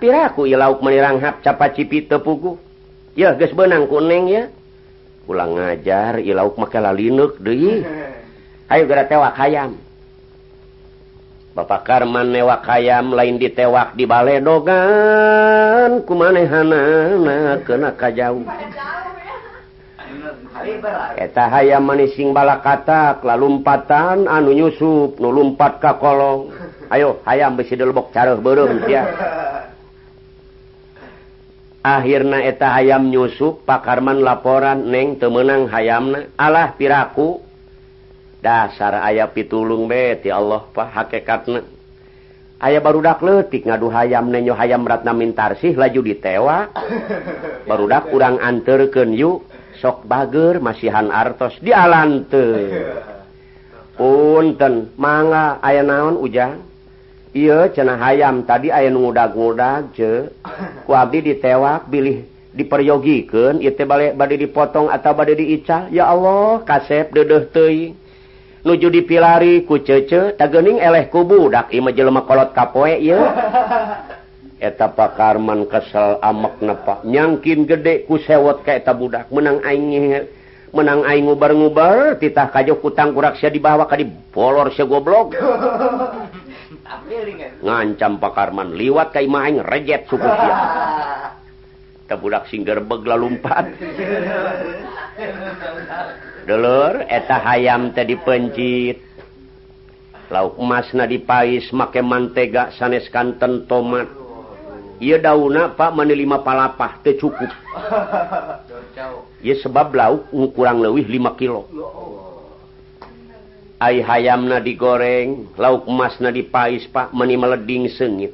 Piraku 0.02 0.49
ya 0.49 0.57
lauk 0.57 0.82
meniranghap 0.82 1.45
capacipi 1.45 2.10
tepugu 2.10 2.57
ya 3.14 3.38
ges 3.38 3.53
benang 3.53 3.88
kuning 3.88 4.26
ya 4.28 4.44
pulang 5.24 5.56
ngajar 5.56 6.20
ilauk 6.20 6.57
make 6.57 6.76
lalinek 6.82 7.38
deui. 7.40 7.86
ayam 8.70 9.78
Bapak 11.56 11.88
Karman 11.88 12.36
newak 12.36 12.68
ayam 12.68 13.16
lain 13.16 13.40
ditewak 13.40 13.96
di 13.96 14.04
balai 14.04 14.44
dogan. 14.44 16.04
Ku 16.04 16.12
na 16.20 17.64
kena 17.64 17.96
kajauh 17.96 18.44
eta 21.16 21.44
hayam 21.52 21.84
manising 21.86 22.34
balakatak 22.34 23.22
lalumpatan 23.22 24.26
anu 24.26 24.52
nyusup 24.52 25.22
nu 25.22 25.30
lumpat 25.30 25.78
ka 25.78 26.02
kolong. 26.02 26.52
Ayo 26.90 27.22
hayam 27.26 27.58
besi 27.58 27.78
delebok 27.78 28.14
careuh 28.14 28.38
beureum 28.42 28.82
sia 28.86 29.04
akhirna 31.86 32.42
eta 32.46 32.74
hayam 32.74 33.14
nyusup 33.14 33.62
Pak 33.66 33.86
Karman 33.86 34.26
laporan 34.26 34.90
neng 34.90 35.22
teu 35.22 35.30
meunang 35.30 35.70
hayamna. 35.70 36.34
Alah 36.38 36.74
piraku. 36.74 37.44
dasar 38.45 39.01
ayah 39.09 39.26
pitulung 39.34 39.89
beti 39.89 40.30
Allah 40.30 40.69
Pak 40.69 40.89
hakekatna 40.93 41.65
aya 42.61 42.80
barudak 42.80 43.19
letik 43.26 43.65
ngadu 43.67 43.89
hayam 43.89 44.30
nenyo 44.30 44.53
hayam 44.53 44.85
ratna 44.88 45.11
mintarsih 45.11 45.76
laju 45.76 46.01
ditewa. 46.05 46.69
Barudak 47.69 48.13
kurang 48.13 48.38
anterken 48.39 49.17
yuk 49.17 49.45
sok 49.81 50.05
bager 50.07 50.61
masihan 50.61 51.09
artos 51.09 51.57
dialante 51.59 52.45
punten 53.97 54.93
manga 54.95 55.57
aya 55.59 55.81
naon 55.81 56.22
ujang? 56.22 56.61
Iya 57.35 57.67
cenah 57.76 57.99
hayam 57.99 58.47
tadi 58.47 58.72
aya 58.72 58.88
ngudag-ngudag 58.93 59.91
je 59.97 60.31
ku 60.88 60.91
abdi 60.95 61.19
ditewak 61.34 61.91
bilih 61.91 62.23
diperyogikan 62.55 63.59
itu 63.59 63.84
balik 63.84 64.15
badai 64.15 64.39
dipotong 64.39 64.88
atau 64.88 65.11
badai 65.11 65.35
diical. 65.35 65.91
Ya 65.91 66.07
Allah 66.07 66.63
kasep 66.63 67.11
dedeh 67.11 67.51
teing 67.51 68.05
nuju 68.66 68.90
dipilari 68.90 69.62
ku 69.70 69.78
cece 69.78 70.34
tagening 70.36 70.82
eleh 70.82 71.06
kubudak 71.14 71.70
Ijelma 71.70 72.26
kolot 72.26 72.58
kapoe 72.58 72.98
eta 74.60 74.90
pakarman 74.90 75.70
kesel 75.70 76.18
amek 76.24 76.64
nepak 76.64 77.04
nyangkin 77.06 77.68
gede 77.70 78.10
ku 78.10 78.18
sewot 78.18 78.66
ka 78.66 78.74
eta 78.74 78.98
budak. 78.98 79.30
Menang 79.30 79.62
aing 79.62 80.26
menang 80.74 81.06
aing 81.06 81.30
ngubar-ngubar 81.30 82.18
titah 82.18 82.50
kajjo 82.50 82.82
kutang 82.82 83.14
kuraksia 83.14 83.54
dibawa 83.54 83.86
ka 83.86 84.00
dibolor 84.00 84.74
sia 84.74 84.90
goblok. 84.90 85.38
Ngancam 87.66 88.22
pakarman 88.22 88.74
liwat 88.74 89.14
ka 89.14 89.22
maing 89.22 89.62
rejet 89.62 90.10
suku 90.10 90.26
sia. 90.26 90.58
Eta 92.06 92.22
budak 92.22 92.46
begla 92.86 93.18
lalumpat 93.18 93.66
dulur 96.45 97.01
eta 97.09 97.41
hayam 97.41 97.89
tadi 97.91 98.13
pencit 98.22 99.01
lauk 100.30 100.57
emas 100.57 100.89
na 100.93 101.05
dipais 101.09 101.69
make 101.73 102.01
mantega 102.01 102.73
sanes 102.77 103.09
kanten 103.09 103.65
tomat. 103.69 104.09
Ia 104.95 105.19
dauna 105.19 105.76
pak 105.76 105.91
menilima 105.91 106.39
palapah 106.39 107.03
teh 107.03 107.19
cukup. 107.19 107.51
Ia 109.45 109.55
sebab 109.59 109.91
lauk 109.91 110.31
kurang 110.55 110.80
lebih 110.80 111.19
5 111.19 111.35
kilo. 111.35 111.67
Ai 113.76 113.99
hayam 113.99 114.47
na 114.47 114.63
digoreng 114.63 115.51
lauk 115.59 115.84
emas 115.85 116.15
na 116.23 116.31
dipais 116.31 116.88
pak 116.88 117.11
meni 117.11 117.35
meleding 117.35 117.91
sengit. 117.91 118.34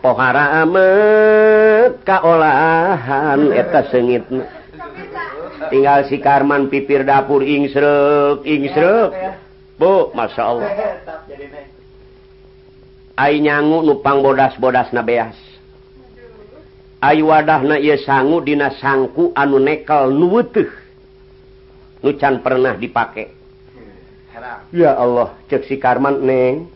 Pohara 0.00 0.64
amat 0.64 2.02
kaolahan 2.04 3.52
eta 3.52 3.88
seungitna 3.88 4.63
tinggal 5.70 6.00
si 6.08 6.20
Karman 6.20 6.68
pipir 6.72 7.04
dapur 7.04 7.40
Ingsrek 7.44 8.44
Ingsrek 8.44 9.10
Bu 9.74 10.14
Masya 10.14 10.42
Allah. 10.42 10.70
Ay 13.14 13.38
nyangu 13.38 13.82
nupang 13.86 14.22
bodas-bodas 14.22 14.90
nabeas 14.90 15.38
Ay 16.98 17.22
wadah 17.22 17.62
na 17.62 17.78
iya 17.78 17.94
sangu 18.02 18.42
dina 18.42 18.74
sangku 18.74 19.30
anu 19.38 19.62
nekel 19.62 20.10
nuweteh 20.10 20.66
Nucan 22.02 22.42
pernah 22.42 22.74
dipakai 22.74 23.44
Ya 24.74 24.92
Allah 24.98 25.30
cek 25.46 25.70
si 25.70 25.78
Karman 25.78 26.26
neng. 26.26 26.66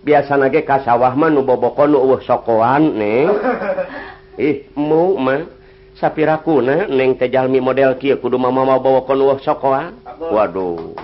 Biasa 0.00 0.38
nage 0.40 0.64
kasawahman 0.64 1.34
nu 1.36 1.42
boboko 1.44 1.84
nu 1.84 2.16
sokoan 2.24 2.96
neng. 2.96 3.28
Ih 4.40 4.64
mu 4.78 5.18
mah. 5.18 5.44
sapiraku 6.00 6.64
neng 6.64 7.20
tejalmi 7.20 7.60
model 7.60 8.00
Ki 8.00 8.16
kudu 8.16 8.40
mama 8.40 8.64
mau 8.64 8.80
bawa 8.80 9.04
kon 9.04 9.20
sokoan 9.44 10.00
waduh. 10.18 10.96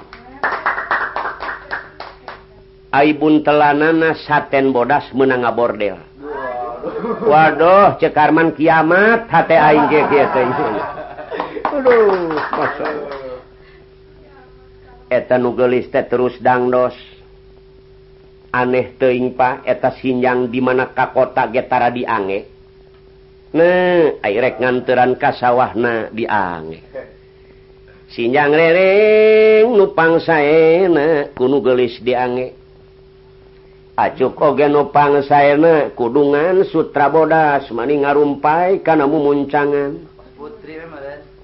Aibun 2.97 3.45
telanana 3.45 4.17
saten 4.25 4.73
bodas 4.73 5.13
menanga 5.13 5.53
bordel. 5.53 6.01
Waduh. 7.29 8.01
Cekarman 8.01 8.57
kiamat 8.57 9.29
H 9.29 9.45
eta 15.13 15.37
nugeliste 15.37 16.01
terus 16.09 16.41
dangdos. 16.41 16.97
Aneh 18.57 18.97
teuing 18.97 19.37
Pak 19.37 19.69
eta 19.69 19.93
Sinjang 20.01 20.49
di 20.49 20.65
mana 20.65 20.89
kakota 20.97 21.45
getara 21.53 21.93
diange 21.93 22.56
Airrek 24.21 24.61
nganteran 24.61 25.17
kasawahna 25.17 26.13
diange. 26.13 26.85
Sinjang 28.07 28.55
rereng 28.55 29.75
nupang 29.75 30.23
saena 30.23 31.33
kuno 31.35 31.59
gelis 31.65 31.99
diange. 32.05 32.55
Acuk 33.97 34.37
oge 34.39 34.69
nupang 34.69 35.25
saena 35.25 35.91
kudungan 35.97 36.63
sutra 36.69 37.09
bodas 37.09 37.67
mani 37.73 38.05
ngarumpai 38.05 38.85
kana 38.85 39.09
mumuncangan. 39.09 40.07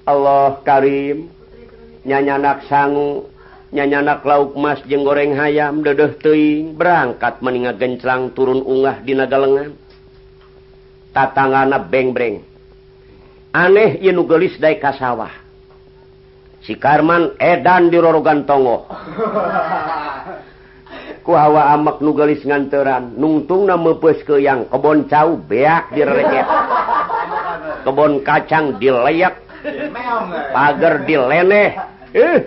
Allah 0.07 0.59
karim 0.63 1.27
nyanyanak 2.03 2.67
sangu 2.67 3.27
nyanyanak 3.73 4.21
lauk 4.21 4.53
mas 4.53 4.79
jeng 4.85 5.01
goreng 5.01 5.33
hayam 5.33 5.81
dedeh 5.81 6.13
teing 6.21 6.77
berangkat 6.77 7.41
meninga 7.41 7.73
genclang 7.75 8.31
turun 8.37 8.61
ungah 8.61 9.01
di 9.01 9.17
naga 9.17 9.41
lengan. 9.41 9.82
tatangana 11.13 11.77
bengbreng. 11.79 12.41
Aneh 13.53 14.01
ynu 14.01 14.25
gelis 14.25 14.57
da 14.57 14.73
ka 14.81 14.97
sawah. 14.97 15.31
Si 16.65 16.73
Karman 16.75 17.37
edan 17.37 17.93
dirorogan 17.93 18.49
tongo. 18.49 18.89
Ku 21.23 21.31
hawa 21.31 21.71
amak 21.71 22.03
nu 22.03 22.11
gelis 22.11 22.43
nganteran 22.43 23.15
nungtung 23.15 23.63
na 23.63 23.79
mepes 23.79 24.27
ke 24.27 24.43
yang 24.43 24.67
kebon 24.67 25.07
cau 25.07 25.39
beak 25.39 25.95
direket 25.95 26.43
kebon 27.87 28.23
kacang 28.27 28.75
dileyak 28.75 29.39
pagar 30.51 31.07
dileneh 31.07 31.79
eh 32.11 32.39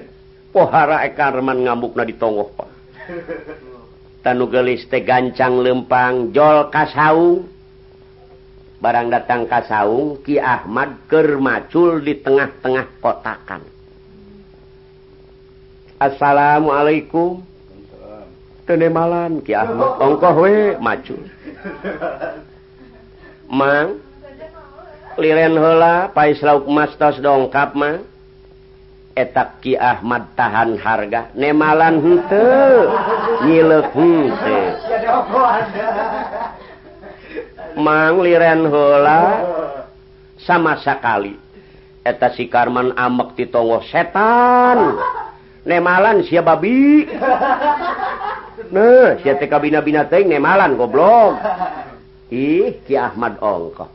pohara 0.52 1.08
e 1.08 1.16
Karman 1.16 1.64
ngambuk 1.64 1.96
na 1.96 2.04
ditongo 2.04 2.52
Pak 2.52 2.68
tanu 4.28 4.44
gelis 4.52 4.84
teh 4.92 5.00
gancang 5.00 5.60
lempang 5.64 6.36
jol 6.36 6.68
kasaung 6.68 7.48
barang 8.86 9.10
datang 9.10 9.50
kasaung 9.50 10.22
Ki 10.22 10.38
Ahmad 10.38 11.10
kermacul 11.10 11.98
di 12.06 12.22
tengah-tengah 12.22 13.02
kotakan. 13.02 13.66
Assalamualaikum. 15.98 17.42
Tene 18.62 18.86
malam 18.86 19.42
Ki 19.42 19.58
Ahmad. 19.58 19.98
Ongkoh 19.98 20.36
we 20.38 20.78
macul. 20.78 21.18
Mang 23.50 23.98
liren 25.18 25.58
heula 25.58 26.14
pais 26.14 26.38
lauk 26.38 26.70
mastos 26.70 27.18
dongkap 27.18 27.74
mah 27.74 28.06
etak 29.18 29.66
Ki 29.66 29.74
Ahmad 29.74 30.30
tahan 30.38 30.78
harga. 30.78 31.34
Nemalan 31.34 31.98
henteu 32.06 32.86
nyileuk 33.50 33.90
henteu. 33.98 34.78
mang 37.76 38.24
liren 38.24 38.64
hola 38.66 39.20
oh. 39.20 39.84
sama 40.40 40.80
sekali 40.80 41.36
eta 42.02 42.32
si 42.32 42.48
Karman 42.48 42.96
amek 42.96 43.36
ditongo 43.36 43.82
setan. 43.86 44.98
Nemalan 45.66 46.24
sia 46.24 46.42
babi. 46.42 47.04
Nah 48.66 49.14
teh 49.22 49.46
kabina-bina 49.46 50.10
teuing 50.10 50.26
nemalan 50.26 50.74
goblok. 50.74 51.38
Ih 52.34 52.82
Ki 52.82 52.98
Ahmad 52.98 53.38
ongko 53.38 53.86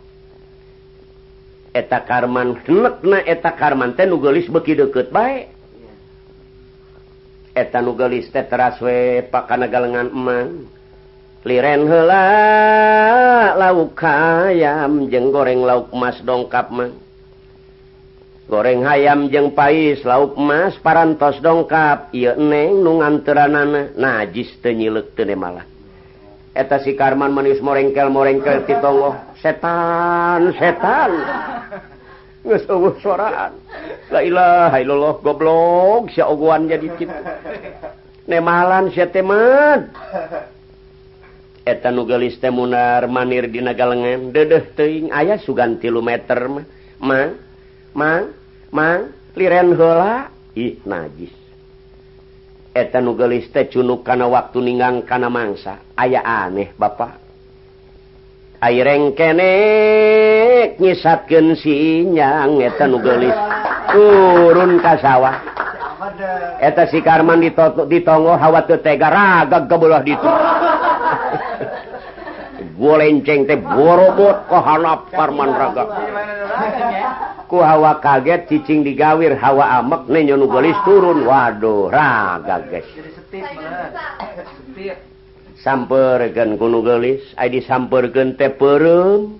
eta 1.71 2.03
Karman 2.03 2.59
kenekna 2.67 3.23
eta 3.23 3.55
Karman 3.55 3.95
teh 3.95 4.07
nugelis 4.07 4.47
beuki 4.51 4.75
deukeut 4.75 5.11
bae. 5.11 5.47
Eta 7.51 7.83
nu 7.83 7.95
geulis 7.99 8.31
teh 8.31 8.43
teraswe 8.47 9.27
pakana 9.27 9.67
galengan 9.67 10.07
emang 10.07 10.67
liren 11.41 11.89
hela 11.89 12.25
lauk 13.57 13.97
hayam 13.97 15.09
jeng 15.09 15.33
goreng 15.33 15.65
lauk 15.65 15.89
emas 15.89 16.21
dongkap 16.21 16.69
mah. 16.69 16.93
Goreng 18.45 18.85
hayam 18.85 19.31
jeng 19.33 19.55
pais 19.57 20.05
lauk 20.05 20.37
emas 20.37 20.77
parantos 20.85 21.41
dongkap 21.41 22.13
iya 22.13 22.37
eneng 22.37 22.85
nungan 22.85 23.25
teranana 23.25 23.89
najis 23.97 24.53
tenyilek 24.61 25.17
tene 25.17 25.33
malah. 25.33 25.65
Eta 26.51 26.83
si 26.83 26.93
karman 26.93 27.31
manis 27.31 27.63
morengkel 27.63 28.11
morengkel 28.11 28.67
titongo 28.67 29.17
setan 29.41 30.53
setan. 30.59 31.11
Ngesungguh 32.41 32.97
suaraan 33.01 33.53
la 34.09 34.19
ilaha 34.25 34.77
illallah 34.81 35.15
goblok 35.21 36.09
sia 36.09 36.25
oguan 36.25 36.65
jadi 36.65 36.89
kitu 36.97 37.13
nemalan 38.25 38.89
sya 38.89 39.05
temat 39.13 39.93
eta 41.61 41.93
nugelis 41.93 42.41
teh 42.41 42.49
munar 42.49 43.05
manir 43.05 43.45
di 43.49 43.61
galengan 43.61 44.33
dedeh 44.33 44.73
teing 44.73 45.13
ayah 45.13 45.37
sugan 45.37 45.77
3 45.77 45.93
meter 46.01 46.39
mah. 46.49 46.65
Mang 47.01 47.29
mang 47.93 48.23
mang 48.73 49.01
liren 49.37 49.73
heula. 49.73 50.29
Ih 50.51 50.83
najis. 50.83 51.31
Eta 52.75 52.99
nugelis 52.99 53.47
teh 53.51 53.67
cunuk 53.71 54.03
kana 54.03 54.27
waktu 54.27 54.59
ninggang 54.59 55.03
kana 55.05 55.29
mangsa. 55.29 55.79
Aya 55.95 56.21
aneh 56.23 56.73
bapak. 56.75 57.19
Aireng 58.61 59.17
kene 59.17 59.53
nyisatkeun 60.77 61.57
sinyang 61.57 62.61
eta 62.61 62.85
nugelis 62.85 63.33
turun 63.89 64.77
ka 64.77 65.01
sawah. 65.01 65.37
Eta 66.61 66.85
si 66.89 67.01
Karman 67.01 67.41
ditoto 67.41 67.89
ditongo 67.89 68.37
hawa 68.37 68.61
teu 68.69 68.77
tega 68.77 69.09
raga 69.09 69.65
gebelah 69.65 70.05
ditu. 70.05 70.29
bolenceng 72.81 73.45
teh 73.45 73.61
borobot 73.61 74.49
kohana 74.49 75.05
parmanraga 75.13 75.83
ku 77.51 77.59
hawa 77.59 77.99
kaget 77.99 78.47
cicing 78.47 78.79
digawir 78.87 79.35
hawa 79.35 79.83
amek 79.83 80.07
nenyo 80.07 80.39
nyonu 80.39 80.47
gelis 80.55 80.79
turun. 80.87 81.27
Waduh 81.27 81.91
raga 81.91 82.63
guys. 82.63 82.87
Samperkan 85.59 86.55
kuno 86.55 86.79
gelis. 86.79 87.19
Ay 87.35 87.51
disamperkan 87.51 88.39
teh 88.39 88.55
perem. 88.55 89.35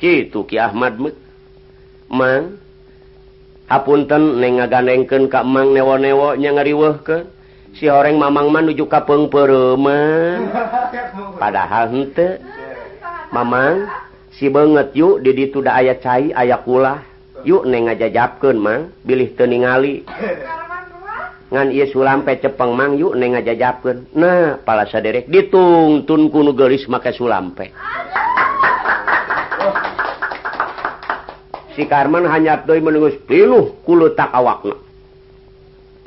Gitu 0.00 0.48
ki 0.48 0.56
Ahmad 0.56 0.96
mek 0.96 1.12
mang 2.08 2.56
hapunten 3.68 4.40
neng 4.40 4.56
ngagandengkeun 4.56 5.28
ka 5.28 5.44
emang 5.44 5.76
newo-newo 5.76 6.32
nya 6.40 6.56
ngariweuhkeun. 6.56 7.28
si 7.76 7.86
horeng 7.86 8.18
Mamang 8.18 8.50
manuju 8.50 8.86
ka 8.90 9.06
perma 9.06 10.00
padahal 11.42 11.90
henteu. 11.94 12.40
Mamang 13.30 13.86
si 14.34 14.50
banget 14.50 14.90
yuk 14.98 15.22
ditu 15.22 15.62
da 15.62 15.78
aya 15.78 15.94
cai 15.98 16.34
aya 16.34 16.58
kulah. 16.62 17.02
Yuk 17.46 17.64
neng 17.64 17.88
ngajajapkeun 17.88 18.56
mang. 18.58 18.90
Bilih 19.06 19.32
teu 19.38 19.46
ningali. 19.46 20.04
Ngan 21.50 21.74
ieu 21.74 21.86
sulampe 21.90 22.36
cepeng 22.38 22.74
mang 22.74 22.98
yuk 22.98 23.14
neng 23.14 23.38
ngajajapkeun. 23.38 24.10
Nah 24.18 24.58
pala 24.60 24.84
saderek 24.90 25.30
ditungtun 25.30 26.28
kuno 26.28 26.52
gelis 26.52 26.84
make 26.90 27.14
sulampe 27.14 27.70
si 31.80 31.86
Karman 31.86 32.28
hanyat 32.28 32.68
doi 32.68 32.82
menengus 32.82 33.16
piluh 33.24 33.72
kulu 33.86 34.12
tak 34.12 34.28
awakna. 34.34 34.76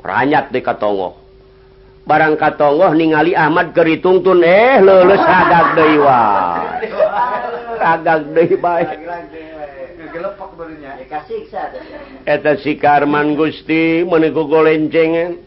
Ranyat 0.04 0.52
di 0.52 0.60
katongo 0.60 1.23
barang 2.04 2.36
katonggoh 2.36 2.92
ningali 2.92 3.32
Ahmad 3.32 3.72
keri 3.72 4.00
tungtun 4.00 4.44
eh 4.44 4.80
lulus 4.84 5.20
agak 5.24 5.66
dewa 5.76 6.22
agak 7.80 8.20
kasiksa. 11.08 11.62
eta 12.24 12.56
si 12.60 12.76
Karman 12.76 13.36
Gusti 13.36 14.04
menegu 14.04 14.46
golencengan. 14.48 15.40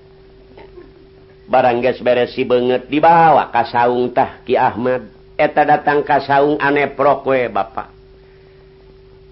Barang 1.48 1.80
geus 1.80 2.04
beres 2.04 2.36
si 2.36 2.44
beungeut 2.44 2.92
dibawa 2.92 3.48
ka 3.56 3.64
saung 3.72 4.12
tah 4.12 4.44
Ki 4.44 4.60
Ahmad. 4.60 5.08
Eta 5.40 5.64
datang 5.64 6.04
ka 6.04 6.20
saung 6.20 6.60
aneprok 6.60 7.24
prokwe 7.24 7.48
Bapak. 7.48 7.88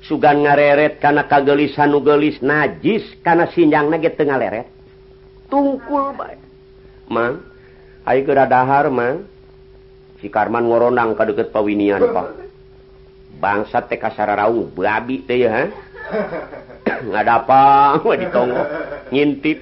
Sugan 0.06 0.46
ngareret 0.46 1.02
kana 1.02 1.28
kagelisan 1.28 1.92
nugelis 1.92 2.40
najis 2.40 3.04
kana 3.20 3.52
sinjangna 3.52 4.00
ge 4.00 4.14
teu 4.16 4.30
ngaleret 4.30 4.70
tungkul 5.52 6.16
bae. 6.16 6.45
Mang. 7.10 7.42
Ayo 8.06 8.26
geura 8.26 8.46
dahar 8.46 8.90
Mang. 8.90 9.26
Si 10.22 10.32
Karman 10.32 10.66
ngoronang 10.66 11.14
ka 11.14 11.26
deket 11.26 11.54
pawinian 11.54 12.02
Pak. 12.02 12.28
Bangsa 13.36 13.84
teh 13.84 14.00
kasar 14.00 14.32
babi 14.74 15.22
teh 15.28 15.44
ya 15.44 15.68
nggak 17.06 17.24
ada 17.26 17.34
apa 17.42 17.64
nggak 18.06 18.20
ditongo 18.26 18.62
ngintip. 19.12 19.60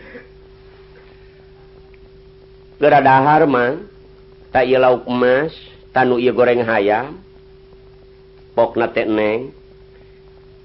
Geura 2.78 3.00
dahar 3.00 3.48
Mang 3.50 3.88
tak 4.54 4.70
ieu 4.70 4.78
lauk 4.78 5.10
emas 5.10 5.50
tanu 5.90 6.22
ieu 6.22 6.30
goreng 6.30 6.62
hayam 6.62 7.18
pokna 8.54 8.86
teh 8.94 9.10
neng 9.10 9.50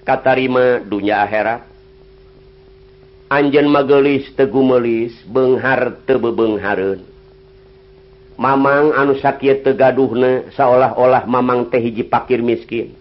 katarima 0.04 0.84
dunya 0.84 1.24
akhirat. 1.24 1.77
Anjen 3.28 3.68
magelis 3.68 4.24
tegumelis 4.40 5.12
Benghar 5.28 6.00
tebebengharun 6.08 7.04
Mamang 8.38 8.94
anu 8.94 9.18
sakit 9.18 9.66
tegaduhna 9.66 10.48
seolah-olah 10.54 11.26
mamang 11.26 11.66
teh 11.74 11.82
hiji 11.82 12.06
pakir 12.06 12.38
miskin. 12.38 12.94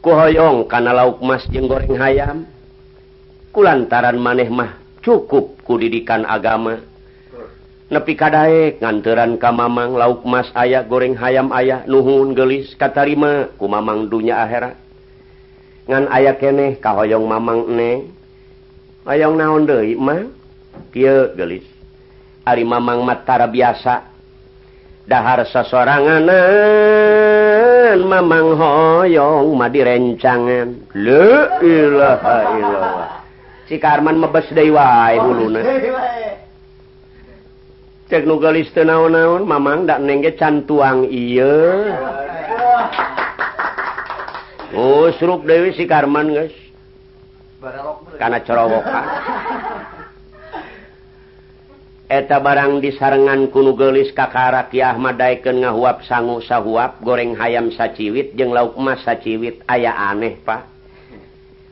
Kuhoyong 0.00 0.64
kana 0.64 0.96
lauk 0.96 1.20
mas 1.20 1.44
jeung 1.52 1.68
goreng 1.68 1.92
hayam. 1.92 2.48
Kulantaran 3.52 4.16
maneh 4.16 4.48
mah 4.48 4.80
cukup 5.04 5.60
kudidikan 5.60 6.24
agama. 6.24 6.80
Nepi 7.92 8.16
kadaek 8.16 8.80
nganteran 8.80 9.36
ka 9.36 9.52
mamang 9.52 9.92
lauk 9.92 10.24
mas 10.24 10.48
ayah 10.56 10.80
goreng 10.80 11.12
hayam 11.12 11.52
ayah 11.52 11.84
nuhun 11.84 12.32
gelis 12.32 12.72
katarima 12.80 13.52
ku 13.60 13.68
mamang 13.68 14.08
dunya 14.08 14.40
akhirat. 14.40 14.80
Ngan 15.84 16.08
ayah 16.16 16.40
keneh 16.40 16.80
kahoyong 16.80 17.28
mamang 17.28 17.68
neng. 17.76 18.23
ayaang 19.04 19.36
naon 19.36 19.68
de 19.68 19.92
gelis. 21.36 21.68
Ari 22.44 22.64
Mamang 22.64 23.04
Matara 23.04 23.46
biasa. 23.48 24.02
Dahar 25.04 25.44
sasoranganan 25.44 26.32
Mamang 28.08 28.56
hoyong 28.56 29.52
madi 29.52 29.84
si 33.68 33.76
Cikarman 33.76 34.16
mebes 34.16 34.48
dewa 34.56 35.12
teu 38.72 38.88
naon-naun 38.88 39.44
Mamang 39.44 39.84
ndak 39.84 40.00
nengge 40.00 40.32
can 40.40 40.64
tuang 40.64 41.04
ieu 41.12 41.92
Oh 44.74 45.06
suruk 45.20 45.44
Dewi 45.46 45.70
si 45.78 45.86
Karman 45.86 46.34
guys. 46.34 46.63
karena 48.18 48.38
corowokan 48.44 49.04
eta 52.14 52.36
barang 52.36 52.84
disarengan 52.84 53.48
kuno 53.48 53.72
gelis 53.74 54.12
kakara 54.12 54.68
Ahmad 54.68 55.16
Daiken 55.16 55.64
ngahuap 55.64 56.04
sangu 56.04 56.38
sahuap 56.44 57.00
goreng 57.00 57.34
hayam 57.34 57.72
saciwit 57.72 58.36
jeung 58.36 58.52
lauk 58.52 58.76
emas 58.76 59.02
saciwit 59.02 59.64
aya 59.66 59.90
aneh 60.12 60.36
Pak. 60.44 60.70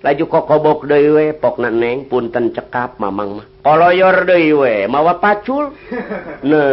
Laju 0.03 0.25
kokobok 0.27 0.91
dewe 0.91 1.31
pok 1.39 1.63
neneng 1.63 2.11
punten 2.11 2.51
cekap 2.51 2.99
mamang 2.99 3.39
mah. 3.39 3.47
Koloyor 3.63 4.27
dewe 4.27 4.91
mawa 4.91 5.23
pacul. 5.23 5.71
Ne 6.43 6.65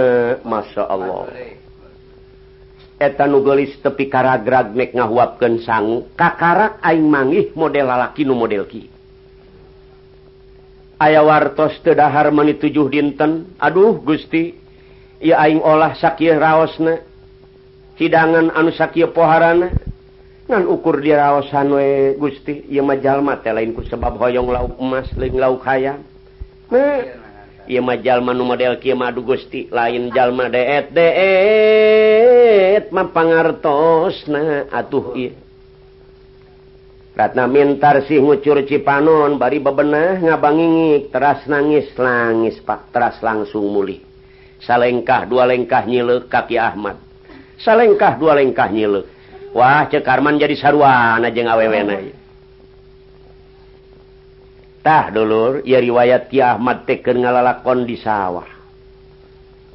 masya 0.42 0.90
Allah. 0.90 1.30
Eta 2.98 3.30
nugelis 3.30 3.78
tepi 3.86 4.10
karagrag 4.10 4.74
mek 4.74 4.98
ngahuapkeun 4.98 5.62
sangu 5.62 6.10
kakarak 6.18 6.82
aing 6.82 7.06
mangih 7.06 7.54
model 7.54 7.86
lalaki 7.86 8.26
nu 8.26 8.34
model 8.34 8.66
ki. 8.66 8.99
aya 11.00 11.24
wartos 11.24 11.80
tedahar 11.82 12.30
meni 12.30 12.60
tujuh 12.60 12.92
dinten. 12.92 13.56
Aduh 13.58 14.04
Gusti. 14.04 14.54
Ia 15.24 15.40
aing 15.48 15.64
olah 15.64 15.96
sakir 15.96 16.36
raosna. 16.40 17.00
Hidangan 17.96 18.52
anu 18.52 18.72
sakir 18.76 19.12
poharana. 19.16 19.72
Ngan 20.52 20.68
ukur 20.68 21.00
di 21.00 21.16
raosan 21.16 21.72
we 21.72 22.16
Gusti. 22.20 22.68
Ia 22.68 22.84
majal 22.84 23.24
teh 23.40 23.52
lainku 23.56 23.84
sebab 23.88 24.20
hoyong 24.20 24.52
lauk 24.52 24.76
emas 24.80 25.08
ling 25.16 25.40
lauk 25.40 25.64
hayang. 25.64 26.04
Nah, 26.70 27.02
ia 27.66 27.82
majalma 27.82 28.34
nu 28.34 28.46
model 28.46 28.78
kieu 28.78 28.96
madu 28.96 29.24
Gusti. 29.26 29.68
Lain 29.72 30.12
jalma 30.14 30.50
deet 30.52 30.92
deet 30.94 32.92
mapangartosna 32.92 34.70
atuh 34.74 35.16
ieu. 35.16 35.49
Ratna 37.20 37.52
mintar 37.52 38.08
sih 38.08 38.16
ngucur 38.16 38.64
Cipanon 38.64 39.36
bari 39.36 39.60
bebenah 39.60 40.24
ngabangingik 40.24 41.12
teras 41.12 41.44
nangis 41.52 41.92
langis 42.00 42.64
Pak 42.64 42.96
teras 42.96 43.20
langsung 43.20 43.68
mulih. 43.76 44.00
Salengkah 44.64 45.28
dua 45.28 45.44
lengkah 45.44 45.84
nyilek 45.84 46.32
kaki 46.32 46.56
Ahmad. 46.56 46.96
Salengkah 47.60 48.16
dua 48.16 48.40
lengkah 48.40 48.72
nyilek. 48.72 49.04
Wah 49.52 49.84
cekarman 49.92 50.40
jadi 50.40 50.56
saruan 50.56 51.28
aja 51.28 51.42
ngawewena. 51.44 52.08
Tah 54.80 55.12
dulur, 55.12 55.60
ya 55.68 55.84
riwayat 55.84 56.32
Ki 56.32 56.40
Ahmad 56.40 56.88
teken 56.88 57.20
ngalalakon 57.20 57.84
di 57.84 58.00
sawah. 58.00 58.48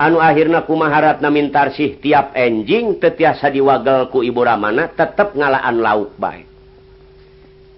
Anu 0.01 0.17
akhirna 0.17 0.65
kumaharatna 0.65 1.29
mintar 1.29 1.77
sih 1.77 2.01
tiap 2.01 2.33
enjing 2.33 2.97
tetiasa 2.97 3.53
diwagel 3.53 4.09
ku 4.09 4.25
ibu 4.25 4.41
ramana 4.41 4.89
tetep 4.89 5.37
ngalaan 5.37 5.77
lauk 5.85 6.17
baik. 6.17 6.54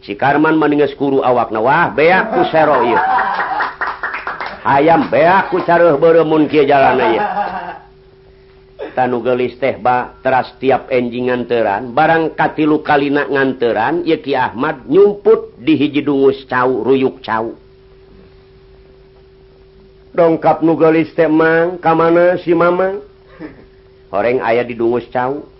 si 0.07 0.15
Karman 0.15 0.55
meningeskuru 0.55 1.27
awak 1.27 1.51
nawah 1.51 1.91
beak 1.91 2.31
kusero 2.31 2.87
iya. 2.87 3.01
Ayam 4.63 5.11
beak 5.11 5.51
kucaruh 5.51 5.99
beremun 5.99 6.47
kia 6.47 6.63
jalan 6.63 7.03
iya. 7.11 7.25
Tanu 8.95 9.21
gelis 9.21 9.59
teh 9.59 9.77
ba 9.77 10.15
teras 10.23 10.55
tiap 10.63 10.89
enjing 10.89 11.29
nganteran 11.29 11.91
barang 11.93 12.39
katilu 12.39 12.81
kalina 12.81 13.27
nganteran 13.29 14.07
ya 14.07 14.17
Ki 14.23 14.33
Ahmad 14.33 14.87
nyumput 14.87 15.59
di 15.59 15.75
hiji 15.75 16.01
dungus 16.07 16.47
cau 16.47 16.87
ruyuk 16.87 17.21
cau. 17.21 17.59
Dongkap 20.17 20.65
nu 20.65 20.79
gelis 20.81 21.13
teh 21.13 21.29
mang 21.29 21.77
kamana 21.83 22.41
si 22.41 22.57
mama 22.57 23.03
orang 24.15 24.41
ayah 24.47 24.65
di 24.65 24.73
dungus 24.79 25.05
cau. 25.13 25.56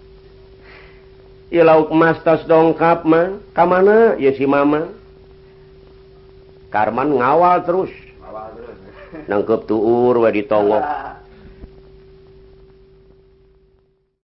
lauk 1.51 1.91
Mastas 1.95 2.43
dongkap 2.45 3.07
mah. 3.07 3.39
Ka 3.55 3.65
mana? 3.67 4.19
Ya 4.19 4.35
si 4.35 4.47
mama. 4.47 4.91
Karman 6.71 7.17
ngawal 7.17 7.63
terus. 7.65 7.93
Nangkep 9.27 9.65
tuur 9.65 10.21
wa 10.21 10.29
ditogok 10.29 10.85